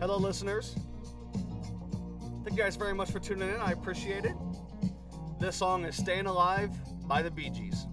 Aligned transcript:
Hello, 0.00 0.16
listeners. 0.16 0.74
Thank 2.42 2.56
you 2.56 2.64
guys 2.64 2.76
very 2.76 2.94
much 2.94 3.10
for 3.10 3.18
tuning 3.18 3.48
in. 3.48 3.56
I 3.56 3.72
appreciate 3.72 4.24
it. 4.24 4.34
This 5.38 5.56
song 5.56 5.84
is 5.84 5.96
Staying 5.96 6.26
Alive 6.26 6.70
by 7.06 7.22
the 7.22 7.30
Bee 7.30 7.50
Gees. 7.50 7.86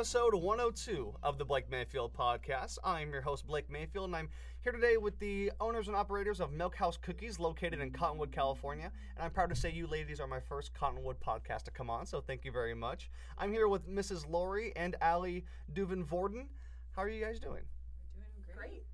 Episode 0.00 0.34
102 0.34 1.14
of 1.22 1.36
the 1.36 1.44
Blake 1.44 1.70
Mayfield 1.70 2.14
podcast. 2.14 2.78
I'm 2.82 3.12
your 3.12 3.20
host, 3.20 3.46
Blake 3.46 3.68
Mayfield, 3.68 4.06
and 4.06 4.16
I'm 4.16 4.30
here 4.62 4.72
today 4.72 4.96
with 4.96 5.18
the 5.18 5.52
owners 5.60 5.88
and 5.88 5.94
operators 5.94 6.40
of 6.40 6.54
Milk 6.54 6.74
House 6.74 6.96
Cookies 6.96 7.38
located 7.38 7.80
in 7.80 7.90
Cottonwood, 7.90 8.32
California. 8.32 8.90
And 9.14 9.22
I'm 9.22 9.30
proud 9.30 9.50
to 9.50 9.54
say 9.54 9.70
you 9.70 9.86
ladies 9.86 10.18
are 10.18 10.26
my 10.26 10.40
first 10.40 10.72
Cottonwood 10.72 11.20
podcast 11.20 11.64
to 11.64 11.70
come 11.70 11.90
on, 11.90 12.06
so 12.06 12.22
thank 12.22 12.46
you 12.46 12.50
very 12.50 12.74
much. 12.74 13.10
I'm 13.36 13.52
here 13.52 13.68
with 13.68 13.86
Mrs. 13.86 14.26
Lori 14.26 14.72
and 14.74 14.96
Ali 15.02 15.44
Duven 15.74 16.02
Vorden. 16.02 16.46
How 16.96 17.02
are 17.02 17.10
you 17.10 17.22
guys 17.22 17.38
doing? 17.38 17.64
We're 18.16 18.22
doing 18.22 18.56
great. 18.56 18.70
Great. 18.70 18.84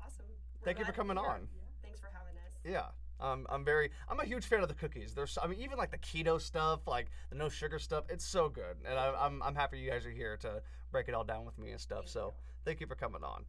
Awesome. 0.00 0.26
We're 0.60 0.64
Thank 0.64 0.78
you 0.78 0.84
for 0.84 0.92
coming 0.92 1.16
be 1.16 1.22
here. 1.22 1.28
on. 1.28 1.48
Thanks 1.82 1.98
for 1.98 2.10
having 2.14 2.36
us. 2.36 2.54
Yeah. 2.64 2.92
Um, 3.22 3.46
I'm 3.48 3.64
very, 3.64 3.90
I'm 4.08 4.18
a 4.18 4.24
huge 4.24 4.44
fan 4.44 4.62
of 4.62 4.68
the 4.68 4.74
cookies. 4.74 5.14
There's, 5.14 5.38
I 5.42 5.46
mean, 5.46 5.60
even 5.60 5.78
like 5.78 5.92
the 5.92 5.98
keto 5.98 6.40
stuff, 6.40 6.80
like 6.86 7.06
the 7.30 7.36
no 7.36 7.48
sugar 7.48 7.78
stuff, 7.78 8.04
it's 8.08 8.24
so 8.24 8.48
good. 8.48 8.76
And 8.84 8.98
I, 8.98 9.14
I'm, 9.18 9.42
I'm 9.42 9.54
happy 9.54 9.78
you 9.78 9.90
guys 9.90 10.04
are 10.04 10.10
here 10.10 10.36
to 10.38 10.60
break 10.90 11.08
it 11.08 11.14
all 11.14 11.24
down 11.24 11.44
with 11.44 11.56
me 11.58 11.70
and 11.70 11.80
stuff. 11.80 12.00
Thank 12.00 12.08
so 12.08 12.26
you. 12.26 12.32
thank 12.64 12.80
you 12.80 12.86
for 12.86 12.96
coming 12.96 13.22
on. 13.22 13.44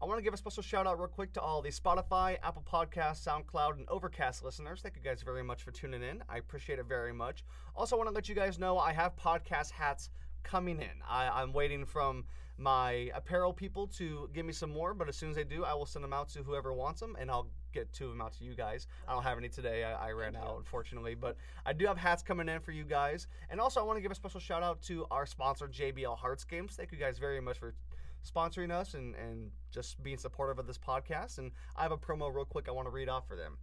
I 0.00 0.06
want 0.06 0.18
to 0.18 0.22
give 0.22 0.32
a 0.32 0.36
special 0.36 0.62
shout 0.62 0.86
out 0.86 0.98
real 0.98 1.08
quick 1.08 1.32
to 1.32 1.40
all 1.40 1.60
the 1.60 1.70
Spotify, 1.70 2.38
Apple 2.44 2.64
Podcasts, 2.70 3.26
SoundCloud, 3.26 3.78
and 3.78 3.88
Overcast 3.88 4.44
listeners. 4.44 4.80
Thank 4.80 4.94
you 4.94 5.02
guys 5.02 5.22
very 5.22 5.42
much 5.42 5.64
for 5.64 5.72
tuning 5.72 6.04
in. 6.04 6.22
I 6.28 6.38
appreciate 6.38 6.78
it 6.78 6.86
very 6.86 7.12
much. 7.12 7.44
Also, 7.74 7.96
want 7.96 8.08
to 8.08 8.14
let 8.14 8.28
you 8.28 8.34
guys 8.36 8.60
know 8.60 8.78
I 8.78 8.92
have 8.92 9.16
podcast 9.16 9.72
hats 9.72 10.10
coming 10.44 10.80
in. 10.80 11.02
I, 11.08 11.28
I'm 11.28 11.52
waiting 11.52 11.84
from 11.84 12.26
my 12.58 13.10
apparel 13.12 13.52
people 13.52 13.88
to 13.88 14.30
give 14.32 14.46
me 14.46 14.52
some 14.52 14.70
more, 14.70 14.94
but 14.94 15.08
as 15.08 15.16
soon 15.16 15.30
as 15.30 15.36
they 15.36 15.42
do, 15.42 15.64
I 15.64 15.74
will 15.74 15.86
send 15.86 16.04
them 16.04 16.12
out 16.12 16.28
to 16.30 16.44
whoever 16.44 16.72
wants 16.72 17.00
them, 17.00 17.16
and 17.18 17.28
I'll 17.28 17.48
get 17.72 17.92
two 17.92 18.06
of 18.06 18.10
them 18.10 18.20
out 18.20 18.32
to 18.34 18.44
you 18.44 18.54
guys. 18.54 18.86
I 19.06 19.12
don't 19.12 19.22
have 19.22 19.38
any 19.38 19.48
today. 19.48 19.84
I, 19.84 20.08
I 20.08 20.10
ran 20.12 20.32
Thank 20.32 20.44
you. 20.44 20.50
out, 20.50 20.58
unfortunately, 20.58 21.14
but 21.14 21.36
I 21.66 21.72
do 21.72 21.86
have 21.86 21.96
hats 21.96 22.22
coming 22.22 22.48
in 22.48 22.60
for 22.60 22.72
you 22.72 22.84
guys. 22.84 23.26
And 23.50 23.60
also, 23.60 23.80
I 23.80 23.84
want 23.84 23.96
to 23.96 24.00
give 24.02 24.12
a 24.12 24.14
special 24.14 24.40
shout 24.40 24.62
out 24.62 24.82
to 24.82 25.06
our 25.10 25.26
sponsor, 25.26 25.68
JBL 25.68 26.18
Hardscapes. 26.18 26.72
Thank 26.72 26.92
you 26.92 26.98
guys 26.98 27.18
very 27.18 27.40
much 27.40 27.58
for 27.58 27.74
sponsoring 28.26 28.70
us 28.70 28.94
and, 28.94 29.14
and 29.14 29.50
just 29.70 30.02
being 30.02 30.18
supportive 30.18 30.58
of 30.58 30.66
this 30.66 30.78
podcast. 30.78 31.38
And 31.38 31.52
I 31.76 31.82
have 31.82 31.92
a 31.92 31.96
promo 31.96 32.34
real 32.34 32.44
quick 32.44 32.68
I 32.68 32.72
want 32.72 32.86
to 32.86 32.90
read 32.90 33.08
off 33.08 33.26
for 33.28 33.36
them. 33.36 33.58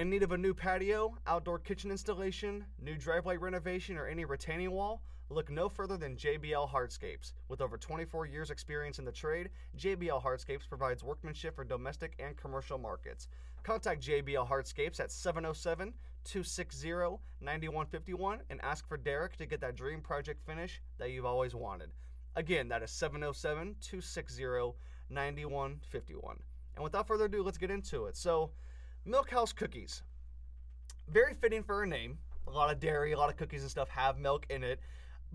In 0.00 0.08
need 0.08 0.22
of 0.22 0.32
a 0.32 0.38
new 0.38 0.54
patio, 0.54 1.14
outdoor 1.26 1.58
kitchen 1.58 1.90
installation, 1.90 2.64
new 2.80 2.96
driveway 2.96 3.36
renovation, 3.36 3.98
or 3.98 4.06
any 4.06 4.24
retaining 4.24 4.70
wall? 4.70 5.02
Look 5.28 5.50
no 5.50 5.68
further 5.68 5.98
than 5.98 6.16
JBL 6.16 6.70
Hardscapes. 6.70 7.34
With 7.48 7.60
over 7.60 7.76
24 7.76 8.24
years' 8.24 8.50
experience 8.50 8.98
in 8.98 9.04
the 9.04 9.12
trade, 9.12 9.50
JBL 9.76 10.24
Hardscapes 10.24 10.66
provides 10.66 11.04
workmanship 11.04 11.54
for 11.54 11.64
domestic 11.64 12.14
and 12.18 12.34
commercial 12.34 12.78
markets. 12.78 13.28
Contact 13.62 14.00
JBL 14.02 14.48
Hardscapes 14.48 15.00
at 15.00 15.12
707 15.12 15.92
260 16.24 17.18
9151 17.42 18.40
and 18.48 18.58
ask 18.62 18.88
for 18.88 18.96
Derek 18.96 19.36
to 19.36 19.44
get 19.44 19.60
that 19.60 19.76
dream 19.76 20.00
project 20.00 20.40
finish 20.46 20.80
that 20.96 21.10
you've 21.10 21.26
always 21.26 21.54
wanted. 21.54 21.90
Again, 22.36 22.68
that 22.68 22.82
is 22.82 22.90
707 22.90 23.76
260 23.82 24.72
9151. 25.10 26.36
And 26.76 26.84
without 26.84 27.06
further 27.06 27.26
ado, 27.26 27.42
let's 27.42 27.58
get 27.58 27.70
into 27.70 28.06
it. 28.06 28.16
So, 28.16 28.52
Milk 29.04 29.30
House 29.30 29.52
Cookies. 29.52 30.02
Very 31.08 31.34
fitting 31.34 31.62
for 31.62 31.82
a 31.82 31.86
name. 31.86 32.18
A 32.46 32.50
lot 32.50 32.70
of 32.70 32.80
dairy, 32.80 33.12
a 33.12 33.18
lot 33.18 33.30
of 33.30 33.36
cookies 33.36 33.62
and 33.62 33.70
stuff 33.70 33.88
have 33.88 34.18
milk 34.18 34.46
in 34.50 34.62
it. 34.62 34.80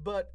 But 0.04 0.34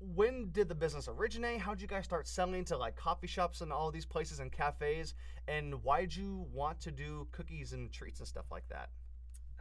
when 0.00 0.50
did 0.50 0.68
the 0.68 0.74
business 0.74 1.06
originate? 1.06 1.60
How'd 1.60 1.80
you 1.80 1.86
guys 1.86 2.04
start 2.04 2.26
selling 2.26 2.64
to 2.66 2.76
like 2.76 2.96
coffee 2.96 3.26
shops 3.26 3.60
and 3.60 3.72
all 3.72 3.90
these 3.90 4.04
places 4.04 4.40
and 4.40 4.50
cafes? 4.50 5.14
And 5.46 5.82
why'd 5.84 6.14
you 6.14 6.46
want 6.52 6.80
to 6.80 6.90
do 6.90 7.28
cookies 7.30 7.72
and 7.72 7.92
treats 7.92 8.18
and 8.18 8.26
stuff 8.26 8.46
like 8.50 8.68
that? 8.68 8.90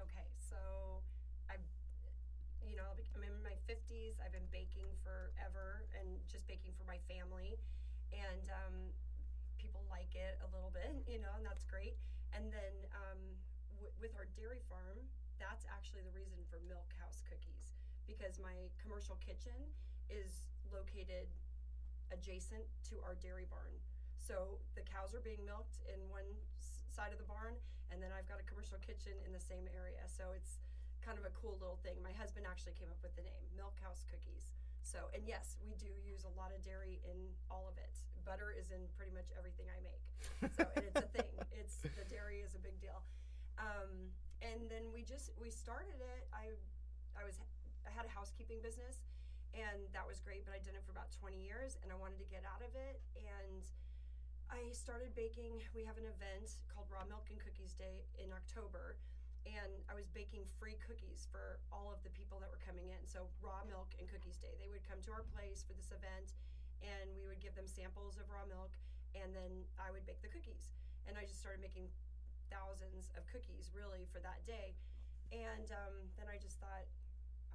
Okay, 0.01 0.25
so 0.38 0.57
I, 1.49 1.55
you 2.67 2.75
know, 2.75 2.89
I'm 3.15 3.23
in 3.23 3.43
my 3.43 3.53
50s. 3.69 4.17
I've 4.25 4.33
been 4.33 4.49
baking 4.51 4.89
forever 5.03 5.85
and 5.99 6.17
just 6.27 6.47
baking 6.47 6.71
for 6.77 6.85
my 6.88 6.97
family. 7.05 7.59
And 8.11 8.49
um, 8.49 8.73
people 9.57 9.85
like 9.89 10.15
it 10.15 10.41
a 10.41 10.47
little 10.55 10.73
bit, 10.73 10.89
you 11.11 11.21
know, 11.21 11.31
and 11.38 11.45
that's 11.45 11.63
great. 11.63 11.95
And 12.31 12.52
then 12.52 12.75
um, 12.96 13.22
w- 13.75 13.96
with 14.00 14.16
our 14.16 14.28
dairy 14.36 14.64
farm, 14.72 15.03
that's 15.40 15.66
actually 15.68 16.06
the 16.06 16.14
reason 16.16 16.40
for 16.47 16.62
Milk 16.69 16.94
House 17.02 17.22
Cookies 17.25 17.75
because 18.08 18.40
my 18.42 18.69
commercial 18.81 19.16
kitchen 19.22 19.56
is 20.09 20.50
located 20.72 21.28
adjacent 22.12 22.64
to 22.92 23.00
our 23.03 23.16
dairy 23.19 23.47
barn. 23.47 23.72
So 24.19 24.59
the 24.75 24.84
cows 24.84 25.16
are 25.16 25.24
being 25.24 25.42
milked 25.47 25.80
in 25.88 25.97
one 26.12 26.28
side 26.92 27.16
of 27.16 27.19
the 27.19 27.28
barn, 27.28 27.56
and 27.90 28.03
then 28.03 28.12
I've 28.14 28.28
got 28.28 28.40
a 28.40 28.46
commercial 28.46 28.78
kitchen 28.84 29.16
in 29.25 29.31
the 29.31 29.42
same 29.42 29.66
area. 29.72 30.03
So 30.08 30.36
it's 30.36 30.59
kind 31.02 31.18
of 31.18 31.25
a 31.25 31.34
cool 31.34 31.58
little 31.58 31.80
thing. 31.81 31.98
My 32.03 32.13
husband 32.13 32.46
actually 32.46 32.78
came 32.78 32.92
up 32.94 33.02
with 33.02 33.16
the 33.18 33.25
name 33.25 33.44
Milk 33.58 33.75
House 33.81 34.06
Cookies. 34.08 34.53
So, 34.81 35.08
and 35.14 35.24
yes, 35.25 35.58
we 35.62 35.78
do 35.78 35.90
use 36.02 36.25
a 36.25 36.34
lot 36.34 36.52
of 36.52 36.59
dairy 36.66 37.00
in 37.06 37.18
all 37.50 37.69
of 37.69 37.78
it. 37.78 37.94
Butter 38.25 38.53
is 38.53 38.69
in 38.69 38.86
pretty 38.94 39.14
much 39.14 39.34
everything 39.34 39.66
I 39.69 39.80
make. 39.81 40.06
So, 40.53 40.66
and 40.78 40.86
it's 40.86 41.02
a 41.02 41.09
thing. 41.18 41.34
It's 41.50 41.81
the 41.81 42.06
dairy 42.06 42.46
is 42.46 42.53
a 42.53 42.62
big 42.62 42.78
deal. 42.78 43.02
Um, 43.58 44.14
and 44.42 44.69
then 44.69 44.90
we 44.94 45.06
just 45.06 45.34
we 45.38 45.50
started 45.50 45.97
it. 46.02 46.30
I 46.34 46.53
I 47.18 47.25
was 47.25 47.42
I 47.86 47.92
had 47.94 48.06
a 48.06 48.14
housekeeping 48.14 48.62
business, 48.62 49.06
and 49.53 49.90
that 49.94 50.06
was 50.06 50.22
great. 50.22 50.46
But 50.46 50.53
I 50.53 50.62
did 50.62 50.78
it 50.78 50.86
for 50.86 50.94
about 50.94 51.09
20 51.13 51.38
years, 51.38 51.78
and 51.81 51.90
I 51.90 51.98
wanted 51.98 52.22
to 52.22 52.28
get 52.30 52.46
out 52.46 52.62
of 52.62 52.74
it. 52.78 53.02
And 53.18 53.66
I 54.50 54.69
started 54.74 55.13
baking. 55.16 55.62
We 55.74 55.86
have 55.86 55.98
an 55.98 56.06
event 56.09 56.62
called 56.69 56.90
Raw 56.92 57.06
Milk 57.08 57.30
and 57.34 57.40
Cookies 57.40 57.74
Day 57.74 58.06
in 58.22 58.34
October, 58.34 58.98
and 59.46 59.72
I 59.90 59.94
was 59.97 60.06
baking 60.13 60.46
free 60.62 60.78
cookies 60.85 61.25
for 61.29 61.57
all 61.74 61.90
of 61.90 62.02
the 62.06 62.13
people 62.13 62.38
that 62.41 62.50
were 62.50 62.62
coming 62.62 62.94
in. 62.94 63.02
So 63.09 63.25
Raw 63.41 63.66
Milk 63.66 63.94
and 63.97 64.06
Cookies 64.06 64.38
Day. 64.38 64.53
They 64.62 64.69
would 64.69 64.85
come 64.85 65.02
to 65.06 65.12
our 65.12 65.25
place 65.34 65.66
for 65.66 65.74
this 65.74 65.90
event, 65.90 66.34
and 66.81 67.09
we 67.18 67.25
would 67.25 67.41
give 67.41 67.53
them 67.57 67.66
samples 67.66 68.18
of 68.18 68.30
raw 68.30 68.46
milk, 68.46 68.74
and 69.13 69.34
then 69.34 69.66
I 69.78 69.90
would 69.94 70.06
bake 70.06 70.22
the 70.22 70.31
cookies. 70.31 70.74
And 71.09 71.18
I 71.18 71.25
just 71.25 71.41
started 71.41 71.62
making 71.62 71.90
thousands 72.53 73.09
of 73.18 73.25
cookies 73.31 73.72
really 73.74 74.06
for 74.12 74.22
that 74.22 74.44
day. 74.46 74.75
And 75.31 75.72
um, 75.72 75.96
then 76.19 76.28
I 76.28 76.38
just 76.38 76.59
thought, 76.59 76.85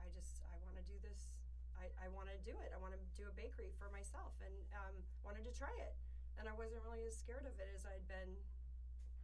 I 0.00 0.08
just 0.16 0.40
I 0.48 0.56
want 0.64 0.80
to 0.80 0.84
do 0.86 0.96
this. 1.02 1.34
I, 1.76 1.92
I 2.00 2.08
want 2.08 2.32
to 2.32 2.38
do 2.40 2.56
it. 2.56 2.72
I 2.72 2.78
want 2.80 2.96
to 2.96 3.02
do 3.12 3.28
a 3.28 3.34
bakery 3.36 3.74
for 3.76 3.92
myself, 3.92 4.32
and 4.40 4.54
um, 4.72 4.96
wanted 5.20 5.44
to 5.44 5.52
try 5.52 5.72
it. 5.76 5.92
And 6.40 6.48
I 6.48 6.54
wasn't 6.56 6.80
really 6.84 7.04
as 7.04 7.16
scared 7.16 7.44
of 7.44 7.52
it 7.56 7.68
as 7.76 7.84
I'd 7.84 8.04
been, 8.08 8.32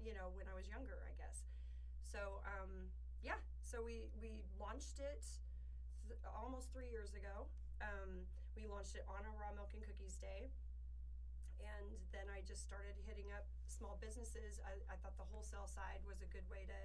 you 0.01 0.13
know, 0.13 0.33
when 0.37 0.49
I 0.49 0.55
was 0.57 0.69
younger. 0.69 1.01
I 1.05 1.13
guess. 1.17 1.22
Um, 2.63 2.87
yeah, 3.27 3.43
so 3.67 3.83
we 3.83 4.07
we 4.23 4.47
launched 4.55 5.03
it 5.03 5.27
th- 6.07 6.23
almost 6.31 6.71
three 6.71 6.87
years 6.95 7.11
ago. 7.19 7.51
Um, 7.83 8.23
we 8.55 8.71
launched 8.71 8.95
it 8.95 9.03
on 9.11 9.27
a 9.27 9.33
raw 9.35 9.51
milk 9.51 9.75
and 9.75 9.83
cookies 9.83 10.15
day, 10.23 10.47
and 11.59 11.91
then 12.15 12.31
I 12.31 12.47
just 12.47 12.63
started 12.63 12.95
hitting 13.03 13.35
up 13.35 13.43
small 13.67 13.99
businesses. 13.99 14.63
I, 14.63 14.79
I 14.87 14.95
thought 15.03 15.19
the 15.19 15.27
wholesale 15.27 15.67
side 15.67 15.99
was 16.07 16.23
a 16.23 16.29
good 16.31 16.47
way 16.47 16.63
to 16.71 16.79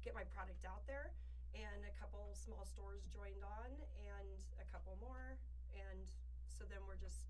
get 0.00 0.16
my 0.16 0.24
product 0.32 0.64
out 0.64 0.88
there, 0.88 1.12
and 1.52 1.84
a 1.84 1.92
couple 2.00 2.32
small 2.32 2.64
stores 2.64 3.04
joined 3.12 3.44
on, 3.44 3.68
and 4.00 4.40
a 4.56 4.66
couple 4.72 4.96
more, 5.04 5.36
and 5.76 6.08
so 6.48 6.64
then 6.64 6.80
we're 6.88 6.96
just 6.96 7.28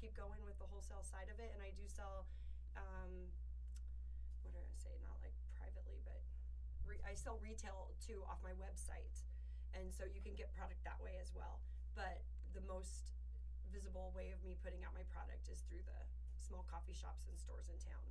keep 0.00 0.16
going 0.16 0.40
with 0.48 0.56
the 0.56 0.68
wholesale 0.72 1.04
side 1.04 1.28
of 1.28 1.36
it. 1.42 1.52
And 1.52 1.60
I 1.60 1.74
do 1.76 1.84
sell, 1.90 2.24
um, 2.78 3.28
what 4.46 4.54
did 4.56 4.64
I 4.64 4.76
say? 4.80 4.94
Not 5.04 5.17
I 7.06 7.14
sell 7.14 7.40
retail 7.42 7.94
too 7.98 8.22
off 8.28 8.38
my 8.44 8.54
website, 8.56 9.24
and 9.74 9.90
so 9.92 10.06
you 10.06 10.22
can 10.22 10.34
get 10.38 10.52
product 10.54 10.84
that 10.84 11.00
way 11.00 11.18
as 11.18 11.32
well. 11.34 11.58
But 11.94 12.22
the 12.54 12.64
most 12.64 13.16
visible 13.72 14.12
way 14.16 14.32
of 14.32 14.40
me 14.44 14.56
putting 14.60 14.84
out 14.84 14.92
my 14.96 15.04
product 15.12 15.48
is 15.48 15.64
through 15.68 15.84
the 15.84 16.00
small 16.40 16.64
coffee 16.68 16.96
shops 16.96 17.28
and 17.28 17.36
stores 17.36 17.68
in 17.68 17.76
town, 17.80 18.06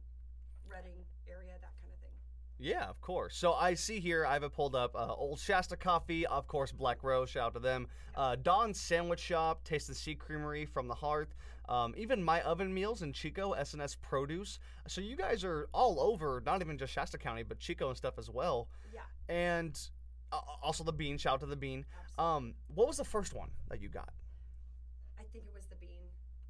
Redding 0.68 1.08
area, 1.26 1.56
that 1.64 1.76
kind 1.80 1.90
of 1.96 2.00
thing. 2.04 2.17
Yeah, 2.60 2.90
of 2.90 3.00
course. 3.02 3.36
So 3.38 3.54
I 3.54 3.76
see 3.76 4.00
here, 4.00 4.26
I 4.26 4.34
have 4.34 4.44
it 4.44 4.52
pulled 4.54 4.76
up. 4.76 4.96
Uh, 4.96 5.14
Old 5.14 5.40
Shasta 5.40 5.78
Coffee, 5.78 6.26
of 6.26 6.48
course, 6.48 6.72
Black 6.72 7.04
Rose, 7.04 7.30
shout 7.30 7.48
out 7.48 7.54
to 7.54 7.60
them. 7.60 7.88
Uh, 8.16 8.36
Dawn's 8.36 8.80
Sandwich 8.80 9.20
Shop, 9.20 9.64
Taste 9.64 9.88
the 9.88 9.94
Sea 9.96 10.16
Creamery 10.16 10.66
from 10.66 10.88
the 10.88 10.96
Hearth. 10.96 11.36
Um, 11.70 11.94
even 11.98 12.24
My 12.24 12.42
Oven 12.42 12.74
Meals 12.74 13.02
in 13.04 13.14
Chico, 13.14 13.54
SNS 13.54 13.98
Produce. 14.02 14.58
So 14.88 15.02
you 15.02 15.16
guys 15.16 15.44
are 15.44 15.68
all 15.74 16.00
over, 16.00 16.42
not 16.46 16.62
even 16.62 16.78
just 16.78 16.94
Shasta 16.94 17.18
County, 17.18 17.44
but 17.44 17.60
Chico 17.60 17.90
and 17.90 17.98
stuff 17.98 18.18
as 18.18 18.30
well. 18.30 18.70
Yeah, 18.94 19.02
And 19.30 19.78
uh, 20.32 20.40
also 20.64 20.84
the 20.84 20.94
Bean, 20.94 21.18
shout 21.18 21.34
out 21.36 21.40
to 21.42 21.46
the 21.46 21.56
Bean. 21.56 21.86
absolutely. 22.18 22.48
Um, 22.48 22.54
what 22.74 22.88
was 22.88 22.98
the 22.98 23.06
first 23.06 23.34
one 23.36 23.50
that 23.70 23.82
you 23.82 23.90
got? 23.90 24.10
I 25.20 25.24
think 25.32 25.46
it 25.46 25.54
was 25.54 25.66
the 25.68 25.76
bean. 25.76 26.08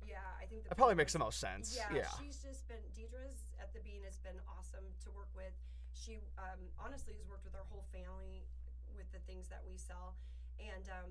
Yeah, 0.08 0.18
I 0.42 0.46
think 0.46 0.64
the 0.64 0.70
That 0.70 0.78
probably 0.78 0.96
makes 0.96 1.12
the 1.14 1.20
most 1.20 1.40
sense. 1.40 1.76
Yeah, 1.76 1.94
Yeah. 1.98 2.08
she's 2.22 2.38
just 2.38 2.68
been 2.70 2.78
Deidre's 2.96 3.36
at 3.60 3.74
the 3.74 3.80
Bean 3.82 4.04
has 4.06 4.20
been 4.20 4.40
awesome 4.58 4.86
to 5.04 5.12
work 5.12 5.30
with. 5.36 5.52
She 5.98 6.22
um, 6.38 6.62
honestly 6.78 7.18
has 7.18 7.26
worked 7.26 7.42
with 7.42 7.58
our 7.58 7.66
whole 7.74 7.86
family 7.90 8.46
with 8.94 9.10
the 9.10 9.22
things 9.26 9.50
that 9.50 9.66
we 9.66 9.82
sell, 9.82 10.14
and 10.62 10.86
um, 10.94 11.10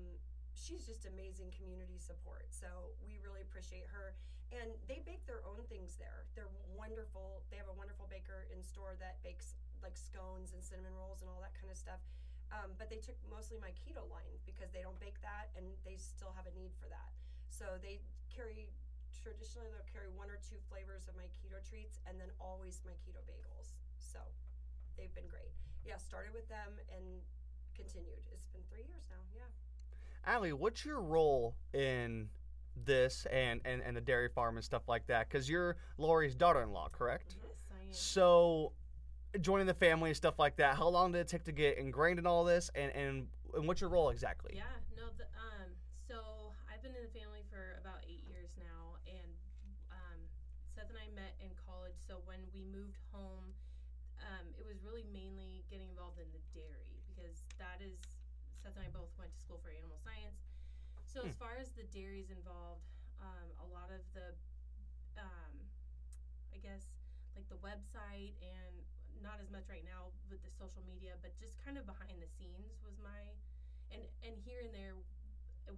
she's 0.55 0.87
just 0.87 1.03
amazing 1.03 1.51
community 1.51 1.99
support. 1.99 2.47
So 2.55 2.95
we 3.03 3.19
really 3.19 3.43
appreciate 3.43 3.85
her. 3.91 4.15
And 4.47 4.71
they 4.87 5.03
bake 5.03 5.27
their 5.27 5.43
own 5.43 5.59
things 5.67 5.99
there. 5.99 6.23
They're 6.31 6.51
wonderful. 6.71 7.43
They 7.51 7.59
have 7.59 7.67
a 7.67 7.75
wonderful 7.75 8.07
baker 8.07 8.47
in 8.47 8.63
store 8.63 8.95
that 9.03 9.19
bakes 9.19 9.59
like 9.83 9.99
scones 9.99 10.55
and 10.55 10.63
cinnamon 10.63 10.95
rolls 10.95 11.19
and 11.19 11.27
all 11.27 11.43
that 11.43 11.51
kind 11.59 11.67
of 11.67 11.75
stuff. 11.75 11.99
Um, 12.47 12.71
but 12.79 12.87
they 12.87 13.03
took 13.03 13.19
mostly 13.27 13.59
my 13.59 13.75
keto 13.75 14.07
line 14.07 14.39
because 14.47 14.71
they 14.71 14.79
don't 14.79 14.95
bake 15.03 15.19
that 15.19 15.51
and 15.59 15.67
they 15.83 15.99
still 15.99 16.31
have 16.31 16.47
a 16.47 16.53
need 16.55 16.71
for 16.79 16.87
that. 16.87 17.11
So 17.51 17.75
they 17.83 17.99
carry 18.31 18.71
traditionally 19.11 19.67
they'll 19.75 19.91
carry 19.91 20.07
one 20.15 20.31
or 20.31 20.39
two 20.39 20.55
flavors 20.71 21.11
of 21.11 21.19
my 21.19 21.27
keto 21.35 21.59
treats 21.59 21.99
and 22.07 22.15
then 22.15 22.31
always 22.39 22.79
my 22.87 22.95
keto 23.03 23.19
bagels. 23.27 23.75
So 23.99 24.23
they've 24.97 25.13
been 25.13 25.27
great. 25.29 25.53
Yeah, 25.85 25.97
started 25.97 26.33
with 26.33 26.49
them 26.49 26.75
and 26.91 27.21
continued. 27.75 28.19
It's 28.31 28.47
been 28.47 28.61
three 28.69 28.83
years 28.87 29.07
now. 29.09 29.21
Yeah. 29.33 30.33
Ali, 30.33 30.51
what's 30.51 30.83
your 30.83 31.01
role 31.01 31.55
in 31.73 32.27
this 32.85 33.25
and, 33.31 33.61
and, 33.63 33.81
and 33.81 33.95
the 33.95 34.01
dairy 34.01 34.29
farm 34.29 34.57
and 34.57 34.65
stuff 34.65 34.83
like 34.87 35.07
that? 35.07 35.29
Because 35.29 35.49
you're 35.49 35.77
Lori's 35.97 36.35
daughter 36.35 36.61
in 36.61 36.71
law, 36.71 36.89
correct? 36.91 37.37
Yes, 37.41 37.63
I 37.71 37.85
am. 37.85 37.93
So, 37.93 38.73
joining 39.39 39.67
the 39.67 39.73
family 39.73 40.09
and 40.09 40.17
stuff 40.17 40.37
like 40.37 40.57
that, 40.57 40.75
how 40.75 40.89
long 40.89 41.11
did 41.11 41.19
it 41.19 41.27
take 41.27 41.45
to 41.45 41.51
get 41.51 41.77
ingrained 41.77 42.19
in 42.19 42.27
all 42.27 42.43
this? 42.43 42.69
And, 42.75 42.91
and, 42.91 43.27
and 43.55 43.67
what's 43.67 43.79
your 43.79 43.89
role 43.89 44.09
exactly? 44.09 44.51
Yeah, 44.55 44.63
no, 44.97 45.03
the, 45.17 45.23
um, 45.39 45.71
so 46.07 46.51
I've 46.67 46.81
been 46.81 46.95
in 46.95 47.03
the 47.03 47.19
family 47.19 47.43
for 47.49 47.79
about 47.79 48.03
eight 48.03 48.27
years 48.27 48.49
now, 48.59 48.99
and 49.07 49.31
um, 49.91 50.19
Seth 50.75 50.89
and 50.89 50.97
I 50.99 51.07
met 51.15 51.35
in 51.39 51.49
college. 51.65 51.95
So 52.05 52.19
when 52.25 52.39
we 52.53 52.65
moved 52.67 52.99
home, 53.13 53.46
it 54.57 54.65
was 54.65 54.81
really 54.81 55.05
mainly 55.13 55.63
getting 55.69 55.89
involved 55.89 56.17
in 56.17 56.29
the 56.33 56.41
dairy 56.53 56.97
because 57.05 57.45
that 57.61 57.81
is 57.81 57.97
Seth 58.61 58.73
and 58.75 58.85
I 58.85 58.91
both 58.91 59.13
went 59.21 59.29
to 59.31 59.39
school 59.39 59.61
for 59.61 59.69
animal 59.69 60.01
science. 60.01 60.41
So 61.05 61.23
as 61.25 61.33
far 61.39 61.57
as 61.57 61.73
the 61.73 61.87
dairies 61.89 62.29
involved, 62.29 62.83
um, 63.23 63.49
a 63.63 63.67
lot 63.73 63.89
of 63.89 64.03
the, 64.13 64.37
um, 65.17 65.53
I 66.53 66.61
guess, 66.61 66.85
like 67.33 67.47
the 67.49 67.57
website 67.63 68.37
and 68.43 68.75
not 69.21 69.41
as 69.41 69.49
much 69.49 69.65
right 69.65 69.85
now 69.85 70.13
with 70.29 70.43
the 70.45 70.53
social 70.53 70.83
media, 70.85 71.17
but 71.25 71.33
just 71.41 71.57
kind 71.63 71.77
of 71.77 71.89
behind 71.89 72.21
the 72.21 72.29
scenes 72.37 72.77
was 72.85 72.97
my 73.01 73.33
and 73.89 74.03
and 74.21 74.35
here 74.43 74.61
and 74.61 74.73
there 74.75 74.93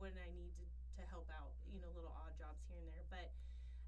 when 0.01 0.11
I 0.17 0.29
need 0.33 0.51
to, 0.59 0.65
to 0.99 1.03
help 1.07 1.29
out, 1.31 1.55
you 1.71 1.79
know, 1.79 1.87
little 1.95 2.13
odd 2.13 2.35
jobs 2.35 2.59
here 2.67 2.81
and 2.81 2.89
there. 2.89 3.05
But 3.07 3.31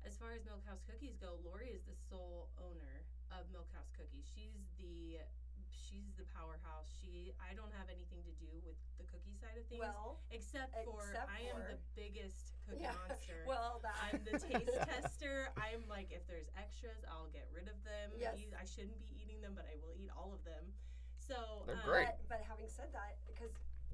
as 0.07 0.15
far 0.17 0.33
as 0.33 0.41
Milk 0.47 0.63
House 0.65 0.81
Cookies 0.87 1.17
go, 1.19 1.41
Lori 1.43 1.73
is 1.73 1.83
the 1.85 1.97
sole 2.09 2.49
owner 2.57 3.05
of 3.35 3.47
Milk 3.51 3.67
House 3.73 3.89
Cookies. 3.95 4.27
She's 4.27 4.67
the 4.77 5.23
she's 5.71 6.11
the 6.19 6.27
powerhouse. 6.35 6.87
She 6.99 7.31
I 7.39 7.55
don't 7.55 7.71
have 7.75 7.87
anything 7.91 8.23
to 8.27 8.33
do 8.39 8.51
with 8.63 8.75
the 8.99 9.07
cookie 9.07 9.35
side 9.35 9.55
of 9.59 9.65
things. 9.67 9.83
Well, 9.83 10.19
except 10.31 10.71
for 10.83 11.03
except 11.03 11.31
I 11.31 11.47
am 11.51 11.59
for- 11.59 11.75
the 11.75 11.79
biggest 11.95 12.55
cookie 12.67 12.83
yeah. 12.87 12.95
monster. 13.07 13.43
Well, 13.47 13.79
that 13.83 13.95
I'm 13.99 14.23
the 14.23 14.39
taste 14.47 14.75
tester. 14.87 15.51
I'm 15.59 15.83
like, 15.87 16.11
if 16.11 16.23
there's 16.27 16.47
extras, 16.55 17.03
I'll 17.07 17.31
get 17.31 17.47
rid 17.51 17.67
of 17.67 17.79
them. 17.83 18.15
Yes. 18.15 18.39
Eat- 18.39 18.55
I 18.55 18.67
shouldn't 18.67 18.95
be 18.99 19.11
eating 19.15 19.39
them, 19.43 19.55
but 19.55 19.67
I 19.67 19.75
will 19.79 19.95
eat 19.95 20.11
all 20.15 20.31
of 20.35 20.43
them. 20.47 20.71
So 21.19 21.63
They're 21.67 21.79
um, 21.79 21.87
great. 21.87 22.11
But, 22.27 22.39
but 22.39 22.41
having 22.47 22.67
said 22.67 22.91
that, 22.91 23.19
because 23.27 23.53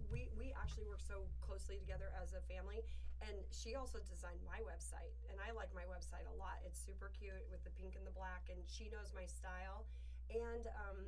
we 0.10 0.30
we 0.38 0.54
actually 0.56 0.86
work 0.88 1.02
so 1.02 1.26
closely 1.42 1.78
together 1.78 2.14
as 2.18 2.34
a 2.34 2.42
family, 2.46 2.86
and 3.26 3.36
she 3.50 3.74
also 3.74 3.98
designed 4.06 4.42
my 4.46 4.62
website, 4.66 5.14
and 5.30 5.38
I 5.42 5.52
like 5.56 5.74
my 5.74 5.86
website 5.90 6.26
a 6.30 6.36
lot. 6.38 6.62
It's 6.66 6.78
super 6.78 7.10
cute 7.14 7.46
with 7.50 7.64
the 7.66 7.74
pink 7.74 7.98
and 7.98 8.06
the 8.06 8.14
black, 8.14 8.48
and 8.50 8.60
she 8.70 8.90
knows 8.94 9.14
my 9.16 9.26
style. 9.26 9.88
And 10.28 10.68
um, 10.76 11.00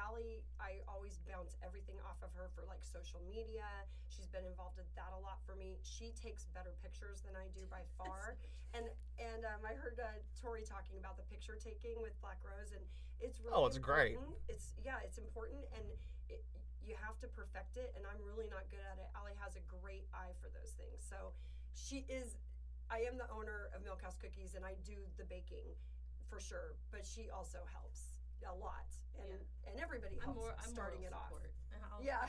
Ali, 0.00 0.40
I 0.56 0.80
always 0.88 1.20
bounce 1.28 1.60
everything 1.60 2.00
off 2.08 2.16
of 2.24 2.32
her 2.36 2.48
for 2.56 2.64
like 2.64 2.80
social 2.80 3.20
media. 3.28 3.68
She's 4.08 4.28
been 4.28 4.44
involved 4.48 4.80
with 4.80 4.88
that 4.96 5.12
a 5.12 5.20
lot 5.20 5.44
for 5.44 5.56
me. 5.56 5.76
She 5.84 6.12
takes 6.16 6.48
better 6.56 6.72
pictures 6.80 7.20
than 7.24 7.36
I 7.36 7.48
do 7.52 7.68
by 7.68 7.84
far. 8.00 8.36
and 8.72 8.88
and 9.20 9.44
um, 9.44 9.60
I 9.64 9.76
heard 9.76 10.00
uh, 10.00 10.20
Tori 10.40 10.64
talking 10.64 10.96
about 11.00 11.20
the 11.20 11.26
picture 11.28 11.56
taking 11.60 12.00
with 12.00 12.16
Black 12.24 12.40
Rose, 12.44 12.72
and 12.72 12.84
it's 13.20 13.40
really 13.40 13.56
Oh, 13.56 13.68
it's 13.68 13.80
great. 13.80 14.16
It's 14.48 14.72
yeah, 14.84 15.00
it's 15.04 15.20
important, 15.20 15.64
and 15.76 15.84
it, 16.32 16.40
you 16.86 16.94
have 17.02 17.18
to 17.20 17.26
perfect 17.28 17.76
it. 17.76 17.92
And 17.98 18.06
I'm 18.06 18.22
really 18.22 18.48
not 18.48 18.70
good 18.70 18.82
at 18.86 18.96
it. 19.02 19.10
ali 19.18 19.34
has 19.42 19.58
a 19.58 19.64
great 19.66 20.06
eye 20.14 20.32
for 20.40 20.48
those 20.54 20.72
things, 20.78 21.02
so 21.02 21.34
she 21.74 22.06
is. 22.08 22.38
I 22.88 23.02
am 23.02 23.18
the 23.18 23.26
owner 23.34 23.68
of 23.74 23.82
Milk 23.82 24.00
House 24.02 24.14
Cookies, 24.14 24.54
and 24.54 24.64
I 24.64 24.78
do 24.86 24.94
the 25.18 25.24
baking 25.26 25.66
for 26.30 26.38
sure. 26.38 26.78
But 26.94 27.04
she 27.04 27.26
also 27.34 27.58
helps 27.74 28.14
a 28.46 28.54
lot, 28.54 28.86
and 29.18 29.26
Yeah. 29.26 29.70
and 29.72 29.80
everybody 29.80 30.16
I'm 30.22 30.22
helps 30.30 30.38
more 30.38 30.54
I'm 30.62 30.70
starting 30.70 31.02
it 31.02 31.12
off. 31.12 31.28
support. 31.28 31.50
And 31.98 32.04
Yeah. 32.04 32.28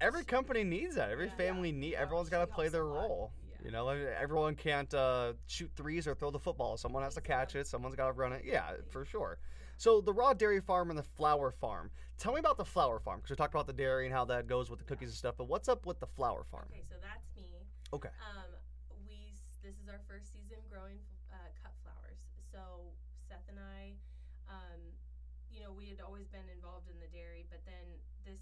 Every 0.00 0.24
company 0.24 0.64
needs 0.64 0.96
that. 0.96 1.10
Every 1.10 1.26
Yeah. 1.26 1.36
family 1.36 1.70
need. 1.72 1.94
everyone's 1.94 2.28
got 2.28 2.40
to 2.40 2.52
play 2.52 2.68
their 2.68 2.84
role. 2.84 3.32
Yeah. 3.48 3.56
You 3.64 3.70
know, 3.70 3.88
everyone 3.88 4.56
can't 4.56 4.92
uh, 4.92 5.34
shoot 5.46 5.70
threes 5.76 6.08
or 6.08 6.14
throw 6.14 6.30
the 6.30 6.38
football. 6.40 6.76
Someone 6.76 7.02
has 7.04 7.14
to 7.14 7.20
catch 7.20 7.54
it. 7.54 7.66
Someone's 7.66 7.94
got 7.94 8.06
to 8.06 8.12
run 8.12 8.32
it. 8.32 8.44
Yeah, 8.44 8.72
for 8.90 9.04
sure. 9.04 9.38
So 9.82 9.98
the 9.98 10.14
raw 10.14 10.30
dairy 10.30 10.62
farm 10.62 10.94
and 10.94 10.98
the 10.98 11.02
flour 11.18 11.50
farm. 11.50 11.90
Tell 12.14 12.30
me 12.30 12.38
about 12.38 12.54
the 12.54 12.62
flour 12.62 13.02
farm 13.02 13.18
because 13.18 13.34
we 13.34 13.36
talked 13.42 13.50
about 13.50 13.66
the 13.66 13.74
dairy 13.74 14.06
and 14.06 14.14
how 14.14 14.22
that 14.30 14.46
goes 14.46 14.70
with 14.70 14.78
the 14.78 14.86
cookies 14.86 15.10
and 15.10 15.18
stuff. 15.18 15.34
But 15.34 15.50
what's 15.50 15.66
up 15.66 15.90
with 15.90 15.98
the 15.98 16.06
flour 16.06 16.46
farm? 16.46 16.70
Okay, 16.70 16.86
so 16.86 16.94
that's 17.02 17.26
me. 17.34 17.66
Okay. 17.90 18.14
Um, 18.22 18.46
we 19.10 19.34
this 19.58 19.74
is 19.82 19.90
our 19.90 19.98
first 20.06 20.30
season 20.30 20.62
growing 20.70 21.02
uh, 21.34 21.50
cut 21.58 21.74
flowers. 21.82 22.22
So 22.54 22.94
Seth 23.26 23.42
and 23.50 23.58
I, 23.58 23.98
um, 24.46 24.78
you 25.50 25.58
know, 25.58 25.74
we 25.74 25.90
had 25.90 25.98
always 25.98 26.30
been 26.30 26.46
involved 26.54 26.86
in 26.86 27.02
the 27.02 27.10
dairy, 27.10 27.50
but 27.50 27.66
then 27.66 27.82
this, 28.22 28.38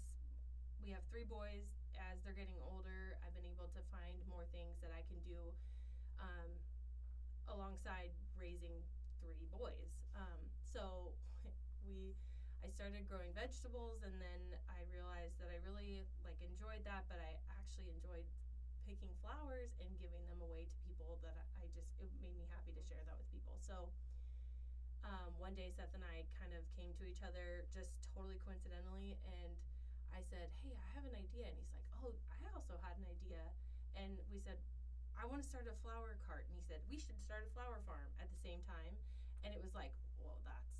we 0.77 0.93
have 0.93 1.01
three 1.09 1.25
boys. 1.25 1.65
As 1.97 2.21
they're 2.21 2.37
getting 2.37 2.61
older, 2.69 3.17
I've 3.25 3.33
been 3.33 3.49
able 3.49 3.65
to 3.73 3.81
find 3.89 4.13
more 4.29 4.45
things 4.53 4.77
that 4.85 4.93
I 4.93 5.01
can 5.09 5.17
do, 5.25 5.41
um, 6.21 6.49
alongside 7.49 8.13
raising 8.37 8.77
three 9.25 9.49
boys. 9.49 9.89
Um, 10.13 10.37
so 10.69 11.17
we, 11.91 12.15
I 12.63 12.71
started 12.71 13.03
growing 13.11 13.35
vegetables, 13.35 14.03
and 14.07 14.15
then 14.21 14.55
I 14.71 14.87
realized 14.87 15.35
that 15.43 15.51
I 15.51 15.59
really 15.67 16.07
like 16.23 16.39
enjoyed 16.39 16.87
that, 16.87 17.11
but 17.11 17.19
I 17.19 17.35
actually 17.51 17.91
enjoyed 17.91 18.23
picking 18.87 19.13
flowers 19.21 19.75
and 19.77 19.91
giving 19.99 20.25
them 20.25 20.41
away 20.41 20.65
to 20.65 20.75
people 20.81 21.19
that 21.21 21.37
I 21.59 21.69
just 21.75 21.93
it 22.01 22.09
made 22.23 22.33
me 22.39 22.49
happy 22.49 22.73
to 22.73 22.81
share 22.81 23.03
that 23.05 23.13
with 23.19 23.27
people. 23.29 23.59
So 23.61 23.91
um, 25.05 25.35
one 25.37 25.53
day 25.53 25.69
Seth 25.73 25.93
and 25.93 26.05
I 26.05 26.25
kind 26.37 26.53
of 26.53 26.63
came 26.77 26.93
to 26.97 27.03
each 27.05 27.21
other 27.25 27.65
just 27.73 27.91
totally 28.15 28.39
coincidentally, 28.41 29.17
and 29.27 29.51
I 30.13 30.21
said, 30.23 30.49
"Hey, 30.63 30.73
I 30.77 30.85
have 30.95 31.03
an 31.05 31.17
idea," 31.17 31.49
and 31.49 31.57
he's 31.57 31.73
like, 31.75 31.85
"Oh, 31.99 32.13
I 32.31 32.39
also 32.55 32.77
had 32.79 32.95
an 32.97 33.07
idea," 33.09 33.41
and 33.97 34.17
we 34.31 34.39
said, 34.39 34.57
"I 35.17 35.25
want 35.25 35.41
to 35.43 35.47
start 35.47 35.67
a 35.67 35.75
flower 35.81 36.17
cart," 36.25 36.45
and 36.47 36.55
he 36.55 36.63
said, 36.65 36.81
"We 36.87 37.01
should 37.01 37.17
start 37.19 37.49
a 37.49 37.51
flower 37.51 37.81
farm 37.83 38.09
at 38.21 38.29
the 38.29 38.39
same 38.39 38.61
time," 38.63 38.95
and 39.43 39.53
it 39.53 39.61
was 39.61 39.73
like, 39.73 39.93
"Well, 40.21 40.37
weird," 40.45 40.70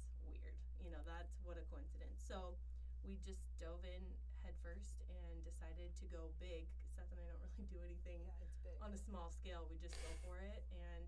you 0.82 0.90
know, 0.90 1.02
that's 1.06 1.38
what 1.46 1.58
a 1.58 1.66
coincidence. 1.70 2.20
So 2.22 2.58
we 3.06 3.18
just 3.22 3.46
dove 3.62 3.82
in 3.86 4.02
headfirst 4.42 5.06
and 5.10 5.46
decided 5.46 5.94
to 6.02 6.06
go 6.10 6.34
big. 6.42 6.66
Seth 6.98 7.10
and 7.14 7.22
I 7.22 7.26
don't 7.30 7.42
really 7.56 7.70
do 7.70 7.80
anything 7.86 8.22
yeah, 8.66 8.74
on 8.82 8.92
a 8.94 9.00
small 9.00 9.30
scale. 9.30 9.70
We 9.70 9.78
just 9.78 9.98
go 10.02 10.10
for 10.26 10.42
it, 10.42 10.66
and 10.74 11.06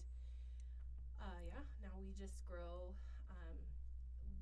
uh, 1.21 1.41
yeah, 1.45 1.61
now 1.81 1.93
we 1.97 2.13
just 2.17 2.45
grow 2.45 2.93
um, 3.29 3.57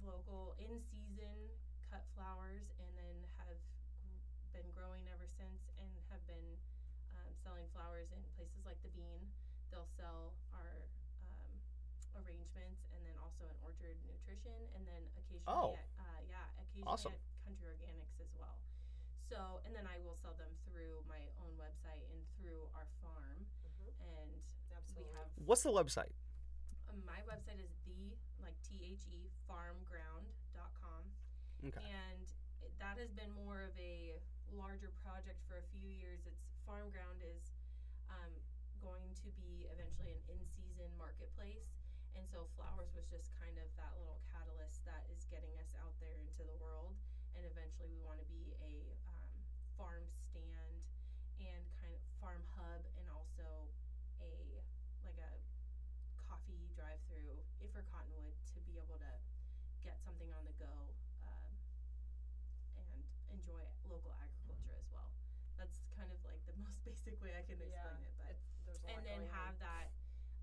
local 0.03 0.55
in 0.59 0.79
season 0.91 1.55
cut 1.91 2.03
flowers, 2.15 2.71
and 2.79 2.91
then 2.95 3.15
have 3.39 3.59
gr- 4.03 4.23
been 4.55 4.67
growing 4.75 5.03
ever 5.11 5.27
since, 5.27 5.67
and 5.79 5.91
have 6.11 6.23
been 6.27 6.47
um, 7.15 7.31
selling 7.43 7.67
flowers 7.75 8.11
in 8.15 8.19
places 8.39 8.63
like 8.63 8.79
the 8.83 8.91
Bean. 8.95 9.27
They'll 9.71 9.87
sell 9.87 10.35
our 10.55 10.87
um, 11.27 11.51
arrangements, 12.19 12.83
also 13.31 13.47
in 13.47 13.55
Orchard 13.63 13.95
Nutrition, 14.07 14.59
and 14.75 14.83
then 14.87 15.03
occasionally 15.15 15.47
Oh. 15.47 15.75
at 15.79 15.87
uh, 15.99 16.19
yeah, 16.27 16.47
occasionally 16.59 16.87
Awesome. 16.91 17.13
at 17.15 17.21
Country 17.47 17.67
Organics 17.71 18.15
as 18.19 18.31
well. 18.35 18.59
So, 19.31 19.63
and 19.63 19.71
then 19.71 19.87
I 19.87 19.95
will 20.03 20.19
sell 20.19 20.35
them 20.35 20.51
through 20.67 21.07
my 21.07 21.23
own 21.39 21.55
website 21.55 22.03
and 22.11 22.19
through 22.35 22.67
our 22.75 22.87
farm. 22.99 23.47
Mhm. 23.63 23.95
And 24.03 24.43
Absolutely. 24.75 25.15
What's 25.47 25.63
the 25.63 25.71
website? 25.71 26.11
Um, 26.89 27.05
my 27.05 27.21
website 27.23 27.59
is 27.63 27.71
the 27.87 28.17
like 28.43 28.59
T 28.67 28.83
H 28.83 29.07
E 29.07 29.31
farmground.com. 29.47 31.03
Okay. 31.63 31.79
And 31.79 32.27
it- 32.61 32.77
that 32.79 32.97
has 32.97 33.11
been 33.11 33.31
more 33.31 33.61
of 33.63 33.77
a 33.79 34.19
larger 34.51 34.89
project 35.03 35.39
for 35.47 35.57
a 35.57 35.63
few 35.71 35.87
years. 35.87 36.25
It's 36.25 36.43
farm 36.65 36.89
ground 36.91 37.21
is 37.23 37.53
um, 38.09 38.33
going 38.81 39.13
to 39.23 39.31
be 39.39 39.67
eventually 39.71 40.11
an 40.11 40.23
in-season 40.27 40.91
marketplace, 40.97 41.63
and 42.21 42.29
so 42.29 42.45
flowers 42.53 42.93
was 42.93 43.09
just 43.09 43.33
kind 43.41 43.57
of 43.57 43.65
that 43.81 43.97
little 43.97 44.21
catalyst 44.29 44.85
that 44.85 45.01
is 45.09 45.25
getting 45.33 45.49
us 45.57 45.73
out 45.81 45.89
there 45.97 46.13
into 46.21 46.45
the 46.45 46.53
world. 46.61 46.93
And 47.33 47.41
eventually, 47.49 47.89
we 47.89 47.97
want 48.05 48.21
to 48.21 48.29
be 48.29 48.53
a 48.61 48.93
um, 49.09 49.33
farm 49.73 50.05
stand 50.29 50.85
and 51.41 51.65
kind 51.81 51.89
of 51.89 51.97
farm 52.21 52.45
hub, 52.53 52.85
and 53.01 53.09
also 53.09 53.65
a 54.21 54.61
like 55.01 55.17
a 55.17 55.33
coffee 56.29 56.69
drive-through 56.77 57.41
if 57.57 57.73
for 57.73 57.81
Cottonwood 57.89 58.37
to 58.53 58.61
be 58.69 58.77
able 58.77 59.01
to 59.01 59.13
get 59.81 59.97
something 60.05 60.29
on 60.37 60.45
the 60.45 60.53
go 60.61 60.93
um, 61.25 61.49
and 62.77 63.01
enjoy 63.33 63.65
local 63.89 64.13
agriculture 64.21 64.77
as 64.77 64.85
well. 64.93 65.09
That's 65.57 65.81
kind 65.97 66.13
of 66.13 66.21
like 66.21 66.45
the 66.45 66.53
most 66.61 66.85
basic 66.85 67.17
way 67.17 67.33
I 67.33 67.41
can 67.49 67.57
explain 67.57 68.05
it. 68.05 68.13
But 68.21 68.37
there's 68.69 68.77
a 68.85 68.93
lot 68.93 69.01
and 69.01 69.09
then 69.09 69.21
have 69.33 69.57
that 69.57 69.89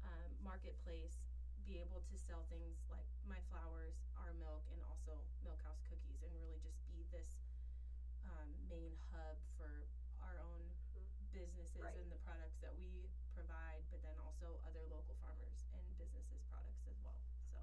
um, 0.02 0.35
marketplace 0.42 1.27
be 1.69 1.85
able 1.85 2.01
to 2.09 2.17
sell 2.17 2.49
things 2.49 2.81
like 2.89 3.05
my 3.29 3.37
flowers, 3.53 3.93
our 4.17 4.33
milk, 4.41 4.65
and 4.73 4.81
also 4.89 5.21
milk 5.45 5.61
house 5.61 5.85
cookies, 5.85 6.25
and 6.25 6.33
really 6.41 6.57
just 6.65 6.81
be 6.89 7.05
this 7.13 7.45
um, 8.25 8.49
main 8.73 8.97
hub 9.13 9.37
for 9.61 9.85
our 10.25 10.41
own 10.41 10.65
Mhm. 10.97 11.33
businesses 11.33 11.77
Right. 11.85 11.95
and 12.01 12.11
the 12.11 12.17
products 12.25 12.57
that 12.65 12.73
we 12.75 13.13
provide, 13.37 13.85
but 13.93 14.01
then 14.03 14.17
also 14.19 14.61
other 14.65 14.81
local 14.89 15.15
farmers 15.21 15.69
and 15.77 15.85
businesses 16.01 16.41
products 16.51 16.89
as 16.89 16.97
well. 17.05 17.21
So 17.53 17.61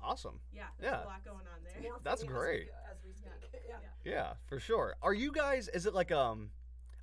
Awesome. 0.00 0.40
yeah, 0.52 0.70
there's 0.78 0.92
Yeah. 0.94 1.04
a 1.04 1.10
lot 1.10 1.24
going 1.24 1.46
on 1.46 1.62
there. 1.62 1.74
It's 1.76 1.86
morphing 1.86 2.02
That's 2.06 2.22
as 2.22 2.28
we 2.28 2.32
great. 2.32 2.70
As 2.86 3.02
we, 3.02 3.12
speak. 3.12 3.32
Yeah. 3.68 3.80
Yeah. 3.82 3.90
Yeah, 4.04 4.34
for 4.46 4.58
sure. 4.58 4.96
Are 5.02 5.12
you 5.14 5.32
guys? 5.32 5.68
Is 5.68 5.86
it 5.86 5.94
like 5.94 6.10
um? 6.10 6.52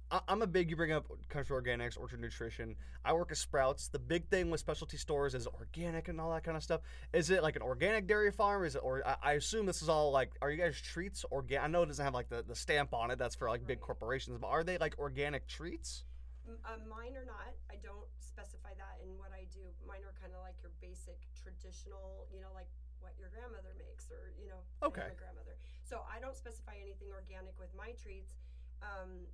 I- 0.09 0.21
I'm 0.29 0.41
a 0.41 0.47
big. 0.47 0.69
You 0.69 0.75
bring 0.77 0.91
up 0.93 1.05
country 1.27 1.55
organics, 1.55 1.99
orchard 1.99 2.21
nutrition. 2.21 2.75
I 3.03 3.11
work 3.13 3.31
at 3.31 3.37
Sprouts. 3.37 3.89
The 3.89 3.99
big 3.99 4.29
thing 4.29 4.49
with 4.49 4.59
specialty 4.61 4.95
stores 4.97 5.35
is 5.35 5.47
organic 5.47 6.07
and 6.07 6.19
all 6.21 6.31
that 6.31 6.43
kind 6.43 6.55
of 6.55 6.63
stuff. 6.63 6.81
Is 7.11 7.29
it 7.29 7.43
like 7.43 7.55
an 7.57 7.61
organic 7.61 8.07
dairy 8.07 8.31
farm? 8.31 8.63
Is 8.63 8.75
it 8.75 8.81
or 8.83 9.05
I, 9.05 9.15
I 9.21 9.31
assume 9.33 9.65
this 9.65 9.81
is 9.81 9.89
all 9.89 10.11
like. 10.11 10.31
Are 10.41 10.49
you 10.49 10.57
guys 10.57 10.79
treats 10.79 11.25
organic? 11.31 11.63
I 11.63 11.67
know 11.67 11.83
it 11.83 11.87
doesn't 11.87 12.03
have 12.03 12.13
like 12.13 12.29
the, 12.29 12.41
the 12.41 12.55
stamp 12.55 12.93
on 12.93 13.11
it. 13.11 13.19
That's 13.19 13.35
for 13.35 13.49
like 13.49 13.67
big 13.67 13.81
corporations. 13.81 14.37
But 14.39 14.47
are 14.47 14.63
they 14.63 14.77
like 14.77 14.97
organic 14.97 15.47
treats? 15.47 16.03
Uh, 16.47 16.79
mine 16.87 17.11
are 17.19 17.25
not. 17.27 17.51
I 17.69 17.75
don't 17.83 18.07
specify 18.19 18.71
that 18.79 19.03
in 19.03 19.17
what 19.19 19.35
I 19.35 19.43
do. 19.51 19.59
Mine 19.85 19.99
are 20.07 20.15
kind 20.15 20.31
of 20.31 20.39
like 20.39 20.55
your 20.63 20.71
basic 20.79 21.19
traditional, 21.35 22.27
you 22.31 22.39
know, 22.39 22.47
like 22.55 22.71
what 23.03 23.11
your 23.19 23.27
grandmother 23.27 23.75
makes 23.75 24.07
or, 24.07 24.31
you 24.39 24.47
know, 24.47 24.63
Okay. 24.81 25.11
grandmother. 25.19 25.59
So 25.83 26.07
I 26.07 26.23
don't 26.23 26.35
specify 26.39 26.79
anything 26.79 27.11
organic 27.11 27.59
with 27.59 27.75
my 27.75 27.91
treats. 27.99 28.39
Um, 28.79 29.27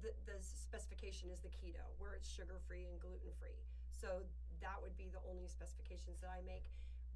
the, 0.00 0.12
the 0.24 0.38
specification 0.40 1.28
is 1.28 1.40
the 1.40 1.52
keto, 1.52 1.84
where 2.00 2.16
it's 2.16 2.28
sugar 2.28 2.60
free 2.64 2.88
and 2.88 2.96
gluten 3.00 3.32
free. 3.36 3.60
So 3.92 4.24
that 4.64 4.76
would 4.80 4.96
be 4.96 5.12
the 5.12 5.20
only 5.28 5.48
specifications 5.48 6.20
that 6.24 6.32
I 6.32 6.40
make. 6.44 6.68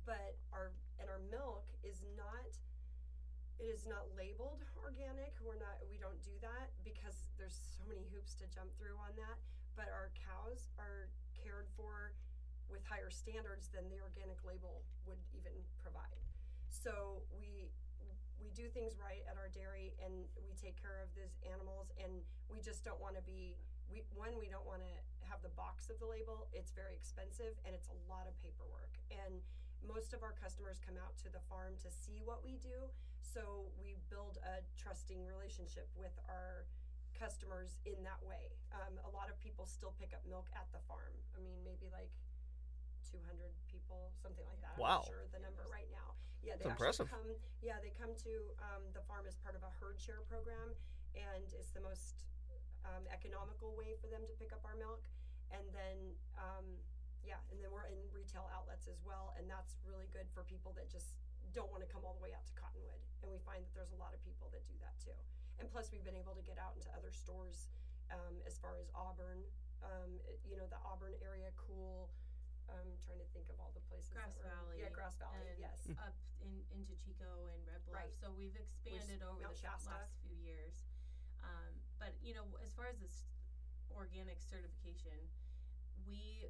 But 0.05 0.37
our 0.53 0.76
and 1.00 1.09
our 1.09 1.21
milk 1.33 1.64
is 1.81 2.05
not 2.12 2.53
it 3.57 3.71
is 3.71 3.88
not 3.88 4.05
labeled 4.12 4.61
organic. 4.76 5.33
We're 5.41 5.57
not 5.57 5.81
we 5.88 5.97
don't 5.97 6.21
do 6.21 6.37
that 6.45 6.73
because 6.85 7.25
there's 7.41 7.57
so 7.57 7.88
many 7.88 8.05
hoops 8.12 8.37
to 8.43 8.45
jump 8.53 8.69
through 8.76 9.00
on 9.00 9.17
that. 9.17 9.41
But 9.73 9.88
our 9.88 10.12
cows 10.12 10.69
are 10.76 11.09
cared 11.33 11.73
for 11.73 12.12
with 12.69 12.85
higher 12.85 13.09
standards 13.09 13.73
than 13.73 13.88
the 13.88 14.00
organic 14.00 14.41
label 14.45 14.85
would 15.09 15.21
even 15.33 15.53
provide. 15.81 16.21
So 16.69 17.25
we 17.33 17.73
we 18.45 18.53
do 18.53 18.69
things 18.69 19.01
right 19.01 19.25
at 19.25 19.41
our 19.41 19.49
dairy 19.49 19.97
and 20.05 20.29
we 20.45 20.53
take 20.61 20.77
care 20.77 21.01
of 21.01 21.09
these 21.17 21.33
animals 21.49 21.89
and 21.97 22.21
we 22.53 22.61
just 22.61 22.85
don't 22.85 23.01
want 23.01 23.17
to 23.17 23.25
be 23.25 23.57
we 23.89 24.05
one 24.13 24.37
we 24.37 24.53
don't 24.53 24.69
want 24.69 24.85
to 24.85 24.93
have 25.25 25.41
the 25.41 25.53
box 25.57 25.89
of 25.89 25.97
the 25.97 26.09
label. 26.09 26.49
It's 26.53 26.73
very 26.77 26.93
expensive 26.93 27.57
and 27.65 27.73
it's 27.73 27.89
a 27.89 27.97
lot 28.05 28.29
of 28.29 28.37
paperwork. 28.45 28.93
And 29.09 29.41
most 29.81 30.13
of 30.13 30.21
our 30.21 30.37
customers 30.37 30.81
come 30.81 31.01
out 31.01 31.17
to 31.25 31.29
the 31.33 31.41
farm 31.49 31.81
to 31.85 31.89
see 31.89 32.21
what 32.25 32.45
we 32.45 32.61
do. 32.61 32.93
So 33.25 33.73
we 33.81 33.97
build 34.13 34.37
a 34.45 34.61
trusting 34.77 35.25
relationship 35.25 35.89
with 35.97 36.13
our 36.29 36.69
customers 37.17 37.81
in 37.89 38.01
that 38.05 38.21
way. 38.21 38.53
Um, 38.73 39.01
a 39.05 39.13
lot 39.13 39.33
of 39.33 39.41
people 39.41 39.65
still 39.65 39.97
pick 39.97 40.13
up 40.13 40.25
milk 40.29 40.49
at 40.53 40.69
the 40.73 40.81
farm. 40.85 41.17
I 41.33 41.41
mean 41.41 41.61
maybe 41.65 41.89
like 41.89 42.13
200 43.11 43.52
people 43.68 44.12
something 44.23 44.44
like 44.49 44.61
that. 44.64 44.75
I'm 44.76 44.82
Wow. 44.82 45.04
not 45.04 45.08
sure 45.08 45.25
the 45.30 45.38
Yeah, 45.38 45.46
number 45.46 45.64
right 45.70 45.88
now. 45.92 46.14
Yeah 46.42 46.56
they 46.61 46.64
That's 46.68 46.76
impressive. 46.76 47.08
come 47.11 47.28
yeah 47.64 47.80
they 47.80 47.92
come 47.96 48.12
to 48.28 48.32
um, 48.61 48.82
the 48.92 49.00
farm 49.08 49.25
as 49.28 49.37
part 49.40 49.56
of 49.56 49.62
a 49.64 49.70
herd 49.80 49.96
share 50.00 50.20
program 50.28 50.75
and 51.16 51.46
it's 51.54 51.70
the 51.73 51.80
most 51.84 52.25
um, 52.84 53.04
economical 53.12 53.73
way 53.78 53.96
for 53.96 54.08
them 54.12 54.20
to 54.28 54.34
pick 54.37 54.52
up 54.52 54.61
our 54.68 54.76
milk. 54.76 55.04
And 55.52 55.64
then 55.73 55.96
um, 56.37 56.66
yeah 57.25 57.40
and 57.52 57.61
then 57.64 57.73
we're 57.73 57.88
in 57.88 58.00
retail 58.12 58.49
outlets 58.52 58.88
as 58.88 59.00
well 59.04 59.32
and 59.40 59.49
that's 59.49 59.76
really 59.88 60.08
good 60.12 60.28
for 60.32 60.44
people 60.44 60.73
that 60.76 60.88
just 60.92 61.16
don't 61.56 61.70
want 61.70 61.80
to 61.87 61.88
come 61.88 62.02
all 62.04 62.12
the 62.18 62.25
way 62.25 62.34
out 62.34 62.44
to 62.50 62.54
cottonwood. 62.58 63.00
And 63.23 63.30
we 63.32 63.38
find 63.46 63.62
that 63.64 63.73
there's 63.73 63.94
a 63.94 64.00
lot 64.00 64.12
of 64.12 64.20
people 64.26 64.50
that 64.52 64.66
do 64.68 64.75
that 64.84 64.96
too. 65.00 65.16
And 65.62 65.70
plus 65.70 65.88
we've 65.94 66.02
been 66.04 66.18
able 66.18 66.34
to 66.34 66.42
get 66.44 66.58
out 66.58 66.75
into 66.76 66.90
other 66.92 67.14
stores 67.14 67.70
um, 68.12 68.37
as 68.44 68.58
far 68.58 68.76
as 68.82 68.90
auburn 68.92 69.40
um, 69.87 70.18
it- 70.28 70.40
you 70.49 70.56
know 70.61 70.66
the 70.68 70.80
auburn 70.84 71.12
area 71.25 71.49
cool 71.56 72.11
i'm 72.73 72.92
trying 73.04 73.21
to 73.21 73.28
think 73.37 73.47
of 73.52 73.56
all 73.61 73.73
the 73.76 73.85
places 73.90 74.12
Grass 74.12 74.33
that 74.33 74.44
we're. 74.44 74.52
Valley 74.52 74.76
yeah 74.80 74.92
grass 74.92 75.16
valley 75.21 75.44
and 75.49 75.61
yes 75.61 75.80
up 76.00 76.16
in, 76.44 76.61
into 76.76 76.92
Chico 77.00 77.49
and 77.49 77.61
Red 77.64 77.80
Bluff. 77.88 77.97
Right. 78.04 78.12
So 78.21 78.28
we've 78.37 78.52
expanded 78.52 79.25
over 79.25 79.40
Mount 79.40 79.56
the 79.56 79.64
Shasta. 79.64 79.97
last 79.97 80.12
few 80.21 80.37
years. 80.44 80.85
Um, 81.40 81.73
but 81.97 82.12
you 82.21 82.37
know, 82.37 82.44
as 82.61 82.76
far 82.76 82.88
as 82.92 83.00
this 83.00 83.25
organic 83.88 84.44
certification, 84.44 85.16
we 86.04 86.49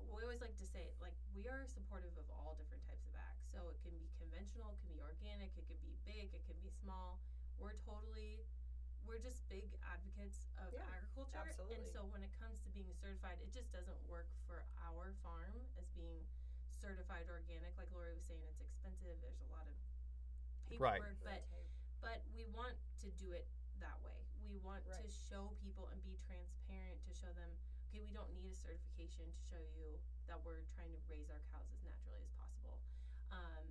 we 0.00 0.24
always 0.24 0.40
like 0.40 0.56
to 0.56 0.68
say 0.68 0.92
like 1.04 1.16
we 1.36 1.48
are 1.52 1.68
supportive 1.68 2.16
of 2.16 2.24
all 2.32 2.56
different 2.56 2.80
types 2.88 3.04
of 3.04 3.12
acts. 3.16 3.44
So 3.52 3.68
it 3.72 3.76
can 3.84 3.92
be 4.00 4.08
conventional, 4.16 4.72
it 4.72 4.80
can 4.84 4.92
be 4.92 5.00
organic, 5.04 5.52
it 5.56 5.68
can 5.68 5.80
be 5.84 5.96
big, 6.08 6.32
it 6.32 6.44
can 6.48 6.56
be 6.64 6.72
small. 6.72 7.20
We're 7.60 7.76
totally 7.84 8.44
we're 9.06 9.22
just 9.22 9.46
big 9.48 9.70
advocates 9.86 10.50
of 10.58 10.74
Yeah, 10.74 10.82
agriculture. 10.90 11.38
And 11.70 11.86
so 11.86 12.04
when 12.10 12.26
it 12.26 12.34
comes 12.36 12.58
to 12.66 12.68
being 12.74 12.90
certified, 12.92 13.38
it 13.40 13.54
just 13.54 13.70
doesn't 13.70 13.96
work 14.10 14.26
for 14.44 14.66
our 14.82 15.14
farm 15.22 15.54
as 15.78 15.86
being 15.94 16.26
certified 16.68 17.30
organic. 17.30 17.72
Like 17.78 17.88
Lori 17.94 18.12
was 18.12 18.26
saying, 18.26 18.42
it's 18.50 18.60
expensive. 18.60 19.16
There's 19.22 19.40
a 19.40 19.50
lot 19.54 19.64
of 19.70 19.78
Right. 20.76 20.98
paperwork, 20.98 21.22
but 21.22 21.42
but 22.02 22.20
we 22.34 22.44
want 22.50 22.74
to 23.00 23.08
do 23.14 23.32
it 23.32 23.46
that 23.78 23.96
way. 24.02 24.26
We 24.42 24.58
want 24.58 24.84
to 24.90 25.06
show 25.10 25.54
people 25.62 25.88
and 25.88 26.02
be 26.02 26.18
transparent 26.26 27.02
to 27.06 27.12
show 27.14 27.32
them, 27.32 27.50
okay, 27.88 28.02
we 28.02 28.12
don't 28.12 28.30
need 28.34 28.50
a 28.50 28.54
certification 28.54 29.30
to 29.30 29.40
show 29.48 29.62
you 29.78 29.98
that 30.26 30.38
we're 30.44 30.66
trying 30.74 30.92
to 30.92 31.00
raise 31.08 31.30
our 31.30 31.40
cows 31.54 31.66
as 31.72 31.80
naturally 31.86 32.20
as 32.22 32.30
possible. 32.34 32.78
Um, 33.30 33.64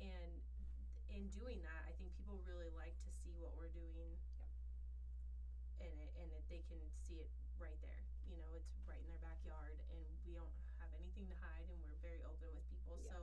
and 0.00 0.40
in 1.08 1.28
doing 1.32 1.62
that, 1.64 1.82
I 1.88 1.92
think 1.96 2.12
people 2.16 2.40
really 2.44 2.68
like 2.76 2.94
to 3.02 3.10
see 3.10 3.32
what 3.40 3.56
we're 3.56 3.72
doing. 3.72 3.95
And 6.50 6.58
it, 6.58 6.64
and 6.70 6.78
it, 6.78 6.78
they 6.78 6.80
can 6.80 6.80
see 7.02 7.18
it 7.22 7.30
right 7.58 7.78
there. 7.82 8.02
You 8.30 8.38
know, 8.38 8.50
it's 8.54 8.70
right 8.86 9.00
in 9.00 9.08
their 9.10 9.22
backyard, 9.22 9.78
and 9.90 10.06
we 10.26 10.34
don't 10.34 10.52
have 10.82 10.90
anything 10.94 11.26
to 11.30 11.36
hide, 11.38 11.66
and 11.70 11.78
we're 11.82 11.98
very 12.02 12.22
open 12.26 12.50
with 12.54 12.66
people. 12.70 12.98
Yeah. 13.02 13.14
So 13.14 13.18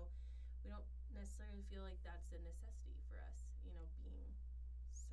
we 0.63 0.71
don't 0.71 0.87
necessarily 1.15 1.63
feel 1.71 1.83
like 1.83 1.99
that's 2.03 2.31
a 2.35 2.39
necessity 2.43 2.99
for 3.07 3.19
us. 3.23 3.39
You 3.63 3.71
know, 3.75 3.85
being 4.03 4.23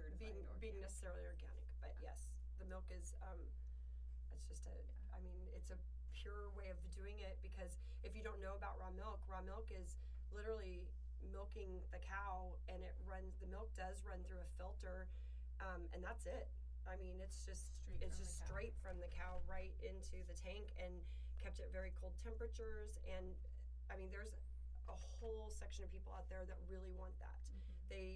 certified 0.01 0.21
being, 0.21 0.41
organic. 0.49 0.61
being 0.63 0.79
necessarily 0.81 1.25
organic 1.29 1.67
but 1.81 1.93
yes 2.01 2.33
the 2.57 2.67
milk 2.69 2.87
is 2.89 3.13
um, 3.25 3.41
it's 4.33 4.47
just 4.49 4.65
a 4.69 4.77
i 5.13 5.19
mean 5.21 5.37
it's 5.53 5.73
a 5.73 5.79
pure 6.17 6.53
way 6.57 6.69
of 6.73 6.77
doing 6.93 7.17
it 7.21 7.37
because 7.41 7.81
if 8.05 8.13
you 8.17 8.25
don't 8.25 8.41
know 8.41 8.57
about 8.57 8.77
raw 8.81 8.93
milk 8.93 9.21
raw 9.29 9.45
milk 9.45 9.69
is 9.73 9.97
literally 10.33 10.89
milking 11.33 11.81
the 11.93 12.01
cow 12.01 12.57
and 12.69 12.81
it 12.81 12.97
runs 13.05 13.37
the 13.41 13.49
milk 13.49 13.69
does 13.77 14.01
run 14.09 14.21
through 14.25 14.41
a 14.41 14.51
filter 14.57 15.09
um, 15.61 15.85
and 15.93 16.01
that's 16.01 16.25
it 16.25 16.49
i 16.89 16.97
mean 16.97 17.19
it's 17.21 17.45
just 17.45 17.73
Straight 17.85 18.01
it's 18.01 18.17
from 18.17 18.25
the 18.25 18.25
just 18.25 18.41
cow. 18.41 18.47
straight 18.49 18.75
from 18.81 18.97
the 19.01 19.11
cow 19.11 19.41
right 19.49 19.75
into 19.85 20.23
the 20.29 20.37
tank 20.37 20.73
and 20.81 20.93
kept 21.41 21.61
at 21.61 21.73
very 21.73 21.93
cold 22.01 22.13
temperatures 22.21 22.97
and 23.09 23.35
i 23.93 23.97
mean 23.97 24.09
there's 24.13 24.33
a 24.89 24.97
whole 25.21 25.49
section 25.53 25.85
of 25.85 25.91
people 25.93 26.13
out 26.13 26.27
there 26.29 26.45
that 26.49 26.57
really 26.69 26.93
want 26.97 27.15
that 27.21 27.39
Mhm. 27.53 27.89
they 27.89 28.09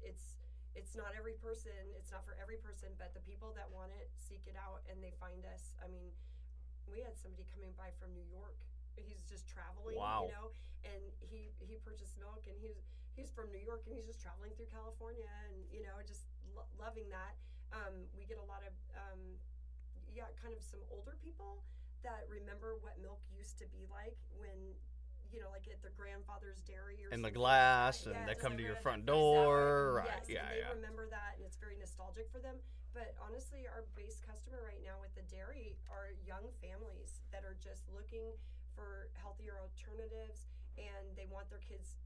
it's 0.00 0.36
it's 0.74 0.94
not 0.94 1.12
every 1.18 1.34
person 1.34 1.74
it's 1.98 2.10
not 2.14 2.24
for 2.24 2.34
every 2.38 2.56
person 2.56 2.94
but 2.96 3.12
the 3.12 3.20
people 3.26 3.52
that 3.58 3.68
want 3.70 3.90
it 3.92 4.08
seek 4.16 4.46
it 4.46 4.54
out 4.56 4.80
and 4.88 5.02
they 5.02 5.10
find 5.18 5.44
us 5.44 5.74
i 5.82 5.88
mean 5.88 6.12
we 6.86 7.00
had 7.02 7.16
somebody 7.18 7.44
coming 7.50 7.72
by 7.74 7.90
from 7.98 8.12
new 8.14 8.26
york 8.30 8.56
he's 8.96 9.22
just 9.24 9.48
traveling 9.48 9.96
Wow. 9.96 10.28
you 10.28 10.32
know 10.32 10.46
and 10.84 11.02
he 11.20 11.50
he 11.58 11.76
purchased 11.82 12.16
milk 12.18 12.46
and 12.46 12.56
he's 12.60 12.78
he's 13.16 13.30
from 13.30 13.50
new 13.50 13.58
york 13.60 13.82
and 13.86 13.94
he's 13.94 14.06
just 14.06 14.20
traveling 14.20 14.52
through 14.54 14.66
california 14.70 15.28
and 15.48 15.56
you 15.72 15.82
know 15.82 15.98
just 16.06 16.24
lo- 16.54 16.68
loving 16.78 17.08
that 17.10 17.34
um, 17.72 17.94
we 18.16 18.26
get 18.26 18.38
a 18.38 18.46
lot 18.46 18.62
of 18.66 18.74
um, 18.96 19.20
yeah 20.10 20.28
kind 20.42 20.54
of 20.54 20.62
some 20.62 20.80
older 20.90 21.14
people 21.22 21.62
that 22.02 22.24
remember 22.28 22.80
what 22.80 22.96
milk 23.02 23.20
used 23.30 23.60
to 23.60 23.66
be 23.70 23.84
like 23.92 24.16
when 24.38 24.74
you 25.30 25.38
know, 25.38 25.50
like 25.54 25.66
at 25.70 25.78
their 25.82 25.94
grandfather's 25.94 26.58
dairy 26.66 26.98
or 27.06 27.10
In 27.14 27.22
the 27.22 27.30
glass, 27.30 28.06
like 28.06 28.18
and 28.18 28.26
they 28.26 28.34
come 28.34 28.58
to 28.58 28.62
your 28.62 28.78
front 28.82 29.06
door. 29.06 30.02
Right. 30.02 30.10
Yes, 30.10 30.26
Yeah, 30.26 30.46
they 30.50 30.66
yeah. 30.66 30.74
remember 30.74 31.06
that, 31.10 31.38
and 31.38 31.46
it's 31.46 31.56
very 31.58 31.78
nostalgic 31.78 32.26
for 32.34 32.42
them. 32.42 32.58
But 32.90 33.14
honestly, 33.22 33.70
our 33.70 33.86
base 33.94 34.18
customer 34.18 34.66
right 34.66 34.82
now 34.82 34.98
with 34.98 35.14
the 35.14 35.22
dairy 35.30 35.78
are 35.86 36.10
young 36.26 36.50
families 36.58 37.22
that 37.30 37.46
are 37.46 37.54
just 37.62 37.86
looking 37.94 38.34
for 38.74 39.06
healthier 39.14 39.62
alternatives, 39.62 40.50
and 40.74 41.14
they 41.14 41.30
want 41.30 41.46
their 41.46 41.62
kids 41.62 42.02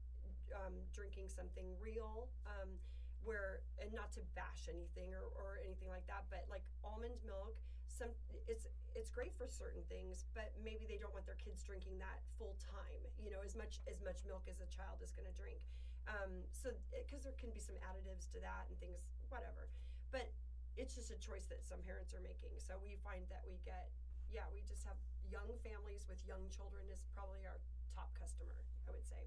um, 0.53 0.77
drinking 0.93 1.25
something 1.33 1.65
real. 1.81 2.29
Um, 2.45 2.77
where 3.25 3.65
and 3.81 3.91
not 3.91 4.13
to 4.15 4.21
bash 4.37 4.69
anything 4.69 5.11
or, 5.11 5.27
or 5.35 5.59
anything 5.65 5.89
like 5.89 6.05
that, 6.07 6.29
but 6.29 6.45
like 6.47 6.63
almond 6.85 7.17
milk, 7.25 7.57
some 7.89 8.13
it's 8.47 8.69
it's 8.95 9.11
great 9.11 9.35
for 9.35 9.49
certain 9.49 9.83
things, 9.91 10.23
but 10.31 10.55
maybe 10.63 10.87
they 10.87 10.95
don't 10.95 11.11
want 11.11 11.27
their 11.27 11.39
kids 11.41 11.65
drinking 11.65 11.99
that 11.99 12.23
full 12.39 12.55
time. 12.61 13.01
You 13.19 13.33
know, 13.33 13.43
as 13.43 13.57
much 13.57 13.83
as 13.89 13.99
much 13.99 14.23
milk 14.23 14.47
as 14.47 14.63
a 14.63 14.69
child 14.71 15.03
is 15.03 15.11
going 15.11 15.27
to 15.27 15.35
drink. 15.35 15.59
Um, 16.05 16.45
so 16.53 16.69
because 16.93 17.25
there 17.25 17.35
can 17.41 17.49
be 17.49 17.59
some 17.59 17.75
additives 17.81 18.29
to 18.31 18.37
that 18.45 18.69
and 18.69 18.77
things, 18.77 19.01
whatever. 19.33 19.67
But 20.13 20.29
it's 20.77 20.93
just 20.93 21.09
a 21.09 21.17
choice 21.17 21.49
that 21.49 21.65
some 21.65 21.81
parents 21.81 22.13
are 22.13 22.21
making. 22.21 22.53
So 22.61 22.77
we 22.77 23.01
find 23.01 23.25
that 23.33 23.41
we 23.47 23.57
get, 23.65 23.89
yeah, 24.29 24.45
we 24.53 24.61
just 24.61 24.85
have 24.85 24.99
young 25.25 25.49
families 25.65 26.05
with 26.05 26.21
young 26.27 26.45
children 26.53 26.85
is 26.93 27.01
probably 27.17 27.41
our 27.49 27.57
top 27.95 28.13
customer. 28.15 28.53
I 28.85 28.93
would 28.93 29.07
say. 29.07 29.25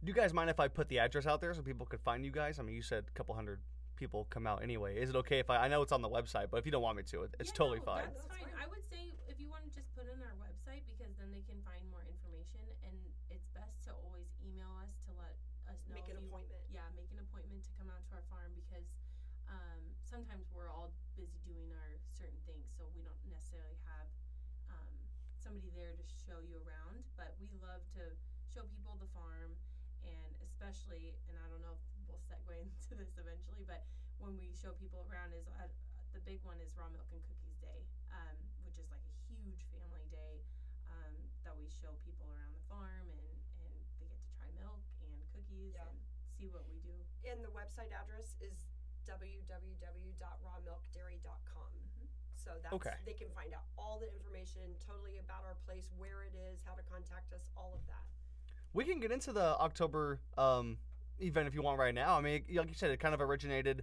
So 0.00 0.06
Do 0.06 0.12
you 0.12 0.16
guys 0.16 0.32
mind 0.32 0.48
if 0.48 0.56
I 0.56 0.68
put 0.68 0.88
the 0.88 0.96
address 0.98 1.28
out 1.28 1.44
there 1.44 1.52
so 1.52 1.60
people 1.60 1.84
could 1.84 2.00
find 2.00 2.24
you 2.24 2.32
guys? 2.32 2.56
I 2.56 2.64
mean, 2.64 2.72
you 2.72 2.80
said 2.80 3.04
a 3.04 3.12
couple 3.12 3.36
hundred 3.36 3.60
people 4.00 4.24
come 4.32 4.48
out 4.48 4.64
anyway. 4.64 4.96
Is 4.96 5.12
it 5.12 5.16
okay 5.28 5.44
if 5.44 5.52
I? 5.52 5.60
I 5.60 5.68
know 5.68 5.84
it's 5.84 5.92
on 5.92 6.00
the 6.00 6.08
website, 6.08 6.48
but 6.48 6.56
if 6.56 6.64
you 6.64 6.72
don't 6.72 6.80
want 6.80 6.96
me 6.96 7.04
to, 7.12 7.28
it's 7.36 7.52
Yeah, 7.52 7.60
totally 7.60 7.84
no, 7.84 7.92
fine. 7.92 8.08
That's 8.08 8.24
That's 8.24 8.32
fine. 8.32 8.48
fine. 8.48 8.56
I 8.56 8.66
would 8.72 8.80
say 8.88 9.12
if 9.28 9.36
you 9.36 9.52
want 9.52 9.68
to 9.68 9.72
just 9.76 9.92
put 9.92 10.08
it 10.08 10.16
on 10.16 10.24
our 10.24 10.40
website 10.40 10.88
because 10.88 11.12
then 11.20 11.28
they 11.36 11.44
can 11.44 11.60
find 11.68 11.84
more 11.92 12.00
information, 12.08 12.64
and 12.80 12.96
it's 13.28 13.44
best 13.52 13.84
to 13.84 13.92
always 14.08 14.32
email 14.40 14.72
us 14.80 14.96
to 15.04 15.12
let 15.20 15.36
us 15.68 15.84
know. 15.84 16.00
make 16.00 16.08
an 16.08 16.16
you, 16.16 16.24
appointment. 16.32 16.64
Yeah, 16.72 16.88
make 16.96 17.12
an 17.12 17.20
appointment 17.20 17.60
to 17.68 17.72
come 17.76 17.92
out 17.92 18.00
to 18.08 18.16
our 18.16 18.24
farm 18.32 18.56
because 18.56 18.88
um, 19.52 19.84
sometimes 20.00 20.48
we're 20.48 20.72
all 20.72 20.96
busy 21.12 21.44
doing 21.44 21.68
our 21.76 22.00
certain 22.08 22.40
things, 22.48 22.72
so 22.72 22.88
we 22.96 23.04
don't 23.04 23.20
necessarily 23.28 23.76
have 23.84 24.08
um, 24.72 24.96
somebody 25.36 25.68
there 25.76 25.92
to 25.92 26.04
show 26.24 26.40
you 26.40 26.56
around. 26.64 27.04
But 27.20 27.36
we 27.36 27.52
love 27.60 27.84
to 28.00 28.16
show 28.48 28.64
people 28.64 28.64
the 28.64 28.64
farm, 28.64 28.88
and 28.88 28.89
especially, 30.70 31.18
and 31.26 31.34
I 31.34 31.50
don't 31.50 31.58
know 31.66 31.74
if 31.74 31.82
we'll 32.06 32.22
segue 32.30 32.54
into 32.70 32.94
this 32.94 33.18
eventually, 33.18 33.66
but 33.66 33.82
when 34.22 34.38
we 34.38 34.54
show 34.54 34.70
people 34.78 35.02
around 35.10 35.34
is 35.34 35.50
uh, 35.58 35.66
the 36.14 36.22
big 36.22 36.38
one 36.46 36.62
is 36.62 36.70
raw 36.78 36.86
milk 36.94 37.10
and 37.10 37.18
cookies 37.26 37.58
day, 37.58 37.82
um, 38.14 38.38
which 38.62 38.78
is 38.78 38.86
like 38.94 39.02
a 39.02 39.14
huge 39.42 39.66
family 39.74 40.06
day 40.14 40.46
um, 40.86 41.10
that 41.42 41.58
we 41.58 41.66
show 41.66 41.98
people 42.06 42.30
around 42.30 42.54
the 42.54 42.62
farm 42.70 43.10
and, 43.10 43.18
and 43.66 43.74
they 43.98 44.06
get 44.06 44.22
to 44.22 44.30
try 44.38 44.46
milk 44.62 44.86
and 45.02 45.10
cookies 45.34 45.74
Yeah. 45.74 45.90
and 45.90 45.98
see 46.38 46.46
what 46.54 46.62
we 46.70 46.78
do. 46.86 46.94
And 47.26 47.42
the 47.42 47.50
website 47.50 47.90
address 47.90 48.38
is 48.38 48.70
www.rawmilkdairy.com. 49.10 51.70
Mhm. 51.74 52.06
So 52.38 52.62
that's 52.62 52.78
Okay. 52.78 52.94
they 53.04 53.18
can 53.18 53.26
find 53.34 53.50
out 53.52 53.66
all 53.74 53.98
the 53.98 54.06
information 54.14 54.78
totally 54.86 55.18
about 55.18 55.42
our 55.42 55.58
place, 55.66 55.90
where 55.98 56.22
it 56.22 56.38
is, 56.38 56.62
how 56.62 56.78
to 56.78 56.82
contact 56.86 57.32
us, 57.34 57.50
all 57.58 57.74
of 57.74 57.82
that. 57.90 58.06
We 58.72 58.84
can 58.84 59.00
get 59.00 59.10
into 59.10 59.32
the 59.32 59.58
October 59.58 60.20
um, 60.38 60.78
event 61.18 61.48
if 61.48 61.54
you 61.54 61.62
want 61.62 61.78
right 61.78 61.94
now. 61.94 62.16
I 62.16 62.20
mean, 62.20 62.42
like 62.54 62.68
you 62.68 62.74
said, 62.74 62.90
it 62.90 63.00
kind 63.00 63.14
of 63.14 63.20
originated. 63.20 63.82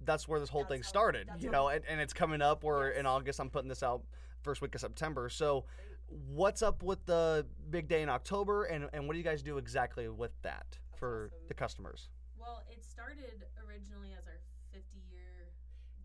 That's 0.00 0.26
where 0.26 0.40
this 0.40 0.48
whole 0.48 0.62
That's 0.62 0.72
thing 0.72 0.82
started, 0.82 1.28
that's 1.28 1.42
you 1.42 1.50
know, 1.50 1.68
and, 1.68 1.82
and 1.88 2.00
it's 2.00 2.12
coming 2.14 2.40
up. 2.40 2.62
Where 2.64 2.90
in 2.90 3.04
Yes. 3.04 3.10
August, 3.10 3.40
I'm 3.40 3.50
putting 3.50 3.68
this 3.68 3.82
out 3.82 4.02
first 4.42 4.62
week 4.62 4.74
of 4.74 4.80
September. 4.80 5.28
So, 5.28 5.64
what's 6.06 6.62
up 6.62 6.82
with 6.82 7.04
the 7.04 7.44
big 7.70 7.88
day 7.88 8.02
in 8.02 8.08
October, 8.08 8.64
and, 8.64 8.88
and 8.92 9.06
what 9.06 9.12
do 9.14 9.18
you 9.18 9.24
guys 9.24 9.42
do 9.42 9.58
exactly 9.58 10.08
with 10.08 10.30
that 10.42 10.78
for 10.96 11.30
awesome. 11.34 11.48
the 11.48 11.54
customers? 11.54 12.08
Well, 12.38 12.62
it 12.70 12.84
started 12.84 13.44
originally 13.66 14.14
as 14.16 14.26
our 14.26 14.38
50 14.72 15.02
year 15.10 15.52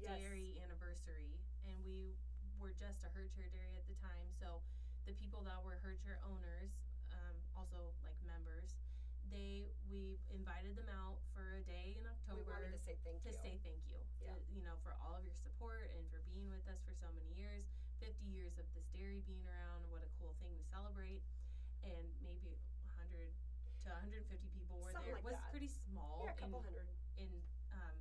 Yes. 0.02 0.20
dairy 0.20 0.60
anniversary, 0.60 1.40
and 1.64 1.80
we 1.86 2.18
were 2.60 2.74
just 2.76 3.08
a 3.08 3.10
herd 3.16 3.32
share 3.32 3.48
dairy 3.54 3.80
at 3.80 3.88
the 3.88 3.96
time. 4.04 4.28
So 4.36 4.60
the 5.08 5.14
people 5.16 5.40
that 5.48 5.64
were 5.64 5.80
herd 5.80 6.02
share 6.04 6.20
owners, 6.28 6.76
um, 7.14 7.36
also 7.56 7.96
like 8.04 8.18
members, 8.28 8.76
they 9.34 9.74
we 9.90 10.22
invited 10.32 10.78
them 10.78 10.88
out 10.94 11.20
for 11.34 11.58
a 11.60 11.64
day 11.66 11.98
in 12.00 12.06
October 12.08 12.46
We 12.46 12.54
wanted 12.54 12.72
to 12.78 12.82
say 12.82 12.96
thank 13.04 13.20
to 13.26 13.34
you. 13.34 13.38
say 13.42 13.56
thank 13.66 13.82
you. 13.90 14.00
Yeah. 14.22 14.32
To, 14.34 14.42
you 14.54 14.62
know, 14.64 14.78
for 14.86 14.94
all 15.02 15.18
of 15.18 15.26
your 15.26 15.36
support 15.42 15.90
and 15.98 16.06
for 16.14 16.22
being 16.30 16.48
with 16.48 16.64
us 16.70 16.80
for 16.86 16.94
so 16.96 17.10
many 17.18 17.34
years. 17.36 17.66
50 18.02 18.20
years 18.28 18.60
of 18.60 18.68
this 18.76 18.84
dairy 18.92 19.24
being 19.24 19.44
around. 19.48 19.88
What 19.88 20.04
a 20.04 20.12
cool 20.20 20.36
thing 20.44 20.52
to 20.60 20.66
celebrate. 20.68 21.24
And 21.88 22.04
maybe 22.24 22.56
100 23.00 23.32
to 23.84 23.88
150 23.92 24.28
people 24.56 24.80
were 24.84 24.92
Something 24.92 25.12
there. 25.12 25.20
like 25.20 25.24
it 25.24 25.32
was 25.36 25.40
that. 25.40 25.52
pretty 25.52 25.72
small 25.72 26.24
yeah, 26.28 26.36
a 26.36 26.40
couple 26.40 26.60
in, 26.64 26.68
hundred. 26.72 26.88
in 27.20 27.30
um, 27.76 27.96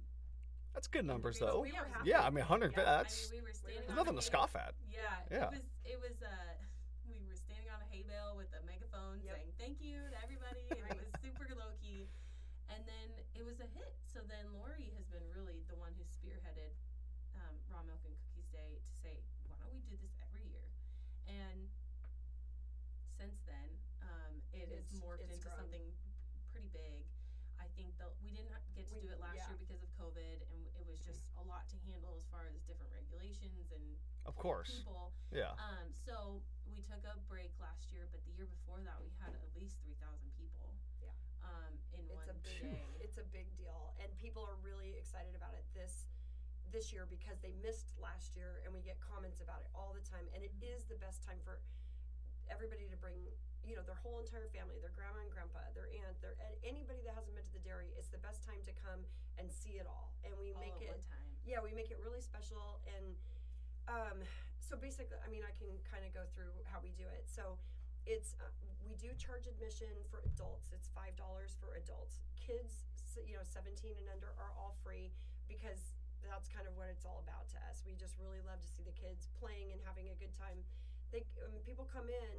That's 0.75 0.87
good 0.91 1.07
numbers, 1.07 1.39
though. 1.39 1.63
we 1.63 1.71
were. 1.75 1.87
Yeah, 2.07 2.23
I 2.27 2.31
mean, 2.35 2.47
100. 2.47 2.75
yeah, 2.75 2.83
That's 3.03 3.15
I 3.15 3.35
mean, 3.35 3.43
we 3.43 3.43
were 3.47 3.55
standing 3.55 3.83
there's 3.87 3.99
nothing 3.99 4.15
to 4.19 4.23
scoff 4.27 4.55
at. 4.59 4.75
Yeah, 4.91 5.03
Yeah. 5.31 5.51
it 5.51 5.55
was 5.55 5.67
it 5.87 5.99
was 6.03 6.17
uh 6.23 6.31
we 7.11 7.19
were 7.27 7.39
standing 7.39 7.71
on 7.71 7.79
a 7.83 7.89
hay 7.91 8.03
bale 8.07 8.35
with 8.39 8.51
a 8.59 8.63
megaphone 8.67 9.19
Yep. 9.23 9.35
saying 9.39 9.53
thank 9.59 9.77
you 9.83 10.03
to 10.11 10.17
everybody 10.23 10.67
and 10.75 10.83
Right. 10.87 10.99
it 10.99 11.03
was 11.03 11.15
super 11.23 11.47
low 11.59 11.75
key. 11.83 12.07
And 12.73 12.81
then 12.89 13.09
it 13.37 13.45
was 13.45 13.61
a 13.61 13.69
hit. 13.77 13.93
So 14.09 14.25
then 14.25 14.49
Lori 14.57 14.89
has 14.97 15.05
been 15.13 15.25
really 15.37 15.61
the 15.69 15.77
one 15.77 15.93
who 15.97 16.05
spearheaded 16.09 16.73
um, 17.37 17.55
Raw 17.69 17.85
Milk 17.85 18.01
and 18.09 18.17
Cookies 18.17 18.49
Day 18.49 18.81
to 18.81 18.93
say, 19.05 19.21
why 19.49 19.57
don't 19.61 19.73
we 19.77 19.85
do 19.85 19.97
this 20.01 20.13
every 20.25 20.45
year? 20.49 20.65
And 21.29 21.69
since 23.21 23.45
then, 23.45 23.69
um, 24.03 24.41
it 24.57 24.73
has 24.73 24.89
morphed 25.01 25.23
into 25.29 25.37
grown. 25.45 25.69
something 25.69 25.87
pretty 26.51 26.73
big. 26.73 27.05
I 27.61 27.69
think 27.79 27.95
the, 28.01 28.11
we 28.25 28.35
didn't 28.35 28.51
get 28.75 28.89
to 28.91 28.97
We- 28.97 29.07
do 29.07 29.13
it 29.15 29.21
last 29.23 29.39
yeah. 29.39 29.49
year 29.55 29.61
because 29.61 29.81
of 29.85 29.91
COVID, 30.01 30.43
and 30.51 30.61
it 30.75 30.83
was 30.89 30.99
just 31.05 31.29
a 31.39 31.45
lot 31.47 31.69
to 31.71 31.77
handle 31.87 32.17
as 32.19 32.27
far 32.33 32.49
as 32.51 32.59
different 32.67 32.91
regulations 32.91 33.71
and 33.71 33.85
Of 34.27 34.35
course. 34.35 34.83
people. 34.83 35.15
Yeah. 35.31 35.55
Um, 35.61 35.93
so 35.95 36.43
we 36.67 36.83
took 36.83 37.05
a 37.07 37.15
break 37.31 37.55
last 37.63 37.93
year, 37.95 38.09
but 38.11 38.25
the 38.27 38.33
year 38.35 38.49
before 38.51 38.83
that, 38.83 38.99
we 38.99 39.13
had 39.23 39.31
at 39.37 39.51
least 39.55 39.79
three 39.87 39.95
thousand 40.03 40.35
people. 40.35 40.75
Yeah. 40.99 41.15
Um, 41.47 41.79
in 41.95 42.03
It's 42.11 42.11
one 42.19 42.27
a 42.31 42.32
big 42.45 42.79
it's 43.01 43.19
a 43.19 43.27
big 43.35 43.49
deal 43.59 43.95
and 44.03 44.09
people 44.19 44.43
are 44.43 44.59
really 44.63 44.95
excited 44.99 45.35
about 45.35 45.55
it 45.55 45.65
this 45.75 46.11
this 46.73 46.89
year 46.89 47.05
because 47.05 47.37
they 47.45 47.53
missed 47.61 47.93
last 48.01 48.33
year 48.33 48.65
and 48.65 48.73
we 48.73 48.81
get 48.81 48.97
comments 49.05 49.45
about 49.45 49.61
it 49.61 49.69
all 49.77 49.93
the 49.93 50.05
time 50.09 50.25
and 50.33 50.41
it 50.41 50.55
is 50.65 50.89
the 50.89 50.97
best 50.97 51.21
time 51.21 51.37
for 51.45 51.61
everybody 52.49 52.89
to 52.89 52.97
bring 52.97 53.17
you 53.63 53.77
know 53.79 53.85
their 53.87 53.99
whole 54.03 54.19
entire 54.19 54.49
family 54.51 54.81
their 54.83 54.91
grandma 54.97 55.21
and 55.23 55.31
grandpa 55.31 55.61
their 55.77 55.87
aunt 56.03 56.17
their 56.25 56.35
anybody 56.67 56.99
that 57.07 57.15
hasn't 57.15 57.31
been 57.37 57.45
to 57.45 57.55
the 57.55 57.63
dairy 57.63 57.93
it's 57.95 58.11
the 58.11 58.19
best 58.25 58.43
time 58.43 58.59
to 58.67 58.73
come 58.81 59.05
and 59.39 59.47
see 59.47 59.79
it 59.79 59.87
all 59.87 60.11
and 60.27 60.35
we 60.35 60.51
all 60.57 60.65
make 60.65 60.75
it 60.83 60.99
time. 61.07 61.23
yeah 61.47 61.63
we 61.63 61.71
make 61.71 61.93
it 61.93 62.01
really 62.03 62.21
special 62.25 62.83
and 62.89 63.15
um, 63.87 64.19
so 64.59 64.75
basically 64.75 65.19
i 65.23 65.29
mean 65.31 65.45
i 65.47 65.55
can 65.61 65.71
kind 65.87 66.03
of 66.03 66.11
go 66.11 66.25
through 66.35 66.55
how 66.67 66.81
we 66.83 66.91
do 66.97 67.07
it. 67.07 67.29
So 67.29 67.59
it's 68.07 68.35
uh, 68.43 68.51
we 68.83 68.99
do 68.99 69.15
charge 69.15 69.47
admission 69.47 69.91
for 70.11 70.23
adults. 70.27 70.71
It's 70.75 70.91
five 70.91 71.15
dollars 71.15 71.55
for 71.59 71.79
adults. 71.79 72.23
Kids 72.39 72.87
you 73.21 73.37
know 73.37 73.45
17 73.45 73.77
and 74.01 74.09
under 74.09 74.33
are 74.41 74.57
all 74.57 74.73
free 74.81 75.13
because 75.45 75.93
that's 76.25 76.49
kind 76.49 76.65
of 76.65 76.73
what 76.79 76.89
it's 76.89 77.05
all 77.05 77.21
about 77.21 77.51
to 77.53 77.59
us. 77.69 77.83
We 77.85 77.99
just 77.99 78.17
really 78.17 78.41
love 78.47 78.63
to 78.63 78.71
see 78.71 78.81
the 78.87 78.95
kids 78.95 79.29
playing 79.37 79.75
and 79.75 79.83
having 79.85 80.09
a 80.09 80.17
good 80.17 80.33
time. 80.33 80.65
They 81.11 81.27
um, 81.45 81.61
people 81.67 81.85
come 81.85 82.09
in 82.09 82.37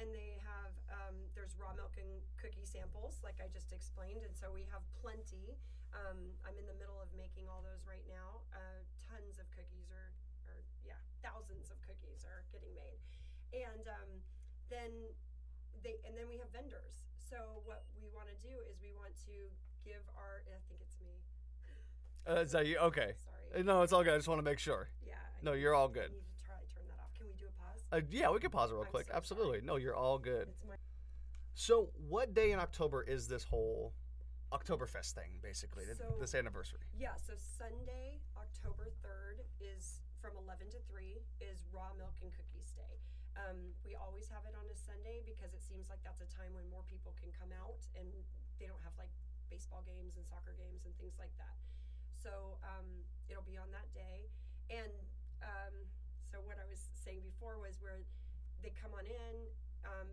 and 0.00 0.10
they 0.10 0.40
have 0.42 0.72
um, 0.90 1.16
there's 1.36 1.54
raw 1.60 1.76
milk 1.76 1.94
and 2.00 2.08
cookie 2.34 2.66
samples 2.66 3.22
like 3.22 3.38
i 3.38 3.46
just 3.46 3.70
explained 3.70 4.26
and 4.26 4.34
so 4.34 4.50
we 4.50 4.66
have 4.72 4.82
plenty. 4.98 5.54
Um, 5.94 6.34
i'm 6.42 6.58
in 6.58 6.66
the 6.66 6.74
middle 6.74 6.98
of 6.98 7.06
making 7.14 7.46
all 7.46 7.62
those 7.62 7.84
right 7.86 8.02
now. 8.10 8.42
Uh, 8.50 8.82
tons 8.98 9.38
of 9.38 9.46
cookies 9.54 9.92
are, 9.94 10.10
or 10.50 10.56
yeah 10.82 10.98
thousands 11.22 11.70
of 11.70 11.78
cookies 11.84 12.24
are 12.26 12.42
getting 12.50 12.72
made. 12.74 12.98
And 13.54 13.86
um, 13.86 14.10
then 14.74 14.90
they 15.86 15.94
and 16.06 16.18
then 16.18 16.26
we 16.26 16.36
have 16.42 16.50
vendors 16.50 17.06
so 17.14 17.62
what 17.64 17.84
we 17.94 18.10
want 18.10 18.26
to 18.26 18.36
do 18.42 18.54
is 18.70 18.74
we 18.82 18.90
want 18.98 19.14
to 19.30 19.36
give 19.86 20.02
our 20.18 20.42
i 20.50 20.58
think 20.68 20.80
it's 20.82 20.98
me 21.00 21.14
Uh, 22.26 22.40
is 22.42 22.52
that 22.52 22.66
you? 22.66 22.76
Okay. 22.90 23.14
sorry 23.22 23.60
Uh, 23.60 23.62
No, 23.62 23.82
it's 23.84 23.92
all 23.92 24.02
good. 24.02 24.14
I 24.14 24.18
just 24.18 24.28
want 24.32 24.40
to 24.42 24.48
make 24.50 24.58
sure. 24.58 24.88
yeah 25.06 25.14
I 25.20 25.44
No, 25.46 25.52
you're 25.52 25.74
all 25.78 25.88
good. 25.88 26.10
need 26.10 26.24
to 26.26 26.36
try 26.46 26.56
turn 26.74 26.84
that 26.90 26.98
off 27.02 27.12
can 27.16 27.26
we 27.30 27.34
do 27.38 27.46
a 27.46 27.54
pause 27.60 27.84
Uh, 27.92 28.00
yeah, 28.10 28.28
we 28.34 28.40
can 28.40 28.50
pause 28.50 28.70
it 28.70 28.74
real 28.74 28.84
I'm 28.88 28.90
quick. 28.96 29.06
so 29.06 29.12
sorry. 29.12 29.18
Absolutely. 29.20 29.60
No, 29.70 29.76
you're 29.76 29.94
all 30.04 30.18
good. 30.18 30.48
my 30.66 30.76
So, 31.54 31.92
what 32.14 32.32
day 32.34 32.50
in 32.50 32.58
October 32.58 33.02
is 33.04 33.28
this 33.28 33.44
whole 33.44 33.92
Oktoberfest 34.52 35.12
thing, 35.12 35.38
basically, 35.42 35.84
So- 35.94 36.16
this 36.18 36.34
anniversary? 36.34 36.80
Yeah, 36.96 37.14
so 37.26 37.34
Sunday, 37.36 38.20
October 38.36 38.86
3rd 39.04 39.44
is 39.60 40.00
from 40.22 40.32
11 40.36 40.70
to 40.70 40.78
3 40.88 41.20
is 41.40 41.66
Raw 41.76 41.92
Milk 42.00 42.14
and 42.22 42.32
Cookies 42.32 42.72
Day. 42.72 42.94
Um, 43.34 43.74
we 43.82 43.98
always 43.98 44.30
have 44.30 44.46
it 44.46 44.54
on 44.54 44.66
a 44.70 44.76
Sunday 44.78 45.22
because 45.26 45.50
it 45.54 45.62
seems 45.62 45.90
like 45.90 45.98
that's 46.06 46.22
a 46.22 46.30
time 46.30 46.54
when 46.54 46.66
more 46.70 46.86
people 46.86 47.14
can 47.18 47.34
come 47.34 47.50
out 47.50 47.82
and 47.98 48.06
they 48.62 48.70
don't 48.70 48.82
have 48.86 48.94
like 48.94 49.10
baseball 49.50 49.82
games 49.82 50.14
and 50.14 50.22
soccer 50.26 50.54
games 50.54 50.86
and 50.86 50.94
things 50.96 51.18
like 51.18 51.34
that. 51.38 51.58
So 52.14 52.56
um, 52.62 52.86
it'll 53.26 53.46
be 53.46 53.58
on 53.58 53.68
that 53.74 53.90
day. 53.90 54.30
And 54.70 54.94
um, 55.42 55.74
so 56.30 56.40
what 56.46 56.56
I 56.62 56.66
was 56.70 56.80
saying 56.94 57.20
before 57.26 57.58
was 57.58 57.82
where 57.82 58.00
they 58.62 58.72
come 58.72 58.94
on 58.96 59.04
in, 59.04 59.36
um, 59.84 60.08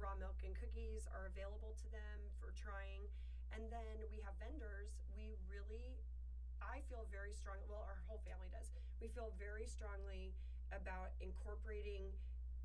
raw 0.00 0.18
milk 0.18 0.40
and 0.42 0.56
cookies 0.58 1.06
are 1.14 1.30
available 1.30 1.78
to 1.78 1.86
them 1.94 2.18
for 2.42 2.50
trying, 2.58 3.06
and 3.54 3.70
then 3.70 4.02
we 4.10 4.18
have 4.26 4.34
vendors. 4.42 4.98
We 5.14 5.38
really, 5.46 6.02
I 6.58 6.82
feel 6.90 7.06
very 7.14 7.30
strong. 7.32 7.62
Well, 7.70 7.86
our 7.86 8.02
whole 8.10 8.18
family 8.26 8.50
does. 8.50 8.74
We 8.98 9.06
feel 9.14 9.30
very 9.38 9.70
strongly 9.70 10.34
about 10.74 11.14
incorporating 11.22 12.10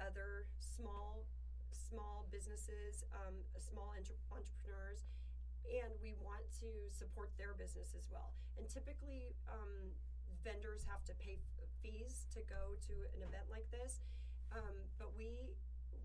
other 0.02 0.48
small 0.60 1.26
small 1.72 2.30
businesses, 2.30 3.02
um, 3.14 3.34
small 3.58 3.90
entre- 3.98 4.20
entrepreneurs, 4.30 5.02
and 5.66 5.90
we 6.02 6.14
want 6.22 6.46
to 6.62 6.70
support 6.94 7.34
their 7.38 7.58
business 7.58 7.94
as 7.98 8.06
well. 8.14 8.34
And 8.58 8.70
typically, 8.70 9.34
um, 9.50 9.94
vendors 10.46 10.86
have 10.86 11.02
to 11.10 11.14
pay 11.18 11.42
f- 11.42 11.66
fees 11.82 12.30
to 12.38 12.46
go 12.46 12.78
to 12.90 12.94
an 13.18 13.26
event 13.26 13.50
like 13.50 13.66
this, 13.74 14.00
um, 14.54 14.86
but 15.02 15.14
we 15.18 15.58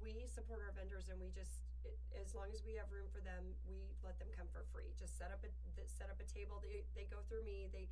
we 0.02 0.26
support 0.28 0.60
our 0.60 0.72
vendors 0.76 1.08
and 1.08 1.16
we 1.20 1.32
just 1.32 1.64
it, 1.84 1.96
as 2.16 2.32
long 2.32 2.48
as 2.52 2.64
we 2.64 2.76
have 2.80 2.88
room 2.92 3.08
for 3.12 3.20
them, 3.20 3.44
we 3.68 3.92
let 4.00 4.16
them 4.18 4.28
come 4.32 4.48
for 4.52 4.64
free. 4.72 4.92
Just 4.96 5.16
set 5.20 5.28
up 5.32 5.44
a 5.44 5.50
set 5.84 6.08
up 6.08 6.16
a 6.20 6.26
table. 6.28 6.60
They 6.64 6.84
they 6.96 7.04
go 7.08 7.20
through 7.28 7.44
me. 7.44 7.68
They 7.72 7.88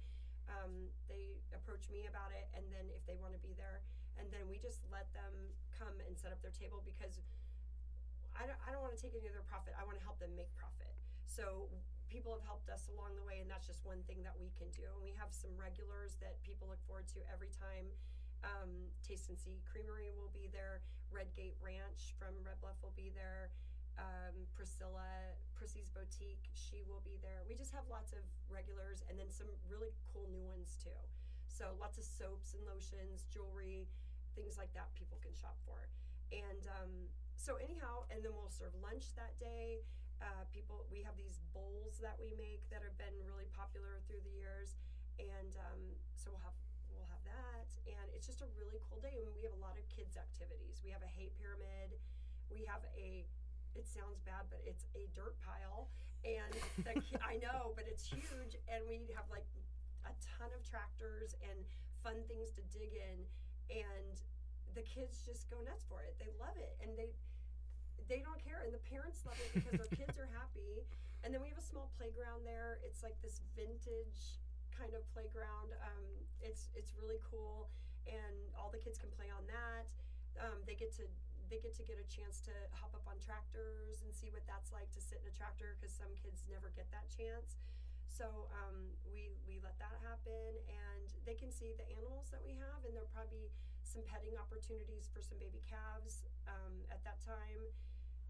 um, 0.48 0.90
they 1.08 1.38
approach 1.54 1.88
me 1.92 2.08
about 2.08 2.32
it, 2.34 2.48
and 2.56 2.64
then 2.72 2.88
if 2.92 3.04
they 3.06 3.14
want 3.20 3.32
to 3.36 3.40
be 3.40 3.54
there, 3.54 3.80
and 4.18 4.28
then 4.30 4.44
we 4.48 4.60
just 4.60 4.84
let 4.92 5.08
them 5.16 5.32
come 5.72 5.94
and 6.04 6.14
set 6.14 6.30
up 6.30 6.40
their 6.44 6.54
table 6.54 6.84
because 6.84 7.20
I 8.36 8.48
don't, 8.48 8.60
I 8.64 8.72
don't 8.72 8.80
want 8.80 8.96
to 8.96 9.00
take 9.00 9.12
any 9.12 9.28
of 9.28 9.34
their 9.36 9.46
profit. 9.46 9.76
I 9.76 9.84
want 9.84 10.00
to 10.00 10.04
help 10.04 10.18
them 10.20 10.32
make 10.32 10.48
profit. 10.56 10.92
So 11.28 11.68
people 12.12 12.32
have 12.36 12.44
helped 12.44 12.68
us 12.68 12.88
along 12.92 13.16
the 13.16 13.24
way, 13.24 13.40
and 13.40 13.48
that's 13.48 13.64
just 13.64 13.84
one 13.88 14.04
thing 14.04 14.20
that 14.24 14.36
we 14.36 14.52
can 14.56 14.68
do. 14.72 14.84
And 14.84 15.00
we 15.00 15.16
have 15.16 15.32
some 15.32 15.52
regulars 15.56 16.20
that 16.20 16.40
people 16.44 16.68
look 16.68 16.80
forward 16.84 17.08
to 17.16 17.24
every 17.32 17.52
time. 17.52 17.88
Um, 18.44 18.90
Taste 19.00 19.30
and 19.32 19.38
See 19.38 19.62
Creamery 19.64 20.12
will 20.12 20.32
be 20.32 20.50
there. 20.52 20.84
Redgate 21.12 21.56
Ranch 21.60 22.16
from 22.16 22.36
Red 22.44 22.60
Bluff 22.60 22.80
will 22.84 22.96
be 22.96 23.12
there. 23.12 23.52
Um, 24.00 24.48
Priscilla, 24.56 25.36
Prissy's 25.52 25.92
Boutique, 25.92 26.48
she 26.56 26.80
will 26.88 27.04
be 27.04 27.20
there. 27.20 27.44
We 27.44 27.52
just 27.54 27.76
have 27.76 27.84
lots 27.92 28.16
of 28.16 28.24
regulars 28.48 29.04
and 29.08 29.20
then 29.20 29.28
some 29.28 29.52
really 29.68 29.92
cool 30.08 30.24
new 30.32 30.48
ones 30.48 30.80
too. 30.80 30.96
So 31.52 31.76
lots 31.76 32.00
of 32.00 32.04
soaps 32.08 32.56
and 32.56 32.64
lotions, 32.64 33.28
jewelry, 33.28 33.84
things 34.32 34.56
like 34.56 34.72
that 34.72 34.88
people 34.96 35.20
can 35.20 35.36
shop 35.36 35.60
for. 35.68 35.84
And 36.32 36.64
um, 36.80 36.92
so 37.36 37.60
anyhow, 37.60 38.08
and 38.08 38.24
then 38.24 38.32
we'll 38.32 38.48
serve 38.48 38.72
lunch 38.80 39.12
that 39.20 39.36
day. 39.36 39.84
Uh, 40.24 40.48
people, 40.48 40.88
we 40.88 41.04
have 41.04 41.12
these 41.20 41.44
bowls 41.52 42.00
that 42.00 42.16
we 42.16 42.32
make 42.40 42.64
that 42.72 42.80
have 42.80 42.96
been 42.96 43.12
really 43.28 43.50
popular 43.52 44.00
through 44.08 44.24
the 44.24 44.32
years, 44.32 44.78
and 45.20 45.52
um, 45.60 45.82
so 46.16 46.32
we'll 46.32 46.46
have 46.46 46.54
we'll 46.94 47.10
have 47.10 47.20
that, 47.26 47.68
and 47.90 48.06
it's 48.14 48.30
just 48.30 48.38
a 48.40 48.48
really 48.54 48.78
cool 48.86 49.02
day. 49.02 49.26
And 49.26 49.34
we 49.34 49.42
have 49.42 49.52
a 49.52 49.58
lot 49.58 49.74
of 49.74 49.84
kids 49.90 50.14
activities. 50.14 50.78
We 50.80 50.94
have 50.94 51.02
a 51.02 51.10
hay 51.10 51.34
pyramid. 51.36 51.98
We 52.48 52.62
have 52.70 52.86
a 52.94 53.26
it 53.74 53.84
sounds 53.88 54.22
bad, 54.22 54.46
but 54.46 54.62
it's 54.62 54.86
a 54.94 55.10
dirt 55.10 55.34
pile, 55.42 55.90
and 56.22 56.54
the, 56.86 57.02
I 57.18 57.42
know, 57.42 57.74
but 57.74 57.90
it's 57.90 58.06
huge, 58.06 58.56
and 58.70 58.86
we 58.86 59.02
have 59.18 59.26
like 59.26 59.48
a 60.04 60.14
ton 60.20 60.50
of 60.54 60.62
tractors 60.64 61.34
and 61.42 61.62
fun 62.02 62.18
things 62.26 62.50
to 62.58 62.62
dig 62.74 62.92
in, 62.94 63.18
and 63.70 64.16
the 64.74 64.82
kids 64.82 65.22
just 65.22 65.48
go 65.52 65.60
nuts 65.62 65.84
for 65.86 66.02
it. 66.02 66.16
They 66.18 66.32
love 66.40 66.56
it, 66.58 66.74
and 66.82 66.96
they 66.98 67.12
they 68.10 68.20
don't 68.20 68.40
care, 68.42 68.66
and 68.66 68.74
the 68.74 68.82
parents 68.90 69.22
love 69.22 69.38
it 69.38 69.50
because 69.54 69.78
their 69.78 69.92
kids 69.94 70.18
are 70.18 70.28
happy. 70.34 70.82
And 71.22 71.30
then 71.30 71.38
we 71.38 71.48
have 71.54 71.60
a 71.60 71.64
small 71.64 71.94
playground 71.94 72.42
there. 72.42 72.82
It's 72.82 73.06
like 73.06 73.14
this 73.22 73.38
vintage 73.54 74.42
kind 74.74 74.90
of 74.98 75.06
playground. 75.14 75.70
Um, 75.78 76.06
it's 76.42 76.72
it's 76.74 76.98
really 76.98 77.22
cool, 77.22 77.70
and 78.10 78.50
all 78.58 78.74
the 78.74 78.82
kids 78.82 78.98
can 78.98 79.10
play 79.14 79.30
on 79.30 79.46
that. 79.46 79.86
Um, 80.40 80.64
they 80.66 80.74
get 80.74 80.90
to 80.98 81.06
they 81.52 81.60
get 81.60 81.76
to 81.76 81.84
get 81.84 82.00
a 82.00 82.08
chance 82.08 82.40
to 82.48 82.54
hop 82.72 82.96
up 82.96 83.04
on 83.04 83.20
tractors 83.20 84.00
and 84.00 84.08
see 84.10 84.32
what 84.32 84.40
that's 84.48 84.72
like 84.72 84.88
to 84.96 85.00
sit 85.04 85.20
in 85.20 85.28
a 85.28 85.34
tractor 85.36 85.76
because 85.76 85.92
some 85.92 86.08
kids 86.16 86.48
never 86.48 86.72
get 86.72 86.88
that 86.90 87.04
chance. 87.12 87.60
So 88.12 88.52
um, 88.52 88.92
we 89.08 89.32
we 89.48 89.56
let 89.64 89.80
that 89.80 89.96
happen, 90.04 90.52
and 90.68 91.08
they 91.24 91.32
can 91.32 91.48
see 91.48 91.72
the 91.80 91.88
animals 91.96 92.28
that 92.28 92.44
we 92.44 92.52
have, 92.60 92.84
and 92.84 92.92
there'll 92.92 93.08
probably 93.08 93.48
be 93.48 93.48
some 93.88 94.04
petting 94.04 94.36
opportunities 94.36 95.08
for 95.08 95.24
some 95.24 95.40
baby 95.40 95.64
calves 95.64 96.28
um, 96.44 96.84
at 96.92 97.00
that 97.08 97.24
time. 97.24 97.64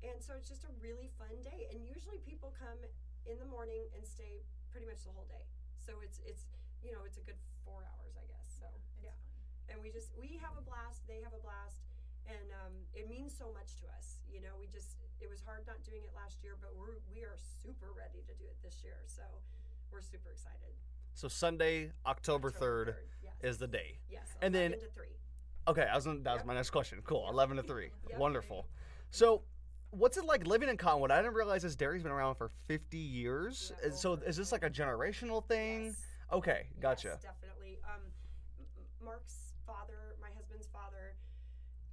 And 0.07 0.23
so 0.23 0.39
it's 0.39 0.47
just 0.47 0.63
a 0.67 0.73
really 0.83 1.11
fun 1.19 1.35
day. 1.43 1.71
And 1.71 1.83
usually 1.83 2.19
people 2.23 2.55
come 2.55 2.79
in 3.27 3.39
the 3.39 3.47
morning 3.47 3.87
and 3.95 4.03
stay 4.07 4.43
pretty 4.71 4.87
much 4.87 5.03
the 5.03 5.15
whole 5.15 5.27
day. 5.27 5.43
So 5.79 5.99
it's 5.99 6.23
it's 6.23 6.47
you 6.83 6.95
know 6.95 7.03
it's 7.03 7.19
a 7.19 7.25
good 7.27 7.39
four 7.67 7.83
hours, 7.83 8.15
I 8.15 8.27
guess. 8.31 8.47
So 8.55 8.71
yeah, 9.03 9.19
fun. 9.19 9.75
and 9.75 9.77
we 9.83 9.91
just 9.91 10.15
we 10.15 10.39
have 10.39 10.55
a 10.55 10.63
blast. 10.63 11.03
They 11.11 11.19
have 11.27 11.35
a 11.35 11.43
blast, 11.43 11.83
and 12.31 12.49
um, 12.63 12.75
it 12.95 13.11
means 13.11 13.35
so 13.35 13.51
much 13.51 13.75
to 13.83 13.91
us. 13.99 14.23
You 14.31 14.43
know, 14.43 14.55
we 14.63 14.71
just 14.71 15.03
it 15.19 15.27
was 15.27 15.43
hard 15.43 15.67
not 15.67 15.83
doing 15.83 16.07
it 16.07 16.15
last 16.15 16.43
year, 16.43 16.55
but 16.59 16.75
we're 16.79 17.03
we 17.11 17.27
are 17.27 17.35
super 17.39 17.91
ready 17.95 18.23
to 18.31 18.35
do 18.39 18.47
it 18.47 18.59
this 18.63 18.83
year. 18.87 19.03
So 19.07 19.27
we're 19.93 20.01
super 20.01 20.31
excited. 20.31 20.59
So 21.15 21.29
Sunday, 21.29 21.93
October 22.07 22.51
third, 22.51 22.97
yes. 23.23 23.35
is 23.43 23.59
the 23.59 23.69
day. 23.69 23.99
yes, 24.11 24.27
and 24.41 24.55
then- 24.55 24.73
11 24.73 24.89
to 24.89 24.95
three. 24.95 25.07
Okay, 25.69 25.83
I 25.87 25.95
was 25.95 26.05
that 26.05 26.15
was 26.25 26.25
Yep. 26.41 26.47
my 26.47 26.55
next 26.55 26.71
question. 26.71 27.01
Cool, 27.05 27.23
Yep. 27.25 27.33
eleven 27.33 27.57
to 27.59 27.63
three, 27.63 27.93
Yep. 28.11 28.19
wonderful. 28.19 28.67
So, 29.11 29.45
what's 29.91 30.17
it 30.17 30.25
like 30.25 30.45
living 30.47 30.69
in 30.69 30.77
Cottonwood? 30.77 31.13
I 31.13 31.23
didn't 31.23 31.35
realize 31.35 31.63
this 31.63 31.77
dairy's 31.77 32.03
been 32.03 32.11
around 32.11 32.35
for 32.35 32.49
fifty 32.67 32.99
years. 32.99 33.71
Yeah, 33.85 33.91
so, 33.91 34.15
is 34.15 34.37
this 34.37 34.51
like 34.51 34.65
a 34.65 34.71
generational 34.71 35.47
thing? 35.47 35.85
Yes. 35.87 36.03
Okay, 36.33 36.67
gotcha. 36.81 37.09
Yes, 37.15 37.23
definitely. 37.23 37.79
Um, 37.85 38.01
Mark's 39.05 39.53
father, 39.67 40.17
my 40.21 40.31
husband's 40.35 40.67
father, 40.67 41.15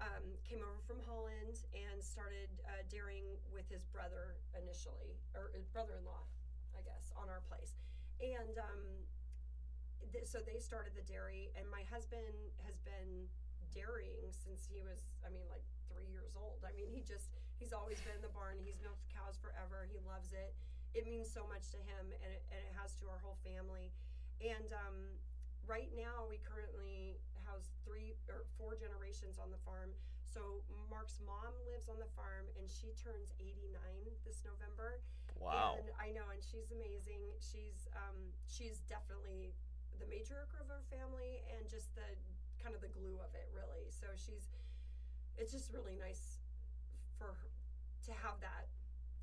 um, 0.01 0.23
came 0.45 0.59
over 0.63 0.79
from 0.87 0.97
Holland 1.05 1.59
and 1.75 2.01
started 2.01 2.49
uh, 2.65 2.81
dairying 2.89 3.25
with 3.53 3.67
his 3.69 3.83
brother 3.85 4.37
initially, 4.57 5.19
or 5.35 5.51
brother-in-law, 5.73 6.23
I 6.77 6.81
guess, 6.81 7.11
on 7.17 7.29
our 7.29 7.41
place. 7.49 7.78
And 8.19 8.57
um, 8.59 8.83
th- 10.11 10.27
so 10.27 10.39
they 10.43 10.59
started 10.59 10.93
the 10.95 11.05
dairy, 11.05 11.51
and 11.55 11.65
my 11.69 11.83
husband 11.87 12.51
has 12.65 12.77
been 12.83 13.29
dairying 13.71 14.33
since 14.33 14.65
he 14.65 14.81
was, 14.81 15.05
I 15.21 15.29
mean, 15.29 15.45
like 15.51 15.63
three 15.91 16.09
years 16.09 16.33
old. 16.33 16.61
I 16.65 16.73
mean, 16.73 16.89
he 16.89 17.05
just, 17.05 17.29
he's 17.61 17.71
always 17.73 18.01
been 18.01 18.17
in 18.17 18.23
the 18.25 18.33
barn. 18.33 18.57
He's 18.61 18.79
milked 18.81 19.05
cows 19.13 19.37
forever. 19.37 19.85
He 19.89 19.99
loves 20.03 20.33
it. 20.33 20.55
It 20.97 21.05
means 21.05 21.29
so 21.29 21.45
much 21.45 21.69
to 21.77 21.79
him, 21.85 22.09
and 22.25 22.31
it, 22.33 22.41
and 22.49 22.61
it 22.65 22.73
has 22.81 22.97
to 23.03 23.05
our 23.07 23.21
whole 23.21 23.37
family. 23.45 23.93
And 24.41 24.73
um, 24.73 24.97
right 25.69 25.91
now, 25.93 26.25
we 26.25 26.41
currently 26.41 27.21
house 27.45 27.69
three 27.85 28.17
or 28.29 28.49
four 28.57 28.73
generations 28.73 29.37
on 29.37 29.53
the 29.53 29.61
farm. 29.61 29.93
So 30.29 30.61
Mark's 30.93 31.17
mom 31.25 31.57
lives 31.65 31.89
on 31.89 31.97
the 31.97 32.09
farm, 32.13 32.45
and 32.53 32.69
she 32.69 32.93
turns 33.01 33.33
89 33.41 33.73
this 34.21 34.45
November. 34.45 35.01
Wow. 35.41 35.81
And 35.81 35.89
I 35.97 36.13
know, 36.13 36.29
and 36.29 36.37
she's 36.43 36.69
amazing. 36.69 37.25
She's 37.41 37.89
um, 37.97 38.29
she's 38.45 38.85
definitely 38.85 39.57
the 39.97 40.05
matriarch 40.05 40.53
of 40.61 40.69
our 40.69 40.85
family, 40.93 41.41
and 41.49 41.65
just 41.65 41.95
the 41.97 42.05
kind 42.61 42.75
of 42.77 42.81
the 42.85 42.91
glue 42.93 43.17
of 43.25 43.33
it, 43.33 43.49
really. 43.55 43.89
So 43.89 44.05
she's, 44.13 44.51
it's 45.39 45.49
just 45.51 45.71
really 45.73 45.95
nice 45.97 46.37
for 47.17 47.33
her 47.33 47.49
to 48.05 48.11
have 48.21 48.37
that 48.45 48.69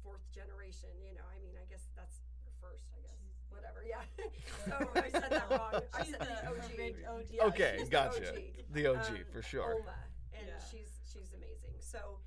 fourth 0.02 0.24
generation. 0.34 0.90
You 1.04 1.14
know, 1.14 1.26
I 1.30 1.38
mean, 1.44 1.54
I 1.54 1.64
guess 1.70 1.86
that's 1.94 2.18
your 2.42 2.56
first, 2.58 2.90
I 2.96 3.00
guess. 3.04 3.14
She's- 3.22 3.32
Whatever, 3.52 3.84
yeah. 3.86 4.02
so 4.66 4.74
I 4.96 5.08
said 5.08 5.30
that 5.30 5.46
wrong. 5.48 5.80
I 5.94 6.02
said 6.04 6.20
the, 6.20 6.34
the 6.74 7.08
OG. 7.08 7.20
OG. 7.20 7.26
Yeah, 7.30 7.44
okay, 7.52 7.74
she's 7.78 7.88
the 7.88 7.90
gotcha. 7.92 8.28
OG 8.32 8.42
The 8.72 8.86
OG 8.88 8.96
um, 8.96 9.16
for 9.32 9.42
sure. 9.42 9.74
Oma, 9.80 9.94
and 10.38 10.48
Yeah. 10.48 10.60
she's 10.70 11.00
she's 11.08 11.32
amazing. 11.32 11.76
So 11.80 12.20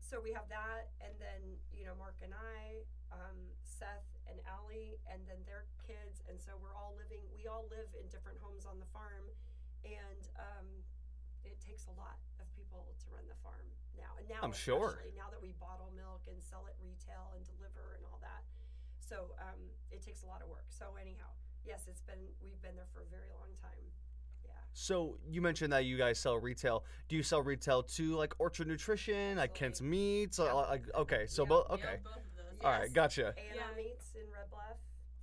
so 0.00 0.20
we 0.20 0.32
have 0.32 0.48
that, 0.52 0.92
and 1.00 1.14
then 1.20 1.56
you 1.72 1.84
know 1.86 1.94
Mark 1.96 2.16
and 2.20 2.34
I, 2.34 2.84
um, 3.12 3.38
Seth 3.64 4.08
and 4.28 4.40
Ali, 4.48 4.98
and 5.08 5.24
then 5.28 5.40
their 5.46 5.64
kids, 5.86 6.20
and 6.28 6.36
so 6.40 6.58
we're 6.60 6.74
all 6.74 6.92
living. 6.98 7.22
We 7.32 7.46
all 7.48 7.68
live 7.70 7.88
in 7.96 8.08
different 8.08 8.36
homes 8.40 8.66
on 8.66 8.76
the 8.80 8.88
farm, 8.92 9.30
and 9.84 10.22
um, 10.36 10.68
it 11.44 11.56
takes 11.60 11.86
a 11.88 11.94
lot 11.96 12.18
of 12.40 12.46
people 12.52 12.92
to 12.98 13.06
run 13.08 13.24
the 13.28 13.38
farm 13.40 13.66
now. 13.96 14.12
And 14.18 14.28
now 14.28 14.42
I'm 14.42 14.52
sure. 14.52 15.00
now 15.16 15.30
that 15.30 15.40
we 15.40 15.56
bottle 15.56 15.90
milk 15.96 16.28
and 16.28 16.38
sell 16.42 16.66
it 16.68 16.76
retail 16.82 17.32
and 17.34 17.42
deliver 17.44 17.96
and 17.96 18.04
all 18.10 18.20
that. 18.20 18.44
So 19.00 19.34
um, 19.42 19.60
it 19.90 20.00
takes 20.00 20.22
a 20.22 20.28
lot 20.28 20.40
of 20.40 20.48
work. 20.48 20.68
So 20.70 20.96
anyhow, 21.00 21.28
yes, 21.66 21.88
it's 21.88 22.02
been 22.04 22.20
we've 22.40 22.60
been 22.62 22.76
there 22.76 22.88
for 22.92 23.02
a 23.04 23.10
very 23.10 23.32
long 23.36 23.52
time. 23.60 23.84
Yeah. 24.72 24.78
So 24.78 25.18
you 25.28 25.42
mentioned 25.42 25.72
that 25.72 25.84
you 25.84 25.96
guys 25.98 26.18
sell 26.18 26.38
retail. 26.38 26.84
Do 27.08 27.16
you 27.16 27.22
sell 27.22 27.42
retail 27.42 27.82
to 27.82 28.14
like 28.16 28.34
Orchard 28.38 28.68
Nutrition, 28.68 29.36
like 29.36 29.54
Kent's 29.54 29.80
Meats? 29.82 30.38
Yep. 30.38 30.54
Like 30.54 30.84
okay, 30.94 31.26
so 31.28 31.42
Yep. 31.42 31.48
both 31.48 31.70
okay. 31.70 31.88
own 31.88 31.98
both 32.04 32.16
of 32.16 32.22
those. 32.36 32.58
Yeah. 32.60 32.66
All 32.66 32.72
right, 32.72 32.82
Yes. 32.84 32.92
gotcha. 32.92 33.26
A&R 33.36 33.54
Yeah. 33.54 33.62
Meats 33.76 34.14
in 34.14 34.30
Red 34.32 34.50
Bluff 34.50 34.76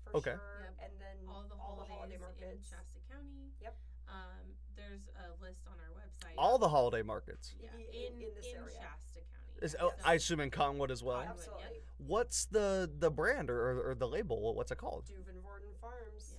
for 0.05 0.17
Okay. 0.17 0.31
sure, 0.35 0.61
Yep. 0.79 0.89
and 0.91 1.01
then 1.01 1.17
all 1.27 1.43
the 1.49 1.55
holidays 1.55 1.91
holiday 1.95 2.15
in 2.15 2.21
markets. 2.21 2.69
Shasta 2.69 2.99
County. 3.11 3.51
Yep. 3.61 3.75
Um, 4.07 4.55
there's 4.75 5.01
a 5.17 5.41
list 5.41 5.61
on 5.67 5.73
our 5.79 5.91
website. 5.99 6.33
All 6.37 6.57
the 6.59 6.69
holiday 6.69 7.01
markets. 7.01 7.55
yeah, 7.59 7.69
i- 7.75 7.79
in, 7.79 8.21
in 8.21 8.33
this 8.35 8.45
in 8.47 8.57
area. 8.57 8.69
Shasta 8.69 9.19
County. 9.21 9.59
Is, 9.61 9.73
Yes. 9.73 9.81
oh, 9.83 9.91
I 10.05 10.13
assume 10.15 10.39
in 10.41 10.51
Conwood 10.51 10.91
as 10.91 11.03
well. 11.03 11.17
Conwood. 11.21 11.37
Absolutely. 11.37 11.81
What's 11.97 12.45
the 12.45 12.89
the 12.97 13.11
brand 13.11 13.49
or, 13.49 13.59
or, 13.71 13.89
or 13.91 13.95
the 13.95 14.07
label? 14.07 14.53
What's 14.55 14.71
it 14.71 14.77
called? 14.77 15.05
Duivendooren 15.05 15.75
Farms, 15.81 16.35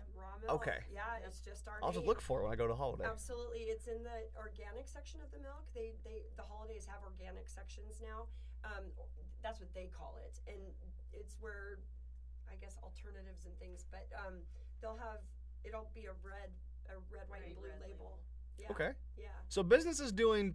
Yep. 0.51 0.61
Okay. 0.61 0.81
Yeah, 0.91 1.23
it's 1.27 1.41
just 1.41 1.69
our 1.69 1.79
I'll 1.83 1.93
just 1.95 2.07
look 2.07 2.21
for 2.21 2.41
it 2.41 2.45
when 2.45 2.53
I 2.53 2.57
go 2.57 2.67
to 2.67 2.75
Holiday. 2.75 3.07
Absolutely, 3.07 3.71
it's 3.71 3.87
in 3.87 4.03
the 4.03 4.27
organic 4.35 4.89
section 4.91 5.21
of 5.23 5.31
the 5.31 5.39
milk. 5.39 5.63
They 5.75 5.95
they 6.03 6.27
the 6.37 6.43
holidays 6.43 6.87
have 6.91 7.03
organic 7.07 7.47
sections 7.49 8.03
now. 8.03 8.27
Um, 8.67 8.93
that's 9.43 9.61
what 9.61 9.73
they 9.73 9.89
call 9.89 10.19
it, 10.21 10.41
and 10.51 10.61
it's 11.13 11.37
where 11.41 11.79
I 12.51 12.59
guess 12.59 12.77
alternatives 12.83 13.47
and 13.47 13.55
things. 13.63 13.87
But 13.91 14.11
um, 14.19 14.43
they'll 14.83 14.99
have 14.99 15.23
it'll 15.63 15.89
be 15.95 16.11
a 16.11 16.17
red 16.27 16.51
a 16.91 16.99
red 17.09 17.31
white 17.31 17.47
and 17.47 17.55
blue 17.55 17.71
red 17.71 17.81
label. 17.81 18.19
Yeah. 18.59 18.75
Okay. 18.75 18.93
Yeah. 19.17 19.33
So 19.49 19.63
business 19.63 20.01
is 20.01 20.13
doing 20.13 20.55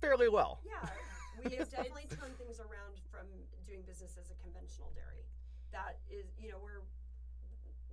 fairly 0.00 0.28
well. 0.28 0.60
Yeah, 0.64 0.78
we 1.38 1.56
have 1.56 1.66
It's- 1.66 1.72
definitely 1.72 2.06
turned 2.08 2.36
things 2.38 2.60
around 2.60 3.00
from 3.10 3.26
doing 3.66 3.82
business 3.82 4.16
as 4.20 4.30
a 4.30 4.36
conventional 4.38 4.92
dairy. 4.94 5.24
That 5.72 5.98
is, 6.10 6.26
you 6.38 6.50
know, 6.50 6.58
we're 6.62 6.82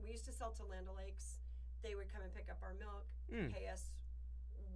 we 0.08 0.16
used 0.16 0.26
to 0.26 0.32
sell 0.32 0.52
to 0.56 0.64
Land 0.64 0.88
O'Lakes. 0.88 1.44
They 1.84 1.94
would 1.94 2.08
come 2.08 2.24
and 2.24 2.32
pick 2.34 2.48
up 2.50 2.58
our 2.64 2.74
milk, 2.80 3.06
Mm. 3.28 3.52
pay 3.52 3.68
us 3.68 3.92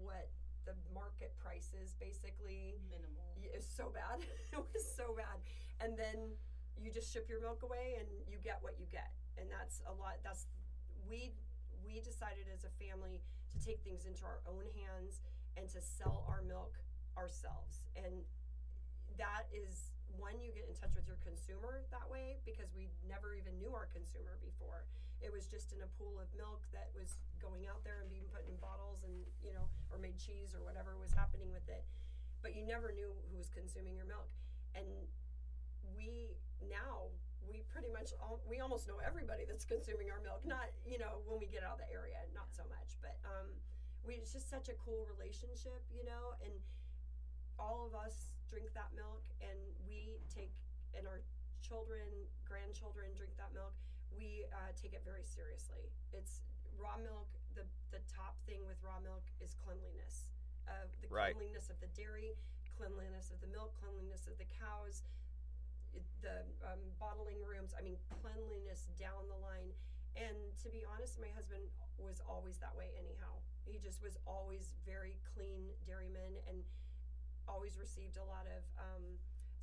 what 0.03 0.27
the 0.67 0.75
market 0.93 1.31
price 1.39 1.71
is, 1.73 1.95
basically. 1.95 2.75
Minimal. 2.91 3.31
Y- 3.39 3.47
It 3.47 3.55
was 3.63 3.65
so 3.65 3.89
bad. 3.89 4.19
it 4.51 4.59
was 4.59 4.83
so 4.95 5.15
bad. 5.15 5.39
And 5.79 5.97
then 5.97 6.35
you 6.77 6.91
just 6.91 7.11
ship 7.13 7.29
your 7.29 7.39
milk 7.39 7.63
away 7.63 7.95
and 7.97 8.07
you 8.27 8.37
get 8.43 8.61
what 8.61 8.77
you 8.79 8.85
get. 8.91 9.11
And 9.39 9.49
that's 9.49 9.81
a 9.87 9.93
lot 9.93 10.19
that's 10.23 10.45
we 11.07 11.33
we 11.83 11.99
decided 12.01 12.45
as 12.53 12.63
a 12.63 12.69
family 12.77 13.21
to 13.51 13.57
take 13.59 13.81
things 13.81 14.05
into 14.05 14.23
our 14.25 14.41
own 14.45 14.67
hands 14.75 15.21
and 15.57 15.67
to 15.69 15.81
sell 15.81 16.23
our 16.27 16.41
milk 16.43 16.77
ourselves. 17.17 17.87
And 17.95 18.23
that 19.17 19.47
is 19.51 19.91
one 20.19 20.39
you 20.41 20.51
get 20.53 20.67
in 20.69 20.75
touch 20.75 20.93
with 20.95 21.07
your 21.07 21.17
consumer 21.23 21.83
that 21.89 22.07
way 22.09 22.37
because 22.45 22.69
we 22.75 22.89
never 23.07 23.33
even 23.33 23.57
knew 23.57 23.73
our 23.73 23.87
consumer 23.87 24.37
before. 24.43 24.85
It 25.21 25.29
was 25.29 25.45
just 25.45 25.71
in 25.71 25.81
a 25.85 25.89
pool 26.01 26.17
of 26.17 26.27
milk 26.33 26.65
that 26.73 26.89
was 26.97 27.21
going 27.37 27.69
out 27.69 27.85
there 27.85 28.01
and 28.01 28.09
being 28.09 28.25
put 28.33 28.45
in 28.49 28.57
bottles 28.57 29.05
and, 29.05 29.13
you 29.45 29.53
know, 29.53 29.69
or 29.93 30.01
made 30.01 30.17
cheese 30.17 30.53
or 30.57 30.65
whatever 30.65 30.97
was 30.97 31.13
happening 31.13 31.53
with 31.53 31.65
it. 31.69 31.85
But 32.41 32.57
you 32.57 32.65
never 32.65 32.89
knew 32.89 33.13
who 33.29 33.37
was 33.37 33.53
consuming 33.53 33.93
your 33.93 34.09
milk. 34.09 34.29
And 34.73 34.85
we 35.93 36.37
now 36.65 37.09
we 37.41 37.65
pretty 37.73 37.89
much 37.89 38.13
al- 38.21 38.41
we 38.45 38.61
almost 38.61 38.85
know 38.85 39.01
everybody 39.01 39.45
that's 39.45 39.65
consuming 39.73 40.09
our 40.13 40.21
milk. 40.21 40.45
Not 40.45 40.73
you 40.85 40.97
know 40.97 41.21
when 41.25 41.37
we 41.37 41.45
get 41.49 41.61
out 41.65 41.77
of 41.77 41.81
the 41.85 41.89
area, 41.93 42.17
not 42.33 42.49
so 42.53 42.65
much, 42.69 42.97
but 43.01 43.17
um, 43.25 43.49
we 44.05 44.17
it's 44.17 44.33
just 44.33 44.49
such 44.49 44.69
a 44.69 44.75
cool 44.81 45.05
relationship, 45.09 45.81
you 45.93 46.05
know, 46.05 46.37
and 46.41 46.53
all 47.57 47.85
of 47.85 47.93
us 47.93 48.33
drink 48.49 48.73
that 48.73 48.89
milk, 48.97 49.21
and 49.41 49.57
we 49.85 50.17
take 50.33 50.53
and 50.97 51.07
our 51.07 51.23
children, 51.63 52.03
grandchildren 52.43 53.13
drink 53.15 53.31
that 53.39 53.53
milk. 53.55 53.71
We 54.15 54.45
uh, 54.51 54.71
take 54.77 54.93
it 54.93 55.01
very 55.05 55.23
seriously. 55.25 55.89
It's 56.13 56.41
raw 56.77 56.97
milk. 57.01 57.27
The 57.55 57.65
the 57.91 57.99
top 58.07 58.39
thing 58.47 58.63
with 58.67 58.79
raw 58.83 58.99
milk 59.03 59.23
is 59.43 59.55
cleanliness. 59.59 60.29
Uh, 60.67 60.87
the 61.01 61.09
Right. 61.09 61.35
cleanliness 61.35 61.67
of 61.69 61.79
the 61.81 61.91
dairy, 61.97 62.37
cleanliness 62.77 63.31
of 63.31 63.41
the 63.41 63.49
milk, 63.51 63.75
cleanliness 63.81 64.27
of 64.29 64.37
the 64.37 64.47
cows, 64.47 65.03
the 66.21 66.45
um, 66.63 66.79
bottling 66.99 67.41
rooms. 67.43 67.73
I 67.75 67.81
mean, 67.81 67.97
cleanliness 68.21 68.87
down 68.95 69.27
the 69.27 69.39
line. 69.41 69.73
And 70.15 70.35
to 70.63 70.69
be 70.69 70.83
honest, 70.87 71.19
my 71.19 71.31
husband 71.35 71.63
was 71.97 72.21
always 72.27 72.59
that 72.59 72.75
way, 72.75 72.91
anyhow. 72.99 73.39
He 73.63 73.79
just 73.79 74.03
was 74.03 74.17
always 74.27 74.75
very 74.85 75.17
clean 75.35 75.71
dairyman 75.87 76.35
and 76.47 76.63
always 77.47 77.77
received 77.79 78.17
a 78.17 78.23
lot 78.23 78.47
of 78.47 78.63
um, 78.79 79.03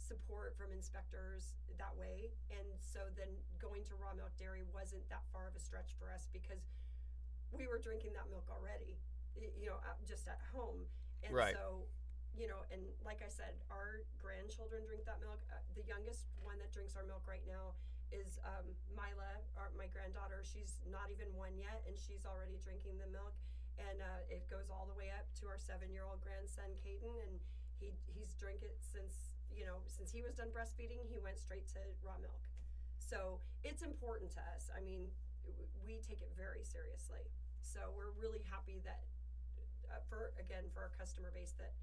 support 0.01 0.55
from 0.57 0.73
inspectors 0.73 1.59
that 1.79 1.95
way. 1.99 2.31
And 2.51 2.67
so 2.81 3.11
then 3.19 3.29
going 3.59 3.85
to 3.91 3.95
raw 3.99 4.15
milk 4.15 4.33
dairy 4.39 4.63
wasn't 4.75 5.05
that 5.11 5.27
far 5.31 5.47
of 5.51 5.55
a 5.55 5.63
stretch 5.63 5.95
for 5.99 6.11
us 6.11 6.27
because 6.33 6.63
we 7.53 7.67
were 7.67 7.79
drinking 7.79 8.15
that 8.15 8.31
milk 8.31 8.47
already, 8.51 8.97
you 9.37 9.69
know, 9.69 9.79
just 10.07 10.27
at 10.29 10.41
home. 10.55 10.87
And 11.25 11.35
Right. 11.35 11.55
so, 11.55 11.87
you 12.37 12.47
know, 12.47 12.63
and 12.71 12.83
like 13.03 13.21
I 13.25 13.29
said, 13.29 13.59
our 13.71 14.07
grandchildren 14.23 14.87
drink 14.87 15.05
that 15.07 15.19
milk. 15.19 15.43
Uh, 15.51 15.59
the 15.75 15.83
youngest 15.83 16.31
one 16.43 16.59
that 16.63 16.71
drinks 16.71 16.95
our 16.95 17.03
milk 17.03 17.27
right 17.27 17.43
now 17.47 17.75
is 18.15 18.39
um, 18.47 18.73
Mila, 18.95 19.43
our, 19.59 19.69
my 19.77 19.91
granddaughter. 19.91 20.41
She's 20.47 20.81
not 20.89 21.11
even 21.11 21.29
one 21.37 21.59
yet, 21.59 21.83
and 21.85 21.99
she's 21.99 22.25
already 22.25 22.57
drinking 22.63 22.97
the 23.03 23.11
milk. 23.11 23.35
And 23.79 24.03
uh, 24.03 24.27
it 24.33 24.49
goes 24.51 24.71
all 24.71 24.87
the 24.91 24.97
way 24.99 25.11
up 25.15 25.27
to 25.39 25.47
our 25.47 25.59
seven-year-old 25.59 26.19
grandson, 26.23 26.73
Caden, 26.83 27.15
and 27.23 27.39
he 27.79 27.95
he's 28.11 28.35
drank 28.35 28.63
it 28.67 28.75
since 28.83 29.31
you 29.59 29.67
know 29.67 29.83
since 29.91 30.15
he 30.15 30.23
was 30.23 30.39
done 30.39 30.55
breastfeeding. 30.55 31.03
He 31.11 31.19
went 31.19 31.43
straight 31.43 31.67
to 31.75 31.83
raw 32.07 32.15
milk. 32.23 32.47
So 33.03 33.43
it's 33.67 33.83
important 33.83 34.31
to 34.39 34.43
us. 34.55 34.71
I 34.71 34.81
mean, 34.81 35.11
we 35.83 35.99
take 36.07 36.23
it 36.23 36.31
very 36.39 36.63
seriously. 36.63 37.27
So 37.61 37.91
we're 37.97 38.15
really 38.15 38.47
happy 38.47 38.79
that 38.87 39.03
uh, 39.91 39.99
for 40.09 40.31
again 40.39 40.71
for 40.73 40.87
our 40.87 40.93
customer 40.95 41.35
base 41.35 41.55
that 41.59 41.75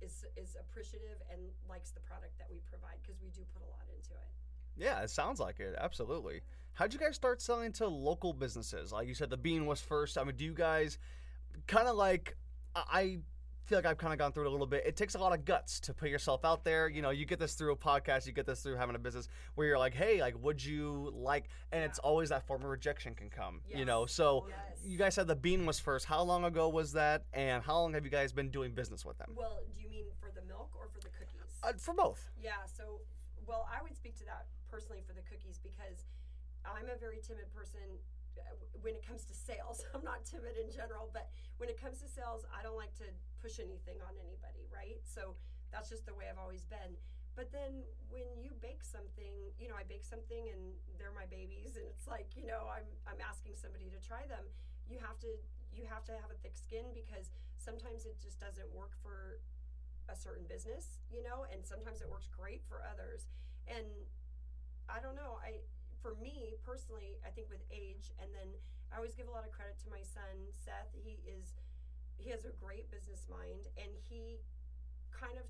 is 0.00 0.24
is 0.36 0.56
appreciative 0.60 1.18
and 1.32 1.40
likes 1.68 1.90
the 1.90 2.00
product 2.00 2.38
that 2.38 2.46
we 2.50 2.62
provide 2.70 3.02
because 3.02 3.18
we 3.20 3.30
do 3.34 3.42
put 3.52 3.62
a 3.66 3.70
lot 3.70 3.82
into 3.90 4.14
it. 4.14 4.30
Yeah, 4.76 5.02
it 5.02 5.10
sounds 5.10 5.40
like 5.40 5.58
it. 5.58 5.74
Absolutely. 5.78 6.42
How'd 6.74 6.92
you 6.92 7.00
guys 7.00 7.16
start 7.16 7.42
selling 7.42 7.72
to 7.72 7.88
local 7.88 8.32
businesses? 8.32 8.92
Like 8.92 9.08
you 9.08 9.14
said, 9.14 9.30
the 9.30 9.36
bean 9.36 9.66
was 9.66 9.80
first. 9.80 10.16
I 10.16 10.22
mean, 10.22 10.36
do 10.36 10.44
you 10.44 10.54
guys 10.54 10.98
kind 11.66 11.88
of 11.88 11.96
like? 11.96 12.36
I- 12.76 12.84
I 12.90 13.18
feel 13.68 13.76
like 13.78 13.86
I've 13.86 13.98
kind 13.98 14.14
of 14.14 14.18
gone 14.18 14.32
through 14.32 14.44
it 14.44 14.48
a 14.48 14.50
little 14.50 14.66
bit. 14.66 14.82
It 14.86 14.96
takes 14.96 15.14
a 15.14 15.18
lot 15.18 15.34
of 15.34 15.44
guts 15.44 15.78
to 15.80 15.92
put 15.92 16.08
yourself 16.08 16.42
out 16.44 16.64
there. 16.64 16.88
You 16.88 17.02
know, 17.02 17.10
you 17.10 17.26
get 17.26 17.38
this 17.38 17.52
through 17.52 17.72
a 17.72 17.76
podcast, 17.76 18.26
you 18.26 18.32
get 18.32 18.46
this 18.46 18.62
through 18.62 18.76
having 18.76 18.96
a 18.96 18.98
business 18.98 19.28
where 19.56 19.66
you're 19.66 19.78
like, 19.78 19.92
hey, 19.94 20.20
like, 20.22 20.42
would 20.42 20.64
you 20.64 21.12
like? 21.14 21.50
And 21.70 21.84
it's 21.84 21.98
always 21.98 22.30
that 22.30 22.46
form 22.46 22.62
of 22.62 22.68
rejection 22.70 23.14
can 23.14 23.28
come. 23.28 23.60
You 23.68 23.84
know, 23.84 24.06
so 24.06 24.46
Yes. 24.48 24.80
you 24.84 24.96
guys 24.96 25.14
said 25.14 25.26
the 25.26 25.36
bean 25.36 25.66
was 25.66 25.78
first. 25.78 26.06
How 26.06 26.22
long 26.22 26.44
ago 26.44 26.68
was 26.70 26.92
that? 26.94 27.24
And 27.34 27.62
how 27.62 27.78
long 27.80 27.92
have 27.92 28.04
you 28.04 28.10
guys 28.10 28.32
been 28.32 28.48
doing 28.50 28.72
business 28.72 29.04
with 29.04 29.18
them? 29.18 29.32
Well, 29.36 29.60
do 29.76 29.82
you 29.82 29.90
mean 29.90 30.06
for 30.18 30.30
the 30.34 30.42
milk 30.48 30.70
or 30.74 30.88
for 30.88 31.00
the 31.00 31.10
cookies? 31.12 31.60
Uh, 31.62 31.72
for 31.76 31.92
both. 31.92 32.30
Yeah, 32.42 32.64
so 32.64 33.00
well, 33.46 33.68
I 33.68 33.82
would 33.82 33.94
speak 33.94 34.16
to 34.18 34.24
that 34.24 34.46
personally 34.70 35.02
for 35.06 35.12
the 35.12 35.22
cookies 35.28 35.58
because 35.62 36.06
I'm 36.64 36.88
a 36.88 36.96
very 36.98 37.20
timid 37.20 37.52
person 37.52 37.80
uh, 38.38 38.40
when 38.80 38.94
it 38.94 39.06
comes 39.06 39.24
to 39.26 39.34
sales. 39.34 39.84
I'm 39.94 40.04
not 40.04 40.24
timid 40.24 40.56
in 40.56 40.70
general, 40.72 41.10
but 41.12 41.28
when 41.58 41.68
it 41.68 41.80
comes 41.80 42.00
to 42.00 42.08
sales, 42.08 42.44
I 42.48 42.62
don't 42.62 42.76
like 42.76 42.94
to 42.96 43.04
push 43.40 43.58
anything 43.58 43.98
on 44.04 44.14
anybody, 44.20 44.66
right? 44.70 45.00
So 45.04 45.34
that's 45.72 45.88
just 45.88 46.06
the 46.06 46.14
way 46.14 46.26
I've 46.30 46.40
always 46.40 46.64
been. 46.66 46.96
But 47.38 47.54
then 47.54 47.86
when 48.10 48.26
you 48.42 48.50
bake 48.58 48.82
something, 48.82 49.54
you 49.62 49.70
know, 49.70 49.78
I 49.78 49.86
bake 49.86 50.02
something 50.02 50.50
and 50.50 50.74
they're 50.98 51.14
my 51.14 51.30
babies 51.30 51.78
and 51.78 51.86
it's 51.86 52.10
like, 52.10 52.34
you 52.34 52.42
know, 52.42 52.66
I'm 52.66 52.88
I'm 53.06 53.22
asking 53.22 53.54
somebody 53.54 53.86
to 53.94 54.00
try 54.02 54.26
them. 54.26 54.42
You 54.90 54.98
have 54.98 55.22
to 55.22 55.30
you 55.70 55.86
have 55.86 56.02
to 56.10 56.14
have 56.18 56.34
a 56.34 56.38
thick 56.42 56.58
skin 56.58 56.90
because 56.90 57.30
sometimes 57.62 58.10
it 58.10 58.18
just 58.18 58.42
doesn't 58.42 58.66
work 58.74 58.98
for 58.98 59.38
a 60.10 60.16
certain 60.16 60.48
business, 60.50 60.98
you 61.12 61.22
know, 61.22 61.46
and 61.52 61.62
sometimes 61.62 62.00
it 62.02 62.08
works 62.10 62.26
great 62.26 62.66
for 62.66 62.82
others. 62.82 63.30
And 63.70 63.86
I 64.88 64.98
don't 64.98 65.14
know, 65.14 65.38
I 65.44 65.62
for 66.02 66.14
me 66.18 66.58
personally, 66.64 67.18
I 67.26 67.30
think 67.30 67.50
with 67.50 67.62
age 67.70 68.10
and 68.18 68.34
then 68.34 68.50
I 68.90 68.96
always 68.98 69.14
give 69.14 69.28
a 69.28 69.34
lot 69.34 69.44
of 69.44 69.52
credit 69.52 69.78
to 69.84 69.88
my 69.92 70.02
son 70.02 70.48
Seth. 70.50 70.90
He 70.96 71.20
is 71.22 71.54
he 72.18 72.30
has 72.30 72.44
a 72.44 72.52
great 72.60 72.90
business 72.90 73.26
mind 73.30 73.70
and 73.78 73.88
he 73.94 74.42
kind 75.14 75.38
of 75.38 75.46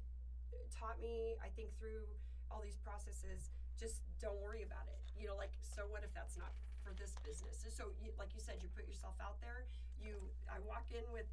taught 0.70 1.00
me, 1.00 1.35
I 1.42 1.48
think 1.57 1.72
through 1.81 2.04
all 2.52 2.61
these 2.62 2.76
processes, 2.81 3.50
just 3.81 4.00
don't 4.20 4.38
worry 4.40 4.62
about 4.62 4.87
it. 4.88 5.00
You 5.16 5.26
know, 5.28 5.37
like 5.37 5.52
so 5.64 5.88
what 5.90 6.04
if 6.04 6.12
that's 6.14 6.37
not 6.38 6.52
for 6.85 6.94
this 6.94 7.16
business? 7.26 7.64
So 7.74 7.90
you, 8.00 8.12
like 8.18 8.31
you 8.37 8.40
said, 8.40 8.61
you 8.62 8.68
put 8.72 8.87
yourself 8.87 9.16
out 9.20 9.40
there. 9.40 9.66
You 9.98 10.14
I 10.46 10.61
walk 10.62 10.87
in 10.94 11.02
with 11.12 11.26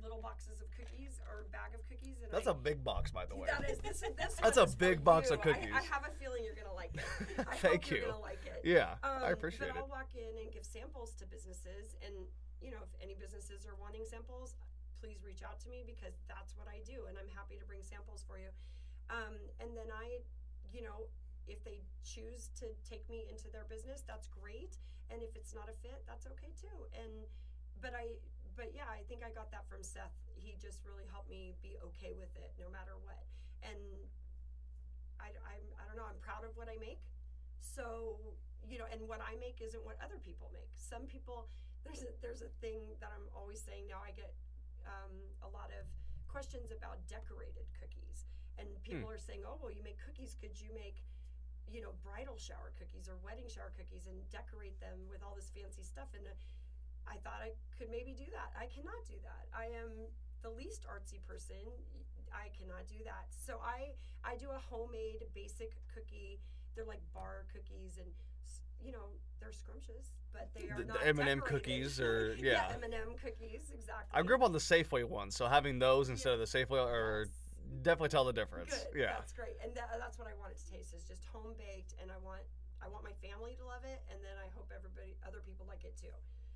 little 0.00 0.20
boxes 0.20 0.60
of 0.64 0.68
cookies 0.72 1.20
or 1.28 1.44
a 1.44 1.48
bag 1.52 1.76
of 1.76 1.84
cookies 1.84 2.24
and 2.24 2.32
That's 2.32 2.48
I, 2.48 2.52
a 2.52 2.54
big 2.56 2.80
box, 2.84 3.10
by 3.12 3.26
the 3.28 3.36
way. 3.36 3.48
that 3.52 3.68
is 3.68 3.78
this. 3.84 4.00
This 4.16 4.34
That's 4.42 4.56
a 4.56 4.66
big 4.66 5.04
box 5.04 5.30
of 5.30 5.44
you. 5.44 5.50
I- 5.52 5.54
cookies. 5.54 5.74
I, 5.76 5.82
have 5.92 6.04
a 6.08 6.12
feeling 6.16 6.40
you're 6.44 6.56
gonna 6.56 6.72
like 6.74 6.94
it. 6.96 7.04
I 7.48 7.56
Thank 7.56 7.88
gonna 7.90 8.16
like 8.20 8.40
it. 8.46 8.60
Yeah, 8.64 8.96
Um, 9.04 9.20
I 9.24 9.30
appreciate 9.36 9.68
it. 9.68 9.76
but 9.76 9.80
it. 9.80 9.84
I'll 9.84 9.92
walk 9.92 10.08
in 10.16 10.32
and 10.40 10.48
give 10.52 10.64
samples 10.64 11.12
to 11.20 11.26
businesses, 11.28 11.96
and 12.04 12.14
you 12.64 12.70
know, 12.70 12.80
if 12.84 12.92
any 13.02 13.12
businesses 13.16 13.64
are 13.68 13.76
wanting 13.80 14.04
samples, 14.08 14.54
please 15.00 15.24
reach 15.24 15.40
out 15.40 15.58
to 15.64 15.68
me 15.72 15.82
because 15.82 16.20
that's 16.28 16.52
what 16.54 16.68
I 16.68 16.84
do, 16.84 17.08
and 17.08 17.16
I'm 17.16 17.32
happy 17.32 17.56
to 17.56 17.64
bring 17.64 17.80
samples 17.80 18.20
for 18.28 18.36
you. 18.36 18.52
Um, 19.08 19.34
and 19.58 19.72
then 19.74 19.88
I, 19.90 20.20
you 20.70 20.84
know, 20.84 21.08
if 21.48 21.64
they 21.64 21.82
choose 22.04 22.52
to 22.62 22.70
take 22.84 23.08
me 23.08 23.26
into 23.26 23.48
their 23.50 23.66
business, 23.66 24.04
that's 24.06 24.28
great. 24.28 24.78
And 25.10 25.24
if 25.24 25.34
it's 25.34 25.56
not 25.56 25.66
a 25.66 25.74
fit, 25.82 26.04
that's 26.06 26.28
okay 26.36 26.54
too. 26.54 26.86
And 26.94 27.26
but 27.82 27.96
I, 27.96 28.20
but 28.54 28.76
yeah, 28.76 28.86
I 28.86 29.02
think 29.08 29.24
I 29.24 29.32
got 29.32 29.50
that 29.50 29.66
from 29.66 29.82
Seth. 29.82 30.14
He 30.36 30.54
just 30.60 30.84
really 30.86 31.08
helped 31.10 31.32
me 31.32 31.56
be 31.64 31.80
okay 31.90 32.14
with 32.14 32.30
it, 32.38 32.52
no 32.60 32.70
matter 32.70 32.94
what. 33.02 33.24
And 33.64 34.06
I, 35.18 35.32
I'm, 35.42 35.64
I 35.80 35.82
don't 35.88 35.96
know. 35.96 36.06
I'm 36.06 36.20
proud 36.22 36.44
of 36.44 36.54
what 36.54 36.68
I 36.70 36.76
make. 36.78 37.02
So 37.58 38.16
you 38.68 38.78
know, 38.78 38.86
and 38.92 39.02
what 39.08 39.18
I 39.24 39.34
make 39.40 39.58
isn't 39.58 39.82
what 39.82 39.96
other 39.98 40.20
people 40.22 40.52
make. 40.52 40.70
Some 40.76 41.08
people, 41.08 41.48
there's 41.82 42.06
a, 42.06 42.12
there's 42.20 42.44
a 42.44 42.52
thing 42.60 42.94
that 43.00 43.10
I'm 43.10 43.26
always 43.34 43.58
saying 43.58 43.88
now. 43.88 43.98
I 44.04 44.12
get 44.12 44.30
um, 44.86 45.14
a 45.42 45.50
lot 45.50 45.70
of 45.74 45.84
questions 46.28 46.70
about 46.70 47.02
decorated 47.10 47.66
cookies, 47.76 48.24
and 48.58 48.68
people 48.82 49.08
are 49.10 49.18
saying, 49.20 49.42
"Oh, 49.46 49.58
well, 49.60 49.72
you 49.72 49.82
make 49.82 49.98
cookies. 49.98 50.36
Could 50.38 50.54
you 50.60 50.70
make, 50.74 51.02
you 51.66 51.80
know, 51.80 51.96
bridal 52.04 52.36
shower 52.38 52.72
cookies 52.78 53.08
or 53.08 53.16
wedding 53.24 53.48
shower 53.48 53.72
cookies 53.76 54.06
and 54.06 54.16
decorate 54.30 54.78
them 54.80 54.96
with 55.10 55.22
all 55.22 55.34
this 55.34 55.50
fancy 55.50 55.82
stuff?" 55.82 56.08
And 56.14 56.26
uh, 56.26 56.34
I 57.08 57.16
thought 57.24 57.40
I 57.42 57.56
could 57.76 57.90
maybe 57.90 58.14
do 58.14 58.28
that. 58.32 58.54
I 58.54 58.66
cannot 58.70 59.02
do 59.08 59.18
that. 59.24 59.48
I 59.50 59.72
am 59.74 60.08
the 60.42 60.50
least 60.52 60.86
artsy 60.86 61.20
person. 61.26 61.60
I 62.30 62.48
cannot 62.54 62.86
do 62.86 63.02
that. 63.04 63.26
So 63.34 63.58
I 63.58 63.98
I 64.22 64.36
do 64.38 64.50
a 64.54 64.60
homemade 64.70 65.26
basic 65.34 65.74
cookie. 65.90 66.38
They're 66.74 66.86
like 66.86 67.02
bar 67.12 67.44
cookies 67.50 67.98
and 67.98 68.06
you 68.84 68.92
know, 68.92 69.08
they're 69.40 69.52
scrumptious, 69.52 70.12
but 70.32 70.48
they 70.54 70.68
are 70.68 70.76
The- 70.78 70.84
the 70.84 70.92
not 70.94 71.06
M&M 71.06 71.38
decorated. 71.40 71.44
cookies 71.44 72.00
or- 72.06 72.34
yeah. 72.38 72.68
M&M 72.74 73.14
cookies 73.22 73.70
exactly. 73.72 74.10
I 74.12 74.22
grew 74.22 74.36
up 74.36 74.42
on 74.42 74.52
the 74.52 74.58
Safeway 74.62 75.04
ones, 75.04 75.36
so 75.36 75.46
having 75.48 75.78
those 75.78 76.08
instead 76.08 76.32
of 76.34 76.38
the 76.40 76.46
Safeway 76.50 76.80
or 76.84 77.26
Yes. 77.26 77.82
definitely 77.82 78.10
tell 78.10 78.24
the 78.24 78.32
difference. 78.32 78.70
Good. 78.92 79.00
Yeah. 79.06 79.14
That's 79.18 79.32
great. 79.32 79.56
And 79.62 79.74
that, 79.74 79.90
that's 79.98 80.18
what 80.18 80.26
I 80.28 80.34
want 80.34 80.52
it 80.52 80.58
to 80.58 80.66
taste 80.70 80.92
is 80.94 81.04
just 81.06 81.24
home 81.30 81.54
baked 81.58 81.94
and 82.00 82.10
I 82.10 82.18
want 82.18 82.42
I 82.82 82.88
want 82.88 83.04
my 83.04 83.12
family 83.20 83.52
to 83.60 83.64
love 83.68 83.84
it 83.84 84.00
and 84.08 84.24
then 84.24 84.40
I 84.40 84.48
hope 84.56 84.72
everybody 84.72 85.12
other 85.20 85.44
people 85.44 85.68
like 85.68 85.84
it 85.84 85.96
too. 86.00 86.12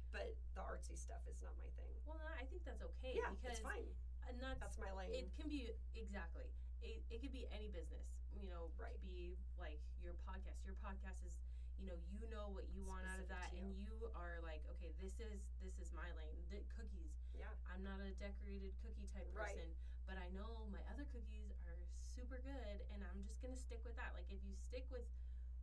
But 0.08 0.32
the 0.56 0.64
artsy 0.64 0.96
stuff 0.96 1.20
is 1.28 1.42
not 1.44 1.52
my 1.60 1.68
thing. 1.76 1.92
Well, 2.08 2.16
I 2.40 2.48
think 2.48 2.64
that's 2.64 2.80
okay 2.80 3.12
yeah, 3.12 3.28
because 3.36 3.60
it's 3.60 3.66
fine. 3.66 3.84
and 4.24 4.40
that's, 4.40 4.56
That's 4.62 4.78
my 4.80 4.88
lane. 4.96 5.12
it 5.12 5.28
can 5.36 5.52
be 5.52 5.68
exactly. 5.92 6.48
It, 6.80 7.04
it 7.12 7.20
could 7.20 7.32
be 7.34 7.44
any 7.52 7.68
business. 7.68 8.08
You 8.32 8.48
know, 8.48 8.72
Right. 8.80 8.96
Be 9.04 9.36
like 9.60 9.78
your 10.00 10.16
podcast. 10.24 10.64
Your 10.64 10.74
podcast 10.80 11.20
is, 11.28 11.36
you 11.78 11.86
know, 11.90 11.98
you 12.08 12.24
know 12.30 12.50
what 12.54 12.66
you 12.70 12.82
want 12.86 13.04
out 13.10 13.18
of 13.20 13.28
that, 13.28 13.50
to 13.52 13.58
and 13.60 13.74
you 13.76 13.92
are 14.14 14.38
like, 14.44 14.62
okay, 14.78 14.94
this 15.02 15.18
is 15.20 15.42
this 15.60 15.76
is 15.82 15.90
my 15.92 16.06
lane. 16.18 16.38
The 16.50 16.62
cookies. 16.74 17.12
Yeah. 17.34 17.50
I'm 17.70 17.82
not 17.82 17.98
a 18.00 18.14
decorated 18.22 18.72
cookie 18.80 19.10
type 19.10 19.26
Right. 19.34 19.54
person, 19.58 19.74
but 20.06 20.16
I 20.18 20.30
know 20.30 20.66
my 20.70 20.80
other 20.92 21.04
cookies 21.10 21.50
are 21.66 21.78
super 22.00 22.38
good, 22.40 22.78
and 22.94 23.02
I'm 23.02 23.26
just 23.26 23.42
gonna 23.42 23.58
stick 23.58 23.82
with 23.82 23.96
that. 23.98 24.14
Like 24.14 24.30
if 24.30 24.40
you 24.46 24.54
stick 24.54 24.86
with 24.94 25.04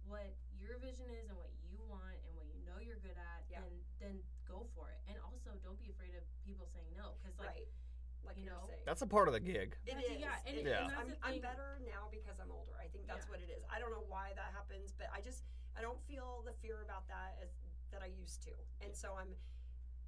what 0.09 0.27
your 0.57 0.77
vision 0.81 1.07
is 1.13 1.29
and 1.29 1.37
what 1.37 1.51
you 1.63 1.79
want 1.87 2.17
and 2.27 2.31
what 2.35 2.45
you 2.51 2.59
know 2.67 2.77
you're 2.83 2.99
good 2.99 3.17
at, 3.17 3.47
Yeah. 3.47 3.61
then 3.63 3.73
then 3.99 4.15
go 4.45 4.67
for 4.75 4.91
it. 4.91 4.99
And 5.07 5.15
also 5.23 5.55
don't 5.63 5.79
be 5.79 5.89
afraid 5.89 6.13
of 6.17 6.23
people 6.43 6.67
saying 6.67 6.91
no, 6.97 7.15
because 7.21 7.37
like 7.39 7.55
right. 7.55 7.69
Like 8.21 8.37
you 8.37 8.45
you 8.45 8.51
are 8.53 8.61
know, 8.61 8.67
saying. 8.69 8.85
That's 8.85 9.01
a 9.01 9.07
part 9.09 9.25
of 9.29 9.33
the 9.33 9.39
gig. 9.41 9.73
It 9.81 9.97
That's- 9.97 10.05
is. 10.13 10.19
yeah, 10.21 10.37
and- 10.45 10.57
it 10.57 10.65
Yeah. 10.65 10.85
and 10.85 10.93
I'm, 10.93 11.09
I'm 11.25 11.41
better 11.41 11.79
now 11.81 12.05
because 12.13 12.37
I'm 12.37 12.51
older. 12.51 12.77
I 12.77 12.85
think 12.87 13.07
that's 13.07 13.25
Yeah. 13.25 13.31
what 13.33 13.41
it 13.41 13.49
is. 13.49 13.63
I 13.65 13.79
don't 13.79 13.89
know 13.89 14.05
why 14.05 14.33
that 14.37 14.53
happens, 14.53 14.93
but 14.93 15.09
I 15.11 15.21
just 15.21 15.41
I 15.77 15.81
don't 15.81 15.99
feel 16.07 16.43
the 16.45 16.53
fear 16.61 16.83
about 16.83 17.07
that 17.07 17.37
as 17.41 17.49
that 17.91 18.01
I 18.03 18.11
used 18.19 18.41
to, 18.47 18.53
and 18.83 18.95
so 18.95 19.15
I'm 19.19 19.31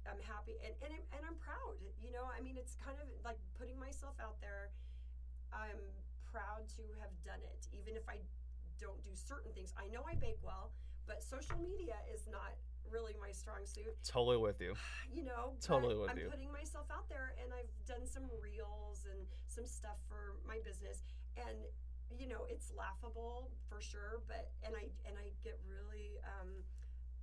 I'm 0.04 0.20
happy 0.20 0.56
and 0.64 0.72
and, 0.84 0.92
I'm- 0.92 1.08
and 1.16 1.22
I'm 1.24 1.36
proud. 1.40 1.80
You 2.00 2.12
know, 2.12 2.28
I 2.28 2.40
mean, 2.40 2.56
it's 2.56 2.76
kind 2.80 2.96
of 3.00 3.08
like 3.24 3.38
putting 3.58 3.78
myself 3.80 4.14
out 4.20 4.40
there. 4.40 4.70
I'm 5.52 5.80
proud 6.28 6.66
to 6.76 6.82
have 7.00 7.12
done 7.24 7.40
it, 7.46 7.68
even 7.72 7.94
if 7.96 8.04
I 8.08 8.18
don't 8.80 8.98
do 9.04 9.14
certain 9.14 9.52
things. 9.54 9.72
I 9.78 9.86
know 9.88 10.02
I 10.04 10.14
bake 10.18 10.40
well, 10.42 10.72
but 11.06 11.22
social 11.22 11.56
media 11.62 11.94
is 12.12 12.26
not 12.26 12.58
really 12.90 13.14
my 13.20 13.32
strong 13.32 13.64
suit 13.64 13.94
Totally 14.04 14.36
with 14.36 14.60
you. 14.60 14.74
you 15.14 15.22
know, 15.24 15.54
Totally 15.62 15.96
with 15.96 16.10
I'm 16.10 16.18
you. 16.18 16.28
putting 16.28 16.50
myself 16.52 16.86
out 16.92 17.08
there, 17.08 17.32
and 17.40 17.52
I've 17.54 17.70
done 17.86 18.04
some 18.04 18.24
reels 18.42 19.06
and 19.08 19.24
some 19.46 19.64
stuff 19.64 19.96
for 20.08 20.36
my 20.46 20.58
business, 20.64 21.00
and 21.38 21.56
you 22.12 22.28
know, 22.28 22.46
it's 22.48 22.70
laughable 22.74 23.50
for 23.68 23.80
sure, 23.80 24.22
but 24.28 24.52
and 24.62 24.74
I 24.76 24.90
and 25.08 25.16
I 25.18 25.32
get 25.42 25.58
really 25.66 26.20
um, 26.24 26.62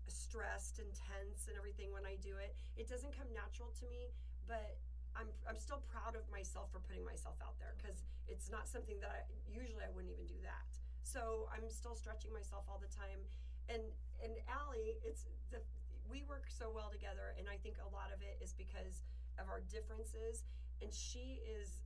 stressed 0.08 0.80
and 0.80 0.90
tense 0.92 1.48
and 1.48 1.56
everything 1.56 1.92
when 1.94 2.06
I 2.06 2.20
do 2.20 2.38
it. 2.38 2.56
It 2.76 2.90
doesn't 2.90 3.16
come 3.16 3.30
natural 3.32 3.72
to 3.80 3.86
me, 3.88 4.12
but 4.48 4.78
I'm 5.16 5.28
I'm 5.48 5.60
still 5.60 5.84
proud 5.92 6.16
of 6.16 6.24
myself 6.32 6.72
for 6.72 6.80
putting 6.84 7.04
myself 7.04 7.40
out 7.44 7.60
there 7.60 7.76
because 7.80 8.04
it's 8.28 8.48
not 8.52 8.68
something 8.68 9.00
that 9.04 9.12
I 9.12 9.22
usually 9.48 9.84
I 9.84 9.92
wouldn't 9.92 10.12
even 10.12 10.28
do 10.28 10.40
that. 10.44 10.68
So 11.04 11.50
I'm 11.52 11.68
still 11.68 11.96
stretching 11.96 12.32
myself 12.32 12.68
all 12.70 12.80
the 12.80 12.92
time, 12.92 13.20
and 13.68 13.84
and 14.24 14.34
Ali, 14.48 15.00
it's 15.04 15.28
the 15.52 15.60
we 16.08 16.24
work 16.28 16.52
so 16.52 16.68
well 16.72 16.92
together, 16.92 17.32
and 17.40 17.48
I 17.48 17.56
think 17.64 17.80
a 17.80 17.88
lot 17.92 18.12
of 18.12 18.20
it 18.20 18.40
is 18.44 18.52
because 18.56 19.04
of 19.40 19.48
our 19.48 19.64
differences, 19.72 20.44
and 20.82 20.92
she 20.92 21.40
is. 21.48 21.80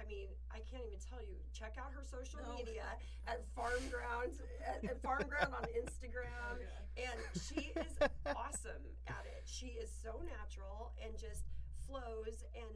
I 0.00 0.04
mean, 0.08 0.28
I 0.50 0.60
can't 0.68 0.82
even 0.84 0.98
tell 0.98 1.20
you. 1.22 1.38
Check 1.52 1.76
out 1.78 1.92
her 1.94 2.02
social 2.04 2.40
No. 2.42 2.56
media 2.56 2.84
at 3.28 3.44
Farm 3.54 3.80
Ground, 3.90 4.34
at, 4.66 4.82
at 4.84 5.00
Farm 5.02 5.22
Ground 5.28 5.54
on 5.54 5.64
Instagram, 5.78 6.58
and 7.06 7.18
she 7.38 7.72
is 7.76 7.92
awesome 8.34 8.82
at 9.06 9.24
it. 9.26 9.42
She 9.44 9.78
is 9.78 9.88
so 9.90 10.20
natural 10.26 10.92
and 11.02 11.14
just 11.16 11.44
flows, 11.86 12.42
and 12.56 12.72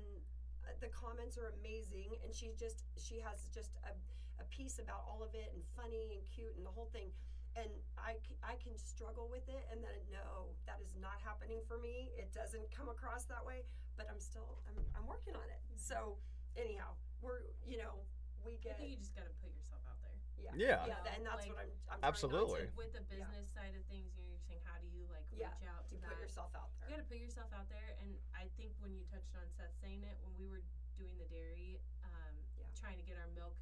uh, 0.64 0.72
the 0.80 0.88
comments 0.88 1.36
are 1.36 1.52
amazing. 1.60 2.14
And 2.24 2.32
she 2.34 2.52
just 2.58 2.84
she 2.96 3.18
has 3.20 3.48
just 3.52 3.74
a, 3.84 3.92
a 4.40 4.46
piece 4.52 4.78
about 4.78 5.02
all 5.08 5.22
of 5.24 5.34
it 5.34 5.50
and 5.54 5.62
funny 5.76 6.14
and 6.14 6.22
cute 6.24 6.54
and 6.56 6.64
the 6.64 6.70
whole 6.72 6.88
thing. 6.92 7.10
And 7.56 7.72
I, 7.96 8.20
I 8.44 8.60
can 8.60 8.76
struggle 8.76 9.32
with 9.32 9.48
it, 9.48 9.64
and 9.72 9.80
then 9.80 9.96
no, 10.12 10.52
that 10.68 10.76
is 10.84 10.92
not 11.00 11.16
happening 11.24 11.64
for 11.64 11.80
me. 11.80 12.12
It 12.20 12.28
doesn't 12.36 12.68
come 12.68 12.92
across 12.92 13.24
that 13.32 13.40
way, 13.40 13.64
but 13.96 14.04
I'm 14.12 14.20
still 14.20 14.60
I'm, 14.68 14.76
I'm 14.92 15.06
working 15.08 15.32
on 15.34 15.48
it. 15.48 15.60
So 15.80 16.20
anyhow, 16.52 16.92
we're 17.26 17.42
you 17.66 17.82
know 17.82 17.98
we 18.46 18.54
I 18.62 18.78
think 18.78 18.94
you 18.94 19.02
just 19.02 19.10
gotta 19.18 19.34
put 19.42 19.50
yourself 19.50 19.82
out 19.90 19.98
there. 20.06 20.14
yeah 20.38 20.54
Yeah. 20.54 20.86
yeah, 20.86 21.14
and 21.18 21.26
that's 21.26 21.42
Like, 21.42 21.50
what 21.50 21.66
I'm, 21.66 21.98
I'm 21.98 22.02
Absolutely. 22.06 22.62
Trying 22.62 22.70
not 22.70 22.78
With 22.78 22.92
the 22.94 23.02
business 23.10 23.46
side 23.50 23.74
of 23.74 23.82
things, 23.90 24.14
you 24.14 24.22
know, 24.22 24.30
you're 24.30 24.46
saying 24.46 24.62
how 24.62 24.78
do 24.78 24.86
you 24.94 25.02
like 25.10 25.26
Yeah, 25.34 25.50
reach 25.58 25.66
out 25.66 25.82
to, 25.90 25.98
to, 25.98 25.98
to 25.98 26.06
that? 26.06 26.14
put 26.14 26.22
yourself 26.22 26.54
out 26.54 26.70
there. 26.78 26.86
You 26.86 26.94
gotta 26.94 27.08
put 27.10 27.18
yourself 27.18 27.50
out 27.50 27.66
there, 27.66 27.98
and 27.98 28.14
I 28.38 28.46
think 28.54 28.78
when 28.78 28.94
you 28.94 29.02
touched 29.10 29.34
on 29.34 29.42
Seth 29.58 29.74
saying 29.82 30.06
it, 30.06 30.14
when 30.22 30.30
we 30.38 30.46
were 30.46 30.62
doing 30.94 31.18
the 31.18 31.26
dairy, 31.26 31.82
um, 32.06 32.34
Yeah. 32.54 32.70
trying 32.78 33.02
to 33.02 33.06
get 33.06 33.18
our 33.18 33.26
milk, 33.34 33.58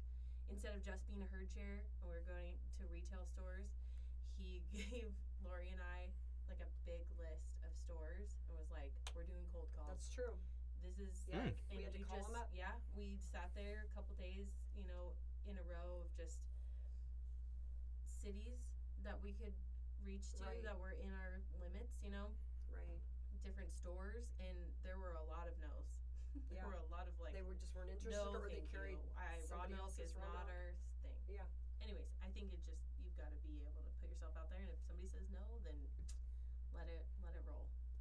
instead 0.53 0.77
of 0.77 0.85
just 0.85 1.01
being 1.09 1.25
a 1.25 1.29
herd 1.33 1.49
share, 1.49 1.81
and 1.81 2.05
we 2.05 2.13
were 2.13 2.27
going 2.29 2.53
to 2.77 2.85
retail 2.93 3.25
stores, 3.25 3.73
he 4.37 4.61
gave 4.77 5.09
Lori 5.41 5.73
and 5.73 5.81
I 5.81 6.13
like 6.45 6.61
a 6.61 6.69
big 6.85 7.09
list 7.17 7.57
of 7.65 7.73
stores 7.73 8.37
and 8.45 8.53
was 8.53 8.69
like, 8.69 8.93
"We're 9.17 9.25
doing 9.25 9.49
cold 9.49 9.73
calls. 9.73 9.89
That's 9.97 10.13
true. 10.13 10.37
This 10.93 10.97
is 11.01 11.25
Yeah, 11.27 11.41
like, 11.49 11.57
we 11.73 11.81
had 11.81 11.93
to 11.97 12.03
call 12.05 12.21
just, 12.21 12.37
up. 12.37 12.49
Yeah, 12.53 12.73
we 12.93 13.17
sat 13.33 13.49
there 13.57 13.85
a 13.89 13.91
couple 13.95 14.13
days, 14.15 14.45
you 14.77 14.85
know, 14.85 15.17
in 15.49 15.57
a 15.57 15.65
row 15.65 16.05
of 16.05 16.09
just 16.13 16.37
cities 18.05 18.61
that 19.05 19.17
we 19.21 19.33
could 19.33 19.53
reach 20.05 20.25
to 20.37 20.45
Right. 20.45 20.61
that 20.63 20.77
were 20.77 20.93
in 20.97 21.09
our 21.13 21.41
limits, 21.61 21.97
you 22.01 22.09
know 22.09 22.29
Right. 22.69 22.99
different 23.43 23.73
stores, 23.73 24.25
and 24.39 24.57
there 24.83 24.97
were 24.97 25.13
a 25.13 25.23
lot 25.25 25.47
of 25.47 25.57
no's. 25.61 26.01
there 26.49 26.57
Yeah. 26.61 26.65
were 26.65 26.73
a 26.81 26.85
lot 26.89 27.07
of 27.07 27.13
like, 27.19 27.33
they 27.33 27.41
were 27.41 27.53
just 27.55 27.73
weren't 27.73 27.89
interested, 27.91 28.21
no, 28.33 28.39
or 28.41 28.49
they 28.49 28.65
carried. 28.71 28.97
you. 28.97 29.11
I, 29.17 29.41
raw 29.49 29.67
milk 29.67 29.93
is 29.99 30.13
raw 30.17 30.25
not 30.33 30.45
milk. 30.45 30.49
our 30.49 30.73
thing. 31.01 31.17
Yeah. 31.29 31.45
Anyways, 31.81 32.09
I 32.21 32.29
think 32.33 32.51
it 32.53 32.61
just 32.65 32.81
you've 33.01 33.15
got 33.17 33.29
to 33.29 33.37
be 33.45 33.61
able 33.61 33.83
to 33.85 33.91
put 34.01 34.09
yourself 34.09 34.33
out 34.37 34.49
there, 34.49 34.61
and 34.61 34.69
if 34.73 34.81
somebody 34.85 35.07
says 35.09 35.29
no, 35.29 35.59
then 35.63 35.77
let 36.73 36.87
it 36.89 37.05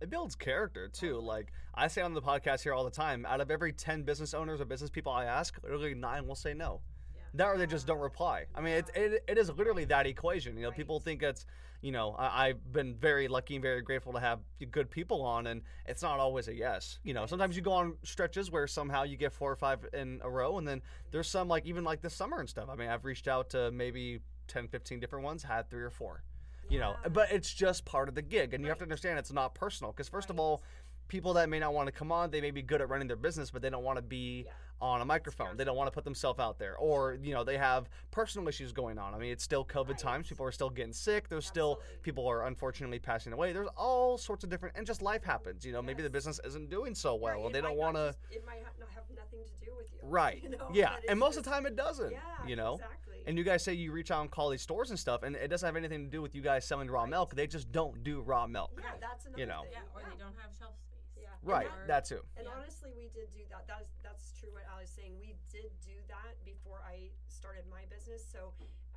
it 0.01 0.11
builds 0.11 0.35
character 0.35 0.89
too. 0.89 1.21
Like 1.21 1.53
I 1.75 1.89
say 1.89 2.03
on 2.03 2.15
the 2.15 2.23
podcast 2.23 2.63
here 2.63 2.73
all 2.73 2.85
the 2.85 2.91
time, 2.91 3.27
out 3.27 3.41
of 3.41 3.51
every 3.51 3.73
ten 3.73 4.03
business 4.03 4.35
owners 4.35 4.61
or 4.61 4.65
business 4.65 4.91
people 4.91 5.13
I 5.13 5.25
ask, 5.25 5.57
literally 5.63 5.95
nine 5.95 6.27
will 6.27 6.35
say 6.35 6.55
no. 6.55 6.81
Yeah. 7.15 7.23
That 7.35 7.47
or 7.47 7.59
they 7.59 7.67
just 7.67 7.87
don't 7.87 7.99
ah. 7.99 8.03
reply. 8.03 8.45
I 8.55 8.61
mean, 8.61 8.75
it, 8.75 8.91
it, 8.95 9.25
it 9.29 9.39
is 9.39 9.51
literally 9.51 9.85
that 9.87 10.07
equation. 10.07 10.57
You 10.57 10.65
know, 10.65 10.71
people 10.71 11.01
think 11.01 11.23
it's, 11.23 11.47
you 11.81 11.93
know, 11.93 12.15
I, 12.19 12.49
I've 12.49 12.73
been 12.73 12.95
very 12.95 13.29
lucky 13.29 13.55
and 13.57 13.63
very 13.63 13.83
grateful 13.83 14.13
to 14.13 14.21
have 14.21 14.41
good 14.71 14.91
people 14.91 15.23
on, 15.23 15.47
and 15.47 15.63
it's 15.87 16.03
not 16.03 16.19
always 16.19 16.49
a 16.49 16.55
yes. 16.55 16.99
You 17.03 17.15
know, 17.15 17.27
sometimes 17.27 17.57
you 17.57 17.63
go 17.63 17.73
on 17.73 17.97
stretches 18.03 18.51
where 18.51 18.67
somehow 18.67 19.05
you 19.05 19.17
get 19.17 19.33
four 19.33 19.51
or 19.51 19.57
five 19.57 19.81
in 19.93 20.21
a 20.23 20.31
row, 20.31 20.59
and 20.59 20.67
then 20.67 20.83
there's 21.11 21.29
some 21.29 21.49
like 21.49 21.67
even 21.67 21.85
like 21.85 22.03
this 22.03 22.15
summer 22.15 22.41
and 22.41 22.49
stuff. 22.49 22.69
I 22.71 22.77
mean, 22.77 22.89
I've 22.89 23.05
reached 23.05 23.29
out 23.29 23.51
to 23.51 23.71
maybe 23.71 24.21
10, 24.49 24.69
15 24.69 25.01
different 25.01 25.25
ones, 25.25 25.43
had 25.43 25.71
three 25.71 25.83
or 25.83 25.91
four. 25.91 26.23
You 26.69 26.81
know, 26.81 26.97
but 27.13 27.31
it's 27.31 27.53
just 27.53 27.85
part 27.85 28.09
of 28.09 28.15
the 28.15 28.23
gig, 28.23 28.55
and 28.55 28.63
you 28.63 28.69
have 28.69 28.79
to 28.79 28.85
understand 28.85 29.19
it's 29.19 29.33
not 29.33 29.55
personal. 29.55 29.93
Because 29.93 30.09
first 30.09 30.31
of 30.31 30.39
all, 30.41 30.63
people 31.09 31.35
that 31.35 31.49
may 31.49 31.59
not 31.59 31.75
want 31.75 31.87
to 31.87 31.93
come 31.93 32.11
on, 32.11 32.31
they 32.31 32.41
may 32.41 32.51
be 32.51 32.63
good 32.63 32.81
at 32.81 32.89
running 32.89 33.07
their 33.07 33.17
business, 33.17 33.51
but 33.51 33.63
they 33.63 33.71
don't 33.71 33.85
want 33.85 33.97
to 33.97 34.03
be 34.03 34.47
on 34.81 35.01
a 35.01 35.05
microphone. 35.05 35.57
They 35.57 35.65
don't 35.65 35.77
want 35.77 35.87
to 35.87 35.93
put 35.93 36.05
themselves 36.05 36.41
out 36.41 36.59
there, 36.59 36.77
or 36.77 37.19
you 37.23 37.33
know, 37.33 37.45
they 37.45 37.57
have 37.57 37.89
personal 38.11 38.49
issues 38.49 38.73
going 38.73 38.99
on. 38.99 39.15
I 39.15 39.19
mean, 39.19 39.31
it's 39.31 39.45
still 39.45 39.65
COVID 39.65 39.97
times. 39.97 40.29
People 40.29 40.47
are 40.47 40.53
still 40.53 40.71
getting 40.71 40.93
sick. 40.93 41.29
There's 41.29 41.47
still 41.47 41.81
people 42.03 42.27
are 42.27 42.47
unfortunately 42.47 42.99
passing 42.99 43.33
away. 43.33 43.53
There's 43.53 43.69
all 43.77 44.19
sorts 44.19 44.45
of 44.45 44.51
different, 44.51 44.77
and 44.77 44.87
just 44.87 45.03
life 45.03 45.23
happens. 45.25 45.65
You 45.65 45.73
know, 45.73 45.83
maybe 45.83 46.03
the 46.03 46.11
business 46.11 46.41
isn't 46.45 46.71
doing 46.71 46.95
so 46.95 47.15
well, 47.15 47.47
and 47.47 47.55
they 47.55 47.61
don't 47.61 47.77
want 47.77 47.97
to. 47.97 48.15
It 48.31 48.45
might 48.45 48.63
not 48.63 48.89
have 48.95 49.05
nothing 49.15 49.41
to 49.45 49.65
do 49.65 49.73
with 49.77 49.87
you. 49.93 49.99
Right. 50.05 50.43
You 50.43 50.51
know, 50.51 50.69
yeah, 50.73 50.97
and 51.09 51.19
most 51.19 51.39
of 51.39 51.45
the 51.45 51.51
time 51.51 51.65
it 51.65 51.77
doesn't. 51.77 52.13
Yeah. 52.13 52.19
You 52.47 52.57
know. 52.57 52.75
Exactly. 52.75 53.14
And 53.27 53.39
you 53.39 53.45
guys 53.45 53.65
say 53.65 53.73
you 53.75 53.91
reach 53.93 54.11
out 54.11 54.21
and 54.21 54.31
call 54.31 54.51
these 54.51 54.63
stores 54.63 54.91
and 54.91 54.99
stuff, 54.99 55.23
and 55.23 55.35
it 55.37 55.49
doesn't 55.49 55.67
have 55.67 55.77
anything 55.77 56.05
to 56.05 56.11
do 56.11 56.21
with 56.21 56.35
you 56.35 56.43
guys 56.43 56.65
selling 56.67 56.91
raw 56.91 57.03
Right. 57.03 57.11
milk. 57.11 57.35
They 57.35 57.47
just 57.47 57.73
don't 57.73 58.03
do 58.05 58.21
raw 58.21 58.47
milk. 58.47 58.73
yeah, 58.79 58.97
that's 59.01 59.25
another 59.27 59.41
you 59.41 59.47
know. 59.47 59.63
thing. 59.63 59.73
Yeah, 59.73 59.95
or 59.95 60.01
yeah. 60.03 60.09
they 60.11 60.17
don't 60.17 60.37
have 60.37 60.53
shelf 60.59 60.77
space. 60.79 61.09
Yeah. 61.17 61.29
And 61.41 61.49
Right. 61.49 61.69
that- 61.69 61.87
That 61.87 62.05
too. 62.05 62.23
And 62.37 62.47
Yeah. 62.47 62.53
honestly, 62.55 62.93
we 62.93 63.09
did 63.09 63.33
do 63.33 63.45
that. 63.47 63.67
That 63.67 63.83
is 63.83 63.89
that's 64.03 64.33
true. 64.33 64.53
What 64.53 64.65
Ali 64.69 64.83
was 64.85 64.91
saying, 64.91 65.19
we 65.19 65.37
did 65.49 65.73
do 65.81 66.03
that 66.09 66.45
before 66.45 66.83
I 66.83 67.11
started 67.29 67.67
my 67.67 67.87
business. 67.87 68.25
So 68.29 68.53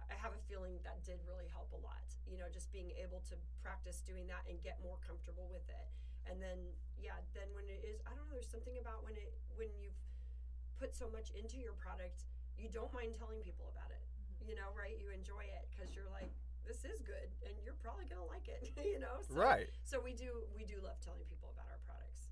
I 0.09 0.15
have 0.15 0.33
a 0.33 0.39
feeling 0.47 0.81
that 0.83 1.03
did 1.03 1.19
really 1.25 1.47
help 1.47 1.71
a 1.71 1.77
lot. 1.77 2.03
You 2.25 2.37
know, 2.37 2.49
just 2.49 2.71
being 2.71 2.91
able 2.91 3.21
to 3.21 3.37
practice 3.61 4.01
doing 4.01 4.27
that 4.27 4.45
and 4.47 4.61
get 4.61 4.81
more 4.81 4.97
comfortable 4.99 5.47
with 5.49 5.67
it. 5.69 5.87
And 6.25 6.41
then, 6.41 6.75
yeah, 6.97 7.15
then 7.33 7.53
when 7.53 7.69
it 7.69 7.83
is, 7.85 8.01
I 8.05 8.09
don't 8.15 8.27
know. 8.27 8.33
There's 8.33 8.49
something 8.51 8.77
about 8.77 9.03
when 9.03 9.15
it 9.15 9.33
when 9.55 9.69
you've 9.79 9.95
put 10.77 10.93
so 10.95 11.09
much 11.09 11.31
into 11.31 11.57
your 11.57 11.73
product, 11.73 12.25
you 12.57 12.69
don't 12.69 12.91
mind 12.93 13.15
telling 13.17 13.41
people 13.41 13.67
about 13.69 13.89
it. 13.91 14.01
You 14.47 14.55
know, 14.55 14.71
right? 14.77 14.95
You 14.99 15.09
enjoy 15.13 15.43
it 15.43 15.67
because 15.69 15.93
you're 15.93 16.07
like, 16.11 16.31
this 16.65 16.77
is 16.85 17.01
good, 17.01 17.27
and 17.45 17.53
you're 17.63 17.75
probably 17.83 18.05
gonna 18.05 18.25
like 18.25 18.47
it. 18.47 18.71
you 18.85 18.99
know, 18.99 19.19
so, 19.27 19.35
Right. 19.35 19.67
So 19.83 19.99
we 19.99 20.13
do 20.13 20.43
we 20.55 20.63
do 20.63 20.75
love 20.83 20.99
telling 21.03 21.21
people 21.29 21.51
about 21.53 21.67
our 21.69 21.79
products. 21.85 22.27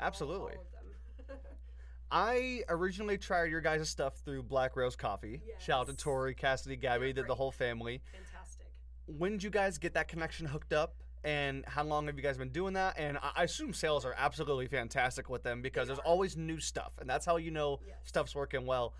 Absolutely. 0.00 0.54
all, 0.56 0.66
of 0.66 0.72
them. 0.72 1.36
I 2.10 2.62
originally 2.68 3.18
tried 3.18 3.50
your 3.50 3.60
guys' 3.60 3.88
stuff 3.88 4.16
through 4.24 4.44
Black 4.44 4.76
Rose 4.76 4.96
Coffee. 4.96 5.42
Shout 5.58 5.80
out 5.82 5.86
to 5.88 5.96
Tori, 5.96 6.34
Cassidy, 6.34 6.76
Gabby, 6.76 7.12
They're 7.12 7.24
did 7.24 7.30
the 7.30 7.34
whole 7.34 7.52
family. 7.52 8.00
Fantastic. 8.12 8.66
When 9.06 9.32
did 9.32 9.42
you 9.42 9.50
guys 9.50 9.76
get 9.78 9.94
that 9.94 10.08
connection 10.08 10.46
hooked 10.46 10.72
up? 10.72 10.94
And 11.24 11.64
how 11.66 11.82
long 11.82 12.06
have 12.06 12.16
you 12.16 12.22
guys 12.22 12.38
been 12.38 12.50
doing 12.50 12.74
that? 12.74 12.96
And 12.98 13.18
I 13.18 13.30
I 13.36 13.42
assume 13.42 13.74
sales 13.74 14.04
are 14.06 14.14
absolutely 14.16 14.68
fantastic 14.68 15.28
with 15.28 15.42
them 15.42 15.60
because 15.60 15.88
They 15.88 15.94
there's 15.94 15.98
are. 15.98 16.06
always 16.10 16.36
new 16.36 16.60
stuff, 16.60 16.92
and 17.00 17.10
that's 17.10 17.26
how 17.26 17.36
you 17.36 17.50
know 17.50 17.80
Yes. 17.86 17.96
stuff's 18.04 18.34
working 18.34 18.64
well. 18.64 18.94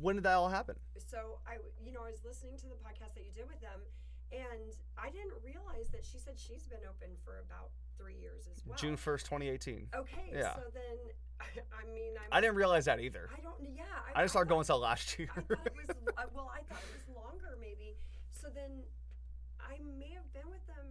When 0.00 0.16
did 0.16 0.24
that 0.24 0.34
all 0.34 0.48
happen? 0.48 0.76
so 0.96 1.40
I, 1.46 1.60
you 1.84 1.92
know, 1.92 2.00
I 2.06 2.10
was 2.10 2.24
listening 2.24 2.56
to 2.64 2.66
the 2.66 2.78
podcast 2.80 3.12
that 3.14 3.24
you 3.28 3.32
did 3.36 3.44
with 3.48 3.60
them, 3.60 3.80
and 4.32 4.72
I 4.96 5.10
didn't 5.12 5.36
realize 5.44 5.88
that 5.92 6.04
she 6.06 6.16
said 6.16 6.38
she's 6.40 6.64
been 6.64 6.80
open 6.88 7.12
for 7.24 7.44
about 7.44 7.68
three 8.00 8.16
years 8.16 8.48
as 8.50 8.64
well. 8.64 8.78
June 8.78 8.96
first, 8.96 9.26
2018. 9.26 9.88
Okay. 9.92 10.32
Yeah. 10.32 10.54
So 10.56 10.64
then, 10.72 10.96
I 11.76 11.84
mean, 11.92 12.16
I'm, 12.16 12.28
I 12.32 12.40
didn't 12.40 12.56
realize 12.56 12.86
that 12.86 13.00
either. 13.00 13.28
I 13.28 13.40
don't. 13.44 13.60
Yeah. 13.60 13.84
I 14.16 14.22
just 14.24 14.32
started 14.32 14.48
thought- 14.48 14.54
going 14.56 14.64
till 14.64 14.78
last 14.80 15.18
year. 15.18 15.28
I 15.36 15.40
thought 15.44 15.66
it 15.68 15.76
was 15.84 15.90
uh, 16.16 16.24
well. 16.32 16.48
I 16.48 16.64
thought 16.64 16.80
it 16.80 16.92
was 16.96 17.06
longer, 17.12 17.58
maybe. 17.60 17.96
So 18.32 18.48
then, 18.48 18.88
I 19.60 19.76
may 20.00 20.16
have 20.16 20.26
been 20.32 20.48
with 20.48 20.64
them 20.64 20.88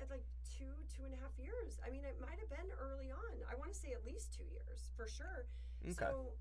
at 0.00 0.06
like 0.08 0.24
two, 0.46 0.70
two 0.94 1.02
and 1.04 1.12
a 1.14 1.18
half 1.18 1.34
years. 1.36 1.82
I 1.82 1.90
mean, 1.90 2.04
it 2.06 2.16
might 2.22 2.38
have 2.38 2.48
been 2.52 2.70
early 2.78 3.10
on. 3.10 3.34
I 3.50 3.58
want 3.58 3.72
to 3.74 3.78
say 3.78 3.90
at 3.90 4.06
least 4.06 4.30
two 4.32 4.46
years 4.46 4.92
for 4.96 5.08
sure. 5.10 5.50
okay. 5.84 5.98
So, 6.14 6.38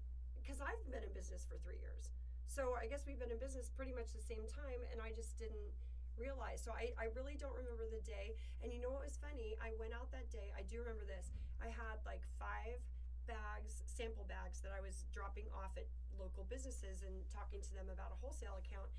because 0.49 0.65
I've 0.65 0.81
been 0.89 1.05
in 1.05 1.13
business 1.13 1.45
for 1.45 1.61
three 1.61 1.77
years, 1.77 2.09
so 2.49 2.73
I 2.73 2.89
guess 2.89 3.05
we've 3.05 3.21
been 3.21 3.29
in 3.29 3.37
business 3.37 3.69
pretty 3.69 3.93
much 3.93 4.09
the 4.17 4.25
same 4.25 4.49
time, 4.49 4.81
and 4.89 4.97
I 4.97 5.13
just 5.13 5.37
didn't 5.37 5.69
realize. 6.17 6.65
So 6.65 6.73
I, 6.73 6.89
I 6.97 7.13
really 7.13 7.37
don't 7.37 7.53
remember 7.53 7.85
the 7.85 8.01
day. 8.01 8.33
And 8.65 8.73
you 8.73 8.81
know 8.81 8.89
what 8.89 9.05
was 9.05 9.21
funny? 9.21 9.53
I 9.61 9.77
went 9.77 9.93
out 9.93 10.09
that 10.09 10.25
day. 10.33 10.49
I 10.57 10.65
do 10.65 10.81
remember 10.81 11.05
this. 11.05 11.29
I 11.61 11.69
had 11.69 12.01
like 12.01 12.25
five 12.41 12.81
bags, 13.29 13.85
sample 13.85 14.25
bags 14.25 14.57
that 14.65 14.73
I 14.73 14.81
was 14.81 15.05
dropping 15.13 15.45
off 15.53 15.77
at 15.77 15.85
local 16.17 16.49
businesses 16.49 17.05
and 17.05 17.13
talking 17.29 17.61
to 17.61 17.71
them 17.77 17.93
about 17.93 18.09
a 18.09 18.17
wholesale 18.17 18.57
account. 18.57 18.89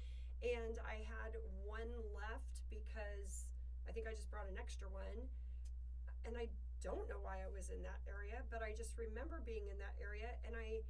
And 0.46 0.78
I 0.86 1.02
had 1.02 1.34
one 1.66 1.90
left 2.14 2.62
because 2.70 3.50
I 3.84 3.92
think 3.92 4.06
I 4.06 4.14
just 4.14 4.30
brought 4.30 4.46
an 4.46 4.56
extra 4.56 4.86
one. 4.86 5.26
And 6.22 6.38
I 6.38 6.46
don't 6.78 7.10
know 7.10 7.18
why 7.20 7.42
I 7.42 7.50
was 7.50 7.68
in 7.68 7.82
that 7.82 8.00
area, 8.08 8.40
but 8.48 8.62
I 8.62 8.72
just 8.72 8.94
remember 8.96 9.42
being 9.42 9.68
in 9.68 9.76
that 9.82 9.98
area 10.00 10.32
and 10.46 10.54
I 10.54 10.86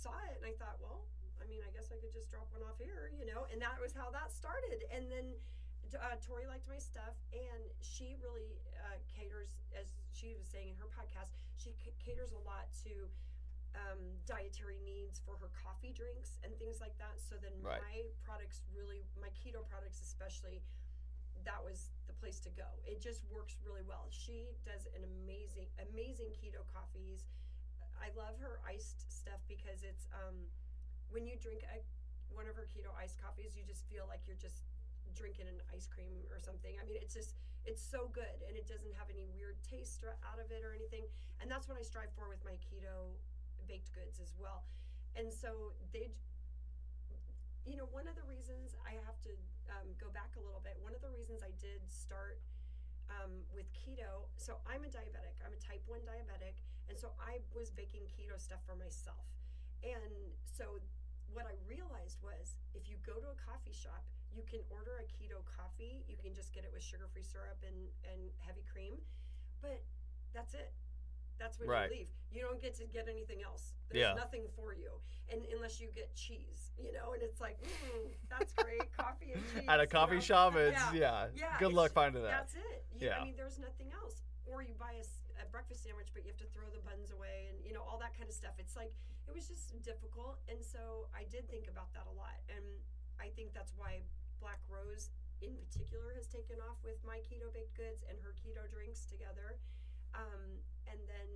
saw 0.00 0.16
it 0.32 0.40
and 0.40 0.48
I 0.48 0.56
thought, 0.56 0.80
well, 0.80 1.04
I 1.36 1.44
mean, 1.44 1.60
I 1.60 1.68
guess 1.76 1.92
I 1.92 2.00
could 2.00 2.12
just 2.16 2.32
drop 2.32 2.48
one 2.56 2.64
off 2.64 2.80
here, 2.80 3.12
you 3.12 3.28
know? 3.28 3.44
And 3.52 3.60
that 3.60 3.76
was 3.76 3.92
how 3.92 4.08
that 4.16 4.32
started. 4.32 4.88
And 4.88 5.12
then 5.12 5.36
uh, 5.92 6.16
Tori 6.24 6.48
liked 6.48 6.64
my 6.64 6.80
stuff 6.80 7.20
and 7.36 7.60
she 7.84 8.16
really 8.24 8.56
uh, 8.88 8.96
caters, 9.04 9.52
as 9.76 9.92
she 10.16 10.32
was 10.40 10.48
saying 10.48 10.72
in 10.72 10.76
her 10.80 10.88
podcast, 10.88 11.36
she 11.60 11.76
c- 11.76 11.92
caters 12.00 12.32
a 12.32 12.40
lot 12.48 12.72
to 12.88 13.12
um, 13.76 14.00
dietary 14.24 14.80
needs 14.82 15.20
for 15.22 15.36
her 15.38 15.52
coffee 15.52 15.92
drinks 15.92 16.40
and 16.42 16.50
things 16.56 16.80
like 16.80 16.96
that. 16.96 17.20
So 17.20 17.36
then 17.36 17.52
Right. 17.60 17.78
my 17.84 17.96
products 18.24 18.64
really, 18.72 19.04
my 19.20 19.28
keto 19.36 19.60
products 19.68 20.00
especially, 20.00 20.64
that 21.44 21.60
was 21.60 21.88
the 22.08 22.16
place 22.16 22.40
to 22.44 22.50
go. 22.52 22.68
It 22.84 23.00
just 23.00 23.24
works 23.32 23.56
really 23.64 23.84
well. 23.84 24.08
She 24.12 24.52
does 24.64 24.84
an 24.96 25.04
amazing, 25.04 25.68
amazing 25.92 26.32
keto 26.36 26.64
coffees. 26.72 27.24
I 28.00 28.08
love 28.16 28.40
her 28.40 28.64
iced 28.64 29.06
stuff 29.12 29.40
because 29.46 29.84
it's 29.84 30.08
um, 30.12 30.48
when 31.12 31.28
you 31.28 31.36
drink 31.36 31.62
a, 31.68 31.84
one 32.32 32.48
of 32.48 32.56
her 32.56 32.66
keto 32.66 32.90
iced 32.96 33.20
coffees, 33.20 33.54
you 33.54 33.62
just 33.62 33.84
feel 33.86 34.08
like 34.08 34.24
you're 34.24 34.40
just 34.40 34.64
drinking 35.12 35.46
an 35.50 35.58
ice 35.68 35.86
cream 35.86 36.24
or 36.32 36.40
something. 36.40 36.74
I 36.80 36.82
mean, 36.88 36.96
it's 36.96 37.12
just 37.12 37.36
it's 37.68 37.82
so 37.84 38.08
good 38.16 38.40
and 38.48 38.56
it 38.56 38.64
doesn't 38.64 38.96
have 38.96 39.12
any 39.12 39.28
weird 39.36 39.60
taste 39.60 40.00
out 40.24 40.40
of 40.40 40.48
it 40.48 40.64
or 40.64 40.72
anything. 40.72 41.04
And 41.44 41.50
that's 41.52 41.68
what 41.68 41.76
I 41.76 41.84
strive 41.84 42.12
for 42.16 42.28
with 42.28 42.40
my 42.40 42.56
keto 42.56 43.12
baked 43.68 43.92
goods 43.92 44.16
as 44.18 44.32
well. 44.40 44.64
And 45.18 45.28
so 45.28 45.76
they, 45.92 46.08
you 47.68 47.76
know, 47.76 47.88
one 47.92 48.08
of 48.08 48.16
the 48.16 48.24
reasons 48.24 48.72
I 48.86 48.96
have 49.04 49.20
to 49.28 49.32
um, 49.68 49.92
go 50.00 50.08
back 50.10 50.34
a 50.40 50.42
little 50.42 50.62
bit. 50.64 50.78
One 50.80 50.96
of 50.96 51.02
the 51.04 51.12
reasons 51.12 51.44
I 51.44 51.52
did 51.60 51.84
start 51.86 52.40
um, 53.10 53.44
with 53.50 53.66
keto. 53.74 54.30
So 54.38 54.62
I'm 54.64 54.86
a 54.86 54.90
diabetic. 54.90 55.36
I'm 55.42 55.52
a 55.52 55.60
type 55.60 55.82
one 55.90 56.02
diabetic, 56.06 56.62
and 56.90 56.98
so 56.98 57.14
I 57.22 57.38
was 57.54 57.70
baking 57.70 58.10
keto 58.10 58.34
stuff 58.34 58.60
for 58.66 58.74
myself. 58.74 59.22
And 59.86 60.34
so 60.44 60.82
what 61.32 61.46
I 61.46 61.54
realized 61.70 62.18
was 62.20 62.58
if 62.74 62.90
you 62.90 62.98
go 63.06 63.14
to 63.22 63.30
a 63.30 63.38
coffee 63.38 63.72
shop, 63.72 64.02
you 64.34 64.42
can 64.42 64.60
order 64.68 64.98
a 64.98 65.06
keto 65.06 65.40
coffee. 65.46 66.02
You 66.10 66.18
can 66.18 66.34
just 66.34 66.52
get 66.52 66.66
it 66.66 66.70
with 66.74 66.82
sugar-free 66.82 67.22
syrup 67.22 67.62
and 67.62 67.88
and 68.04 68.20
heavy 68.42 68.66
cream, 68.66 68.98
but 69.62 69.78
that's 70.34 70.54
it. 70.54 70.74
That's 71.38 71.58
when 71.58 71.68
Right. 71.70 71.90
you 71.90 71.96
leave. 72.04 72.10
You 72.30 72.42
don't 72.42 72.60
get 72.60 72.74
to 72.76 72.86
get 72.86 73.08
anything 73.08 73.42
else. 73.42 73.72
There's 73.88 74.02
Yeah. 74.02 74.14
nothing 74.14 74.46
for 74.54 74.74
you, 74.74 75.00
and 75.32 75.40
unless 75.56 75.80
you 75.80 75.88
get 75.90 76.14
cheese, 76.14 76.70
you 76.76 76.92
know. 76.92 77.14
And 77.14 77.22
it's 77.22 77.40
like, 77.40 77.58
mm, 77.62 78.12
that's 78.28 78.52
great, 78.54 78.92
coffee 78.96 79.32
and 79.32 79.42
cheese. 79.50 79.64
At 79.66 79.80
a 79.80 79.84
you 79.84 79.88
coffee 79.88 80.14
know? 80.16 80.20
shop, 80.20 80.54
it's 80.56 80.76
Yeah. 80.76 80.92
yeah. 80.92 81.28
Yeah, 81.34 81.58
Good 81.58 81.72
luck 81.72 81.92
finding 81.92 82.22
that. 82.22 82.30
That's 82.30 82.54
it. 82.56 82.84
You, 82.92 83.06
Yeah. 83.08 83.18
I 83.20 83.24
mean, 83.24 83.36
there's 83.36 83.58
nothing 83.58 83.90
else. 83.92 84.20
Or 84.46 84.62
you 84.62 84.74
buy 84.74 84.92
a, 84.92 85.04
a 85.40 85.48
breakfast 85.48 85.82
sandwich, 85.84 86.12
but 86.12 86.22
you 86.22 86.30
have 86.30 86.42
to 86.44 86.50
throw 86.52 86.68
the 86.68 86.82
buns 86.84 87.10
away 87.10 87.48
and, 87.48 87.56
you 87.64 87.72
know, 87.72 87.82
all 87.82 87.96
that 87.98 88.12
kind 88.16 88.28
of 88.28 88.36
stuff. 88.36 88.54
It's 88.60 88.76
like, 88.76 88.92
it 89.26 89.32
was 89.32 89.48
just 89.48 89.72
difficult. 89.80 90.40
And 90.46 90.60
so 90.60 91.08
I 91.16 91.24
did 91.28 91.48
think 91.48 91.66
about 91.66 91.90
that 91.96 92.04
a 92.06 92.14
lot. 92.14 92.38
And 92.50 92.64
I 93.16 93.32
think 93.32 93.52
that's 93.56 93.72
why 93.76 94.04
Black 94.40 94.60
Rose 94.68 95.12
in 95.40 95.56
particular 95.56 96.12
has 96.16 96.28
taken 96.28 96.60
off 96.60 96.76
with 96.84 97.00
my 97.00 97.20
keto 97.24 97.48
baked 97.52 97.72
goods 97.76 98.04
and 98.08 98.20
her 98.20 98.36
keto 98.36 98.68
drinks 98.68 99.08
together. 99.08 99.56
Um, 100.12 100.60
and 100.90 101.00
then 101.08 101.28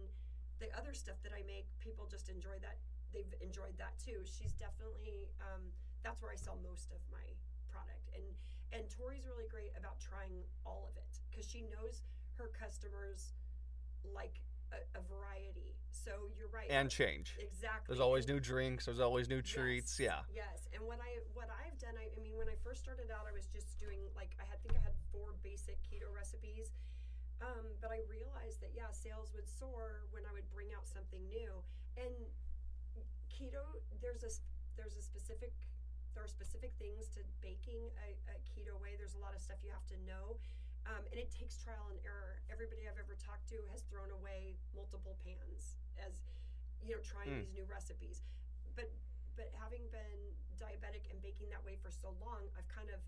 the 0.60 0.68
other 0.76 0.92
stuff 0.92 1.16
that 1.24 1.32
I 1.32 1.40
make, 1.46 1.68
people 1.80 2.04
just 2.04 2.28
enjoy 2.28 2.60
that. 2.60 2.76
They've 3.14 3.30
enjoyed 3.40 3.78
that 3.78 3.96
too. 3.96 4.26
She's 4.26 4.52
definitely, 4.58 5.30
um, 5.38 5.70
that's 6.02 6.20
where 6.20 6.34
I 6.34 6.38
sell 6.38 6.58
most 6.60 6.90
of 6.90 7.00
my 7.08 7.24
product. 7.70 8.10
And 8.12 8.26
and 8.74 8.90
Tori's 8.90 9.22
really 9.22 9.46
great 9.46 9.70
about 9.78 10.02
trying 10.02 10.42
all 10.66 10.90
of 10.90 10.98
it 10.98 11.22
because 11.30 11.46
she 11.46 11.62
knows 11.70 12.02
her 12.34 12.50
customers 12.50 13.30
like 14.12 14.40
a, 14.72 14.80
a 14.98 15.02
variety. 15.08 15.76
So 15.90 16.28
you're 16.36 16.52
right. 16.52 16.68
And 16.68 16.90
change. 16.90 17.38
exactly. 17.40 17.88
There's 17.88 18.02
always 18.02 18.28
new 18.28 18.40
drinks. 18.40 18.84
There's 18.84 19.00
always 19.00 19.28
new 19.28 19.40
treats. 19.40 19.96
Yes, 19.98 20.26
Yeah. 20.28 20.44
Yes, 20.44 20.68
and 20.76 20.82
what 20.84 21.00
I 21.00 21.22
what 21.32 21.48
I've 21.48 21.78
done, 21.80 21.96
I, 21.96 22.12
I 22.12 22.18
mean, 22.20 22.36
when 22.36 22.50
I 22.50 22.58
first 22.60 22.82
started 22.82 23.08
out, 23.08 23.24
I 23.24 23.32
was 23.32 23.46
just 23.48 23.78
doing 23.80 24.04
like 24.12 24.36
I 24.36 24.44
had 24.44 24.60
think 24.60 24.76
I 24.76 24.82
had 24.82 24.96
four 25.14 25.38
basic 25.40 25.80
keto 25.86 26.12
recipes, 26.12 26.74
um, 27.40 27.72
but 27.80 27.88
I 27.94 28.04
realized 28.10 28.60
that 28.60 28.76
yeah, 28.76 28.90
sales 28.92 29.32
would 29.32 29.48
soar 29.48 30.04
when 30.12 30.28
I 30.28 30.32
would 30.34 30.48
bring 30.52 30.74
out 30.76 30.84
something 30.84 31.24
new. 31.30 31.62
And 31.96 32.12
keto, 33.30 33.62
there's 34.02 34.22
a 34.26 34.30
there's 34.76 34.98
a 34.98 35.02
specific 35.02 35.54
there 36.14 36.22
are 36.22 36.30
specific 36.30 36.70
things 36.78 37.10
to 37.18 37.26
baking 37.42 37.90
a, 37.98 38.14
a 38.30 38.36
keto 38.46 38.78
way. 38.78 38.94
There's 38.94 39.18
a 39.18 39.22
lot 39.22 39.34
of 39.34 39.42
stuff 39.42 39.58
you 39.66 39.74
have 39.74 39.86
to 39.90 39.98
know. 40.06 40.38
Um, 40.84 41.00
and 41.10 41.16
it 41.16 41.32
takes 41.32 41.56
trial 41.56 41.88
and 41.88 41.96
error. 42.04 42.44
Everybody 42.52 42.84
I've 42.84 43.00
ever 43.00 43.16
talked 43.16 43.48
to 43.56 43.58
has 43.72 43.82
thrown 43.88 44.12
away 44.12 44.60
multiple 44.76 45.16
pans 45.24 45.80
as 45.96 46.20
you 46.84 46.92
know 46.94 47.00
trying 47.00 47.32
Mm. 47.32 47.40
these 47.40 47.52
new 47.56 47.64
recipes. 47.64 48.20
But 48.76 48.92
but 49.36 49.50
having 49.58 49.88
been 49.90 50.36
diabetic 50.60 51.10
and 51.10 51.18
baking 51.24 51.48
that 51.50 51.64
way 51.64 51.76
for 51.80 51.90
so 51.90 52.10
long, 52.20 52.46
I've 52.56 52.68
kind 52.68 52.90
of 52.90 53.00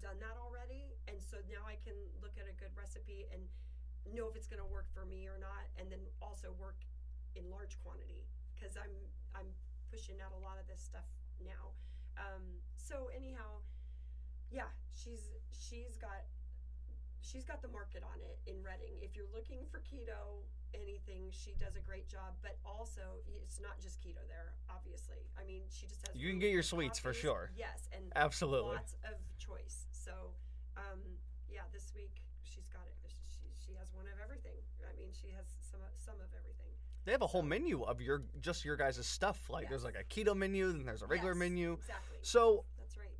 done 0.00 0.18
that 0.20 0.36
already, 0.38 0.94
and 1.08 1.20
so 1.20 1.42
now 1.50 1.66
I 1.66 1.76
can 1.76 1.96
look 2.22 2.38
at 2.38 2.46
a 2.48 2.52
good 2.52 2.72
recipe 2.76 3.26
and 3.32 3.42
know 4.14 4.28
if 4.30 4.36
it's 4.36 4.46
going 4.46 4.62
to 4.62 4.70
work 4.70 4.86
for 4.94 5.04
me 5.04 5.26
or 5.26 5.36
not, 5.36 5.66
and 5.76 5.90
then 5.90 6.00
also 6.22 6.52
work 6.52 6.78
in 7.34 7.50
large 7.50 7.76
quantity 7.82 8.24
because 8.54 8.76
I'm 8.78 8.94
I'm 9.34 9.50
pushing 9.90 10.20
out 10.22 10.32
a 10.32 10.38
lot 10.38 10.56
of 10.58 10.66
this 10.68 10.80
stuff 10.80 11.08
now. 11.42 11.74
Um, 12.16 12.62
so 12.76 13.08
anyhow, 13.14 13.60
yeah, 14.50 14.70
she's 14.94 15.28
she's 15.52 15.96
got 15.98 16.24
she's 17.26 17.44
got 17.44 17.60
the 17.60 17.68
market 17.74 18.06
on 18.06 18.22
it 18.22 18.38
in 18.46 18.62
Redding. 18.62 18.94
If 19.02 19.16
you're 19.18 19.28
looking 19.34 19.66
for 19.66 19.82
keto 19.82 20.46
anything, 20.74 21.26
she 21.34 21.54
does 21.58 21.74
a 21.74 21.82
great 21.82 22.06
job. 22.06 22.38
But 22.42 22.56
also, 22.64 23.26
it's 23.26 23.58
not 23.60 23.80
just 23.82 23.98
keto 24.00 24.22
there. 24.30 24.54
Obviously, 24.70 25.18
I 25.34 25.42
mean, 25.44 25.62
she 25.68 25.86
just 25.86 26.06
has. 26.06 26.14
You 26.14 26.30
can 26.30 26.38
get 26.38 26.52
your 26.54 26.62
sweets 26.62 26.98
for 26.98 27.12
sure. 27.12 27.50
Yes, 27.58 27.90
and 27.92 28.12
Absolutely. 28.14 28.76
lots 28.78 28.94
of 29.04 29.18
choice. 29.38 29.86
So, 29.90 30.12
um, 30.76 31.02
yeah, 31.50 31.66
this 31.72 31.90
week 31.94 32.22
she's 32.46 32.68
got 32.70 32.86
it. 32.86 32.94
She 33.26 33.50
she 33.58 33.74
has 33.78 33.90
one 33.92 34.06
of 34.06 34.18
everything. 34.22 34.56
I 34.86 34.94
mean, 34.96 35.10
she 35.10 35.28
has 35.36 35.46
some 35.60 35.80
of- 35.82 35.98
some 35.98 36.14
of 36.22 36.30
everything. 36.38 36.70
They 37.04 37.12
have 37.12 37.22
a 37.22 37.26
whole 37.26 37.42
menu 37.42 37.82
of 37.84 38.00
your 38.00 38.22
just 38.40 38.64
your 38.64 38.76
guys' 38.76 39.04
stuff. 39.06 39.50
Like 39.50 39.68
there's 39.68 39.84
like 39.84 39.96
a 39.98 40.04
keto 40.04 40.34
menu, 40.36 40.70
and 40.70 40.86
there's 40.86 41.02
a 41.02 41.06
regular 41.06 41.32
Yes, 41.34 41.38
menu. 41.38 41.72
Exactly. 41.74 42.18
So. 42.22 42.64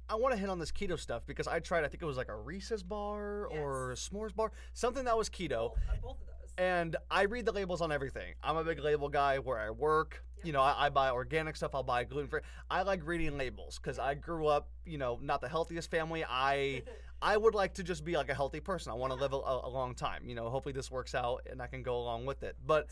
I 0.09 0.15
want 0.15 0.35
to 0.35 0.41
hit 0.41 0.49
on 0.49 0.59
this 0.59 0.71
keto 0.71 0.99
stuff 0.99 1.23
because 1.27 1.49
I 1.49 1.59
tried. 1.61 1.85
I 1.85 1.89
think 1.89 2.03
it 2.03 2.07
was 2.07 2.17
like 2.17 2.29
a 2.29 2.37
Reese's 2.37 2.83
bar 2.83 3.47
or 3.47 3.93
a 3.93 3.95
s'mores 3.95 4.35
bar, 4.35 4.53
something 4.73 5.05
that 5.05 5.17
was 5.17 5.29
keto. 5.29 5.49
Both, 5.49 5.73
uh, 5.91 5.97
both 6.03 6.21
of 6.21 6.27
those. 6.27 6.53
And 6.59 6.97
I 7.11 7.23
read 7.23 7.45
the 7.45 7.53
labels 7.53 7.81
on 7.81 7.93
everything. 7.93 8.35
I'm 8.43 8.57
a 8.57 8.65
big 8.65 8.79
label 8.79 9.09
guy 9.09 9.39
where 9.39 9.59
I 9.59 9.71
work. 9.71 10.23
Yep. 10.39 10.47
You 10.47 10.53
know, 10.53 10.61
I, 10.61 10.87
I 10.87 10.89
buy 10.91 11.11
organic 11.11 11.57
stuff. 11.57 11.75
I'll 11.75 11.83
buy 11.83 12.05
gluten 12.05 12.29
free. 12.29 12.41
I 12.71 12.83
like 12.83 13.05
reading 13.05 13.37
labels 13.37 13.79
because 13.83 13.99
I 13.99 14.15
grew 14.15 14.47
up, 14.47 14.69
you 14.85 14.99
know, 14.99 15.19
not 15.21 15.41
the 15.41 15.49
healthiest 15.49 15.91
family. 15.91 16.25
I 16.29 16.83
I 17.23 17.37
would 17.37 17.55
like 17.55 17.75
to 17.75 17.83
just 17.83 18.05
be 18.05 18.17
like 18.17 18.29
a 18.29 18.35
healthy 18.35 18.61
person. 18.61 18.93
I 18.93 18.95
want 18.95 19.13
to 19.13 19.19
live 19.19 19.33
a, 19.33 19.37
a, 19.37 19.69
long 19.69 19.95
time. 19.95 20.29
You 20.29 20.35
know, 20.35 20.51
hopefully 20.51 20.75
this 20.75 20.91
works 20.91 21.15
out 21.15 21.47
and 21.51 21.63
I 21.63 21.67
can 21.67 21.83
go 21.83 21.97
along 21.97 22.27
with 22.27 22.43
it. 22.43 22.57
But 22.67 22.91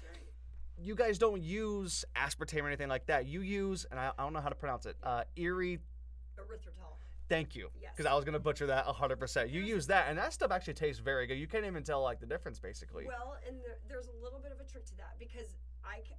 you 0.78 0.94
guys 0.94 1.18
don't 1.18 1.42
use 1.42 2.04
aspartame 2.16 2.62
or 2.62 2.68
anything 2.68 2.88
like 2.88 3.06
that. 3.06 3.26
You 3.26 3.42
use, 3.42 3.86
and 3.90 4.00
I, 4.00 4.12
I 4.18 4.22
don't 4.22 4.32
know 4.32 4.40
how 4.40 4.48
to 4.48 4.54
pronounce 4.54 4.86
it, 4.86 4.96
uh. 5.02 5.24
Erythritol. 5.36 6.93
Thank 7.28 7.56
you, 7.56 7.70
Yes. 7.80 7.92
because 7.96 8.04
I 8.06 8.14
was 8.14 8.24
gonna 8.24 8.38
butcher 8.38 8.66
that 8.66 8.86
100. 8.86 9.16
percent 9.18 9.50
You 9.50 9.60
use 9.62 9.86
that, 9.88 10.08
and 10.08 10.18
that 10.18 10.32
stuff 10.32 10.50
actually 10.50 10.74
tastes 10.74 11.00
very 11.00 11.26
good. 11.26 11.36
You 11.38 11.46
can't 11.48 11.64
even 11.64 11.82
tell 11.82 12.02
like 12.02 12.20
the 12.20 12.26
difference, 12.26 12.58
basically. 12.60 13.06
Well, 13.06 13.38
and 13.46 13.56
there, 13.64 13.78
there's 13.88 14.08
a 14.08 14.16
little 14.22 14.38
bit 14.40 14.52
of 14.52 14.60
a 14.60 14.64
trick 14.64 14.84
to 14.86 14.96
that 14.96 15.16
because 15.18 15.56
I 15.84 16.00
ca 16.06 16.16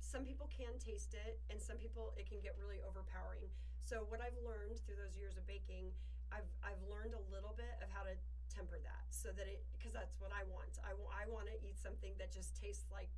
some 0.00 0.24
people 0.24 0.50
can 0.52 0.76
taste 0.78 1.14
it, 1.14 1.40
and 1.48 1.56
some 1.60 1.78
people 1.78 2.12
it 2.18 2.28
can 2.28 2.40
get 2.44 2.52
really 2.60 2.80
overpowering. 2.84 3.48
So 3.80 4.04
what 4.12 4.20
I've 4.20 4.36
learned 4.44 4.76
through 4.84 4.96
those 5.00 5.16
years 5.16 5.36
of 5.40 5.46
baking, 5.46 5.88
I've 6.30 6.48
I've 6.62 6.80
learned 6.84 7.14
a 7.16 7.22
little 7.32 7.54
bit 7.56 7.72
of 7.80 7.88
how 7.88 8.04
to 8.04 8.12
temper 8.52 8.76
that 8.84 9.08
so 9.08 9.32
that 9.32 9.48
it 9.48 9.64
because 9.72 9.96
that's 9.96 10.20
what 10.20 10.28
I 10.36 10.44
want. 10.52 10.76
I, 10.84 10.92
I 11.16 11.24
want 11.32 11.48
to 11.48 11.56
eat 11.64 11.80
something 11.80 12.12
that 12.20 12.28
just 12.30 12.52
tastes 12.60 12.84
like 12.92 13.08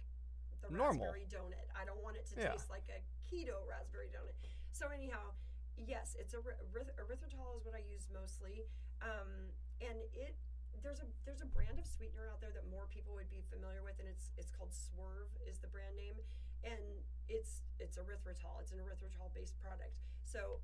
the 0.62 0.70
Normal. 0.70 1.10
raspberry 1.10 1.26
donut. 1.26 1.66
I 1.74 1.82
don't 1.84 1.98
want 1.98 2.14
it 2.16 2.30
to 2.30 2.38
Yeah. 2.38 2.54
taste 2.54 2.70
like 2.70 2.86
a 2.94 3.02
keto 3.26 3.66
raspberry 3.66 4.06
donut. 4.14 4.38
So 4.70 4.86
anyhow, 4.94 5.34
yes, 5.78 6.16
it's 6.18 6.34
a 6.34 6.40
eryth- 6.40 6.94
erythritol 6.98 7.56
is 7.58 7.64
what 7.64 7.74
I 7.74 7.82
use 7.84 8.06
mostly, 8.12 8.66
um, 9.02 9.50
and 9.82 9.98
it 10.14 10.36
there's 10.82 11.00
a 11.00 11.08
there's 11.24 11.40
a 11.40 11.48
brand 11.48 11.78
of 11.80 11.86
sweetener 11.86 12.28
out 12.28 12.44
there 12.44 12.52
that 12.52 12.68
more 12.68 12.84
people 12.90 13.14
would 13.16 13.30
be 13.30 13.40
familiar 13.48 13.80
with, 13.82 13.96
and 13.98 14.08
it's 14.08 14.30
it's 14.36 14.50
called 14.52 14.72
Swerve 14.74 15.32
is 15.48 15.58
the 15.58 15.70
brand 15.70 15.96
name, 15.96 16.18
and 16.62 17.02
it's 17.28 17.64
it's 17.80 17.96
erythritol. 17.96 18.60
It's 18.60 18.72
an 18.72 18.78
erythritol 18.82 19.32
based 19.32 19.56
product. 19.58 19.96
So 20.24 20.60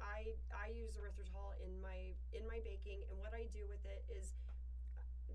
I 0.00 0.34
I 0.50 0.72
use 0.72 0.96
erythritol 0.96 1.58
in 1.60 1.76
my 1.84 2.16
in 2.32 2.46
my 2.48 2.58
baking, 2.64 3.04
and 3.10 3.20
what 3.20 3.36
I 3.36 3.46
do 3.52 3.68
with 3.68 3.84
it 3.84 4.02
is, 4.08 4.32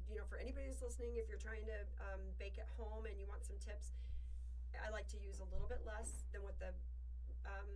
you 0.10 0.18
know, 0.18 0.26
for 0.26 0.42
anybody 0.42 0.68
who's 0.68 0.82
listening, 0.82 1.16
if 1.22 1.30
you're 1.30 1.42
trying 1.42 1.66
to 1.70 1.78
um, 2.02 2.22
bake 2.42 2.58
at 2.58 2.68
home 2.76 3.06
and 3.06 3.16
you 3.22 3.30
want 3.30 3.46
some 3.46 3.58
tips, 3.62 3.94
I 4.74 4.90
like 4.90 5.08
to 5.14 5.20
use 5.22 5.40
a 5.40 5.48
little 5.54 5.70
bit 5.70 5.86
less 5.86 6.26
than 6.34 6.42
what 6.42 6.58
the 6.58 6.74
um, 7.46 7.70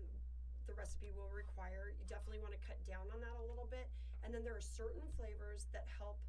the 0.69 0.77
recipe 0.77 1.09
will 1.17 1.33
require. 1.33 1.89
You 1.97 2.05
definitely 2.05 2.45
want 2.45 2.53
to 2.53 2.61
cut 2.61 2.77
down 2.85 3.09
on 3.09 3.17
that 3.25 3.33
a 3.41 3.45
little 3.49 3.65
bit, 3.65 3.89
and 4.21 4.29
then 4.29 4.45
there 4.45 4.53
are 4.53 4.61
certain 4.61 5.01
flavors 5.17 5.65
that 5.73 5.89
help 5.89 6.21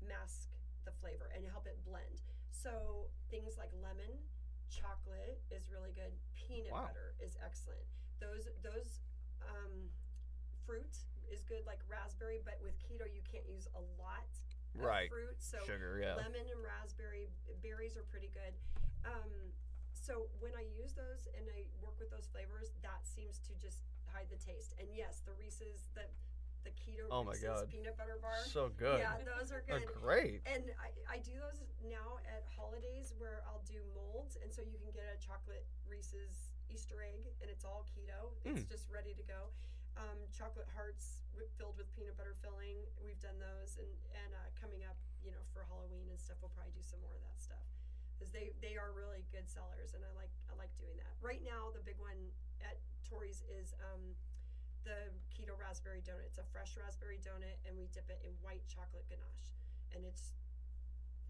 mask 0.00 0.48
the 0.88 0.94
flavor 1.04 1.28
and 1.36 1.44
help 1.52 1.68
it 1.68 1.76
blend. 1.84 2.24
So 2.48 3.06
things 3.28 3.60
like 3.60 3.68
lemon, 3.84 4.16
chocolate 4.72 5.44
is 5.52 5.68
really 5.68 5.92
good. 5.92 6.16
Peanut 6.32 6.72
Wow. 6.72 6.88
butter 6.88 7.12
is 7.20 7.36
excellent. 7.44 7.84
Those 8.16 8.48
those 8.64 9.04
um, 9.44 9.92
fruit 10.64 11.04
is 11.28 11.44
good, 11.44 11.68
like 11.68 11.84
raspberry. 11.84 12.40
But 12.40 12.56
with 12.64 12.78
keto, 12.80 13.04
you 13.12 13.20
can't 13.28 13.44
use 13.44 13.68
a 13.76 13.82
lot 14.00 14.24
of 14.74 14.80
Right. 14.80 15.10
fruit. 15.12 15.36
So 15.38 15.60
Sugar, 15.68 16.00
yeah. 16.00 16.16
lemon 16.16 16.48
and 16.48 16.60
raspberry 16.64 17.28
berries 17.60 17.96
are 18.00 18.08
pretty 18.08 18.32
good. 18.32 18.56
Um, 19.04 19.52
so 20.02 20.26
when 20.42 20.50
I 20.58 20.66
use 20.74 20.98
those 20.98 21.30
and 21.38 21.46
I 21.54 21.70
work 21.78 21.94
with 22.02 22.10
those 22.10 22.26
flavors, 22.26 22.74
that 22.82 23.06
seems 23.06 23.38
to 23.46 23.54
just 23.54 23.86
hide 24.10 24.26
the 24.34 24.40
taste. 24.42 24.74
And 24.82 24.90
yes, 24.90 25.22
the 25.22 25.30
Reese's, 25.38 25.86
the 25.94 26.02
the 26.62 26.70
keto 26.78 27.10
Oh 27.10 27.26
my 27.26 27.34
Reese's 27.34 27.46
God. 27.46 27.70
peanut 27.70 27.98
butter 27.98 28.18
bar. 28.22 28.38
So 28.46 28.70
good. 28.78 29.02
Yeah, 29.02 29.18
those 29.22 29.50
are 29.50 29.62
They're 29.66 29.82
good. 29.82 29.98
great. 29.98 30.46
And 30.46 30.62
I, 30.78 30.94
I 31.10 31.18
do 31.18 31.34
those 31.38 31.58
now 31.82 32.22
at 32.22 32.46
holidays 32.54 33.14
where 33.18 33.42
I'll 33.50 33.66
do 33.66 33.82
molds, 33.94 34.38
and 34.38 34.46
so 34.50 34.62
you 34.62 34.78
can 34.78 34.94
get 34.94 35.02
a 35.10 35.18
chocolate 35.18 35.66
Reese's 35.86 36.54
Easter 36.70 37.02
egg, 37.02 37.26
and 37.42 37.50
it's 37.50 37.66
all 37.66 37.82
keto. 37.90 38.30
It's 38.46 38.62
just 38.70 38.86
ready 38.90 39.10
to 39.14 39.24
go. 39.26 39.50
Um, 39.98 40.22
chocolate 40.30 40.70
hearts 40.70 41.26
filled 41.58 41.74
with 41.74 41.90
peanut 41.90 42.14
butter 42.14 42.38
filling. 42.38 42.78
We've 43.02 43.18
done 43.18 43.42
those, 43.42 43.74
and 43.82 43.90
and 44.22 44.30
uh, 44.30 44.46
coming 44.54 44.86
up, 44.86 44.94
you 45.18 45.34
know, 45.34 45.42
for 45.50 45.66
Halloween 45.66 46.06
and 46.14 46.18
stuff, 46.18 46.38
we'll 46.38 46.54
probably 46.54 46.74
do 46.78 46.86
some 46.86 47.02
more 47.02 47.14
of 47.18 47.22
that 47.26 47.38
stuff 47.42 47.66
because 48.22 48.30
they 48.30 48.54
they 48.62 48.78
are 48.78 48.94
really 48.94 49.26
good 49.34 49.50
sellers, 49.50 49.98
and 49.98 50.06
I 50.06 50.14
like 50.14 50.30
I 50.46 50.54
like 50.54 50.70
doing 50.78 50.94
that. 51.02 51.10
Right 51.18 51.42
now, 51.42 51.74
the 51.74 51.82
big 51.82 51.98
one 51.98 52.30
at 52.62 52.78
Tori's 53.02 53.42
is 53.50 53.74
um, 53.82 54.14
the 54.86 55.10
keto 55.34 55.58
raspberry 55.58 56.06
donut. 56.06 56.30
It's 56.30 56.38
a 56.38 56.46
fresh 56.54 56.78
raspberry 56.78 57.18
donut, 57.18 57.58
and 57.66 57.74
we 57.74 57.90
dip 57.90 58.06
it 58.06 58.22
in 58.22 58.30
white 58.38 58.62
chocolate 58.70 59.10
ganache, 59.10 59.50
and 59.90 60.06
it's 60.06 60.38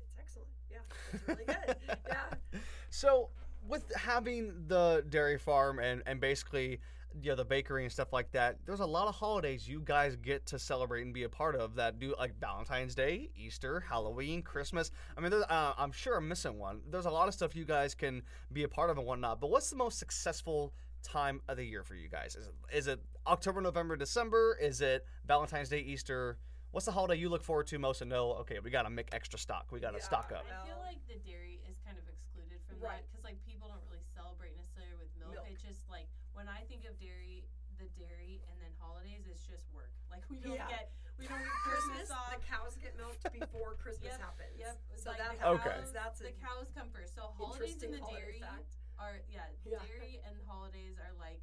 it's 0.05 0.13
excellent. 0.21 0.53
Yeah, 0.69 0.85
it's 1.17 1.25
really 1.25 1.49
good. 1.49 1.77
yeah. 2.13 2.61
So 2.91 3.33
with 3.67 3.89
having 3.97 4.53
the 4.69 5.01
dairy 5.09 5.39
farm 5.39 5.81
and 5.81 6.03
and 6.05 6.21
basically 6.21 6.81
you 7.21 7.31
know 7.31 7.37
the 7.37 7.45
bakery 7.45 7.85
and 7.85 7.93
stuff 7.93 8.13
like 8.13 8.31
that, 8.33 8.57
there's 8.65 8.81
a 8.81 8.87
lot 8.87 9.09
of 9.09 9.15
holidays 9.15 9.69
you 9.69 9.81
guys 9.85 10.17
get 10.17 10.47
to 10.47 10.59
celebrate 10.59 11.03
and 11.03 11.13
be 11.13 11.25
a 11.25 11.29
part 11.29 11.55
of 11.55 11.75
that 11.77 11.99
do 11.99 12.15
like 12.19 12.39
Valentine's 12.41 12.95
Day, 12.95 13.31
Easter, 13.37 13.81
Halloween, 13.81 14.43
Christmas. 14.43 14.91
I 15.17 15.21
mean, 15.21 15.31
there's, 15.31 15.45
uh, 15.45 15.75
I'm 15.77 15.93
sure 15.93 16.17
I'm 16.17 16.29
missing 16.29 16.59
one. 16.59 16.81
There's 16.91 17.07
a 17.07 17.11
lot 17.11 17.29
of 17.29 17.35
stuff 17.35 17.55
you 17.55 17.65
guys 17.65 17.95
can 17.95 18.23
be 18.53 18.63
a 18.63 18.69
part 18.69 18.91
of 18.91 18.99
and 18.99 19.07
whatnot. 19.07 19.41
But 19.41 19.51
what's 19.51 19.71
the 19.71 19.77
most 19.77 19.99
successful 19.99 20.73
time 21.03 21.41
of 21.49 21.57
the 21.57 21.65
year 21.65 21.83
for 21.83 21.95
you 21.95 22.09
guys? 22.09 22.37
Is 22.37 22.47
it, 22.47 22.55
is 22.77 22.87
it 22.87 23.01
October, 23.27 23.61
November, 23.61 23.97
December? 23.97 24.57
Is 24.61 24.81
it 24.81 25.05
Valentine's 25.27 25.69
Day, 25.69 25.81
Easter? 25.81 26.39
What's 26.71 26.87
the 26.87 26.93
holiday 26.93 27.21
you 27.21 27.29
look 27.29 27.45
forward 27.45 27.67
to 27.69 27.79
most 27.79 28.01
and 28.01 28.09
know? 28.09 28.33
Okay, 28.41 28.59
we 28.63 28.71
got 28.71 28.83
to 28.85 28.91
make 28.91 29.09
extra 29.13 29.39
stock. 29.39 29.67
We 29.71 29.79
got 29.81 29.91
to 29.91 29.99
Yeah. 29.99 30.05
stock 30.05 30.33
up. 30.33 30.45
I 30.49 30.67
feel 30.67 30.81
like 30.81 31.05
the 31.07 31.21
dairy 31.29 31.61
is 31.69 31.77
kind 31.85 31.99
of 31.99 32.05
excluded 32.09 32.65
from 32.67 32.81
that 32.81 33.05
because 33.11 33.25
like 33.25 33.37
people 33.45 33.69
don't 33.69 33.85
really 33.91 34.01
celebrate 34.17 34.57
necessarily 34.57 34.97
with 34.97 35.13
milk. 35.21 35.33
Milk. 35.37 35.47
It's 35.53 35.61
just 35.61 35.85
like 35.91 36.09
when 36.43 36.51
I 36.51 36.67
think 36.67 36.83
of 36.91 36.99
dairy, 36.99 37.47
the 37.79 37.87
dairy 37.95 38.43
and 38.51 38.59
then 38.59 38.75
holidays, 38.83 39.31
it's 39.31 39.47
just 39.47 39.71
work. 39.71 39.95
Like 40.13 40.27
we 40.29 40.43
don't 40.45 40.59
Yeah. 40.59 40.69
get 40.69 40.91
we 41.17 41.25
don't 41.31 41.39
get 41.41 41.49
Christmas, 41.65 42.11
Christmas 42.11 42.11
off. 42.13 42.35
the 42.37 42.43
cows 42.45 42.75
get 42.83 42.93
milked 43.01 43.23
before 43.41 43.79
Christmas 43.81 44.13
Yep, 44.13 44.21
happens. 44.21 44.57
Yep. 44.61 44.77
So 44.99 45.09
like 45.15 45.23
that 45.23 45.39
the 45.41 45.49
Okay. 45.57 45.77
That's 45.95 46.19
the 46.21 46.35
cows 46.37 46.69
come 46.77 46.91
first. 46.93 47.15
So 47.17 47.31
holidays 47.33 47.79
and 47.81 47.95
the 47.97 48.03
dairy 48.13 48.43
fact. 48.45 48.77
are 49.01 49.23
yeah, 49.31 49.49
Yeah. 49.65 49.81
dairy 49.89 50.21
and 50.29 50.37
holidays 50.45 50.99
are 51.01 51.15
like 51.17 51.41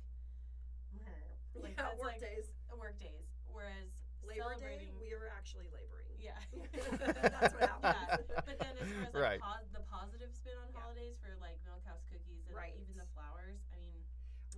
like 1.58 1.74
yeah, 1.82 1.90
work 1.98 2.14
like 2.14 2.22
days. 2.22 2.52
work 2.78 2.98
days. 3.02 3.26
Whereas 3.50 3.90
Labor 4.22 4.54
Day, 4.54 4.86
celebrating 4.86 4.94
we 5.02 5.10
are 5.18 5.34
actually 5.34 5.66
laboring. 5.74 6.14
yeah. 6.22 6.38
That's 6.54 7.56
what 7.58 7.66
happens. 7.74 8.30
Yeah, 8.30 8.46
but 8.46 8.58
then 8.62 8.74
as 8.78 8.86
far 8.86 9.02
as 9.10 9.14
like 9.18 9.18
Right. 9.18 9.42
pos- 9.42 9.66
the 9.74 9.82
positive 9.90 10.30
spin 10.38 10.54
on 10.62 10.70
Yeah. 10.70 10.78
holidays 10.78 11.18
for 11.18 11.34
like 11.42 11.58
MilkHouse 11.66 12.06
Cookies 12.06 12.46
and 12.46 12.54
Right. 12.54 12.78
even 12.78 12.94
the 12.94 12.94
flowers, 12.94 12.94
I 12.94 12.94
mean, 12.94 13.09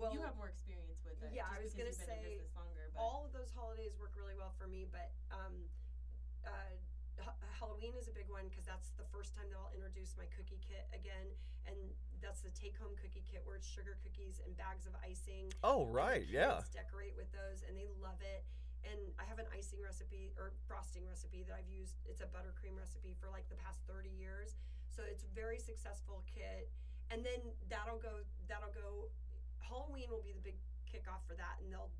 Well, 0.01 0.17
you 0.17 0.25
have 0.25 0.33
more 0.33 0.49
experience 0.49 1.05
with 1.05 1.21
it. 1.21 1.29
yeah, 1.29 1.45
just 1.45 1.53
I 1.53 1.57
was 1.61 1.71
gonna 1.77 1.93
you've 1.93 2.01
been 2.01 2.09
in 2.09 2.25
say 2.25 2.41
business 2.41 2.57
longer, 2.57 2.89
but 2.89 2.97
all 2.97 3.21
of 3.29 3.31
those 3.37 3.53
holidays 3.53 3.93
work 4.01 4.17
really 4.17 4.33
well 4.33 4.49
for 4.57 4.65
me, 4.65 4.89
but 4.89 5.13
um, 5.29 5.53
uh, 6.41 6.73
Ha- 7.21 7.37
Halloween 7.61 7.93
is 8.01 8.09
a 8.09 8.15
big 8.17 8.25
one 8.33 8.49
because 8.49 8.65
that's 8.65 8.89
the 8.97 9.05
first 9.13 9.37
time 9.37 9.45
that 9.53 9.57
I'll 9.61 9.69
introduce 9.77 10.17
my 10.17 10.25
cookie 10.33 10.57
kit 10.57 10.89
again, 10.89 11.29
and 11.69 11.77
that's 12.17 12.41
the 12.41 12.49
take-home 12.57 12.97
cookie 12.97 13.21
kit 13.29 13.45
where 13.45 13.61
it's 13.61 13.69
sugar 13.69 14.01
cookies 14.01 14.41
and 14.41 14.57
bags 14.57 14.89
of 14.89 14.97
icing. 15.05 15.53
Oh, 15.61 15.85
right. 15.85 16.25
the 16.25 16.33
Yeah. 16.33 16.65
decorate 16.73 17.13
with 17.13 17.29
those, 17.29 17.61
and 17.61 17.77
they 17.77 17.85
love 18.01 18.17
it. 18.25 18.41
And 18.81 19.13
I 19.21 19.25
have 19.29 19.37
an 19.37 19.45
icing 19.53 19.77
recipe 19.85 20.33
or 20.33 20.57
frosting 20.65 21.05
recipe 21.05 21.45
that 21.45 21.53
I've 21.53 21.69
used. 21.69 22.01
It's 22.09 22.25
a 22.25 22.29
buttercream 22.33 22.73
recipe 22.73 23.13
for 23.21 23.29
like 23.29 23.45
the 23.53 23.59
past 23.61 23.85
30 23.85 24.09
years. 24.09 24.57
So 24.89 25.05
it's 25.05 25.21
a 25.21 25.29
very 25.37 25.61
successful 25.61 26.25
kit. 26.25 26.73
And 27.13 27.21
then 27.21 27.53
that'll 27.69 28.01
go 28.01 28.25
that'll 28.49 28.73
go 28.73 29.13
Halloween 29.71 30.11
will 30.11 30.21
be 30.21 30.35
the 30.35 30.43
big 30.43 30.59
kickoff 30.83 31.23
for 31.23 31.39
that 31.39 31.63
and 31.63 31.71
they'll 31.71 31.95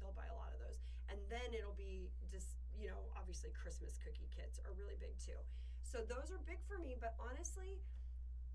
they'll 0.00 0.16
buy 0.16 0.28
a 0.32 0.36
lot 0.40 0.48
of 0.56 0.58
those. 0.64 0.80
And 1.12 1.20
then 1.28 1.52
it'll 1.52 1.76
be 1.76 2.08
just, 2.26 2.56
you 2.72 2.88
know, 2.88 3.12
obviously 3.14 3.52
Christmas 3.52 4.00
cookie 4.00 4.32
kits 4.32 4.56
are 4.64 4.72
really 4.72 4.96
big 4.96 5.12
too. 5.20 5.36
So 5.84 6.00
those 6.02 6.32
are 6.32 6.40
big 6.48 6.58
for 6.64 6.80
me, 6.80 6.96
but 6.96 7.14
honestly, 7.20 7.84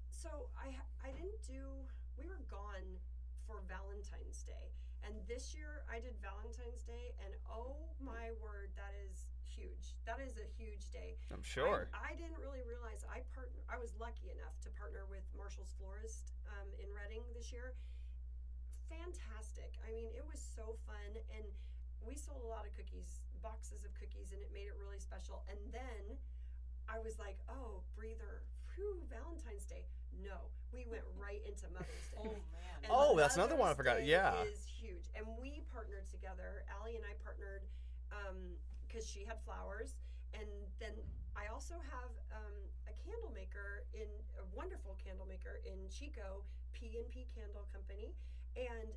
so 0.09 0.49
I 0.57 0.73
I 1.05 1.13
didn't 1.13 1.45
do 1.45 1.85
we 2.17 2.25
were 2.25 2.41
gone 2.49 2.97
for 3.45 3.61
Valentine's 3.69 4.41
Day. 4.41 4.73
And 5.05 5.17
this 5.29 5.53
year 5.53 5.85
I 5.85 6.01
did 6.01 6.17
Valentine's 6.17 6.81
Day 6.81 7.13
and 7.21 7.37
oh 7.45 7.93
my 8.01 8.33
word, 8.41 8.73
that 8.73 8.97
is 9.05 9.29
huge. 9.51 9.97
That 10.07 10.23
is 10.23 10.39
a 10.39 10.47
huge 10.57 10.89
day. 10.89 11.19
I'm 11.33 11.43
sure. 11.43 11.91
I, 11.91 12.13
I 12.13 12.19
didn't 12.19 12.39
really 12.39 12.63
realize 12.63 13.03
I 13.11 13.21
partner. 13.35 13.61
I 13.67 13.77
was 13.77 13.91
lucky 13.99 14.31
enough 14.31 14.55
to 14.63 14.69
partner 14.79 15.03
with 15.11 15.25
Marshall's 15.35 15.75
Florist 15.75 16.31
um, 16.47 16.69
in 16.79 16.87
Redding 16.95 17.21
this 17.35 17.51
year. 17.51 17.75
Fantastic. 18.91 19.71
I 19.87 19.95
mean, 19.95 20.11
it 20.11 20.23
was 20.27 20.39
so 20.43 20.75
fun, 20.83 21.15
and 21.31 21.47
we 22.03 22.19
sold 22.19 22.43
a 22.43 22.49
lot 22.51 22.67
of 22.67 22.75
cookies, 22.75 23.23
boxes 23.39 23.87
of 23.87 23.95
cookies, 23.95 24.35
and 24.35 24.41
it 24.43 24.51
made 24.51 24.67
it 24.67 24.75
really 24.75 24.99
special. 24.99 25.47
And 25.47 25.57
then 25.71 26.19
I 26.91 26.99
was 26.99 27.15
like, 27.15 27.39
oh, 27.47 27.81
breather, 27.95 28.43
whew, 28.75 28.99
Valentine's 29.07 29.63
Day. 29.65 29.87
No, 30.19 30.51
we 30.75 30.83
went 30.91 31.07
right 31.17 31.39
into 31.47 31.71
Mother's 31.71 32.07
Day. 32.11 32.27
oh 32.27 32.35
man. 32.51 32.77
And 32.83 32.91
Oh, 32.91 33.15
that's 33.15 33.39
another 33.39 33.55
one 33.55 33.71
I 33.71 33.75
forgot. 33.77 34.03
Day 34.03 34.11
Yeah. 34.11 34.43
is 34.43 34.67
huge, 34.67 35.07
and 35.15 35.23
we 35.39 35.63
partnered 35.71 36.09
together. 36.11 36.67
Ali 36.81 36.99
and 36.99 37.05
I 37.07 37.15
partnered 37.23 37.63
because 38.87 39.07
she 39.07 39.23
had 39.23 39.39
flowers, 39.47 39.95
and 40.35 40.43
then 40.83 40.91
I 41.31 41.47
also 41.47 41.79
have 41.79 42.11
um, 42.35 42.55
a 42.91 42.93
candle 43.07 43.31
maker 43.31 43.87
in 43.95 44.11
a 44.35 44.43
wonderful 44.51 44.99
candle 44.99 45.23
maker 45.23 45.63
in 45.63 45.79
Chico, 45.87 46.43
P 46.75 46.99
and 46.99 47.07
P 47.07 47.23
Candle 47.31 47.71
Company, 47.71 48.11
and 48.55 48.89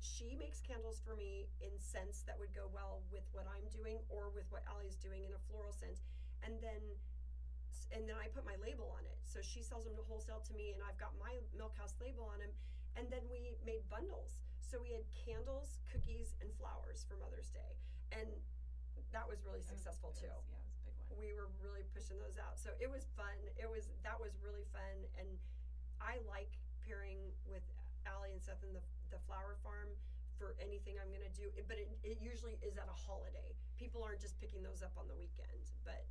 she 0.00 0.32
makes 0.40 0.60
candles 0.64 1.00
for 1.04 1.12
me 1.14 1.46
in 1.60 1.70
scents 1.76 2.24
that 2.24 2.38
would 2.40 2.52
go 2.56 2.68
well 2.72 3.04
with 3.12 3.28
what 3.36 3.44
I'm 3.44 3.68
doing 3.68 4.00
or 4.08 4.32
with 4.32 4.48
what 4.48 4.64
Ali's 4.64 4.96
doing 4.96 5.28
in 5.28 5.32
a 5.36 5.40
floral 5.48 5.72
scent, 5.76 6.00
and 6.42 6.56
then 6.64 6.80
and 7.90 8.06
then 8.06 8.14
I 8.14 8.30
put 8.30 8.46
my 8.46 8.54
label 8.62 8.86
on 8.94 9.02
it. 9.02 9.18
So 9.26 9.42
she 9.42 9.66
sells 9.66 9.82
them 9.82 9.98
to 9.98 10.04
wholesale 10.06 10.38
to 10.46 10.54
me, 10.54 10.70
and 10.70 10.78
I've 10.86 10.98
got 11.02 11.10
my 11.18 11.34
Milk 11.58 11.74
House 11.74 11.98
label 11.98 12.30
on 12.30 12.38
them. 12.38 12.54
And 12.94 13.10
then 13.10 13.26
we 13.26 13.58
made 13.66 13.82
bundles. 13.90 14.38
So 14.62 14.78
we 14.78 14.94
had 14.94 15.02
candles, 15.10 15.82
cookies, 15.90 16.38
and 16.38 16.46
flowers 16.54 17.02
for 17.02 17.18
Mother's 17.18 17.50
Day, 17.50 17.74
and 18.14 18.30
that 19.10 19.26
was 19.26 19.42
really 19.42 19.58
was- 19.58 19.74
successful 19.74 20.14
too 20.14 20.30
was- 20.30 20.46
yeah, 20.46 20.62
it 20.62 20.86
was 20.86 20.98
a 21.02 21.02
big 21.02 21.10
one. 21.10 21.18
we 21.18 21.34
were 21.34 21.50
really 21.58 21.82
pushing 21.90 22.18
those 22.22 22.38
out. 22.38 22.54
So 22.58 22.70
it 22.78 22.86
was 22.86 23.10
fun. 23.18 23.34
It 23.58 23.66
was 23.66 23.90
that 24.06 24.18
was 24.22 24.38
really 24.38 24.64
fun, 24.70 24.96
and 25.18 25.26
I 25.98 26.22
like 26.30 26.54
pairing 26.86 27.18
with 27.50 27.66
Ali 28.08 28.32
and 28.32 28.42
Seth 28.42 28.62
in 28.64 28.72
the 28.72 28.82
the 29.10 29.18
flower 29.26 29.58
farm 29.64 29.90
for 30.38 30.56
anything 30.62 30.96
I'm 30.96 31.12
gonna 31.12 31.32
do. 31.36 31.52
But 31.68 31.76
it, 31.76 31.90
it 32.00 32.18
usually 32.22 32.56
is 32.64 32.80
at 32.80 32.88
a 32.88 32.96
holiday. 32.96 33.52
People 33.76 34.00
aren't 34.00 34.22
just 34.22 34.38
picking 34.40 34.62
those 34.64 34.80
up 34.80 34.94
on 34.96 35.04
the 35.10 35.16
weekend. 35.18 35.68
But 35.84 36.06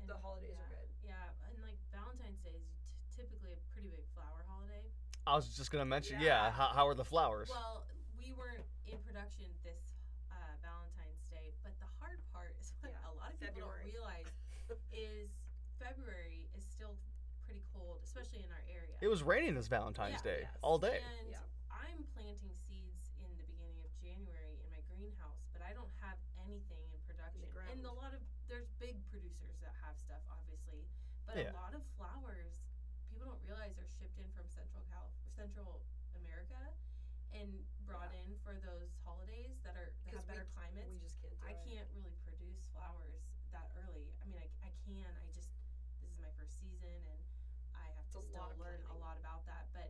And, 0.00 0.08
the 0.10 0.18
holidays 0.18 0.58
yeah, 0.58 0.66
are 0.66 0.70
good. 0.74 0.88
Yeah, 1.06 1.46
and 1.46 1.54
like 1.62 1.78
Valentine's 1.94 2.42
Day 2.42 2.58
is 2.58 2.66
t- 2.66 3.22
typically 3.22 3.54
a 3.54 3.60
pretty 3.70 3.92
big 3.92 4.02
flower 4.16 4.42
holiday. 4.50 4.90
I 5.22 5.38
was 5.38 5.46
just 5.54 5.70
gonna 5.70 5.86
mention, 5.86 6.18
yeah. 6.18 6.50
Yeah. 6.50 6.50
how, 6.50 6.74
how 6.74 6.84
are 6.90 6.98
the 6.98 7.06
flowers? 7.06 7.46
Well, 7.46 7.86
we 8.18 8.34
weren't 8.34 8.66
in 8.90 8.98
production 9.06 9.46
this 9.62 9.78
uh, 10.34 10.34
Valentine's 10.58 11.22
Day, 11.30 11.54
but 11.62 11.78
the 11.78 11.86
hard 12.02 12.18
part 12.34 12.58
is 12.58 12.74
what 12.82 12.90
Yeah, 12.90 13.06
a 13.06 13.14
lot 13.14 13.30
of 13.30 13.38
people 13.38 13.70
don't 13.70 13.86
realize 13.86 14.26
is 14.90 15.30
February 15.78 16.50
is 16.56 16.64
still 16.66 16.98
pretty 17.46 17.62
cold, 17.70 18.02
especially 18.02 18.42
in 18.42 18.50
our 18.50 18.64
area. 18.66 18.81
It 19.02 19.10
was 19.10 19.26
raining 19.26 19.58
this 19.58 19.66
Valentine's 19.66 20.22
Yeah, 20.22 20.30
Day 20.30 20.40
yes. 20.46 20.56
all 20.62 20.78
day. 20.78 21.02
And 21.18 21.28
Yeah. 21.34 21.42
I'm 21.74 22.06
planting 22.14 22.54
seeds 22.54 23.10
in 23.18 23.26
the 23.36 23.42
beginning 23.42 23.82
of 23.82 23.90
January 23.98 24.62
in 24.62 24.70
my 24.70 24.78
greenhouse, 24.94 25.42
but 25.52 25.60
I 25.60 25.74
don't 25.74 25.90
have 26.00 26.16
anything 26.46 26.78
in 26.94 27.00
production. 27.02 27.42
and 27.70 27.84
a 27.84 27.90
lot 27.92 28.14
of 28.14 28.20
there's 28.48 28.68
big 28.78 28.94
producers 29.10 29.58
that 29.60 29.74
have 29.82 29.98
stuff, 29.98 30.22
obviously, 30.30 30.86
but 31.26 31.36
Yeah. 31.36 31.50
a 31.50 31.58
lot 31.58 31.74
of 31.74 31.82
flowers 31.98 32.62
people 33.10 33.26
don't 33.26 33.42
realize 33.44 33.76
are 33.78 33.86
shipped 33.98 34.18
in 34.18 34.30
from 34.32 34.46
Central 34.48 34.82
Cal, 34.88 35.10
Central 35.36 35.82
America, 36.16 36.72
and 37.32 37.64
brought 37.84 38.12
in 38.14 38.38
for 38.44 38.54
those 38.60 38.94
holidays 39.04 39.58
that 39.64 39.76
are 39.76 39.90
that 40.04 40.12
'Cause 40.12 40.20
have 40.22 40.26
better 40.28 40.44
c- 40.46 40.52
climates. 40.54 40.88
we 40.90 40.98
just 40.98 41.20
can't 41.20 41.38
do 41.40 41.46
I 41.46 41.50
it. 41.52 41.64
can't 41.64 41.88
really 41.92 42.14
produce 42.24 42.66
flowers 42.72 43.20
that 43.50 43.70
early. 43.76 44.12
I 44.22 44.24
mean, 44.26 44.38
I, 44.38 44.48
I 44.66 44.70
can. 44.86 45.16
I 45.16 45.26
just 45.32 45.50
this 46.00 46.10
is 46.10 46.18
my 46.20 46.30
first 46.36 46.58
season, 46.60 46.88
and 46.88 47.06
I 47.08 47.16
have 47.16 47.31
to 48.12 48.18
It's 48.20 48.28
a 48.28 48.30
still 48.36 48.44
lot 48.44 48.52
of 48.52 48.60
learn 48.60 48.80
a 48.92 48.96
lot 49.00 49.16
about 49.16 49.44
that. 49.48 49.68
But 49.72 49.88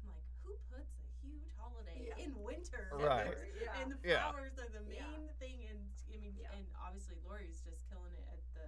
I'm 0.00 0.08
like, 0.08 0.24
who 0.44 0.56
puts 0.72 0.96
a 1.00 1.06
huge 1.20 1.48
holiday 1.56 2.08
Yeah. 2.12 2.24
in 2.24 2.32
winter? 2.40 2.88
Right. 2.96 3.36
Yeah. 3.60 3.80
And 3.80 3.92
the 3.92 3.98
Yeah. 4.04 4.30
flowers 4.32 4.56
are 4.58 4.68
the 4.72 4.84
main 4.88 5.28
Yeah. 5.28 5.32
thing, 5.40 5.66
and 5.68 5.80
I 6.12 6.16
mean, 6.16 6.36
Yeah. 6.36 6.52
and 6.56 6.64
obviously 6.80 7.16
Lori's 7.24 7.60
just 7.60 7.84
killing 7.88 8.12
it 8.14 8.24
at 8.32 8.40
the 8.54 8.66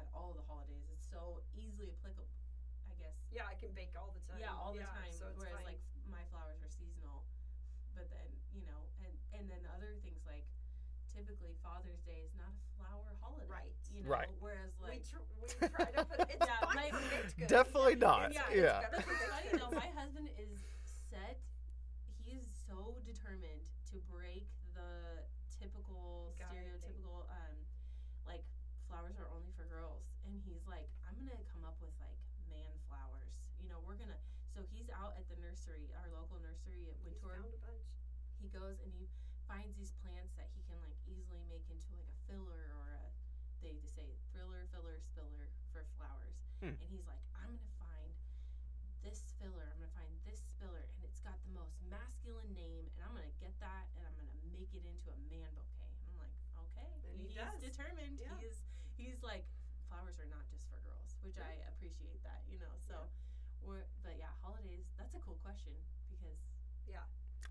at 0.00 0.08
all 0.12 0.32
the 0.36 0.42
holidays. 0.44 0.84
It's 0.92 1.08
so 1.08 1.40
easily 1.56 1.88
applicable, 1.90 2.28
I 2.88 2.94
guess. 3.00 3.16
yeah, 3.32 3.46
I 3.48 3.54
can 3.56 3.72
bake 3.72 3.96
all 3.96 4.12
the 4.12 4.20
time. 4.28 4.38
Yeah, 4.38 4.52
all 4.54 4.72
the 4.72 4.84
time. 4.84 5.12
So 5.12 5.32
Whereas 5.34 5.56
fine. 5.56 5.64
like 5.76 5.80
my 6.06 6.22
flowers 6.28 6.60
are 6.62 6.68
seasonal, 6.68 7.24
but 7.96 8.08
then 8.10 8.28
you 8.52 8.64
know, 8.66 8.88
and 9.00 9.12
and 9.32 9.50
then 9.50 9.64
other 9.74 9.96
things 10.04 10.24
like 10.26 10.44
typically 11.08 11.54
Father's 11.64 12.00
Day 12.02 12.20
is 12.28 12.34
not 12.36 12.52
a 12.52 12.60
flower 12.96 13.16
holiday, 13.20 13.46
Right. 13.48 13.72
You 13.92 14.02
know, 14.04 14.10
Right. 14.10 14.28
whereas 14.40 14.72
we 14.80 14.98
tr- 15.00 15.24
we 15.40 15.48
try 15.68 15.90
to 15.92 16.04
put 16.04 16.20
it's 16.28 16.46
Yeah, 16.48 16.60
my- 16.74 16.90
for 16.90 17.00
baked 17.12 17.36
goods. 17.36 17.50
Definitely 17.50 17.96
not. 17.96 18.32
Yeah, 18.32 18.48
Yeah. 18.52 18.80
it's 18.80 18.90
better 18.90 19.02
for 19.02 19.12
It's 19.12 19.24
funny 19.32 19.50
though. 19.58 19.70
My 19.76 19.90
husband 19.96 20.28
is 20.38 20.64
Seth. 21.10 21.40
He 22.24 22.32
is 22.36 22.46
so 22.66 22.98
determined 23.04 23.64
to 23.92 23.96
break 24.10 24.48
the 24.74 25.24
typical, 25.48 26.34
Guy 26.38 26.44
stereotypical, 26.52 27.24
um, 27.32 27.56
like 28.26 28.44
flowers 28.88 29.16
are 29.16 29.28
only 29.32 29.48
for 29.56 29.64
girls, 29.64 30.04
and 30.26 30.36
he's 30.44 30.66
like, 30.66 30.88
I'm 31.08 31.16
gonna 31.16 31.40
come 31.52 31.64
up 31.64 31.80
with 31.80 31.94
like 32.00 32.18
man 32.50 32.76
flowers. 32.88 33.48
You 33.60 33.68
know, 33.68 33.80
we're 33.80 33.96
gonna. 33.96 34.18
So 34.52 34.64
he's 34.72 34.88
out 34.92 35.16
at 35.20 35.28
the 35.28 35.36
nursery, 35.40 35.92
our 36.00 36.08
local 36.16 36.40
nursery 36.40 36.88
at 36.88 36.96
He's 37.04 37.16
Wintour. 37.20 37.44
found 37.44 37.52
a 37.54 37.60
bunch. 37.60 37.84
He 38.40 38.48
goes 38.52 38.80
and 38.84 38.92
he 38.92 39.08
finds 39.48 39.76
these 39.76 39.92
plants 40.04 40.32
that 40.36 40.48
he 40.52 40.60
can 40.68 40.76
like 40.84 40.96
easily 41.08 41.44
make 41.48 41.64
into 41.72 41.88
like 41.96 42.08
a 42.08 42.18
filler 42.28 42.72
or 42.82 42.96
a 43.00 43.04
they 43.64 43.72
just 43.80 43.96
say 43.96 44.12
thriller, 44.32 44.68
filler, 44.72 45.00
spiller 45.00 45.48
for 45.72 45.84
flowers. 45.96 46.36
Hmm. 46.60 46.76
And 46.76 46.86
he's 46.92 47.04
like, 47.08 47.20
I'm 47.36 47.48
gonna 47.56 47.76
find 47.80 48.12
this 49.04 49.24
filler, 49.40 49.72
I'm 49.72 49.80
gonna 49.80 49.96
find 49.96 50.12
this 50.28 50.40
spiller, 50.56 50.84
and 50.96 51.00
it's 51.04 51.20
got 51.24 51.40
the 51.48 51.52
most 51.56 51.80
masculine 51.88 52.52
name, 52.52 52.88
and 52.96 53.00
I'm 53.04 53.12
gonna 53.16 53.32
get 53.40 53.56
that 53.64 53.88
and 53.96 54.12
I'm 54.76 54.84
gonna 54.84 54.92
make 54.92 55.08
it 55.08 55.16
into 55.16 55.32
a 55.36 55.40
man 55.40 55.52
bouquet. 55.56 55.88
I'm 56.04 56.16
like, 56.20 56.34
okay. 56.68 56.90
And 57.08 57.16
he 57.16 57.32
he's 57.32 57.36
does. 57.40 57.56
determined. 57.64 58.20
Yeah. 58.20 58.36
He's 58.40 58.60
he's 59.00 59.18
like 59.24 59.44
flowers 59.88 60.20
are 60.20 60.28
not 60.28 60.44
just 60.52 60.68
for 60.68 60.76
girls, 60.84 61.16
which 61.24 61.40
I 61.40 61.56
appreciate 61.72 62.20
that, 62.28 62.44
you 62.50 62.60
know. 62.60 62.72
So 62.84 63.08
we're 63.64 63.88
but 64.04 64.20
yeah, 64.20 64.32
holidays, 64.44 64.84
that's 65.00 65.14
a 65.16 65.22
cool 65.24 65.38
question 65.40 65.72
because 66.12 66.36
Yeah. 66.84 67.00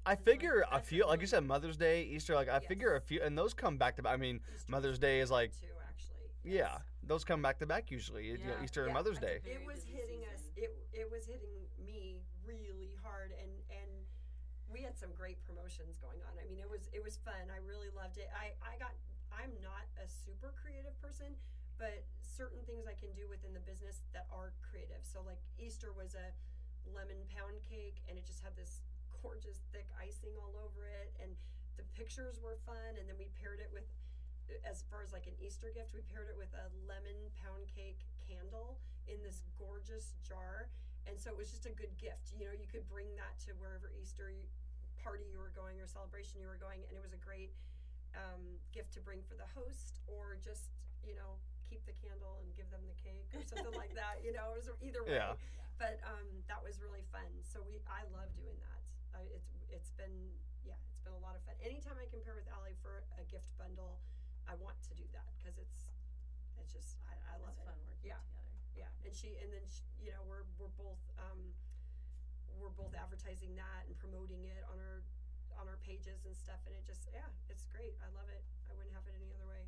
I 0.05 0.13
It's 0.13 0.19
like- 0.21 0.25
figure 0.25 0.65
a 0.69 0.79
few, 0.79 1.05
like 1.09 1.21
you 1.21 1.27
said, 1.27 1.43
Mother's 1.43 1.77
Day, 1.81 2.03
Easter. 2.05 2.35
Like 2.35 2.49
I 2.49 2.59
figure 2.61 2.93
a 2.95 3.01
few, 3.01 3.21
and 3.25 3.33
those 3.37 3.53
come 3.57 3.77
back 3.81 3.95
to 3.97 4.03
back. 4.05 4.13
I 4.13 4.17
mean, 4.17 4.37
Easter 4.53 4.69
Mother's 4.71 4.99
Day 4.99 5.19
is 5.19 5.31
like- 5.31 5.51
too, 5.59 5.73
actually. 5.89 6.29
yeah, 6.45 6.77
those 7.01 7.23
come 7.25 7.41
back 7.41 7.57
to 7.59 7.65
back 7.65 7.89
usually. 7.89 8.27
You 8.29 8.37
know, 8.37 8.53
Yeah. 8.53 8.63
Easter 8.63 8.85
and 8.85 8.93
Mother's 8.93 9.17
that's 9.19 9.41
Day. 9.43 9.51
It 9.57 9.65
was 9.65 9.81
busy 9.83 9.97
hitting 9.97 10.21
us. 10.29 10.41
It 10.55 10.71
it 10.93 11.09
was 11.09 11.25
hitting 11.25 11.57
me 11.83 12.21
really 12.45 12.93
hard, 13.01 13.31
and 13.41 13.51
and 13.71 13.91
we 14.69 14.74
had 14.85 14.95
some 14.95 15.11
great 15.17 15.41
promotions 15.43 15.97
going 15.97 16.21
on. 16.29 16.37
I 16.37 16.45
mean, 16.45 16.61
it 16.61 16.69
was 16.69 16.85
it 16.93 17.01
was 17.01 17.17
fun. 17.25 17.49
I 17.49 17.59
really 17.65 17.89
loved 17.91 18.21
it. 18.21 18.29
I 18.31 18.53
I 18.61 18.77
got. 18.77 18.93
I'm 19.33 19.51
not 19.59 19.89
a 19.99 20.07
super 20.07 20.55
creative 20.55 20.95
person, 21.03 21.35
but 21.75 22.07
certain 22.23 22.63
things 22.63 22.87
I 22.87 22.95
can 22.95 23.11
do 23.17 23.27
within 23.27 23.51
the 23.51 23.59
business 23.65 24.05
that 24.15 24.29
are 24.31 24.55
creative. 24.63 25.03
So 25.03 25.25
like 25.25 25.41
Easter 25.59 25.91
was 25.91 26.15
a 26.15 26.31
lemon 26.87 27.19
pound 27.33 27.59
cake, 27.65 27.99
and 28.07 28.15
it 28.15 28.23
just 28.23 28.39
had 28.45 28.55
this 28.55 28.85
gorgeous 29.19 29.65
thick 29.73 29.89
icing 29.97 30.37
all 30.39 30.55
over 30.55 30.87
it, 30.87 31.11
and 31.19 31.33
the 31.75 31.83
pictures 31.97 32.39
were 32.39 32.55
fun. 32.63 32.95
And 32.95 33.09
then 33.09 33.17
we 33.19 33.27
paired 33.35 33.59
it 33.59 33.73
with 33.73 33.89
as 34.63 34.85
far 34.89 35.01
as 35.01 35.09
like 35.09 35.25
an 35.25 35.33
Easter 35.41 35.73
gift, 35.73 35.93
we 35.93 36.05
paired 36.13 36.29
it 36.29 36.37
with 36.37 36.53
a 36.53 36.69
lemon 36.85 37.17
pound 37.41 37.65
cake 37.65 38.05
candle 38.21 38.77
in 39.09 39.17
this 39.25 39.41
gorgeous 39.57 40.13
jar. 40.21 40.69
And 41.05 41.17
so 41.17 41.29
it 41.29 41.37
was 41.37 41.53
just 41.53 41.69
a 41.69 41.73
good 41.73 41.93
gift. 42.01 42.33
You 42.33 42.49
know, 42.49 42.55
you 42.57 42.65
could 42.65 42.85
bring 42.89 43.09
that 43.17 43.37
to 43.45 43.53
wherever 43.61 43.93
Easter 43.93 44.29
you 45.85 46.01
were 46.01 46.09
going 46.09 46.25
or 46.25 46.25
celebration 46.25 46.41
you 46.41 46.49
were 46.49 46.57
going. 46.57 46.81
And 46.89 46.97
it 46.97 47.03
was 47.03 47.13
a 47.13 47.21
great 47.21 47.53
um, 48.17 48.57
gift 48.73 48.93
to 48.97 49.01
bring 49.01 49.21
for 49.29 49.35
the 49.37 49.45
host 49.53 50.01
or 50.09 50.37
just, 50.41 50.73
you 51.05 51.13
know, 51.13 51.37
keep 51.69 51.85
the 51.85 51.93
candle 51.93 52.41
and 52.41 52.49
give 52.57 52.69
them 52.73 52.81
the 52.89 52.97
cake 52.97 53.29
or 53.37 53.45
something 53.45 53.73
like 53.77 53.93
that. 54.01 54.21
You 54.25 54.33
know, 54.33 54.53
it 54.57 54.65
was 54.65 54.69
either 54.81 55.03
way. 55.05 55.21
Yeah. 55.21 55.37
But 55.77 55.99
um, 56.07 56.25
that 56.47 56.63
was 56.63 56.79
really 56.81 57.03
fun. 57.11 57.27
So 57.43 57.61
we, 57.61 57.83
I 57.85 58.07
love 58.09 58.31
doing 58.33 58.55
that. 58.63 58.81
I, 59.13 59.27
it's, 59.29 59.51
it's 59.67 59.91
been, 59.99 60.31
yeah, 60.63 60.79
it's 60.95 61.03
been 61.03 61.13
a 61.13 61.19
lot 61.21 61.35
of 61.35 61.43
fun. 61.43 61.53
Anytime 61.59 61.99
I 61.99 62.07
compare 62.07 62.33
with 62.33 62.47
Ali 62.55 62.73
for 62.79 63.03
a 63.19 63.25
gift 63.27 63.51
bundle, 63.59 63.99
I 64.47 64.55
want 64.55 64.79
to 64.87 64.93
do 64.95 65.03
that 65.11 65.27
because 65.37 65.59
it's, 65.59 65.91
it's 66.55 66.71
just, 66.71 66.95
I, 67.11 67.15
I 67.27 67.35
love 67.43 67.53
it's 67.59 67.67
it. 67.67 67.67
fun 67.67 67.77
working 67.85 68.07
Yeah. 68.07 68.23
together. 68.23 68.33
Yeah, 68.75 68.91
and 69.07 69.15
she 69.15 69.39
and 69.39 69.47
then 69.55 69.63
she, 69.71 69.87
you 70.03 70.11
know 70.11 70.19
we're 70.27 70.43
we're 70.59 70.71
both 70.75 70.99
um, 71.15 71.39
we're 72.59 72.75
both 72.75 72.91
advertising 72.91 73.55
that 73.55 73.87
and 73.87 73.95
promoting 73.95 74.43
it 74.51 74.67
on 74.67 74.75
our 74.79 74.99
on 75.59 75.67
our 75.67 75.79
pages 75.85 76.23
and 76.25 76.35
stuff, 76.35 76.59
and 76.67 76.75
it 76.75 76.83
just 76.85 77.07
yeah, 77.13 77.25
it's 77.49 77.65
great. 77.71 77.95
I 78.03 78.07
love 78.15 78.27
it. 78.29 78.43
I 78.69 78.73
wouldn't 78.75 78.93
have 78.93 79.03
it 79.07 79.15
any 79.17 79.31
other 79.33 79.47
way. 79.47 79.63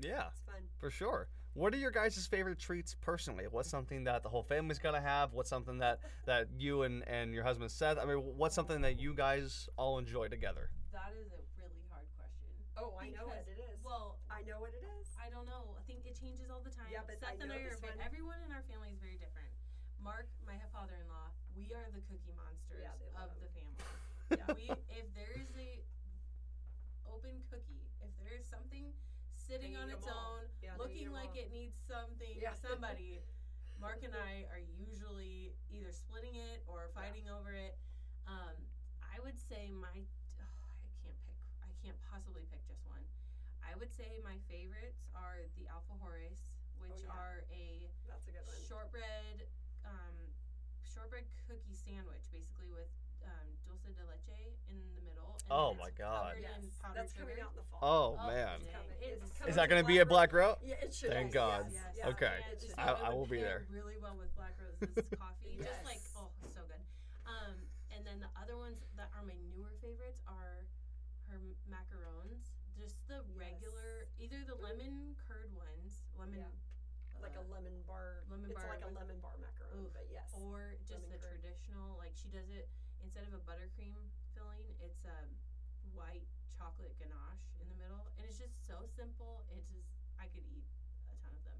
Yeah, 0.00 0.28
It's 0.32 0.40
fun. 0.46 0.62
for 0.78 0.90
sure. 0.90 1.28
What 1.54 1.74
are 1.74 1.82
your 1.82 1.90
guys' 1.90 2.14
favorite 2.30 2.58
treats 2.62 2.94
personally? 2.94 3.44
What's 3.50 3.68
something 3.68 4.04
that 4.04 4.22
the 4.22 4.30
whole 4.30 4.42
family's 4.46 4.78
gotta 4.78 5.00
have? 5.02 5.32
What's 5.34 5.50
something 5.50 5.78
that 5.82 5.98
that 6.24 6.46
you 6.56 6.82
and 6.86 7.02
and 7.10 7.34
your 7.34 7.42
husband 7.42 7.70
Seth? 7.74 7.98
I 7.98 8.04
mean, 8.06 8.22
what's 8.38 8.54
something 8.54 8.80
that 8.86 9.00
you 9.02 9.12
guys 9.14 9.68
all 9.76 9.98
enjoy 9.98 10.28
together? 10.30 10.70
That 10.94 11.10
is 11.18 11.26
a 11.34 11.42
really 11.58 11.82
hard 11.90 12.06
question. 12.14 12.48
Oh, 12.78 12.94
I 13.02 13.10
know 13.10 13.26
what 13.26 13.44
it 13.50 13.58
is. 13.58 13.82
Well, 13.82 14.22
I 14.30 14.46
know 14.46 14.62
what 14.62 14.70
it 14.78 14.86
is. 15.02 15.10
I 15.18 15.26
don't 15.28 15.44
know. 15.46 15.74
I 15.74 15.82
think 15.90 16.06
it 16.06 16.14
changes 16.22 16.48
all 16.54 16.62
the 16.62 16.70
time. 16.70 16.86
Yeah, 16.88 17.02
but 17.04 17.18
I 17.26 17.34
and 17.34 17.50
know 17.50 17.58
I 17.58 17.66
are 17.66 17.74
this 17.74 17.82
ve- 17.82 17.90
one. 17.92 17.98
everyone 17.98 18.38
in 18.46 18.54
our 18.54 18.62
family 18.70 18.94
is 18.94 19.00
very 19.02 19.18
different. 19.18 19.50
Mark, 20.00 20.30
my 20.46 20.56
father-in-law, 20.72 21.28
we 21.52 21.74
are 21.76 21.84
the 21.92 22.00
cookie 22.08 22.32
monsters 22.32 22.80
Yeah, 22.80 22.94
of 23.20 23.26
love 23.28 23.36
the 23.42 23.50
'em. 23.50 23.52
family. 23.58 23.69
Yeah. 24.30 24.46
we 24.54 24.70
if 24.94 25.06
there 25.14 25.34
is 25.34 25.50
a 25.58 25.82
open 27.10 27.42
cookie, 27.50 27.90
if 27.98 28.10
there 28.22 28.30
is 28.30 28.46
something 28.46 28.94
sitting 29.34 29.74
on 29.74 29.90
its 29.90 30.06
own, 30.06 30.46
Yeah, 30.62 30.78
looking 30.78 31.10
like 31.10 31.34
it 31.34 31.50
needs 31.50 31.74
something, 31.88 32.38
Yeah. 32.38 32.54
somebody, 32.54 33.18
Mark 33.82 34.04
and 34.06 34.14
I 34.14 34.46
are 34.52 34.62
usually 34.62 35.56
either 35.72 35.90
splitting 35.90 36.36
it 36.36 36.62
or 36.70 36.90
fighting 36.94 37.26
over 37.26 37.50
it. 37.50 37.74
Um, 38.28 38.54
I 39.02 39.18
would 39.24 39.40
say 39.40 39.72
my 39.74 39.90
oh, 39.90 40.44
I 40.78 40.88
can't 41.02 41.18
pick. 41.26 41.34
I 41.66 41.72
can't 41.82 41.98
possibly 42.06 42.46
pick 42.52 42.62
just 42.68 42.86
one. 42.86 43.02
I 43.66 43.74
would 43.80 43.90
say 43.90 44.20
my 44.22 44.38
favorites 44.46 45.02
are 45.16 45.42
the 45.58 45.66
alfajores, 45.66 46.46
which 46.78 47.02
Oh, 47.08 47.10
are 47.18 47.42
a 47.50 47.90
That's 48.06 48.28
a 48.28 48.32
good 48.32 48.46
one. 48.46 48.60
shortbread 48.68 49.48
um, 49.82 50.14
shortbread 50.86 51.24
cookie 51.48 51.74
sandwich, 51.74 52.28
basically 52.30 52.68
with 52.70 52.86
um, 53.40 53.48
dulce 53.66 53.88
de 53.96 54.04
leche 54.06 54.52
in 54.68 54.76
the 54.94 55.02
middle. 55.02 55.34
And 55.40 55.48
Oh 55.50 55.74
my 55.80 55.90
God. 55.96 56.36
Yes, 56.40 56.52
in 56.62 56.68
powdered 56.80 56.96
that's 57.00 57.12
coming 57.16 57.40
out 57.40 57.50
in 57.56 57.58
the 57.58 57.66
fall. 57.72 57.80
Oh, 57.82 58.18
Oh, 58.20 58.26
man. 58.28 58.60
dang. 58.60 58.70
coming. 58.76 58.98
It's 59.00 59.24
It's 59.24 59.38
coming 59.38 59.50
Is 59.50 59.56
that 59.56 59.66
going 59.68 59.82
to 59.82 59.88
be 59.88 59.98
a 59.98 60.06
Black 60.06 60.32
Rose? 60.32 60.56
Yeah, 60.62 60.78
it 60.84 60.92
should. 60.94 61.10
Thank 61.10 61.32
be. 61.32 61.40
God. 61.40 61.66
Yes, 61.72 61.74
Yes. 61.74 61.94
yes. 61.96 62.06
Okay. 62.14 62.36
And 62.44 62.62
It 62.62 62.74
I- 62.78 63.08
I 63.08 63.10
will 63.10 63.26
be 63.26 63.40
there. 63.40 63.64
Really 63.72 63.96
well 63.98 64.16
with 64.20 64.30
Black 64.36 64.54
Rose's 64.60 64.92
coffee. 65.18 65.56
Just 65.58 65.82
like 65.84 66.00
oh, 66.16 66.28
so 66.54 66.60
good. 66.68 66.82
Um, 67.26 67.56
and 67.94 68.04
then 68.06 68.20
the 68.20 68.30
other 68.40 68.56
ones 68.56 68.78
that 68.96 69.08
are 69.16 69.24
my 69.24 69.36
newer 69.56 69.72
favorites 69.80 70.20
are 70.28 70.68
her 71.32 71.40
macarons. 71.70 72.52
Just 72.78 72.96
the 73.08 73.20
regular, 73.36 74.08
either 74.18 74.40
the 74.48 74.56
lemon 74.56 75.12
curd 75.28 75.52
ones, 75.52 76.00
lemon, 76.16 76.40
Yeah. 76.40 77.20
like 77.20 77.36
a 77.36 77.44
uh, 77.44 77.52
lemon 77.52 77.76
bar. 77.84 78.24
lemon 78.32 78.48
it's 78.50 78.56
bar 78.56 78.72
like 78.72 78.80
a 78.80 78.88
lemon 78.96 79.20
bar 79.20 79.36
macaron, 79.36 79.84
Oof. 79.84 79.92
but 79.92 80.08
yes. 80.08 80.32
or 80.32 80.76
just 80.88 80.96
lemon 81.04 81.12
the 81.12 81.20
curd. 81.20 81.44
traditional. 81.44 81.98
Like 82.00 82.16
she 82.16 82.32
does 82.32 82.48
it 82.48 82.72
instead 83.10 83.26
of 83.26 83.34
a 83.34 83.42
buttercream 83.42 83.98
filling, 84.38 84.70
it's 84.78 85.02
a 85.02 85.18
white 85.98 86.22
chocolate 86.54 86.94
ganache 86.94 87.42
in 87.58 87.66
the 87.66 87.74
middle, 87.74 88.06
and 88.14 88.22
it's 88.22 88.38
just 88.38 88.54
so 88.70 88.86
simple. 88.94 89.42
It 89.50 89.66
just 89.66 89.90
I 90.14 90.30
could 90.30 90.46
eat 90.46 90.62
a 91.10 91.14
ton 91.18 91.34
of 91.34 91.42
them. 91.42 91.58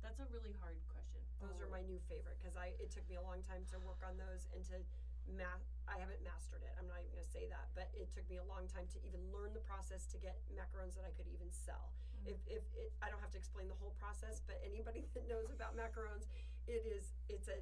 That's 0.00 0.16
a 0.16 0.24
really 0.32 0.56
hard 0.56 0.80
question. 0.88 1.20
Those 1.44 1.60
are 1.60 1.68
my 1.68 1.84
new 1.84 2.00
favorite 2.08 2.40
because 2.40 2.56
I 2.56 2.72
it 2.80 2.88
took 2.88 3.04
me 3.04 3.20
a 3.20 3.24
long 3.28 3.44
time 3.44 3.68
to 3.68 3.76
work 3.84 4.00
on 4.00 4.16
those 4.16 4.48
and 4.56 4.64
to 4.72 4.80
math. 5.28 5.60
I 5.84 6.00
haven't 6.00 6.24
mastered 6.24 6.64
it. 6.64 6.72
I'm 6.80 6.88
not 6.88 7.04
even 7.04 7.20
going 7.20 7.28
to 7.28 7.34
say 7.36 7.44
that, 7.52 7.68
but 7.76 7.92
it 7.92 8.08
took 8.08 8.24
me 8.32 8.40
a 8.40 8.48
long 8.48 8.64
time 8.64 8.88
to 8.96 8.98
even 9.04 9.20
learn 9.28 9.52
the 9.52 9.64
process 9.68 10.08
to 10.08 10.16
get 10.16 10.40
macarons 10.48 10.96
that 10.96 11.04
I 11.04 11.12
could 11.12 11.28
even 11.28 11.52
sell. 11.52 11.92
Mm. 12.24 12.32
If 12.32 12.40
if 12.48 12.64
it, 12.80 12.96
I 13.04 13.12
don't 13.12 13.20
have 13.20 13.34
to 13.36 13.40
explain 13.40 13.68
the 13.68 13.76
whole 13.76 13.92
process, 14.00 14.40
but 14.40 14.56
anybody 14.64 15.04
that 15.12 15.28
knows 15.28 15.52
about 15.52 15.76
macarons, 15.76 16.32
it 16.64 16.88
is 16.88 17.12
it's 17.28 17.52
a 17.52 17.60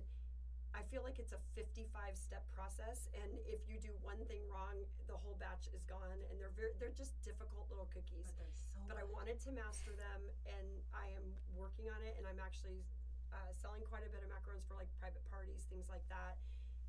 I 0.76 0.84
feel 0.92 1.00
like 1.00 1.16
it's 1.16 1.32
a 1.32 1.40
55 1.56 1.88
step 2.12 2.44
process, 2.52 3.08
and 3.16 3.32
if 3.48 3.64
you 3.64 3.80
do 3.80 3.96
one 4.04 4.20
thing 4.28 4.44
wrong, 4.52 4.76
the 5.08 5.16
whole 5.16 5.34
batch 5.40 5.72
is 5.72 5.80
gone, 5.88 6.20
and 6.28 6.36
they're 6.36 6.52
very 6.52 6.76
they're 6.76 6.92
just 6.92 7.16
difficult 7.24 7.64
little 7.72 7.88
cookies 7.88 8.28
But 8.36 8.52
so. 8.52 8.78
but 8.92 8.96
I 9.00 9.04
wanted 9.08 9.40
to 9.48 9.50
master 9.56 9.96
them, 9.96 10.20
and 10.44 10.68
I 10.92 11.08
am 11.16 11.24
working 11.56 11.88
on 11.88 12.04
it. 12.04 12.20
And 12.20 12.28
I'm 12.28 12.38
actually 12.44 12.84
uh, 13.32 13.50
selling 13.56 13.80
quite 13.88 14.04
a 14.04 14.12
bit 14.12 14.20
of 14.20 14.28
macarons 14.28 14.68
for 14.68 14.76
like 14.76 14.92
private 15.00 15.24
parties, 15.32 15.64
things 15.72 15.88
like 15.88 16.04
that. 16.12 16.36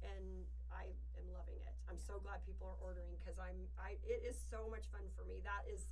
And 0.04 0.46
I 0.70 0.92
am 1.18 1.26
loving 1.34 1.58
it. 1.58 1.74
I'm 1.90 1.98
so 1.98 2.20
glad 2.22 2.44
people 2.46 2.70
are 2.76 2.80
ordering 2.84 3.16
because 3.18 3.40
I'm. 3.40 3.58
I 3.80 3.96
it 4.04 4.22
is 4.28 4.36
so 4.36 4.68
much 4.68 4.86
fun 4.92 5.08
for 5.16 5.24
me. 5.24 5.40
That 5.48 5.64
is 5.66 5.88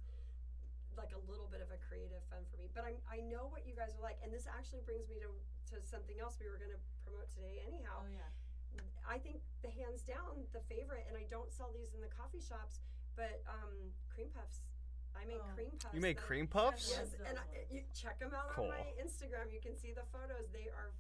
like 0.97 1.11
a 1.15 1.21
little 1.29 1.47
bit 1.51 1.59
of 1.61 1.69
a 1.71 1.79
creative 1.87 2.23
fun 2.31 2.43
for 2.49 2.57
me. 2.57 2.67
But 2.73 2.83
I'm 2.87 2.97
I 3.07 3.19
know 3.27 3.47
what 3.51 3.63
you 3.67 3.75
guys 3.75 3.95
are 3.95 4.03
like, 4.03 4.19
and 4.23 4.31
this 4.33 4.47
actually 4.49 4.81
brings 4.87 5.07
me 5.07 5.19
to 5.23 5.29
to 5.71 5.81
something 5.83 6.17
else 6.21 6.37
we 6.39 6.47
were 6.47 6.57
going 6.61 6.71
to 6.73 6.81
promote 7.03 7.29
today. 7.31 7.61
Anyhow, 7.65 8.05
Oh 8.05 8.09
yeah. 8.11 8.31
I 9.07 9.17
think 9.21 9.39
the 9.63 9.71
hands 9.71 10.03
down 10.03 10.43
the 10.51 10.59
favorite, 10.67 11.05
and 11.07 11.15
I 11.15 11.23
don't 11.31 11.47
sell 11.53 11.71
these 11.71 11.93
in 11.95 12.01
the 12.03 12.11
coffee 12.11 12.41
shops, 12.43 12.81
but 13.15 13.39
um, 13.47 13.93
cream 14.11 14.27
puffs. 14.35 14.59
I 15.15 15.23
make 15.23 15.39
Oh. 15.39 15.55
cream 15.55 15.71
puffs. 15.79 15.93
You 15.95 16.01
make 16.03 16.17
that- 16.19 16.27
cream 16.27 16.47
puffs? 16.47 16.91
Yes, 16.91 17.15
and 17.23 17.39
I, 17.39 17.45
you 17.71 17.87
check 17.95 18.19
them 18.19 18.35
out 18.35 18.51
Cool. 18.51 18.67
on 18.67 18.75
my 18.75 18.83
Instagram. 18.99 19.47
You 19.53 19.61
can 19.63 19.77
see 19.79 19.93
the 19.95 20.03
photos. 20.11 20.51
They 20.51 20.67
are, 20.67 20.91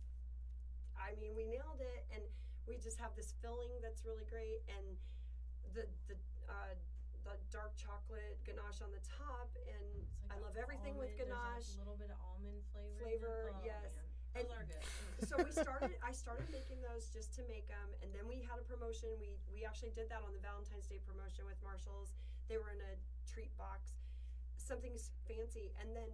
I 0.95 1.19
mean, 1.19 1.35
we 1.35 1.43
nailed 1.43 1.81
it, 1.83 2.07
and 2.15 2.23
we 2.63 2.77
just 2.79 2.95
have 2.97 3.11
this 3.19 3.33
filling 3.43 3.75
that's 3.83 4.05
really 4.07 4.23
great, 4.31 4.63
and 4.71 4.95
the 5.75 5.83
the 6.07 6.15
uh, 6.47 6.73
the 7.25 7.33
dark 7.49 7.73
chocolate 7.73 8.37
ganache 8.45 8.85
on 8.85 8.93
the 8.93 9.01
top, 9.01 9.49
and 9.65 10.05
like 10.29 10.37
I 10.37 10.45
love 10.45 10.53
everything 10.55 10.93
with 10.95 11.09
almond- 11.17 11.25
there's 11.25 11.33
ganache. 11.33 11.69
A 11.75 11.81
little 11.81 11.97
bit 11.97 12.13
of 12.13 12.19
almond 12.21 12.61
flavor. 12.69 13.01
Flavor. 13.01 13.37
Oh, 13.57 13.65
yes. 13.65 13.97
Man. 13.97 14.05
And 14.35 14.51
are 14.51 14.67
good. 14.67 14.83
so 15.25 15.39
we 15.39 15.49
started. 15.49 15.95
I 16.03 16.11
started 16.11 16.45
making 16.51 16.83
those 16.83 17.07
just 17.09 17.31
to 17.39 17.41
make 17.47 17.65
them, 17.71 17.87
and 18.03 18.11
then 18.13 18.27
we 18.27 18.43
had 18.43 18.59
a 18.61 18.65
promotion. 18.67 19.09
We 19.17 19.39
we 19.49 19.65
actually 19.65 19.95
did 19.95 20.11
that 20.13 20.21
on 20.21 20.35
the 20.35 20.43
Valentine's 20.43 20.85
Day 20.85 20.99
promotion 21.01 21.47
with 21.47 21.57
Marshalls. 21.63 22.13
They 22.51 22.59
were 22.59 22.69
in 22.69 22.83
a 22.83 22.93
treat 23.25 23.49
box, 23.57 23.95
something 24.59 24.93
fancy, 25.25 25.71
and 25.79 25.95
then 25.95 26.11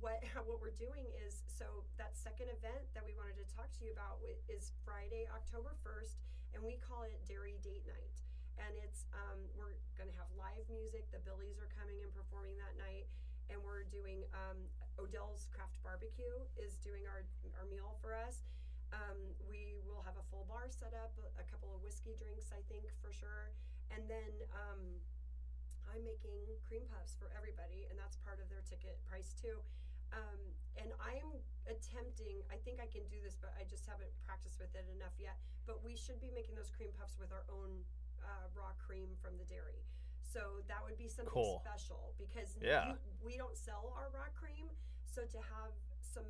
what 0.00 0.22
what 0.48 0.62
we're 0.62 0.78
doing 0.78 1.10
is 1.26 1.42
so 1.50 1.82
that 1.98 2.14
second 2.14 2.48
event 2.54 2.86
that 2.94 3.02
we 3.02 3.12
wanted 3.18 3.36
to 3.42 3.46
talk 3.50 3.68
to 3.74 3.84
you 3.84 3.90
about 3.90 4.22
is 4.46 4.70
Friday, 4.86 5.26
October 5.34 5.74
first, 5.82 6.22
and 6.54 6.62
we 6.62 6.78
call 6.78 7.02
it 7.02 7.18
Dairy 7.26 7.58
Date 7.58 7.84
Night. 7.90 8.22
And 8.58 8.74
it's 8.82 9.06
um, 9.14 9.38
we're 9.54 9.78
gonna 9.94 10.14
have 10.18 10.28
live 10.34 10.66
music. 10.70 11.06
The 11.14 11.22
Billies 11.22 11.62
are 11.62 11.70
coming 11.78 12.02
and 12.02 12.10
performing 12.10 12.58
that 12.58 12.74
night, 12.74 13.06
and 13.48 13.58
we're 13.62 13.86
doing 13.88 14.26
um, 14.34 14.58
Odell's 14.98 15.46
Craft 15.54 15.78
Barbecue 15.86 16.42
is 16.58 16.76
doing 16.82 17.06
our 17.06 17.22
our 17.56 17.66
meal 17.70 17.96
for 18.02 18.12
us. 18.12 18.42
Um, 18.90 19.36
we 19.46 19.84
will 19.84 20.00
have 20.02 20.16
a 20.16 20.24
full 20.32 20.48
bar 20.48 20.64
set 20.72 20.96
up, 20.96 21.12
a, 21.36 21.44
couple 21.44 21.68
of 21.76 21.84
whiskey 21.84 22.16
drinks, 22.16 22.48
I 22.56 22.64
think 22.72 22.88
for 23.04 23.12
sure, 23.12 23.52
and 23.92 24.00
then 24.08 24.32
um, 24.48 24.80
I'm 25.92 26.00
making 26.08 26.40
cream 26.64 26.88
puffs 26.88 27.12
for 27.20 27.28
everybody, 27.36 27.84
and 27.92 28.00
that's 28.00 28.16
part 28.24 28.40
of 28.40 28.48
their 28.48 28.64
ticket 28.64 28.96
price 29.04 29.36
too. 29.36 29.60
Um, 30.08 30.40
and 30.80 30.88
I'm 31.04 31.36
attempting. 31.68 32.40
I 32.48 32.56
think 32.64 32.80
I 32.80 32.88
can 32.88 33.04
do 33.12 33.20
this, 33.20 33.36
but 33.36 33.52
I 33.60 33.68
just 33.68 33.84
haven't 33.84 34.08
practiced 34.24 34.56
with 34.56 34.72
it 34.72 34.88
enough 34.88 35.16
yet. 35.20 35.36
But 35.68 35.84
we 35.84 35.92
should 36.00 36.16
be 36.16 36.32
making 36.32 36.56
those 36.56 36.72
cream 36.72 36.88
puffs 36.96 37.20
with 37.20 37.28
our 37.28 37.44
own 37.52 37.84
uh, 38.28 38.52
raw 38.52 38.76
cream 38.76 39.08
from 39.24 39.40
the 39.40 39.44
dairy. 39.48 39.80
So 40.20 40.60
that 40.68 40.84
would 40.84 41.00
be 41.00 41.08
something 41.08 41.32
Cool. 41.32 41.64
special 41.64 42.12
because 42.20 42.52
Yeah. 42.60 42.92
you- 42.92 43.00
we 43.24 43.36
don't 43.40 43.56
sell 43.56 43.88
our 43.96 44.10
raw 44.12 44.28
cream. 44.36 44.68
So 45.08 45.24
to 45.24 45.40
have 45.40 45.72
some 46.00 46.28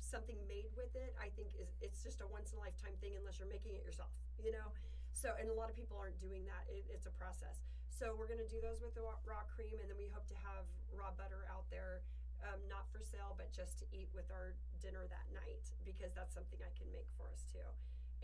something 0.00 0.36
made 0.46 0.70
with 0.76 0.94
it, 0.94 1.14
I 1.18 1.30
think 1.30 1.54
is 1.56 1.74
it's 1.80 2.02
just 2.02 2.20
a 2.20 2.26
once 2.26 2.52
in 2.52 2.58
a 2.58 2.60
lifetime 2.60 2.96
thing 2.98 3.16
unless 3.16 3.38
you're 3.38 3.48
making 3.48 3.74
it 3.74 3.82
yourself, 3.84 4.10
you 4.38 4.52
know. 4.52 4.72
So 5.12 5.34
and 5.40 5.48
a 5.48 5.52
lot 5.54 5.70
of 5.70 5.76
people 5.76 5.96
aren't 5.98 6.18
doing 6.18 6.44
that. 6.46 6.68
It, 6.68 6.84
it's 6.88 7.06
a 7.06 7.10
process. 7.10 7.60
So 7.90 8.14
we're 8.14 8.28
gonna 8.28 8.46
do 8.46 8.60
those 8.60 8.80
with 8.80 8.94
the 8.94 9.02
raw, 9.02 9.16
raw 9.24 9.44
cream, 9.44 9.78
and 9.80 9.88
then 9.88 9.96
we 9.96 10.08
hope 10.08 10.26
to 10.28 10.34
have 10.36 10.66
raw 10.92 11.10
butter 11.12 11.46
out 11.48 11.68
there, 11.70 12.02
um, 12.42 12.60
not 12.68 12.88
for 12.92 13.00
sale, 13.02 13.34
but 13.36 13.50
just 13.52 13.78
to 13.80 13.86
eat 13.96 14.10
with 14.12 14.30
our 14.30 14.54
dinner 14.80 15.06
that 15.08 15.26
night 15.32 15.64
because 15.84 16.12
that's 16.12 16.34
something 16.34 16.60
I 16.62 16.70
can 16.78 16.90
make 16.92 17.08
for 17.16 17.28
us 17.30 17.44
too. 17.50 17.64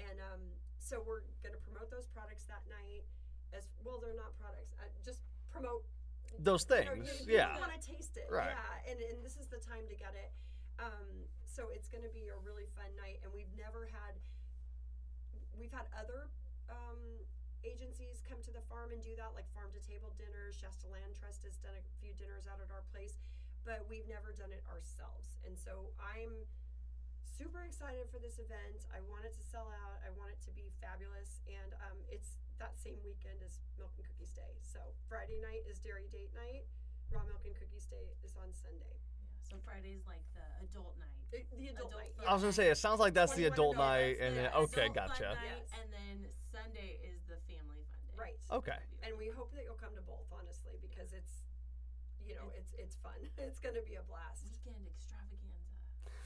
And 0.09 0.17
um, 0.33 0.43
so 0.81 1.05
we're 1.05 1.23
gonna 1.45 1.61
promote 1.65 1.91
those 1.93 2.09
products 2.11 2.49
that 2.49 2.65
night. 2.69 3.05
As 3.51 3.67
well, 3.83 3.99
they're 3.99 4.15
not 4.15 4.39
products. 4.39 4.71
Uh, 4.79 4.87
just 5.03 5.27
promote 5.51 5.83
Those 6.39 6.63
things. 6.63 7.27
you, 7.27 7.35
yeah. 7.35 7.59
want 7.59 7.75
to 7.75 7.83
taste 7.83 8.15
it. 8.15 8.31
Right. 8.31 8.55
Yeah, 8.55 8.91
and, 8.95 8.99
and 9.03 9.19
this 9.27 9.35
is 9.35 9.51
the 9.51 9.59
time 9.59 9.91
to 9.91 9.97
get 9.99 10.15
it. 10.15 10.31
Um, 10.79 11.27
so 11.43 11.75
it's 11.75 11.91
going 11.91 12.07
to 12.07 12.15
be 12.15 12.31
a 12.31 12.39
really 12.47 12.71
fun 12.79 12.87
night, 12.95 13.19
and 13.27 13.35
we've 13.35 13.51
never 13.59 13.91
had. 13.91 14.15
We've 15.59 15.75
had 15.75 15.91
other 15.99 16.31
um, 16.71 17.03
agencies 17.67 18.23
come 18.25 18.41
to 18.47 18.53
the 18.55 18.65
farm 18.71 18.95
and 18.95 19.03
do 19.03 19.13
that, 19.19 19.35
like 19.37 19.51
farm 19.53 19.69
to 19.77 19.83
table 19.83 20.15
dinners. 20.17 20.57
Shasta 20.57 20.89
Land 20.89 21.19
Trust 21.19 21.45
has 21.45 21.59
done 21.61 21.75
a 21.77 21.85
few 22.01 22.15
dinners 22.17 22.49
out 22.49 22.63
at 22.63 22.71
our 22.73 22.87
place, 22.95 23.21
but 23.67 23.85
we've 23.91 24.07
never 24.09 24.33
done 24.33 24.55
it 24.55 24.65
ourselves. 24.71 25.37
And 25.45 25.59
so 25.59 25.93
I'm 26.01 26.47
super 27.25 27.65
excited 27.65 28.09
for 28.13 28.19
this 28.21 28.39
event. 28.39 28.87
I 28.93 29.01
want 29.09 29.25
it 29.25 29.35
to 29.37 29.43
sell 29.45 29.69
out. 29.85 30.01
I 30.05 30.11
want 30.17 30.31
it 30.33 30.41
to 30.49 30.53
be 30.53 30.71
fabulous, 30.81 31.41
and 31.49 31.73
um, 31.89 31.99
it's 32.11 32.37
that 32.59 32.77
same 32.77 33.01
weekend 33.05 33.41
as 33.45 33.61
Milk 33.81 33.93
and 33.97 34.05
Cookies 34.05 34.33
Day. 34.37 34.61
So 34.61 34.81
Friday 35.09 35.41
night 35.41 35.65
is 35.69 35.81
Dairy 35.81 36.09
Date 36.13 36.33
Night. 36.37 36.69
Raw 37.11 37.25
Milk 37.27 37.43
and 37.49 37.57
Cookies 37.57 37.89
Day 37.91 38.15
is 38.23 38.37
on 38.39 38.53
Sunday. 38.55 38.95
Yeah. 39.19 39.35
So 39.43 39.59
Friday's 39.67 40.07
like 40.07 40.23
the 40.37 40.47
adult 40.63 40.95
night. 41.01 41.11
The, 41.35 41.43
the 41.59 41.75
adult, 41.75 41.91
Adult 41.91 42.07
night. 42.07 42.13
fun. 42.15 42.27
I 42.29 42.33
was 42.35 42.43
gonna 42.43 42.55
say 42.55 42.71
it 42.71 42.79
sounds 42.79 43.01
like 43.03 43.15
that's 43.15 43.35
the 43.35 43.51
adult 43.51 43.75
and 43.81 43.83
night, 43.83 44.15
and 44.23 44.37
the 44.37 44.47
then 44.47 44.51
okay, 44.71 44.87
adult 44.87 44.95
fun 44.95 45.11
gotcha. 45.11 45.29
night, 45.35 45.51
Yes. 45.59 45.67
And 45.75 45.87
then 45.91 46.17
Sunday 46.53 47.01
is 47.03 47.25
the 47.27 47.39
family 47.51 47.83
fun 47.91 48.03
day. 48.07 48.15
Right. 48.19 48.39
Okay. 48.53 48.79
And 49.03 49.17
we 49.19 49.33
hope 49.35 49.51
that 49.59 49.65
you'll 49.67 49.81
come 49.81 49.95
to 49.99 50.05
both, 50.07 50.29
honestly, 50.31 50.79
because 50.83 51.11
it's, 51.17 51.43
you 52.23 52.35
know, 52.39 52.53
it's 52.55 52.75
it's 52.79 52.95
fun. 53.01 53.17
It's 53.41 53.59
going 53.59 53.75
to 53.75 53.83
be 53.83 53.97
a 53.97 54.05
blast. 54.07 54.45
Weekend 54.47 54.87
extravaganza. 54.87 54.90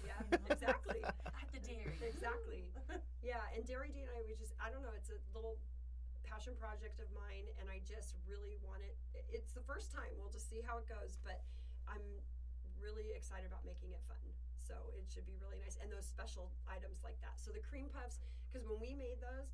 Yeah, 0.05 0.21
exactly. 0.51 1.01
At 1.41 1.49
the 1.53 1.61
dairy. 1.61 1.97
Exactly. 2.01 2.65
Yeah, 3.25 3.41
and 3.57 3.65
Dairy 3.65 3.89
Day 3.89 4.05
and 4.05 4.13
I, 4.13 4.21
we 4.29 4.37
just, 4.37 4.53
I 4.61 4.69
don't 4.69 4.85
know, 4.85 4.93
it's 4.93 5.09
a 5.09 5.17
little 5.33 5.57
passion 6.29 6.53
project 6.61 7.01
of 7.01 7.09
mine, 7.17 7.49
and 7.57 7.73
I 7.73 7.81
just 7.89 8.17
really 8.29 8.61
want 8.61 8.85
it. 8.85 8.93
It's 9.33 9.57
the 9.57 9.65
first 9.65 9.89
time. 9.93 10.13
We'll 10.21 10.33
just 10.33 10.53
see 10.53 10.61
how 10.61 10.77
it 10.77 10.85
goes, 10.85 11.17
but 11.25 11.41
I'm 11.89 12.05
really 12.77 13.17
excited 13.17 13.49
about 13.49 13.65
making 13.65 13.97
it 13.97 14.05
fun. 14.05 14.21
So 14.61 14.77
it 14.97 15.09
should 15.09 15.25
be 15.29 15.37
really 15.41 15.61
nice. 15.61 15.77
And 15.81 15.89
those 15.93 16.05
special 16.09 16.53
items 16.69 17.01
like 17.05 17.17
that. 17.25 17.37
So 17.41 17.53
the 17.53 17.65
cream 17.65 17.89
puffs, 17.93 18.21
because 18.49 18.65
when 18.69 18.81
we 18.81 18.93
made 18.97 19.21
those, 19.25 19.53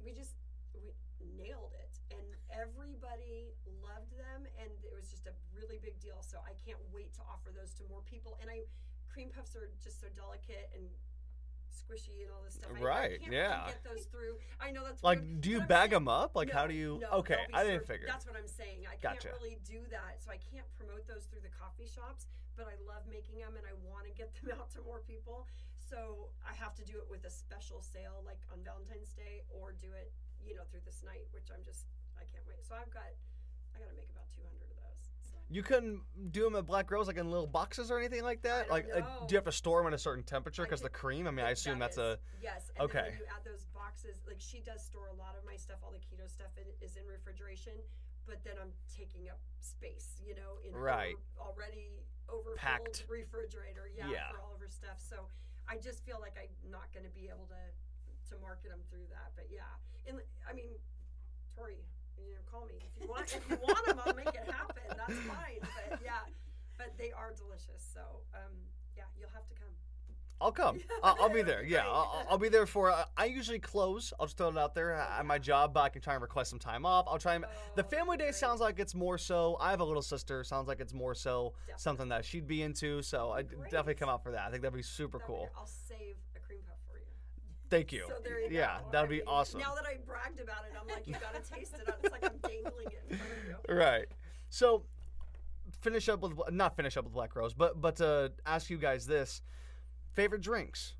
we 0.00 0.12
just, 0.12 0.36
we 0.76 0.92
nailed 1.36 1.72
it. 1.76 1.92
And 2.12 2.24
everybody 2.52 3.56
loved 3.84 4.12
them, 4.16 4.44
and 4.60 4.72
it 4.84 4.92
was 4.92 5.08
just 5.08 5.28
a 5.28 5.34
really 5.56 5.80
big 5.80 5.96
deal. 6.00 6.20
So 6.24 6.40
I 6.44 6.52
can't 6.64 6.80
wait 6.92 7.12
to 7.20 7.22
offer 7.28 7.48
those 7.52 7.72
to 7.80 7.82
more 7.88 8.04
people. 8.08 8.36
And 8.40 8.48
I, 8.48 8.64
cream 9.12 9.28
puffs 9.34 9.54
are 9.56 9.68
just 9.82 10.00
so 10.00 10.06
delicate 10.14 10.70
and 10.74 10.86
squishy 11.70 12.22
and 12.22 12.30
all 12.30 12.42
this 12.42 12.54
stuff. 12.54 12.70
I- 12.74 12.78
I, 12.78 12.82
Right, 12.82 13.20
can't 13.20 13.32
yeah. 13.32 13.60
Really 13.66 13.72
get 13.74 13.84
those 13.84 14.04
through. 14.06 14.38
I 14.60 14.70
know 14.70 14.84
that's 14.84 15.02
Like, 15.02 15.20
do 15.40 15.50
you 15.50 15.60
bag 15.62 15.90
saying- 15.90 16.06
them 16.06 16.08
up? 16.08 16.34
Like, 16.34 16.50
how 16.50 16.66
do 16.66 16.74
you? 16.74 16.98
no, 17.02 17.10
okay, 17.22 17.46
I 17.52 17.62
didn't 17.64 17.80
served- 17.80 17.88
figure. 17.88 18.06
That's 18.06 18.26
what 18.26 18.36
I'm 18.36 18.46
saying. 18.48 18.86
I 18.86 18.96
Gotcha. 18.96 19.28
can't 19.28 19.40
really 19.42 19.56
do 19.66 19.86
that, 19.90 20.22
so 20.22 20.30
I 20.30 20.38
can't 20.38 20.66
promote 20.74 21.06
those 21.06 21.26
through 21.26 21.42
the 21.42 21.50
coffee 21.50 21.86
shops. 21.86 22.26
But 22.56 22.66
I 22.66 22.74
love 22.84 23.06
making 23.06 23.38
them, 23.38 23.56
and 23.56 23.64
I 23.66 23.72
want 23.88 24.04
to 24.06 24.12
get 24.12 24.34
them 24.34 24.50
out 24.60 24.70
to 24.72 24.82
more 24.82 25.00
people. 25.00 25.46
So 25.78 26.30
I 26.46 26.52
have 26.54 26.74
to 26.74 26.84
do 26.84 26.98
it 26.98 27.08
with 27.08 27.24
a 27.24 27.30
special 27.30 27.80
sale, 27.80 28.22
like 28.26 28.38
on 28.52 28.62
Valentine's 28.62 29.12
Day, 29.12 29.42
or 29.48 29.72
do 29.72 29.90
it, 29.92 30.12
you 30.44 30.54
know, 30.54 30.62
through 30.70 30.82
this 30.84 31.02
night, 31.02 31.26
which 31.32 31.50
I'm 31.50 31.64
just, 31.64 31.86
I 32.18 32.24
can't 32.24 32.46
wait. 32.46 32.62
So 32.66 32.74
I've 32.74 32.90
got, 32.90 33.06
I 33.74 33.78
got 33.78 33.88
to 33.88 33.96
make 33.96 34.10
about 34.10 34.30
200 34.30 34.54
of 34.70 34.76
those. 34.76 34.79
You 35.52 35.64
couldn't 35.64 36.00
do 36.30 36.44
them 36.44 36.54
at 36.54 36.64
Black 36.64 36.88
Rose 36.90 37.08
like 37.08 37.16
in 37.18 37.28
little 37.28 37.46
boxes 37.46 37.90
or 37.90 37.98
anything 37.98 38.22
like 38.22 38.42
that. 38.42 38.70
like, 38.70 38.86
uh, 38.94 39.00
do 39.26 39.34
you 39.34 39.36
have 39.36 39.44
to 39.44 39.52
store 39.52 39.80
them 39.82 39.88
at 39.88 39.94
a 39.94 39.98
certain 39.98 40.22
temperature? 40.22 40.62
Because 40.62 40.80
the 40.80 40.88
cream. 40.88 41.26
I 41.26 41.32
mean, 41.32 41.44
I 41.44 41.50
assume 41.50 41.80
That 41.80 41.96
that's 41.96 41.98
a. 41.98 42.18
yes. 42.40 42.70
And 42.78 42.86
okay. 42.86 43.10
Then 43.10 43.18
you 43.18 43.26
add 43.34 43.42
those 43.44 43.66
boxes, 43.74 44.22
like 44.28 44.38
she 44.38 44.60
does 44.62 44.78
store 44.86 45.08
a 45.10 45.18
lot 45.18 45.34
of 45.34 45.42
my 45.44 45.56
stuff. 45.56 45.78
All 45.82 45.90
the 45.90 45.98
keto 45.98 46.30
stuff 46.30 46.54
in, 46.56 46.70
is 46.80 46.94
in 46.94 47.02
refrigeration, 47.04 47.74
but 48.30 48.38
then 48.46 48.54
I'm 48.62 48.70
taking 48.94 49.26
up 49.28 49.40
space. 49.58 50.22
You 50.22 50.36
know, 50.38 50.62
in 50.62 50.70
Right. 50.70 51.18
over, 51.34 51.50
already 51.50 51.98
overfilled 52.30 52.56
Packed. 52.56 53.06
refrigerator. 53.10 53.90
Yeah, 53.90 54.06
Yeah. 54.06 54.30
for 54.30 54.38
all 54.38 54.54
of 54.54 54.60
her 54.62 54.70
stuff. 54.70 55.02
So 55.02 55.26
I 55.66 55.78
just 55.82 56.06
feel 56.06 56.22
like 56.22 56.38
I'm 56.38 56.70
not 56.70 56.94
going 56.94 57.04
to 57.04 57.10
be 57.12 57.26
able 57.26 57.50
to 57.50 57.62
to 58.30 58.38
market 58.38 58.70
them 58.70 58.86
through 58.88 59.10
that. 59.10 59.34
But 59.34 59.50
yeah, 59.50 59.66
and 60.06 60.22
I 60.46 60.54
mean, 60.54 60.70
Tori, 61.58 61.82
you 62.26 62.34
know, 62.34 62.40
call 62.50 62.66
me 62.66 62.74
if 62.78 63.02
you 63.02 63.08
want. 63.08 63.26
if 63.36 63.50
you 63.50 63.56
want 63.62 63.86
them, 63.86 64.00
I'll 64.04 64.14
make 64.14 64.28
it 64.28 64.50
happen. 64.50 64.82
That's 64.96 65.18
fine. 65.20 65.60
But 65.60 66.00
yeah, 66.04 66.20
but 66.78 66.92
they 66.98 67.12
are 67.12 67.32
delicious. 67.36 67.82
So 67.94 68.00
um, 68.34 68.52
yeah, 68.96 69.04
you'll 69.18 69.30
have 69.34 69.46
to 69.48 69.54
come. 69.54 69.68
I'll 70.42 70.52
come. 70.52 70.80
I'll, 71.02 71.16
I'll 71.20 71.28
be 71.28 71.42
there. 71.42 71.62
Yeah, 71.62 71.84
I'll, 71.86 72.26
I'll 72.30 72.38
be 72.38 72.48
there 72.48 72.64
for. 72.66 72.90
Uh, 72.90 73.04
I 73.16 73.26
usually 73.26 73.58
close. 73.58 74.12
I'll 74.18 74.24
just 74.24 74.38
throw 74.38 74.48
it 74.48 74.56
out 74.56 74.74
there 74.74 74.94
at 74.94 75.26
my 75.26 75.38
job, 75.38 75.74
but 75.74 75.80
I 75.80 75.90
can 75.90 76.00
try 76.00 76.14
and 76.14 76.22
request 76.22 76.48
some 76.48 76.58
time 76.58 76.86
off. 76.86 77.04
I'll 77.08 77.18
try 77.18 77.34
and. 77.34 77.44
The 77.76 77.84
Oh, 77.84 77.88
family 77.88 78.16
day 78.16 78.24
great. 78.24 78.34
sounds 78.36 78.58
like 78.58 78.78
it's 78.78 78.94
more 78.94 79.18
so. 79.18 79.58
I 79.60 79.70
have 79.70 79.80
a 79.80 79.84
little 79.84 80.00
sister. 80.00 80.42
Sounds 80.42 80.66
like 80.66 80.80
it's 80.80 80.94
more 80.94 81.14
so 81.14 81.52
Definitely. 81.66 81.80
something 81.82 82.08
that 82.08 82.24
she'd 82.24 82.46
be 82.46 82.62
into. 82.62 83.02
So 83.02 83.30
I 83.32 83.42
definitely 83.42 83.94
come 83.96 84.08
out 84.08 84.22
for 84.22 84.32
that. 84.32 84.46
I 84.46 84.50
think 84.50 84.62
that'd 84.62 84.74
be 84.74 84.82
super 84.82 85.18
cool. 85.18 85.50
I'll 85.58 85.66
save 85.66 86.16
a 86.34 86.40
cream 86.40 86.60
puff 86.66 86.78
for 86.90 86.96
you. 86.98 87.04
Thank 87.70 87.92
you. 87.92 88.04
So 88.08 88.14
there 88.24 88.40
you 88.40 88.48
yeah, 88.50 88.78
go. 88.84 88.90
that'd 88.90 89.06
I 89.06 89.10
be 89.10 89.16
mean, 89.18 89.24
awesome. 89.28 89.60
Now 89.60 89.74
that 89.74 89.84
I 89.86 89.96
bragged 90.04 90.40
about 90.40 90.64
it, 90.68 90.72
I'm 90.80 90.88
like, 90.88 91.06
you 91.06 91.14
gotta 91.14 91.38
taste 91.40 91.74
it. 91.74 91.88
It's 92.02 92.12
like 92.12 92.24
I'm 92.24 92.38
dangling 92.42 92.86
it 92.88 93.04
in 93.08 93.16
front 93.16 93.32
of 93.32 93.68
you. 93.68 93.74
Right. 93.76 94.06
So 94.48 94.84
finish 95.80 96.08
up 96.08 96.20
with 96.20 96.32
not 96.50 96.74
finish 96.76 96.96
up 96.96 97.04
with 97.04 97.12
Black 97.14 97.34
Rose, 97.36 97.54
but 97.54 97.80
but 97.80 97.96
to 97.96 98.32
ask 98.44 98.68
you 98.70 98.76
guys 98.78 99.06
this: 99.06 99.42
favorite 100.12 100.42
drinks. 100.42 100.94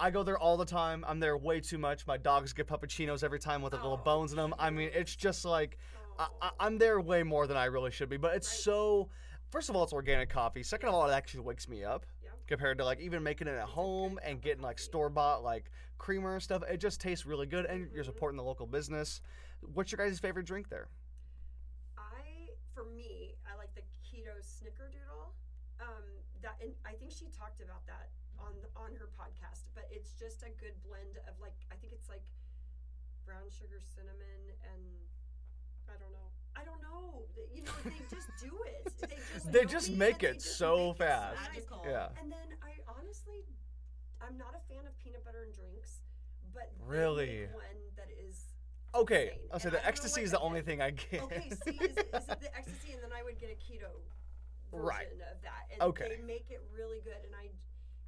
I 0.00 0.10
go 0.10 0.22
there 0.22 0.38
all 0.38 0.56
the 0.56 0.64
time. 0.64 1.04
I'm 1.08 1.18
there 1.20 1.36
way 1.36 1.60
too 1.60 1.78
much. 1.78 2.06
My 2.06 2.16
dogs 2.16 2.52
get 2.52 2.68
puppuccinos 2.68 3.24
every 3.24 3.40
time 3.40 3.62
with 3.62 3.72
the 3.72 3.78
little 3.78 3.98
Oh, 4.00 4.04
bones 4.04 4.30
in 4.32 4.36
them. 4.36 4.54
I 4.58 4.70
mean, 4.70 4.90
it's 4.94 5.14
just 5.16 5.44
like 5.44 5.78
I, 6.18 6.26
Oh. 6.30 6.36
I, 6.42 6.50
I'm 6.66 6.78
there 6.78 7.00
way 7.00 7.22
more 7.24 7.46
than 7.48 7.56
I 7.56 7.64
really 7.66 7.90
should 7.90 8.08
be. 8.08 8.16
But 8.16 8.34
it's 8.36 8.48
Right. 8.48 8.58
so. 8.60 9.08
First 9.50 9.70
of 9.70 9.76
all, 9.76 9.82
it's 9.82 9.94
organic 9.94 10.28
coffee. 10.28 10.62
Second 10.62 10.90
of 10.90 10.94
all, 10.94 11.08
it 11.08 11.12
actually 11.14 11.40
wakes 11.40 11.68
me 11.68 11.82
up 11.82 12.04
Yeah. 12.22 12.30
compared 12.46 12.76
to 12.78 12.84
like 12.84 13.00
even 13.00 13.22
making 13.22 13.46
it 13.48 13.52
at 13.56 13.62
It's 13.62 13.70
home 13.70 14.20
and 14.22 14.42
getting 14.42 14.62
like 14.62 14.78
store 14.78 15.08
bought 15.08 15.42
like 15.42 15.70
creamer 15.98 16.34
and 16.34 16.42
stuff. 16.42 16.62
It 16.70 16.78
just 16.78 17.00
tastes 17.00 17.26
really 17.26 17.46
good, 17.46 17.66
and 17.66 17.88
you're 17.92 18.04
supporting 18.04 18.36
the 18.36 18.44
local 18.44 18.66
business. 18.66 19.20
What's 19.74 19.92
your 19.92 19.98
guys' 19.98 20.18
favorite 20.18 20.46
drink 20.46 20.68
there? 20.70 20.88
I, 21.98 22.54
for 22.74 22.84
me, 22.84 23.34
I 23.46 23.56
like 23.58 23.74
the 23.74 23.82
keto 24.06 24.34
snickerdoodle. 24.40 25.34
Um, 25.80 26.04
that, 26.42 26.56
and 26.62 26.72
I 26.86 26.92
think 26.94 27.12
she 27.12 27.26
talked 27.36 27.60
about 27.60 27.86
that 27.86 28.10
on 28.38 28.54
on 28.76 28.94
her 28.98 29.10
podcast. 29.18 29.70
But 29.74 29.86
it's 29.90 30.12
just 30.14 30.42
a 30.42 30.50
good 30.58 30.74
blend 30.86 31.18
of 31.28 31.34
like 31.40 31.54
I 31.70 31.76
think 31.76 31.92
it's 31.92 32.08
like 32.08 32.22
brown 33.24 33.46
sugar, 33.50 33.78
cinnamon, 33.82 34.54
and 34.62 34.82
I 35.88 35.94
don't 35.98 36.12
know. 36.12 36.30
I 36.56 36.64
don't 36.64 36.82
know. 36.82 37.22
You 37.54 37.62
know, 37.64 37.72
they 37.84 38.02
just 38.10 38.28
do 38.42 38.50
it. 38.66 38.92
They 39.08 39.16
just 39.34 39.52
They 39.52 39.64
just 39.64 39.90
make 39.90 40.20
they 40.20 40.28
it 40.28 40.34
just 40.34 40.58
so 40.58 40.90
it 40.90 40.98
fast. 40.98 41.38
nice. 41.54 41.66
Yeah. 41.84 42.08
And 42.20 42.30
then 42.30 42.48
I 42.62 42.72
honestly, 42.88 43.44
I'm 44.20 44.36
not 44.36 44.54
a 44.54 44.62
fan 44.72 44.86
of 44.86 44.96
peanut 44.98 45.24
butter 45.24 45.42
and 45.44 45.54
drinks, 45.54 46.02
but 46.52 46.70
they 46.78 46.84
Really? 46.86 47.46
make 47.48 47.54
one 47.54 47.80
that 47.96 48.08
is 48.10 48.52
Okay, 48.94 49.30
insane. 49.36 49.48
I'll 49.52 49.60
say 49.60 49.68
And 49.68 49.76
the 49.76 49.78
I 49.78 49.82
don't 49.82 49.84
know 49.84 49.88
ecstasy 49.88 50.20
what 50.20 50.24
is 50.24 50.30
the 50.32 50.40
only 50.40 50.62
thing 50.62 50.80
I 50.82 50.90
get. 50.90 51.22
Okay, 51.22 51.48
see, 51.64 51.76
is 51.76 51.96
it, 51.96 52.08
is 52.16 52.28
it 52.28 52.40
the 52.40 52.52
ecstasy, 52.56 52.92
and 52.96 53.02
then 53.04 53.12
I 53.12 53.22
would 53.22 53.38
get 53.38 53.50
a 53.52 53.58
keto 53.60 54.00
version 54.72 54.88
Right. 54.88 55.08
of 55.30 55.38
that. 55.44 55.68
And 55.72 55.82
Okay. 55.92 56.08
they 56.08 56.22
make 56.24 56.50
it 56.50 56.60
really 56.74 57.00
good, 57.00 57.20
and 57.24 57.34
I. 57.36 57.52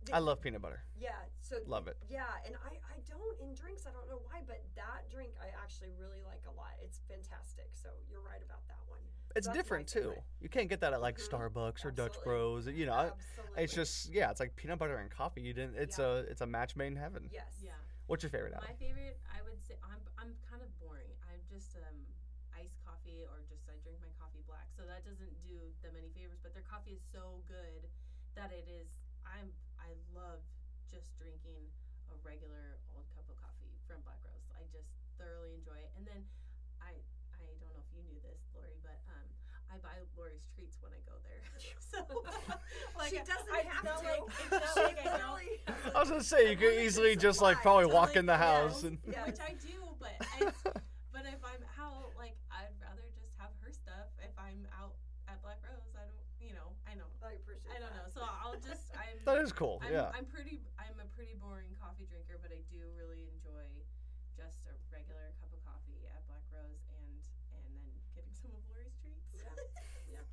They, 0.08 0.16
I 0.16 0.18
love 0.24 0.40
peanut 0.40 0.64
butter. 0.64 0.80
Yeah, 0.96 1.12
so 1.44 1.60
Love 1.68 1.86
it. 1.86 2.00
Yeah, 2.08 2.24
and 2.48 2.56
I 2.64 2.80
I 2.88 3.04
don't 3.04 3.36
in 3.44 3.52
drinks. 3.52 3.84
I 3.86 3.92
don't 3.92 4.08
know 4.08 4.24
why, 4.24 4.40
but 4.48 4.64
that 4.74 5.04
drink 5.12 5.36
I 5.36 5.52
actually 5.60 5.92
really 6.00 6.24
like 6.24 6.40
a 6.48 6.54
lot. 6.56 6.72
It's 6.80 7.04
fantastic. 7.04 7.68
So 7.76 7.92
you're 8.08 8.24
right 8.24 8.40
about 8.40 8.64
that 8.72 8.80
one. 8.88 8.89
It's 9.36 9.46
That's 9.46 9.56
different 9.56 9.86
too. 9.86 10.00
favorite. 10.00 10.24
You 10.40 10.48
can't 10.48 10.68
get 10.68 10.80
that 10.80 10.92
at 10.92 11.00
like 11.00 11.18
Mhm. 11.18 11.28
Starbucks 11.28 11.84
or 11.84 11.90
Dutch 11.90 12.16
Bros. 12.24 12.66
You 12.66 12.86
know, 12.86 13.14
Absolutely. 13.14 13.62
it's 13.62 13.74
just 13.74 14.08
yeah, 14.10 14.30
it's 14.30 14.40
like 14.40 14.56
peanut 14.56 14.78
butter 14.78 14.96
and 14.98 15.10
coffee. 15.10 15.40
You 15.42 15.52
didn't. 15.54 15.76
It's 15.76 15.98
Yeah. 15.98 16.06
a 16.06 16.14
it's 16.26 16.40
a 16.40 16.46
match 16.46 16.74
made 16.76 16.88
in 16.88 16.96
heaven. 16.96 17.28
yes. 17.30 17.60
Yeah. 17.62 17.72
What's 18.06 18.22
your 18.24 18.30
favorite? 18.30 18.52
My 18.58 18.64
Adam? 18.64 18.76
favorite, 18.76 19.20
I 19.30 19.40
would 19.42 19.62
say, 19.62 19.76
I'm 19.82 20.02
I'm 20.18 20.34
kind 20.50 20.62
of 20.62 20.70
boring. 20.80 21.14
I'm 21.30 21.40
just 21.46 21.76
um 21.76 22.06
iced 22.52 22.82
coffee 22.84 23.22
or 23.24 23.40
just 23.48 23.68
I 23.70 23.76
drink 23.86 24.00
my 24.00 24.10
coffee 24.18 24.42
black. 24.46 24.66
So 24.76 24.84
that 24.84 25.04
doesn't 25.04 25.40
do 25.46 25.72
them 25.82 25.94
any 25.96 26.10
favors. 26.10 26.40
But 26.42 26.52
their 26.54 26.64
coffee 26.66 26.92
is 26.98 27.02
so 27.12 27.42
good 27.46 27.86
that 28.34 28.50
it 28.50 28.66
is. 28.66 28.98
I'm 29.24 29.52
I 29.78 29.94
love 30.12 30.42
just 30.90 31.14
drinking 31.16 31.70
a 32.10 32.14
regular 32.26 32.80
old 32.90 33.06
cup 33.14 33.28
of 33.30 33.36
coffee 33.38 33.78
from 33.86 34.02
Black 34.02 34.18
Rose. 34.26 34.50
I 34.58 34.66
just 34.74 34.90
thoroughly 35.16 35.54
enjoy 35.54 35.78
it. 35.78 35.92
And 35.96 36.04
then 36.04 36.26
I 36.82 36.98
I 37.32 37.46
don't 37.62 37.72
know 37.72 37.78
if 37.78 37.86
you 37.94 38.02
knew 38.02 38.18
this, 38.20 38.42
Lori, 38.52 38.74
but 38.82 38.98
um 39.06 39.28
I 39.69 39.69
buy 39.82 39.96
Lori's 40.16 40.46
treats 40.54 40.76
when 40.80 40.92
I 40.92 41.00
go 41.08 41.16
there. 41.24 41.42
so 41.90 41.98
like 42.98 43.10
she 43.10 43.18
doesn't 43.18 43.50
I, 43.52 43.64
have 43.66 43.82
to. 43.82 44.06
Like, 44.06 44.22
it's 44.30 44.76
not 44.76 44.84
like 44.84 45.00
I 45.00 45.18
don't. 45.18 45.96
I 45.96 45.98
was 46.00 46.10
gonna 46.10 46.22
say 46.22 46.50
you 46.50 46.56
could 46.56 46.78
easily 46.78 47.16
just 47.16 47.42
like 47.42 47.58
probably 47.62 47.88
So, 47.90 47.94
walk 47.94 48.14
like, 48.14 48.22
in 48.22 48.26
the 48.26 48.38
yes, 48.38 48.46
house 48.46 48.82
and 48.84 48.98
Yeah. 49.08 49.26
which 49.26 49.40
I 49.40 49.52
do, 49.58 49.76
but 49.98 50.14
I, 50.20 50.52
but 51.10 51.24
if 51.26 51.40
I'm 51.42 51.64
out, 51.80 52.12
like 52.16 52.36
I'd 52.52 52.72
rather 52.80 53.04
just 53.18 53.34
have 53.38 53.50
her 53.60 53.72
stuff. 53.72 54.08
If 54.22 54.32
I'm 54.38 54.64
out 54.76 54.94
at 55.28 55.42
Black 55.42 55.58
Rose, 55.66 55.92
I 55.98 56.06
don't, 56.06 56.24
you 56.38 56.54
know, 56.54 56.70
I 56.86 56.94
know, 56.94 57.08
I 57.22 57.36
appreciate 57.38 57.74
I 57.74 57.80
don't 57.82 57.92
know. 57.94 58.06
So 58.10 58.22
I'll 58.22 58.58
just, 58.58 58.90
I'm, 58.94 59.18
that 59.26 59.38
is 59.42 59.52
cool. 59.52 59.82
I'm, 59.84 59.92
yeah. 59.92 60.10
I'm 60.14 60.26
pretty, 60.26 60.62
I'm 60.78 60.96
a 61.02 61.08
pretty 61.14 61.34
boring 61.42 61.74
coffee 61.78 62.06
drinker, 62.06 62.38
but 62.40 62.50
I 62.54 62.62
do 62.70 62.80
really 62.94 63.26
enjoy 63.34 63.66
just 64.36 64.62
a 64.70 64.74
regular 64.94 65.34
cup 65.42 65.50
of 65.52 65.60
coffee 65.66 66.06
at 66.10 66.22
Black 66.30 66.44
Rose 66.54 66.86
and 66.96 67.18
and 67.54 67.60
then 67.66 67.76
getting 68.14 68.32
some 68.38 68.50
of 68.54 68.62
Lori's 68.70 68.94
treats. 69.02 69.26
Yeah. 69.34 70.24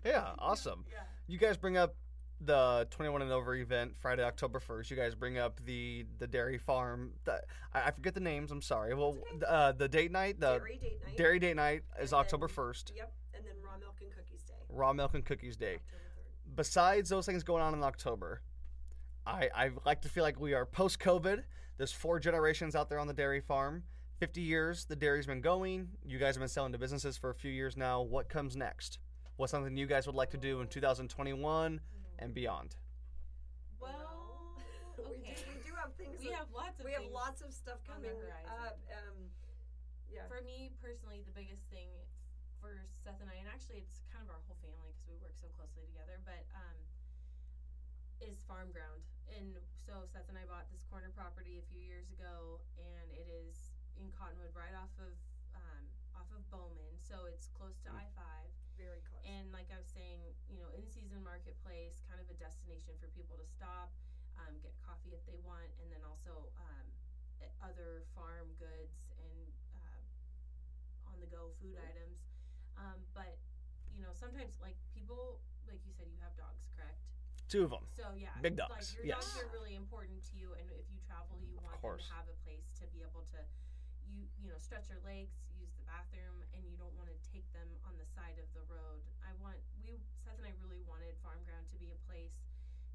Yeah. 0.04 0.30
Awesome. 0.38 0.84
yeah. 0.90 0.98
You 1.26 1.38
guys 1.38 1.56
bring 1.56 1.76
up 1.76 1.94
the 2.40 2.86
21 2.90 3.20
and 3.22 3.30
over 3.32 3.54
event 3.54 3.92
Friday, 3.98 4.22
October 4.24 4.60
1st. 4.60 4.90
You 4.90 4.96
guys 4.96 5.14
bring 5.14 5.36
up 5.38 5.60
the 5.66 6.06
the 6.18 6.26
dairy 6.26 6.56
farm. 6.58 7.12
The, 7.24 7.42
I, 7.74 7.88
I 7.88 7.90
forget 7.90 8.14
the 8.14 8.20
names. 8.20 8.50
I'm 8.50 8.62
sorry. 8.62 8.94
Well, 8.94 9.18
okay. 9.34 9.44
uh, 9.46 9.72
the 9.72 9.88
date 9.88 10.10
night, 10.10 10.40
the 10.40 10.56
Dairy 10.58 10.78
date 10.80 11.00
night. 11.06 11.16
dairy 11.16 11.38
date 11.38 11.56
night 11.56 11.82
is 12.00 12.12
And 12.12 12.20
October 12.20 12.46
then- 12.48 12.56
1st. 12.56 12.92
Yep, 12.96 13.12
and 13.34 13.44
then 13.44 13.52
raw 13.62 13.76
milk 13.78 13.96
and 14.00 14.10
cookies 14.10 14.42
day. 14.42 14.54
Raw 14.70 14.92
milk 14.94 15.14
and 15.14 15.24
cookies 15.24 15.56
day. 15.56 15.78
Besides 16.54 17.10
those 17.10 17.26
things 17.26 17.42
going 17.44 17.62
on 17.62 17.74
in 17.74 17.82
October, 17.82 18.40
I, 19.26 19.48
I 19.54 19.70
like 19.84 20.02
to 20.02 20.08
feel 20.08 20.24
like 20.24 20.40
we 20.40 20.54
are 20.54 20.64
post 20.66 20.98
COVID. 20.98 21.42
There's 21.76 21.92
four 21.92 22.18
generations 22.18 22.74
out 22.74 22.88
there 22.88 22.98
on 22.98 23.06
the 23.06 23.12
dairy 23.14 23.40
farm. 23.40 23.84
50 24.18 24.40
years 24.40 24.84
the 24.86 24.96
dairy's 24.96 25.26
been 25.26 25.40
going. 25.40 25.88
You 26.04 26.18
guys 26.18 26.34
have 26.34 26.40
been 26.40 26.48
selling 26.48 26.72
to 26.72 26.78
businesses 26.78 27.16
for 27.16 27.30
a 27.30 27.34
few 27.34 27.50
years 27.50 27.76
now. 27.76 28.02
What 28.02 28.28
comes 28.28 28.56
next? 28.56 28.98
What's 29.40 29.56
something 29.56 29.72
you 29.72 29.88
guys 29.88 30.04
would 30.04 30.20
like 30.20 30.36
to 30.36 30.36
do 30.36 30.60
in 30.60 30.68
2021 30.68 31.08
and 31.08 32.28
beyond? 32.36 32.76
Well, 33.80 34.52
we, 35.00 35.16
okay. 35.16 35.32
do, 35.32 35.48
we 35.48 35.56
do 35.64 35.72
have 35.80 35.96
things. 35.96 36.20
We 36.20 36.28
that- 36.28 36.44
have 36.44 36.52
lots 36.52 36.76
of 36.76 36.84
we 36.84 36.92
have 36.92 37.08
lots 37.08 37.40
of 37.40 37.48
stuff 37.56 37.80
coming 37.88 38.12
up. 38.44 38.76
Um, 38.92 39.32
yeah. 40.12 40.28
For 40.28 40.44
me 40.44 40.76
personally, 40.84 41.24
the 41.24 41.32
biggest 41.32 41.64
thing 41.72 41.88
for 42.60 42.84
Seth 42.92 43.16
and 43.24 43.32
I, 43.32 43.40
and 43.40 43.48
actually 43.48 43.80
it's 43.80 44.04
kind 44.12 44.20
of 44.20 44.28
our 44.28 44.44
whole 44.44 44.60
family 44.60 44.92
because 44.92 45.08
we 45.08 45.16
work 45.24 45.32
so 45.40 45.48
closely 45.56 45.88
together, 45.88 46.20
but 46.28 46.44
um, 46.52 46.76
is 48.20 48.44
farm 48.44 48.68
ground. 48.76 49.08
And 49.32 49.56
so 49.80 50.04
Seth 50.04 50.28
and 50.28 50.36
I 50.36 50.44
bought 50.44 50.68
this 50.68 50.84
corner 50.92 51.08
property 51.16 51.56
a 51.56 51.64
few 51.72 51.80
years 51.80 52.12
ago, 52.12 52.60
and 52.76 53.08
it 53.16 53.32
is 53.32 53.72
in 53.96 54.12
Cottonwood, 54.12 54.52
right 54.52 54.76
off 54.76 54.92
of 55.00 55.16
um, 55.56 55.84
off 56.12 56.28
of 56.28 56.44
Bowman. 56.52 56.92
So 57.00 57.24
it's 57.24 57.48
close 57.56 57.80
to 57.88 57.90
I 57.96 58.04
five. 58.12 58.49
Very 58.80 59.04
close. 59.04 59.20
And 59.28 59.52
like 59.52 59.68
I 59.68 59.76
was 59.76 59.92
saying, 59.92 60.24
you 60.48 60.56
know, 60.56 60.72
in 60.72 60.88
season 60.88 61.20
marketplace, 61.20 62.00
kind 62.08 62.16
of 62.16 62.26
a 62.32 62.36
destination 62.40 62.96
for 62.96 63.12
people 63.12 63.36
to 63.36 63.44
stop, 63.44 63.92
um, 64.40 64.56
get 64.64 64.72
coffee 64.80 65.12
if 65.12 65.20
they 65.28 65.36
want, 65.44 65.68
and 65.84 65.92
then 65.92 66.00
also 66.00 66.48
um, 66.56 66.86
other 67.60 68.08
farm 68.16 68.48
goods 68.56 69.04
and 69.20 69.44
uh, 69.76 71.12
on 71.12 71.20
the 71.20 71.28
go 71.28 71.52
food 71.60 71.76
items. 71.76 72.24
Um, 72.80 72.96
but 73.12 73.36
you 73.92 74.00
know, 74.00 74.16
sometimes 74.16 74.56
like 74.64 74.76
people, 74.96 75.36
like 75.68 75.80
you 75.84 75.92
said, 75.92 76.08
you 76.08 76.16
have 76.24 76.32
dogs, 76.40 76.64
correct? 76.72 76.96
Two 77.52 77.66
of 77.66 77.74
them. 77.74 77.84
So 77.92 78.14
yeah, 78.16 78.32
Big 78.40 78.56
Like 78.56 78.70
dogs, 78.70 78.94
your 78.96 79.04
yes. 79.04 79.20
dogs 79.20 79.44
are 79.44 79.50
really 79.52 79.74
important 79.76 80.24
to 80.30 80.34
you, 80.38 80.54
and 80.56 80.64
if 80.72 80.86
you 80.88 80.96
travel, 81.04 81.36
you 81.42 81.52
want 81.60 81.76
them 81.76 81.98
to 82.00 82.08
have 82.14 82.24
a 82.30 82.36
place 82.46 82.64
to 82.80 82.88
be 82.94 83.02
able 83.02 83.26
to, 83.34 83.40
you 84.06 84.24
you 84.38 84.48
know, 84.48 84.56
stretch 84.56 84.86
their 84.86 85.02
legs, 85.02 85.34
use 85.34 85.49
the 85.49 85.49
bathroom, 85.90 86.46
and 86.54 86.62
you 86.70 86.78
don't 86.78 86.94
want 86.94 87.10
to 87.10 87.18
take 87.26 87.42
them 87.50 87.66
on 87.82 87.98
the 87.98 88.06
side 88.14 88.38
of 88.38 88.46
the 88.54 88.62
road. 88.70 89.02
I 89.26 89.34
want 89.42 89.58
we 89.82 89.98
Seth 90.22 90.38
and 90.38 90.46
I 90.46 90.54
really 90.62 90.78
wanted 90.86 91.18
Farm 91.18 91.42
Ground 91.42 91.66
to 91.74 91.78
be 91.82 91.90
a 91.90 91.98
place 92.06 92.38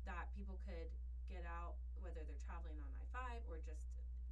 that 0.07 0.31
people 0.31 0.55
could 0.63 0.87
get 1.27 1.43
out, 1.43 1.75
whether 1.99 2.23
they're 2.23 2.39
traveling 2.39 2.79
on 2.79 2.87
I 2.95 3.03
five 3.11 3.41
or 3.51 3.59
just 3.59 3.83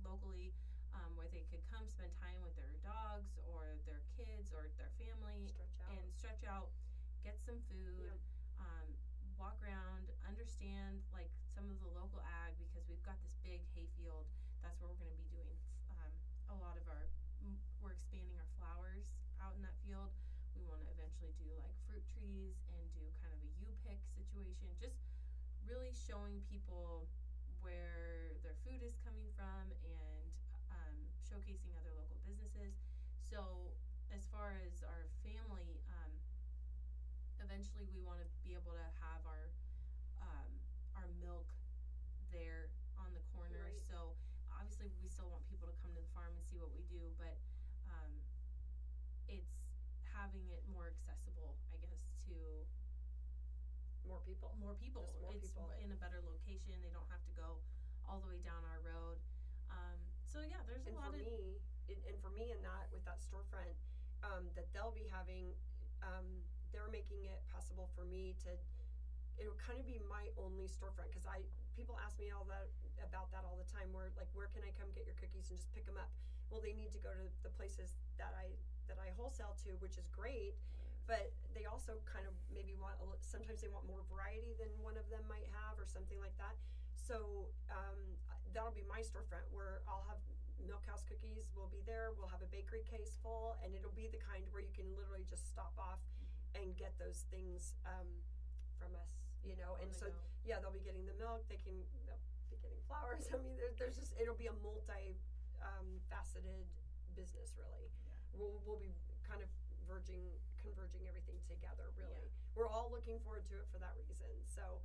locally, 0.05 0.53
um, 0.95 1.17
where 1.19 1.27
they 1.27 1.43
could 1.51 1.59
come 1.67 1.89
spend 1.91 2.13
time 2.15 2.39
with 2.39 2.55
their 2.55 2.77
dogs 2.85 3.35
or 3.43 3.75
their 3.83 3.99
kids 4.15 4.53
or 4.53 4.69
their 4.79 4.93
family 5.01 5.49
Stretch 5.51 5.75
out. 5.83 5.89
and 5.91 6.05
stretch 6.13 6.43
out, 6.45 6.67
get 7.25 7.35
some 7.43 7.59
food, 7.67 8.15
um, 8.61 8.87
walk 9.35 9.57
around, 9.65 10.13
understand 10.23 11.01
like 11.11 11.33
some 11.49 11.65
of 11.73 11.81
the 11.81 11.89
local 11.89 12.21
ag 12.45 12.53
because 12.61 12.85
we've 12.87 13.01
got 13.01 13.17
this 13.25 13.33
big 13.41 13.65
hayfield. 13.73 14.29
That's 14.61 14.77
where 14.79 14.87
we're 14.93 15.01
going 15.01 15.11
to 15.11 15.17
be 15.19 15.27
doing 15.33 15.57
um, 15.89 16.13
a 16.47 16.55
lot 16.55 16.77
of 16.77 16.85
our. 16.87 17.09
m- 17.41 17.57
We're 17.81 17.91
expanding 17.97 18.37
our 18.39 18.47
flowers 18.55 19.11
out 19.41 19.57
in 19.57 19.61
that 19.65 19.72
field. 19.83 20.11
We 20.55 20.63
want 20.63 20.81
to 20.85 20.89
eventually 20.95 21.35
do 21.35 21.51
like 21.59 21.75
fruit 21.85 22.03
trees 22.15 22.55
and 22.71 22.81
do 22.95 23.03
kind 23.19 23.33
of 23.35 23.39
a 23.43 23.51
U 23.67 23.69
pick 23.83 23.99
situation. 24.15 24.71
Just 24.79 25.03
really 25.67 25.91
showing 25.91 26.39
people 26.47 27.07
where 27.63 28.35
their 28.43 28.55
food 28.67 28.83
is 28.83 28.95
coming 29.03 29.27
from 29.35 29.71
and 29.83 30.27
um, 30.71 30.95
showcasing 31.23 31.71
other 31.79 31.91
local 31.95 32.19
businesses. 32.27 32.75
So 33.19 33.71
as 34.11 34.27
far 34.29 34.59
as 34.67 34.83
our 34.83 35.07
family, 35.23 35.79
um, 35.89 36.11
eventually 37.39 37.87
we 37.91 37.99
want 38.03 38.19
to 38.23 38.27
be 38.43 38.55
able 38.55 38.75
to 38.75 38.87
have 39.03 39.23
our 39.27 39.51
um, 40.23 40.51
our 40.95 41.07
milk 41.19 41.49
there 42.31 42.71
on 42.99 43.11
the 43.15 43.23
corner. 43.35 43.71
Right. 43.71 43.83
So 43.87 44.15
obviously 44.51 44.91
we 45.01 45.09
still 45.09 45.27
want 45.31 45.43
people 45.49 45.67
to 45.67 45.75
come 45.81 45.91
to 45.95 46.01
the 46.03 46.13
farm 46.13 46.31
and 46.35 46.43
see 46.45 46.59
what 46.59 46.71
we 46.71 46.83
do, 46.87 47.11
but 47.17 47.35
having 50.23 50.47
it 50.55 50.63
more 50.71 50.87
accessible, 50.87 51.59
I 51.75 51.83
guess, 51.83 51.99
to 52.31 52.35
More 54.07 54.23
people. 54.23 54.55
more 54.55 54.75
people. 54.79 55.03
Just 55.03 55.19
more 55.19 55.35
it's 55.35 55.51
people. 55.51 55.67
in 55.83 55.91
a 55.91 55.99
better 55.99 56.23
location. 56.23 56.79
They 56.79 56.91
don't 56.95 57.07
have 57.11 57.23
to 57.27 57.33
go 57.35 57.59
all 58.07 58.23
the 58.23 58.31
way 58.31 58.39
down 58.39 58.63
our 58.71 58.79
road. 58.83 59.19
Um, 59.67 59.99
so 60.23 60.39
yeah, 60.47 60.63
there's 60.63 60.87
and 60.87 60.95
a 60.95 60.99
lot 60.99 61.11
for 61.11 61.19
of 61.19 61.23
me, 61.23 61.59
and, 61.91 61.99
and 62.07 62.15
for 62.23 62.31
me 62.31 62.51
in 62.55 62.59
that 62.63 62.87
with 62.95 63.03
that 63.03 63.19
storefront, 63.19 63.75
um, 64.23 64.47
that 64.55 64.71
they'll 64.71 64.95
be 64.95 65.07
having, 65.11 65.51
um, 66.03 66.23
they're 66.71 66.87
making 66.91 67.27
it 67.27 67.43
possible 67.51 67.91
for 67.95 68.07
me 68.07 68.35
to. 68.47 68.55
It 69.39 69.49
would 69.49 69.59
kind 69.59 69.81
of 69.81 69.87
be 69.89 69.97
my 70.07 70.29
only 70.37 70.69
storefront 70.69 71.09
because 71.09 71.25
I 71.27 71.41
people 71.73 71.97
ask 72.05 72.15
me 72.21 72.29
all 72.29 72.45
that 72.53 72.69
about 73.01 73.33
that 73.33 73.43
all 73.43 73.57
the 73.59 73.67
time. 73.71 73.91
Where 73.91 74.11
like, 74.15 74.29
where 74.31 74.47
can 74.55 74.63
I 74.63 74.71
come 74.77 74.87
get 74.95 75.03
your 75.09 75.17
cookies 75.19 75.49
and 75.51 75.57
just 75.57 75.67
pick 75.73 75.83
them 75.89 75.97
up? 75.97 76.11
Well, 76.51 76.61
they 76.61 76.75
need 76.77 76.93
to 76.93 77.01
go 77.01 77.09
to 77.09 77.25
the 77.41 77.49
places 77.57 77.97
that 78.21 78.35
I 78.37 78.53
that 78.87 78.99
I 78.99 79.11
wholesale 79.15 79.55
to, 79.67 79.75
which 79.79 79.97
is 79.97 80.07
great. 80.11 80.55
But 81.03 81.35
they 81.51 81.67
also 81.67 81.99
kind 82.07 82.23
of 82.23 82.31
maybe 82.47 82.79
want 82.79 82.95
a, 83.03 83.05
sometimes 83.19 83.59
they 83.59 83.67
want 83.67 83.83
more 83.83 84.07
variety 84.07 84.55
than 84.55 84.71
one 84.79 84.95
of 84.95 85.03
them 85.11 85.27
might 85.27 85.47
have 85.51 85.75
or 85.75 85.83
something 85.83 86.15
like 86.23 86.35
that. 86.39 86.55
So 86.95 87.51
um, 87.67 87.99
that'll 88.55 88.71
be 88.71 88.87
my 88.87 89.03
storefront 89.03 89.43
where 89.51 89.83
I'll 89.83 90.07
have 90.07 90.23
MilkHouse 90.63 91.03
cookies 91.03 91.51
will 91.51 91.67
be 91.67 91.83
there. 91.83 92.15
We'll 92.15 92.31
have 92.31 92.39
a 92.39 92.47
bakery 92.47 92.87
case 92.87 93.19
full, 93.19 93.59
and 93.59 93.75
it'll 93.75 93.95
be 93.95 94.07
the 94.07 94.21
kind 94.21 94.47
where 94.55 94.63
you 94.63 94.71
can 94.71 94.87
literally 94.95 95.27
just 95.27 95.43
stop 95.51 95.75
off 95.75 95.99
and 96.55 96.71
get 96.79 96.95
those 96.95 97.27
things 97.27 97.75
um, 97.83 98.07
from 98.79 98.95
us. 98.95 99.11
You 99.43 99.59
know, 99.59 99.75
and 99.83 99.91
so 99.91 100.07
go. 100.07 100.15
yeah, 100.47 100.63
they'll 100.63 100.71
be 100.71 100.83
getting 100.83 101.03
the 101.03 101.17
milk. 101.19 101.43
They 101.51 101.59
can 101.59 101.75
they'll 102.07 102.23
be 102.47 102.59
getting 102.63 102.79
flowers. 102.87 103.27
I 103.35 103.43
mean, 103.43 103.59
there, 103.59 103.75
there's 103.75 103.99
just 103.99 104.15
it'll 104.15 104.39
be 104.39 104.47
a 104.47 104.55
multi 104.63 105.19
um, 105.59 105.99
faceted 106.07 106.63
business 107.11 107.51
really. 107.59 107.91
We'll 108.33 108.59
we'll 108.65 108.81
be 108.81 108.93
kind 109.23 109.41
of 109.41 109.49
verging 109.87 110.25
converging 110.61 111.05
everything 111.07 111.37
together. 111.45 111.91
Really, 111.95 112.31
we're 112.55 112.69
all 112.69 112.89
looking 112.89 113.19
forward 113.21 113.45
to 113.51 113.61
it 113.61 113.67
for 113.71 113.77
that 113.79 113.93
reason. 113.97 114.29
So 114.45 114.81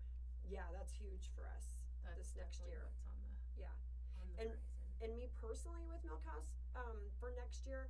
yeah, 0.47 0.69
that's 0.73 0.93
huge 0.93 1.31
for 1.37 1.45
us 1.49 1.77
that's 2.05 2.17
this 2.19 2.37
next 2.37 2.59
definitely 2.63 2.77
year. 2.77 2.85
what's 2.89 3.05
on 3.09 3.17
the 3.25 3.33
Yeah. 3.61 3.75
on 4.21 4.27
the 4.33 4.37
And- 4.41 4.51
horizon. 4.57 4.77
And 5.01 5.15
me 5.15 5.31
personally 5.39 5.87
with 5.87 6.03
MilkHouse, 6.03 6.59
um, 6.75 6.99
for 7.23 7.31
next 7.39 7.67
year, 7.71 7.87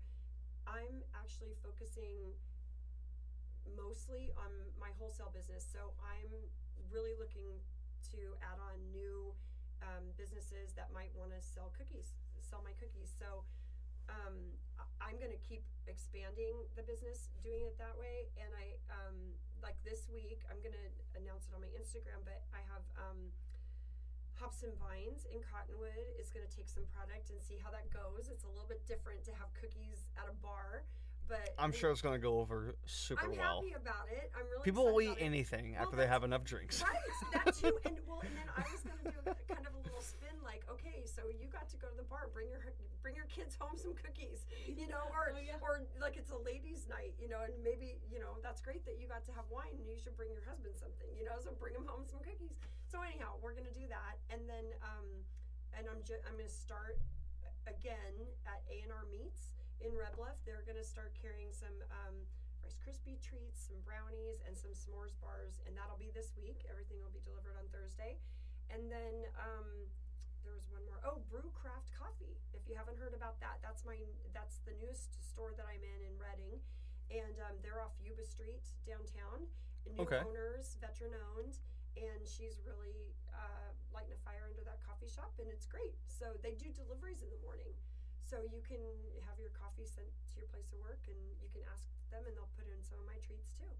I'm 0.68 1.00
actually 1.16 1.54
focusing 1.64 2.36
mostly 3.76 4.32
on 4.36 4.52
my 4.78 4.92
wholesale 5.00 5.30
business. 5.32 5.64
So 5.64 5.94
I'm 6.04 6.28
really 6.92 7.14
looking 7.16 7.64
to 8.12 8.36
add 8.44 8.60
on 8.60 8.76
new 8.92 9.32
um, 9.80 10.12
businesses 10.16 10.72
that 10.74 10.92
might 10.92 11.14
want 11.16 11.30
to 11.32 11.40
sell 11.40 11.72
cookies, 11.76 12.12
sell 12.40 12.60
my 12.62 12.72
cookies. 12.76 13.08
So 13.18 13.44
um, 14.08 14.36
I'm 15.00 15.16
going 15.16 15.32
to 15.32 15.40
keep 15.40 15.64
expanding 15.88 16.52
the 16.76 16.84
business, 16.84 17.32
doing 17.40 17.64
it 17.64 17.80
that 17.80 17.96
way. 17.96 18.28
And 18.36 18.50
I, 18.52 18.76
um, 18.92 19.16
like 19.64 19.78
this 19.86 20.08
week, 20.12 20.44
I'm 20.52 20.60
going 20.60 20.76
to 20.76 20.88
announce 21.16 21.48
it 21.48 21.56
on 21.56 21.64
my 21.64 21.72
Instagram, 21.72 22.24
but 22.28 22.44
I 22.52 22.60
have 22.68 22.84
um, 23.00 23.32
Hops 24.36 24.62
and 24.62 24.76
Vines 24.78 25.26
in 25.32 25.42
Cottonwood 25.42 26.14
is 26.14 26.30
going 26.30 26.46
to 26.46 26.52
take 26.52 26.70
some 26.70 26.86
product 26.94 27.32
and 27.32 27.42
see 27.42 27.58
how 27.58 27.74
that 27.74 27.90
goes. 27.90 28.30
It's 28.30 28.46
a 28.46 28.50
little 28.52 28.70
bit 28.70 28.86
different 28.86 29.26
to 29.26 29.32
have 29.34 29.50
cookies 29.58 30.06
at 30.14 30.30
a 30.30 30.36
bar, 30.38 30.86
but 31.28 31.54
I'm 31.58 31.72
sure 31.72 31.90
it's 31.90 32.00
gonna 32.02 32.18
go 32.18 32.40
over 32.40 32.74
super 32.86 33.24
I'm 33.24 33.36
well. 33.36 33.60
happy 33.62 33.72
about 33.74 34.08
it. 34.10 34.32
I'm 34.36 34.46
really 34.50 34.64
People 34.64 34.86
will 34.86 35.00
eat 35.00 35.18
it. 35.18 35.22
anything 35.22 35.72
Well, 35.74 35.82
after 35.84 35.96
they 35.96 36.06
have 36.06 36.24
enough 36.24 36.44
drinks. 36.44 36.82
Right, 36.82 37.44
that 37.44 37.54
too. 37.54 37.78
And 37.84 37.96
well, 38.08 38.20
and 38.24 38.32
then 38.36 38.48
I 38.56 38.64
was 38.72 38.80
gonna 38.82 39.04
do 39.12 39.18
a, 39.30 39.34
kind 39.52 39.66
of 39.66 39.74
a 39.74 39.80
little 39.84 40.00
spin, 40.02 40.34
like, 40.42 40.64
okay, 40.72 41.04
so 41.04 41.28
you 41.28 41.46
got 41.52 41.68
to 41.70 41.76
go 41.76 41.88
to 41.88 41.96
the 41.96 42.08
bar, 42.08 42.28
bring 42.32 42.48
your 42.50 42.60
bring 43.02 43.14
your 43.14 43.28
kids 43.30 43.54
home 43.60 43.76
some 43.78 43.94
cookies, 43.94 44.44
you 44.66 44.88
know, 44.88 45.04
or 45.14 45.32
Oh, 45.36 45.40
yeah. 45.44 45.60
or 45.62 45.84
like 46.00 46.16
it's 46.16 46.30
a 46.32 46.40
ladies' 46.40 46.88
night, 46.88 47.14
you 47.20 47.28
know, 47.28 47.44
and 47.44 47.52
maybe 47.62 48.00
you 48.10 48.18
know 48.18 48.40
that's 48.42 48.60
great 48.60 48.84
that 48.88 48.96
you 49.00 49.06
got 49.08 49.24
to 49.28 49.32
have 49.36 49.44
wine, 49.52 49.76
and 49.76 49.86
you 49.88 49.96
should 50.00 50.16
bring 50.16 50.32
your 50.32 50.42
husband 50.48 50.74
something, 50.76 51.08
you 51.16 51.24
know, 51.28 51.36
so 51.40 51.52
bring 51.60 51.74
him 51.76 51.84
home 51.86 52.02
some 52.08 52.18
cookies. 52.24 52.56
So 52.88 53.04
anyhow, 53.04 53.36
we're 53.44 53.52
gonna 53.54 53.74
do 53.76 53.84
that, 53.92 54.16
and 54.32 54.48
then 54.48 54.64
um, 54.80 55.06
and 55.76 55.84
I'm 55.86 56.00
ju- 56.02 56.20
I'm 56.24 56.34
gonna 56.40 56.48
start 56.48 56.96
again 57.68 58.16
at 58.48 58.64
A 58.72 58.80
and 58.82 58.92
R 58.92 59.04
Meats 59.12 59.52
in 59.84 59.94
Red 59.94 60.14
Bluff. 60.16 60.38
They're 60.44 60.64
gonna 60.66 60.84
start 60.86 61.14
carrying 61.14 61.52
some. 61.52 61.74
Um, 61.90 62.26
Rice 62.62 62.76
Krispie 62.84 63.16
treats, 63.22 63.70
some 63.70 63.78
brownies, 63.86 64.42
and 64.44 64.52
some 64.52 64.74
s'mores 64.74 65.14
bars, 65.22 65.62
and 65.64 65.72
that'll 65.78 65.96
be 65.96 66.10
this 66.12 66.34
week. 66.36 66.66
Everything 66.68 66.98
will 67.00 67.14
be 67.14 67.22
delivered 67.22 67.54
on 67.56 67.64
Thursday. 67.72 68.18
And 68.68 68.90
then 68.92 69.24
um, 69.40 69.88
there 70.44 70.52
was 70.52 70.68
one 70.68 70.84
more. 70.84 71.00
Oh, 71.06 71.24
Brewcraft 71.32 71.88
Coffee. 71.96 72.36
If 72.52 72.68
you 72.68 72.76
haven't 72.76 72.98
heard 73.00 73.16
about 73.16 73.40
that, 73.40 73.62
that's 73.64 73.86
my 73.88 73.96
that's 74.36 74.60
the 74.68 74.76
newest 74.82 75.16
store 75.24 75.54
that 75.56 75.64
I'm 75.64 75.80
in 75.80 76.00
in 76.04 76.14
Redding, 76.20 76.60
and 77.08 77.36
um, 77.48 77.56
they're 77.64 77.80
off 77.80 77.96
Yuba 78.02 78.26
Street 78.26 78.68
downtown. 78.84 79.48
New 79.88 80.04
Okay. 80.04 80.20
owners, 80.20 80.76
veteran 80.82 81.16
owned, 81.32 81.56
and 81.96 82.20
she's 82.28 82.60
really 82.68 83.16
uh, 83.32 83.72
lighting 83.94 84.12
a 84.12 84.20
fire 84.20 84.44
under 84.44 84.60
that 84.68 84.84
coffee 84.84 85.08
shop, 85.08 85.32
and 85.40 85.48
it's 85.48 85.64
great. 85.64 85.96
So 86.04 86.36
they 86.44 86.52
do 86.52 86.68
deliveries 86.76 87.24
in 87.24 87.30
the 87.32 87.40
morning. 87.40 87.72
So 88.28 88.44
you 88.44 88.60
can 88.60 88.84
have 89.24 89.40
your 89.40 89.48
coffee 89.56 89.88
sent 89.88 90.04
to 90.04 90.34
your 90.36 90.52
place 90.52 90.68
of 90.76 90.84
work, 90.84 91.00
and 91.08 91.16
you 91.40 91.48
can 91.48 91.64
ask 91.72 91.88
them, 92.12 92.28
and 92.28 92.36
they'll 92.36 92.52
put 92.60 92.68
in 92.68 92.76
some 92.84 93.00
of 93.00 93.08
my 93.08 93.16
treats 93.24 93.48
too. 93.56 93.72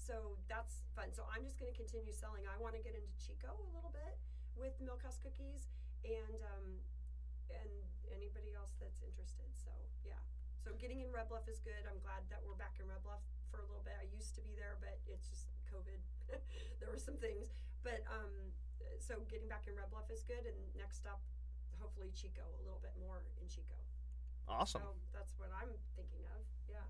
So 0.00 0.40
that's 0.48 0.88
fun. 0.96 1.12
So 1.12 1.28
I'm 1.28 1.44
just 1.44 1.60
going 1.60 1.68
to 1.68 1.76
continue 1.76 2.16
selling. 2.16 2.48
I 2.48 2.56
want 2.56 2.72
to 2.72 2.80
get 2.80 2.96
into 2.96 3.12
Chico 3.20 3.52
a 3.52 3.68
little 3.76 3.92
bit 3.92 4.16
with 4.56 4.72
MilkHouse 4.80 5.20
cookies, 5.20 5.68
and 6.00 6.40
um, 6.56 6.80
and 7.52 7.84
anybody 8.08 8.56
else 8.56 8.72
that's 8.80 9.04
interested. 9.04 9.52
So 9.52 9.68
yeah. 10.00 10.16
So 10.64 10.72
getting 10.80 11.04
in 11.04 11.12
Red 11.12 11.28
Bluff 11.28 11.44
is 11.44 11.60
good. 11.60 11.84
I'm 11.84 12.00
glad 12.00 12.24
that 12.32 12.40
we're 12.40 12.56
back 12.56 12.80
in 12.80 12.88
Red 12.88 13.04
Bluff 13.04 13.20
for 13.52 13.60
a 13.60 13.68
little 13.68 13.84
bit. 13.84 14.00
I 14.00 14.08
used 14.08 14.32
to 14.36 14.42
be 14.44 14.56
there, 14.56 14.80
but 14.80 14.96
it's 15.04 15.28
just 15.28 15.52
COVID. 15.68 16.00
there 16.80 16.88
were 16.88 16.96
some 16.96 17.20
things, 17.20 17.52
but 17.84 18.00
um, 18.08 18.32
so 18.96 19.20
getting 19.28 19.44
back 19.52 19.68
in 19.68 19.76
Red 19.76 19.92
Bluff 19.92 20.08
is 20.08 20.24
good. 20.24 20.48
And 20.48 20.56
next 20.72 21.04
stop, 21.04 21.20
hopefully 21.84 22.08
Chico, 22.16 22.40
a 22.40 22.62
little 22.64 22.80
bit 22.80 22.96
more 22.98 23.20
in 23.40 23.46
Chico. 23.48 23.76
Awesome. 24.48 24.80
So 24.82 24.88
that's 25.12 25.34
what 25.36 25.50
I'm 25.52 25.68
thinking 25.96 26.24
of. 26.32 26.40
Yeah. 26.68 26.80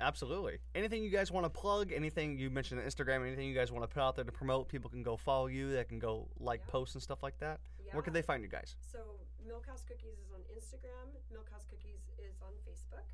Absolutely. 0.00 0.58
Anything 0.74 1.02
you 1.02 1.10
guys 1.10 1.30
want 1.32 1.44
to 1.44 1.50
plug? 1.50 1.92
Anything 1.92 2.38
you 2.38 2.48
mentioned 2.50 2.80
on 2.80 2.86
Instagram? 2.86 3.26
Anything 3.26 3.48
you 3.48 3.54
guys 3.54 3.70
want 3.72 3.82
to 3.84 3.88
put 3.92 4.00
out 4.00 4.14
there 4.16 4.24
to 4.24 4.32
promote? 4.32 4.68
People 4.68 4.88
can 4.88 5.02
go 5.02 5.16
follow 5.16 5.46
you. 5.48 5.72
They 5.72 5.84
can 5.84 5.98
go 5.98 6.28
like 6.40 6.60
Yeah. 6.64 6.70
posts 6.72 6.94
and 6.94 7.02
stuff 7.02 7.22
like 7.22 7.36
that. 7.40 7.60
Yeah. 7.84 7.92
Where 7.94 8.02
can 8.02 8.12
they 8.12 8.22
find 8.22 8.42
you 8.42 8.48
guys? 8.48 8.76
So 8.80 9.20
MilkHouse 9.44 9.84
Cookies 9.88 10.18
is 10.20 10.30
on 10.32 10.40
Instagram. 10.54 11.10
MilkHouse 11.32 11.66
Cookies 11.68 12.08
is 12.18 12.40
on 12.42 12.52
Facebook, 12.68 13.08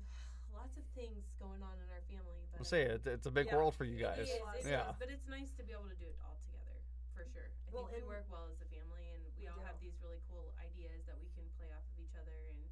lots 0.53 0.77
of 0.77 0.85
things 0.93 1.33
going 1.41 1.61
on 1.65 1.75
in 1.81 1.87
our 1.89 2.05
family. 2.07 2.45
But 2.53 2.61
I'll 2.61 2.69
say 2.69 2.85
it. 2.85 3.01
It's 3.05 3.25
a 3.25 3.33
big 3.33 3.49
Yeah. 3.49 3.57
world 3.57 3.73
for 3.75 3.83
you 3.85 3.97
guys. 3.97 4.29
is, 4.29 4.29
it 4.29 4.65
Yeah. 4.69 4.89
is, 4.89 4.95
but 5.01 5.09
it's 5.09 5.27
nice 5.27 5.51
to 5.57 5.63
be 5.65 5.73
able 5.73 5.89
to 5.89 5.95
do 5.97 6.05
it 6.07 6.17
all 6.21 6.37
together 6.45 6.77
for 7.13 7.25
sure. 7.25 7.49
I 7.67 7.71
Well, 7.71 7.87
think 7.89 8.03
we 8.05 8.07
work 8.07 8.29
well 8.29 8.47
as 8.49 8.61
a 8.61 8.65
family, 8.69 9.09
and 9.11 9.23
we, 9.25 9.31
We 9.43 9.47
all 9.47 9.59
do. 9.59 9.65
have 9.65 9.79
these 9.81 9.97
really 10.01 10.21
cool 10.29 10.53
ideas 10.61 11.05
that 11.05 11.19
we 11.19 11.29
can 11.33 11.49
play 11.57 11.73
off 11.73 11.85
of 11.91 11.99
each 11.99 12.15
other, 12.15 12.37
and 12.49 12.69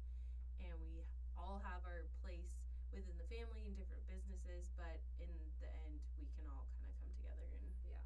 and 0.62 0.78
we 0.80 1.02
all 1.36 1.58
have 1.58 1.82
our 1.84 2.06
place 2.22 2.54
within 2.94 3.16
the 3.18 3.24
family 3.24 3.66
and 3.66 3.76
different 3.76 4.06
businesses. 4.06 4.70
But 4.76 5.00
in 5.18 5.28
the 5.58 5.66
end, 5.86 5.98
we 6.16 6.26
can 6.38 6.46
all 6.46 6.70
kind 6.78 6.86
of 6.88 6.94
come 7.02 7.10
together, 7.18 7.50
and 7.58 7.66
Yeah. 7.82 7.98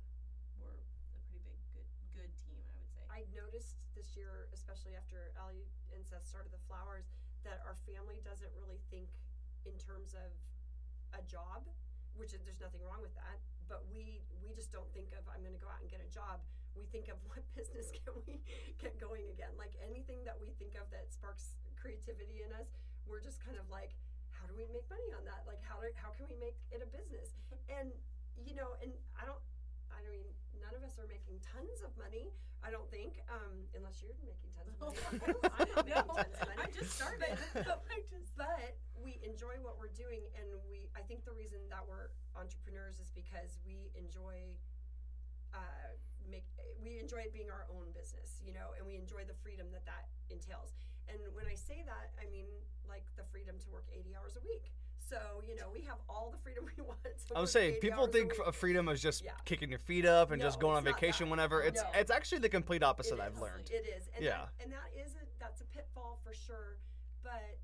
we're 0.59 0.73
a 0.73 1.19
pretty 1.29 1.45
big 1.45 1.61
good 1.75 1.85
good 2.15 2.33
team, 2.49 2.65
I 2.65 2.73
would 2.81 2.89
say. 2.97 3.05
I 3.13 3.25
noticed 3.37 3.77
this 3.95 4.17
year, 4.17 4.49
especially 4.55 4.97
after 4.97 5.33
Ali 5.37 5.69
and 5.93 6.07
Seth 6.07 6.25
started 6.25 6.51
the 6.51 6.59
flowers, 6.65 7.13
that 7.45 7.61
our 7.67 7.75
family 7.85 8.21
doesn't 8.25 8.53
really 8.57 8.81
think 8.89 9.11
in 9.67 9.77
terms 9.83 10.15
of 10.15 10.31
a 11.15 11.23
job, 11.27 11.67
which 12.15 12.33
is, 12.33 12.41
there's 12.47 12.63
nothing 12.63 12.83
wrong 12.87 13.03
with 13.03 13.15
that. 13.19 13.39
But 13.67 13.83
we 13.91 14.23
we 14.39 14.55
just 14.55 14.71
don't 14.71 14.87
think 14.95 15.11
of 15.19 15.27
I'm 15.27 15.43
going 15.43 15.55
to 15.55 15.61
go 15.61 15.67
out 15.67 15.83
and 15.83 15.91
get 15.91 15.99
a 15.99 16.11
job. 16.11 16.39
We 16.79 16.87
think 16.95 17.11
of 17.11 17.19
what 17.29 17.43
business 17.59 17.91
can 17.91 18.15
we 18.23 18.39
get 18.79 18.95
going 19.03 19.27
again. 19.35 19.51
Like 19.59 19.75
anything 19.83 20.23
that 20.23 20.39
we 20.39 20.55
think 20.55 20.79
of 20.79 20.87
that 20.95 21.11
sparks 21.11 21.59
creativity 21.75 22.47
in 22.47 22.55
us, 22.55 22.71
we're 23.11 23.23
just 23.23 23.43
kind 23.43 23.59
of 23.59 23.67
like, 23.67 23.99
how 24.31 24.47
do 24.47 24.55
we 24.55 24.71
make 24.71 24.87
money 24.87 25.11
on 25.19 25.27
that? 25.27 25.43
Like 25.51 25.59
how 25.67 25.83
do, 25.83 25.91
how 25.99 26.15
can 26.15 26.31
we 26.31 26.39
make 26.39 26.57
it 26.71 26.81
a 26.81 26.89
business? 26.89 27.35
And 27.67 27.91
you 28.39 28.55
know, 28.55 28.79
and 28.79 28.95
I 29.19 29.27
don't 29.27 29.43
I 29.91 30.05
mean, 30.13 30.29
none 30.61 30.75
of 30.77 30.83
us 30.85 31.01
are 31.01 31.09
making 31.09 31.41
tons 31.41 31.81
of 31.81 31.91
money. 31.97 32.31
I 32.65 32.71
don't 32.71 32.89
think, 32.91 33.23
um, 33.31 33.65
unless 33.75 34.03
you're 34.03 34.17
making 34.23 34.51
tons 34.53 34.71
of 34.77 34.79
money. 34.83 35.35
I'm 35.59 35.67
not 35.73 35.87
making 35.87 36.15
tons 36.15 36.37
of 36.37 36.47
money. 36.47 36.63
I 36.63 36.69
just 36.71 36.93
started. 36.95 37.35
But, 37.55 37.83
but, 37.83 38.07
but 38.37 38.77
we 39.07 39.23
enjoy 39.23 39.55
what 39.63 39.79
we're 39.79 39.95
doing, 39.95 40.27
and 40.35 40.51
we. 40.67 40.91
I 40.99 41.03
think 41.07 41.23
the 41.23 41.31
reason 41.31 41.63
that 41.71 41.87
we're 41.87 42.11
entrepreneurs 42.35 42.99
is 42.99 43.15
because 43.15 43.63
we 43.63 43.95
enjoy. 43.95 44.59
Uh, 45.55 45.95
make 46.27 46.43
we 46.83 46.99
enjoy 46.99 47.23
it 47.23 47.33
being 47.33 47.47
our 47.55 47.71
own 47.71 47.95
business, 47.95 48.43
you 48.43 48.51
know, 48.53 48.75
and 48.77 48.83
we 48.83 48.99
enjoy 48.99 49.23
the 49.23 49.39
freedom 49.47 49.71
that 49.71 49.87
that 49.87 50.11
entails. 50.29 50.75
And 51.07 51.23
when 51.39 51.47
I 51.47 51.55
say 51.55 51.87
that, 51.87 52.11
I 52.19 52.27
mean 52.35 52.51
like 52.83 53.07
the 53.15 53.23
freedom 53.31 53.55
to 53.63 53.69
work 53.71 53.87
80 53.95 54.11
hours 54.19 54.35
a 54.35 54.43
week. 54.43 54.75
So 54.99 55.17
you 55.47 55.55
know, 55.55 55.71
we 55.73 55.87
have 55.87 56.03
all 56.11 56.35
the 56.35 56.37
freedom 56.43 56.67
we 56.77 56.83
want. 56.83 56.99
To 57.07 57.35
I 57.39 57.39
would 57.39 57.47
work 57.47 57.49
say 57.49 57.79
people 57.81 58.11
think 58.11 58.35
of 58.45 58.57
freedom 58.59 58.91
is 58.91 59.01
just 59.01 59.23
Yeah. 59.23 59.39
kicking 59.47 59.71
your 59.71 59.79
feet 59.79 60.05
up 60.05 60.35
and 60.35 60.43
just 60.43 60.59
going 60.59 60.77
on 60.77 60.83
vacation 60.83 61.27
that. 61.27 61.31
whenever. 61.31 61.63
It's 61.63 61.81
No. 61.81 61.89
it's 61.95 62.11
actually 62.11 62.43
the 62.43 62.51
complete 62.51 62.83
opposite. 62.83 63.21
I've 63.23 63.39
learned. 63.39 63.71
It 63.71 63.87
is, 63.87 64.11
and 64.19 64.25
Yeah. 64.27 64.51
that, 64.59 64.65
and 64.67 64.69
that 64.75 64.91
is 64.99 65.15
a 65.15 65.25
that's 65.39 65.63
a 65.63 65.67
pitfall 65.71 66.19
for 66.27 66.35
sure. 66.35 66.77
But 67.23 67.55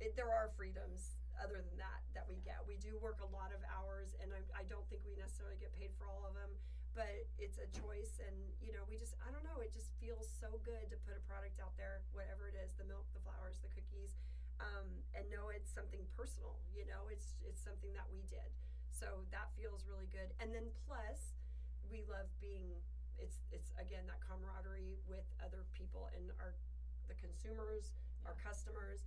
it, 0.00 0.16
there 0.16 0.30
are 0.30 0.52
freedoms 0.56 1.16
other 1.36 1.60
than 1.60 1.76
that 1.76 2.00
that 2.16 2.24
we 2.24 2.40
get. 2.40 2.60
We 2.64 2.80
do 2.80 2.96
work 2.96 3.20
a 3.20 3.28
lot 3.28 3.52
of 3.52 3.60
hours, 3.68 4.16
and 4.20 4.32
I, 4.32 4.40
I 4.56 4.64
don't 4.68 4.84
think 4.88 5.04
we 5.04 5.16
necessarily 5.16 5.60
get 5.60 5.72
paid 5.76 5.92
for 6.00 6.08
all 6.08 6.24
of 6.24 6.32
them. 6.32 6.52
But 6.96 7.28
it's 7.36 7.60
a 7.60 7.68
choice, 7.76 8.16
and 8.24 8.32
you 8.64 8.72
know, 8.72 8.88
we 8.88 8.96
just 8.96 9.12
I 9.20 9.28
don't 9.28 9.44
know. 9.44 9.60
It 9.60 9.72
just 9.76 9.92
feels 10.00 10.24
so 10.24 10.56
good 10.64 10.88
to 10.88 10.96
put 11.04 11.12
a 11.12 11.22
product 11.28 11.60
out 11.60 11.76
there, 11.76 12.00
whatever 12.16 12.48
it 12.48 12.56
is, 12.56 12.72
the 12.80 12.88
milk, 12.88 13.04
the 13.12 13.20
flowers, 13.20 13.60
the 13.60 13.68
cookies, 13.68 14.16
um, 14.64 14.88
and 15.12 15.28
know 15.28 15.52
it's 15.52 15.68
something 15.68 16.00
personal. 16.16 16.56
You 16.72 16.88
know, 16.88 17.12
it's 17.12 17.36
it's 17.44 17.60
something 17.60 17.92
that 17.92 18.08
we 18.08 18.24
did. 18.32 18.48
So 18.88 19.28
that 19.28 19.52
feels 19.60 19.84
really 19.84 20.08
good. 20.08 20.32
And 20.40 20.56
then 20.56 20.72
plus, 20.88 21.36
we 21.92 22.00
love 22.08 22.32
being 22.40 22.80
it's 23.20 23.44
it's 23.52 23.72
again 23.76 24.08
that 24.08 24.20
camaraderie 24.24 24.96
with 25.04 25.24
other 25.44 25.68
people 25.76 26.08
and 26.16 26.32
our 26.40 26.56
the 27.12 27.16
consumers, 27.20 27.92
our 28.24 28.34
customers. 28.40 29.04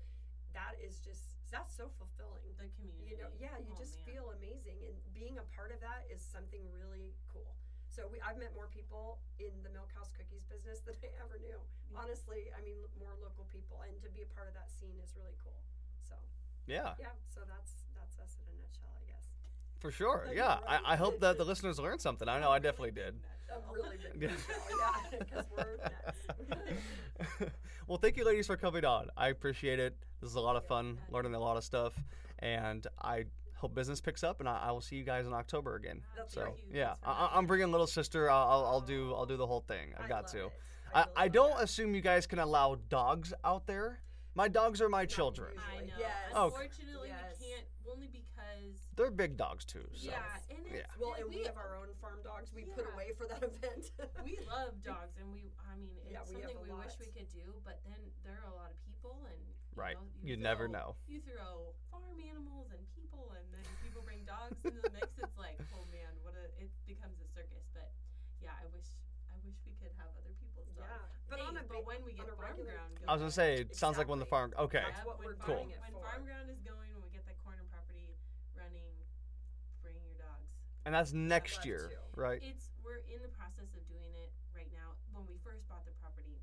That 0.53 0.75
is 0.81 0.99
just 1.03 1.35
that's 1.49 1.73
so 1.73 1.89
fulfilling. 1.97 2.45
the 2.61 2.69
community. 2.77 3.09
You 3.09 3.17
know, 3.17 3.29
yeah, 3.41 3.57
you 3.57 3.73
Oh, 3.73 3.81
just 3.81 3.97
man. 4.05 4.05
feel 4.13 4.25
amazing, 4.37 4.77
and 4.85 4.93
being 5.17 5.41
a 5.41 5.45
part 5.57 5.73
of 5.73 5.81
that 5.81 6.05
is 6.13 6.21
something 6.21 6.61
really 6.69 7.17
cool. 7.33 7.57
So 7.89 8.05
we, 8.05 8.21
I've 8.21 8.37
met 8.37 8.53
more 8.53 8.69
people 8.69 9.17
in 9.41 9.49
the 9.65 9.73
MilkHouse 9.73 10.13
Cookies 10.13 10.45
business 10.45 10.79
than 10.85 10.93
I 11.01 11.09
ever 11.25 11.41
knew. 11.41 11.57
Yeah. 11.89 12.05
Honestly, 12.05 12.53
I 12.53 12.61
mean, 12.61 12.77
more 13.01 13.17
local 13.17 13.49
people, 13.49 13.81
and 13.81 13.97
to 14.05 14.09
be 14.13 14.21
a 14.21 14.29
part 14.37 14.45
of 14.45 14.53
that 14.53 14.69
scene 14.69 15.01
is 15.01 15.17
really 15.17 15.33
cool. 15.41 15.57
So 16.05 16.13
Yeah, 16.69 16.93
yeah, 17.01 17.17
so 17.27 17.41
that's 17.49 17.81
that's 17.97 18.15
us 18.21 18.37
in 18.37 18.45
a 18.45 18.55
nutshell, 18.61 18.69
I 18.69 18.77
guess. 18.77 18.78
For 19.79 19.91
sure. 19.91 20.23
Like, 20.27 20.35
Yeah, 20.37 20.59
right. 20.67 20.79
I, 20.85 20.93
I 20.93 20.95
hope 20.95 21.19
that 21.21 21.37
the 21.37 21.45
listeners 21.45 21.79
learned 21.79 22.01
something. 22.01 22.27
I 22.29 22.39
know 22.39 22.49
I 22.51 22.59
definitely 22.59 22.91
did. 22.91 23.15
A 23.49 23.73
really 23.73 23.97
big 24.17 24.29
Yeah. 24.29 24.35
Oh, 24.51 25.17
yeah, 25.33 25.41
we're 25.57 25.77
nuts. 25.77 27.51
well, 27.87 27.97
thank 27.97 28.17
you, 28.17 28.23
ladies, 28.25 28.47
for 28.47 28.55
coming 28.57 28.85
on. 28.85 29.07
I 29.17 29.29
appreciate 29.29 29.79
it. 29.79 29.95
This 30.21 30.29
is 30.29 30.35
a 30.35 30.39
lot 30.41 30.55
of 30.55 30.65
fun, 30.67 30.97
learning 31.09 31.33
a 31.33 31.39
lot 31.39 31.57
of 31.57 31.63
stuff, 31.63 31.93
and 32.39 32.85
I 33.01 33.25
hope 33.55 33.73
business 33.73 34.01
picks 34.01 34.23
up. 34.23 34.39
And 34.39 34.47
I, 34.47 34.59
I 34.67 34.71
will 34.71 34.81
see 34.81 34.95
you 34.97 35.03
guys 35.03 35.25
in 35.25 35.33
October 35.33 35.75
again. 35.75 36.01
That's 36.15 36.33
So 36.33 36.41
great. 36.41 36.53
Thank 36.55 36.73
you. 36.73 36.79
yeah, 36.79 36.93
I, 37.03 37.31
I'm 37.33 37.47
bringing 37.47 37.71
little 37.71 37.87
sister. 37.87 38.29
I'll, 38.29 38.47
I'll, 38.49 38.65
I'll 38.67 38.81
do 38.81 39.13
I'll 39.15 39.25
do 39.25 39.37
the 39.37 39.47
whole 39.47 39.61
thing. 39.67 39.93
I've 39.99 40.07
got 40.09 40.23
love 40.23 40.31
to. 40.33 40.45
it. 40.45 40.51
I, 40.93 41.05
I 41.15 41.27
don't 41.27 41.55
that. 41.57 41.63
assume 41.63 41.95
you 41.95 42.01
guys 42.01 42.27
can 42.27 42.39
allow 42.39 42.77
dogs 42.89 43.33
out 43.43 43.65
there. 43.67 43.99
My 44.35 44.47
dogs 44.47 44.81
are 44.81 44.89
my 44.89 45.05
children. 45.05 45.53
I 45.57 45.81
know. 45.81 45.93
Yes. 45.97 46.09
Okay. 46.35 46.43
Unfortunately, 46.45 47.09
Yes. 47.09 47.37
we 47.39 47.47
can't 47.47 47.65
only 47.91 48.07
because 48.07 48.79
They're 48.99 49.15
big 49.15 49.39
dogs 49.39 49.63
too. 49.63 49.87
So. 49.95 50.11
yeah, 50.11 50.19
and 50.51 50.59
it's, 50.67 50.83
Yeah. 50.83 50.91
Well, 50.99 51.15
and 51.15 51.31
we, 51.31 51.39
we 51.39 51.47
have 51.47 51.55
our 51.55 51.79
own 51.79 51.87
farm 52.03 52.19
dogs 52.19 52.51
we 52.51 52.67
put 52.67 52.83
away 52.91 53.15
for 53.15 53.31
that 53.31 53.39
event. 53.47 53.95
we 54.27 54.35
love 54.43 54.75
dogs, 54.83 55.15
and 55.15 55.31
we 55.31 55.47
I 55.63 55.79
mean 55.79 55.95
it's 56.03 56.11
Yeah, 56.11 56.27
we 56.27 56.43
something 56.43 56.59
a 56.59 56.67
we 56.67 56.75
wish 56.75 56.99
we 56.99 57.07
could 57.15 57.31
do, 57.31 57.47
but 57.63 57.79
then 57.87 57.95
there 58.27 58.35
are 58.43 58.51
a 58.51 58.57
lot 58.59 58.75
of 58.75 58.79
people, 58.83 59.23
and 59.31 59.39
you 59.39 59.55
Right. 59.79 59.95
know, 59.95 60.03
You 60.19 60.35
never 60.35 60.67
throw- 60.67 60.75
know. 60.75 60.87
You 61.07 61.23
throw 61.23 61.71
farm 61.87 62.19
animals 62.19 62.75
and 62.75 62.83
people, 62.91 63.31
and 63.39 63.47
then 63.55 63.63
people 63.79 64.03
bring 64.03 64.27
dogs 64.27 64.59
into 64.67 64.83
the 64.83 64.91
mix. 64.91 65.07
It's 65.15 65.39
like, 65.39 65.55
oh 65.71 65.87
man, 65.95 66.11
what 66.19 66.35
a 66.35 66.51
it 66.59 66.67
becomes 66.83 67.15
a 67.23 67.27
circus. 67.31 67.71
But 67.71 67.95
yeah, 68.43 68.51
I 68.59 68.67
wish 68.75 68.99
I 69.31 69.39
wish 69.47 69.55
we 69.63 69.79
could 69.79 69.95
have 69.95 70.11
other 70.19 70.35
people's 70.43 70.67
dogs. 70.75 70.91
yeah, 70.91 71.07
but 71.31 71.39
Hey, 71.39 71.47
on 71.47 71.55
a 71.55 71.63
but 71.63 71.87
when 71.87 72.03
we 72.03 72.11
get 72.19 72.27
a 72.27 72.35
farm 72.35 72.59
regular- 72.59 72.75
ground, 72.75 72.99
I 73.07 73.15
was 73.15 73.23
gonna 73.23 73.31
say 73.31 73.63
it 73.63 73.79
sounds 73.79 73.95
like 73.95 74.11
when 74.11 74.19
the 74.19 74.27
farm. 74.27 74.51
Okay. 74.59 74.83
That's 74.83 75.07
what 75.07 75.23
when 75.23 75.31
we're 75.31 75.39
farm, 75.39 75.71
doing 75.71 75.71
it 75.71 75.79
when 75.79 75.95
for. 75.95 76.03
farm 76.03 76.27
ground 76.27 76.51
is 76.51 76.59
going, 76.67 76.91
when 76.91 76.99
we 77.07 77.15
get 77.15 77.23
that 77.31 77.39
corner 77.47 77.63
property 77.71 78.11
running, 78.59 78.91
bring 79.79 79.95
your 80.03 80.19
dogs. 80.19 80.51
And 80.89 80.97
that's 80.97 81.13
next 81.13 81.69
year, 81.69 81.93
to. 81.93 82.01
right? 82.17 82.41
It's 82.41 82.73
we're 82.81 83.05
in 83.05 83.21
the 83.21 83.29
process 83.37 83.69
of 83.77 83.85
doing 83.85 84.09
it 84.25 84.33
right 84.57 84.73
now. 84.73 84.97
When 85.13 85.21
we 85.29 85.37
first 85.45 85.61
bought 85.69 85.85
the 85.85 85.93
property, 86.01 86.41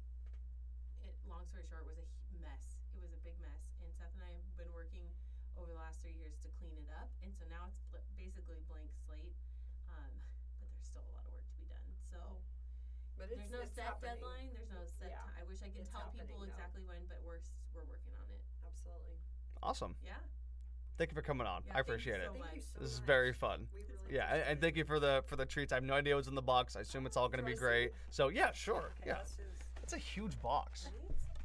it 1.02 1.10
long 1.26 1.42
story 1.50 1.66
short 1.66 1.82
was 1.82 1.98
a 1.98 2.06
mess. 2.38 2.78
It 2.94 3.02
was 3.02 3.10
a 3.10 3.18
big 3.26 3.34
mess, 3.42 3.74
and 3.82 3.90
Seth 3.98 4.14
and 4.14 4.22
I 4.22 4.38
have 4.38 4.46
been 4.54 4.70
working 4.70 5.02
over 5.58 5.66
the 5.66 5.74
last 5.74 5.98
three 5.98 6.14
years 6.14 6.38
to 6.46 6.48
clean 6.62 6.78
it 6.78 6.86
up, 6.94 7.10
and 7.26 7.34
so 7.34 7.42
now 7.50 7.66
it's 7.66 7.82
bl- 7.90 8.06
basically 8.14 8.62
blank 8.70 8.86
slate. 9.02 9.34
Um, 9.90 10.14
but 10.62 10.70
there's 10.70 10.86
still 10.94 11.02
a 11.02 11.14
lot 11.18 11.26
of 11.26 11.34
work 11.34 11.42
to 11.50 11.56
be 11.58 11.66
done. 11.66 11.90
So 12.06 12.38
But 13.18 13.34
it's, 13.34 13.50
there's 13.50 13.50
no 13.50 13.66
it's 13.66 13.74
set 13.74 13.98
happening. 13.98 14.14
deadline. 14.14 14.54
There's 14.54 14.70
no 14.70 14.86
set. 14.86 15.10
Yeah, 15.10 15.26
time. 15.26 15.42
I 15.42 15.44
wish 15.50 15.58
I 15.58 15.74
could 15.74 15.82
it's 15.82 15.90
tell 15.90 16.06
people 16.14 16.38
happening 16.38 16.38
now. 16.38 16.54
exactly 16.54 16.86
when, 16.86 17.02
but 17.10 17.18
we're 17.26 17.42
we're 17.74 17.90
working 17.90 18.14
on 18.14 18.30
it. 18.30 18.46
Absolutely. 18.62 19.18
Awesome. 19.58 19.98
Yeah. 20.06 20.22
Thank 20.98 21.10
you 21.10 21.14
for 21.14 21.22
coming 21.22 21.46
on. 21.46 21.62
Yeah, 21.66 21.72
I 21.72 21.76
thank 21.76 21.86
you 21.88 21.92
appreciate 21.92 22.20
it. 22.20 22.30
so 22.32 22.40
Thank 22.42 22.56
you 22.56 22.62
so 22.62 22.80
This 22.80 22.92
is 22.92 23.00
much. 23.00 23.06
very 23.06 23.32
fun. 23.32 23.66
We 23.72 23.80
really 23.80 24.14
Yeah, 24.16 24.34
and, 24.34 24.42
and 24.50 24.60
thank 24.60 24.76
you 24.76 24.84
for 24.84 24.98
the 24.98 25.22
for 25.26 25.36
the 25.36 25.44
treats. 25.44 25.72
I 25.72 25.76
have 25.76 25.84
no 25.84 25.94
idea 25.94 26.14
what's 26.14 26.28
in 26.28 26.34
the 26.34 26.42
box. 26.42 26.76
I 26.76 26.80
assume 26.80 27.06
it's 27.06 27.16
all 27.16 27.28
going 27.28 27.40
to 27.40 27.44
be 27.44 27.52
you 27.52 27.56
wanna 27.56 27.68
great. 27.68 27.92
So 28.10 28.28
yeah, 28.28 28.52
sure. 28.52 28.92
Okay, 29.00 29.08
Yeah, 29.10 29.18
this 29.22 29.36
it's 29.82 29.92
a 29.92 29.98
huge 29.98 30.40
box. 30.42 30.88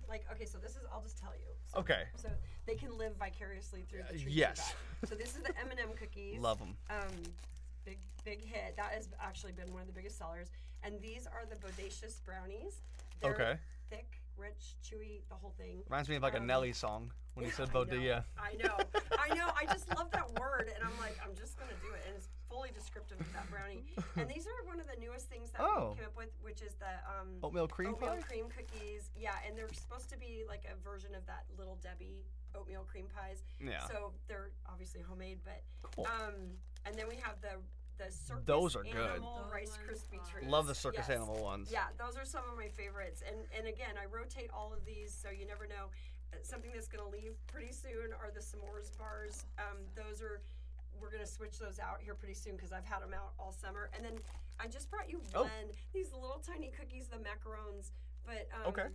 Like 0.08 0.26
okay, 0.34 0.46
so 0.46 0.58
this 0.58 0.72
is 0.72 0.82
I'll 0.94 1.02
just 1.02 1.18
tell 1.18 1.32
you. 1.34 1.48
So, 1.74 1.80
Okay. 1.80 2.04
So 2.16 2.30
they 2.66 2.76
can 2.76 2.98
live 2.98 3.16
vicariously 3.18 3.84
through 3.90 4.04
the 4.04 4.10
treats 4.10 4.24
you 4.26 4.32
yes. 4.32 4.74
So 5.08 5.16
this 5.16 5.36
is 5.36 5.42
the 5.44 5.50
M&M 5.62 5.90
cookies. 6.00 6.40
Love 6.40 6.60
them. 6.60 6.76
Um, 6.90 7.08
big 7.86 7.98
big 8.24 8.44
hit. 8.44 8.76
That 8.78 8.92
has 8.94 9.10
actually 9.22 9.52
been 9.54 9.72
one 9.74 9.82
of 9.82 9.88
the 9.88 9.94
biggest 9.94 10.18
sellers. 10.18 10.48
And 10.84 11.00
these 11.02 11.28
are 11.28 11.44
the 11.50 11.56
bodacious 11.58 12.24
brownies. 12.26 12.82
They're 13.22 13.34
Okay. 13.34 13.56
Thick, 13.90 14.21
rich, 14.42 14.76
chewy, 14.84 15.22
the 15.30 15.36
whole 15.36 15.54
thing. 15.58 15.84
Reminds 15.90 16.10
me 16.10 16.16
of 16.16 16.24
like 16.24 16.34
a 16.34 16.38
Um, 16.38 16.48
Nelly 16.48 16.74
song 16.74 17.12
when 17.36 17.46
he 17.46 17.52
said 17.52 17.70
I 17.70 17.74
bodilla. 17.74 18.26
I 18.38 18.54
know. 18.56 18.78
I 19.18 19.34
know. 19.36 19.50
I 19.56 19.66
just 19.68 19.88
love 19.96 20.10
that 20.12 20.28
word, 20.40 20.72
and 20.74 20.84
I'm 20.84 20.98
like, 21.00 21.18
I'm 21.24 21.36
just 21.36 21.58
gonna 21.60 21.78
do 21.82 21.94
it, 21.94 22.02
and 22.08 22.16
it's 22.18 22.28
fully 22.50 22.72
descriptive 22.74 23.20
of 23.20 23.32
that 23.34 23.50
brownie. 23.50 23.86
And 24.18 24.28
these 24.30 24.46
are 24.48 24.66
one 24.68 24.80
of 24.82 24.88
the 24.88 25.00
newest 25.00 25.30
things 25.30 25.52
that 25.52 25.62
Oh. 25.62 25.92
we 25.92 25.98
came 25.98 26.06
up 26.06 26.18
with, 26.18 26.30
which 26.42 26.62
is 26.62 26.74
the 26.76 26.92
um, 27.08 27.38
Oatmeal 27.44 27.68
cream 27.68 27.92
oatmeal 27.94 28.16
pie. 28.16 28.22
cream 28.22 28.46
cookies. 28.50 29.12
Yeah, 29.16 29.36
and 29.48 29.56
they're 29.58 29.72
supposed 29.72 30.10
to 30.10 30.18
be 30.18 30.44
like 30.50 30.66
a 30.68 30.76
version 30.84 31.16
of 31.16 31.26
that 31.28 31.46
little 31.58 31.78
Debbie 31.82 32.26
oatmeal 32.54 32.84
cream 32.84 33.06
pies. 33.16 33.44
Yeah. 33.62 33.80
So 33.88 34.12
they're 34.28 34.52
obviously 34.68 35.00
homemade, 35.02 35.40
but 35.46 35.64
Cool. 35.96 36.08
um, 36.08 36.58
and 36.86 36.96
then 36.98 37.08
we 37.08 37.16
have 37.18 37.40
the 37.42 37.56
the 38.02 38.12
circus 38.12 38.46
Those 38.46 38.76
are 38.76 38.84
good. 38.84 38.96
animal 39.22 39.42
Those 39.44 39.54
Rice 39.54 39.70
ones 39.78 40.02
Krispie 40.02 40.30
treats. 40.32 40.48
Love 40.50 40.68
the 40.68 40.76
circus 40.76 41.06
Yes. 41.08 41.18
animal 41.18 41.42
ones. 41.44 41.70
Yeah, 41.72 41.88
those 41.98 42.18
are 42.18 42.26
some 42.26 42.44
of 42.50 42.58
my 42.58 42.68
favorites. 42.70 43.22
And 43.28 43.38
and 43.58 43.68
again, 43.68 43.96
I 44.02 44.06
rotate 44.06 44.50
all 44.54 44.74
of 44.74 44.84
these, 44.86 45.14
so 45.14 45.30
you 45.30 45.46
never 45.46 45.68
know. 45.68 45.90
Uh, 46.34 46.38
Something 46.44 46.72
that's 46.74 46.88
going 46.88 47.04
to 47.04 47.10
leave 47.12 47.36
pretty 47.48 47.72
soon 47.74 48.14
are 48.14 48.32
the 48.34 48.40
s'mores 48.40 48.96
bars. 48.98 49.46
Um, 49.60 49.78
those 49.96 50.22
are 50.22 50.42
we're 51.00 51.10
going 51.12 51.24
to 51.24 51.30
switch 51.30 51.58
those 51.58 51.80
out 51.80 52.00
here 52.02 52.14
pretty 52.16 52.36
soon 52.36 52.56
because 52.56 52.72
I've 52.72 52.86
had 52.86 53.02
them 53.02 53.14
out 53.14 53.34
all 53.40 53.52
summer. 53.52 53.90
And 53.96 54.06
then 54.06 54.20
I 54.60 54.68
just 54.68 54.90
brought 54.90 55.10
you 55.10 55.22
Oh. 55.34 55.44
one 55.44 55.72
these 55.94 56.12
little 56.14 56.40
tiny 56.46 56.70
cookies, 56.70 57.08
the 57.08 57.18
macarons. 57.18 57.92
But 58.26 58.48
um, 58.54 58.68
Okay. 58.74 58.88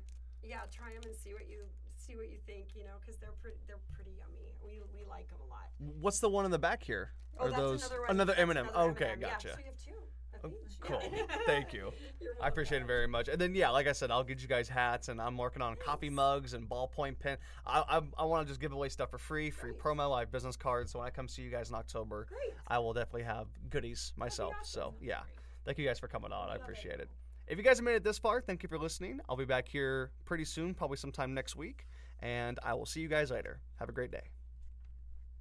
yeah, 0.43 0.63
try 0.71 0.93
them 0.95 1.03
and 1.05 1.15
see 1.17 1.33
what 1.35 1.49
you 1.49 1.67
see 1.97 2.15
what 2.17 2.29
you 2.31 2.39
think. 2.47 2.75
You 2.77 2.85
know, 2.85 2.97
because 3.01 3.17
they're 3.19 3.37
pretty 3.43 3.59
they're 3.67 3.83
pretty 3.95 4.13
yummy. 4.19 4.46
We 4.67 4.83
we 4.95 5.05
like 5.09 5.29
them 5.29 5.39
a 5.47 5.49
lot. 5.51 5.65
What's 6.01 6.21
the 6.21 6.29
one 6.29 6.45
in 6.45 6.51
the 6.51 6.59
back 6.59 6.83
here? 6.83 7.13
Oh, 7.39 7.45
Are 7.47 7.49
that's 7.51 7.61
those 7.61 7.81
another 7.87 8.01
one. 8.01 8.11
another 8.11 8.33
That's 8.33 8.43
M&M? 8.43 8.57
another 8.69 8.91
okay, 8.91 9.05
M&M. 9.07 9.21
gotcha. 9.21 9.49
Yeah, 9.49 9.55
so 9.55 9.61
you 9.61 9.67
have 9.67 9.77
two. 9.77 9.91
of 9.93 9.97
Oh, 10.45 10.49
each. 10.67 10.81
cool. 10.81 11.03
Thank 11.47 11.73
you. 11.73 11.93
You're 12.21 12.33
I 12.43 12.49
appreciate 12.49 12.83
it 12.83 12.87
very 12.87 13.07
much. 13.07 13.29
And 13.29 13.41
then 13.41 13.55
yeah, 13.55 13.71
like 13.71 13.87
I 13.87 13.93
said, 13.93 14.11
I'll 14.11 14.23
get 14.25 14.41
you 14.43 14.49
guys 14.49 14.69
hats, 14.69 15.09
and 15.09 15.21
I'm 15.21 15.37
working 15.37 15.63
on 15.63 15.77
coffee 15.77 16.11
mugs 16.11 16.55
and 16.55 16.69
ballpoint 16.69 17.19
pen. 17.19 17.39
I 17.67 17.83
I, 17.89 18.23
I 18.23 18.25
want 18.27 18.47
to 18.47 18.51
just 18.51 18.61
give 18.61 18.73
away 18.73 18.89
stuff 18.91 19.11
for 19.11 19.19
free, 19.19 19.51
free 19.51 19.71
Great. 19.73 19.83
promo. 19.83 20.15
I 20.17 20.21
have 20.21 20.31
business 20.33 20.57
cards, 20.57 20.93
so 20.93 20.99
when 20.99 21.07
I 21.09 21.11
come 21.11 21.29
see 21.29 21.43
you 21.43 21.51
guys 21.51 21.69
in 21.71 21.75
October, 21.75 22.27
Great. 22.29 22.55
I 22.69 22.79
will 22.79 22.93
definitely 22.93 23.25
have 23.25 23.47
goodies 23.71 24.13
myself. 24.17 24.55
So 24.63 24.81
awesome. 24.81 24.95
yeah, 25.01 25.21
thank 25.65 25.79
you 25.79 25.87
guys 25.87 25.99
for 25.99 26.09
coming 26.09 26.33
on. 26.33 26.49
I 26.51 26.55
appreciate 26.57 27.01
it. 27.01 27.09
If 27.49 27.59
you 27.59 27.65
guys 27.65 27.79
have 27.79 27.85
made 27.85 27.95
it 27.97 28.05
this 28.05 28.19
far, 28.19 28.41
thank 28.41 28.63
you 28.63 28.69
for 28.69 28.79
listening. 28.79 29.21
I'll 29.29 29.37
be 29.37 29.45
back 29.45 29.69
here 29.69 30.11
pretty 30.25 30.45
soon, 30.45 30.75
probably 30.75 30.97
sometime 30.97 31.33
next 31.35 31.55
week, 31.57 31.87
and 32.21 32.59
I 32.63 32.75
will 32.75 32.87
see 32.87 33.01
you 33.01 33.09
guys 33.09 33.31
later. 33.31 33.61
Have 33.79 33.89
a 33.89 33.93
great 33.93 34.11
day. 34.11 34.23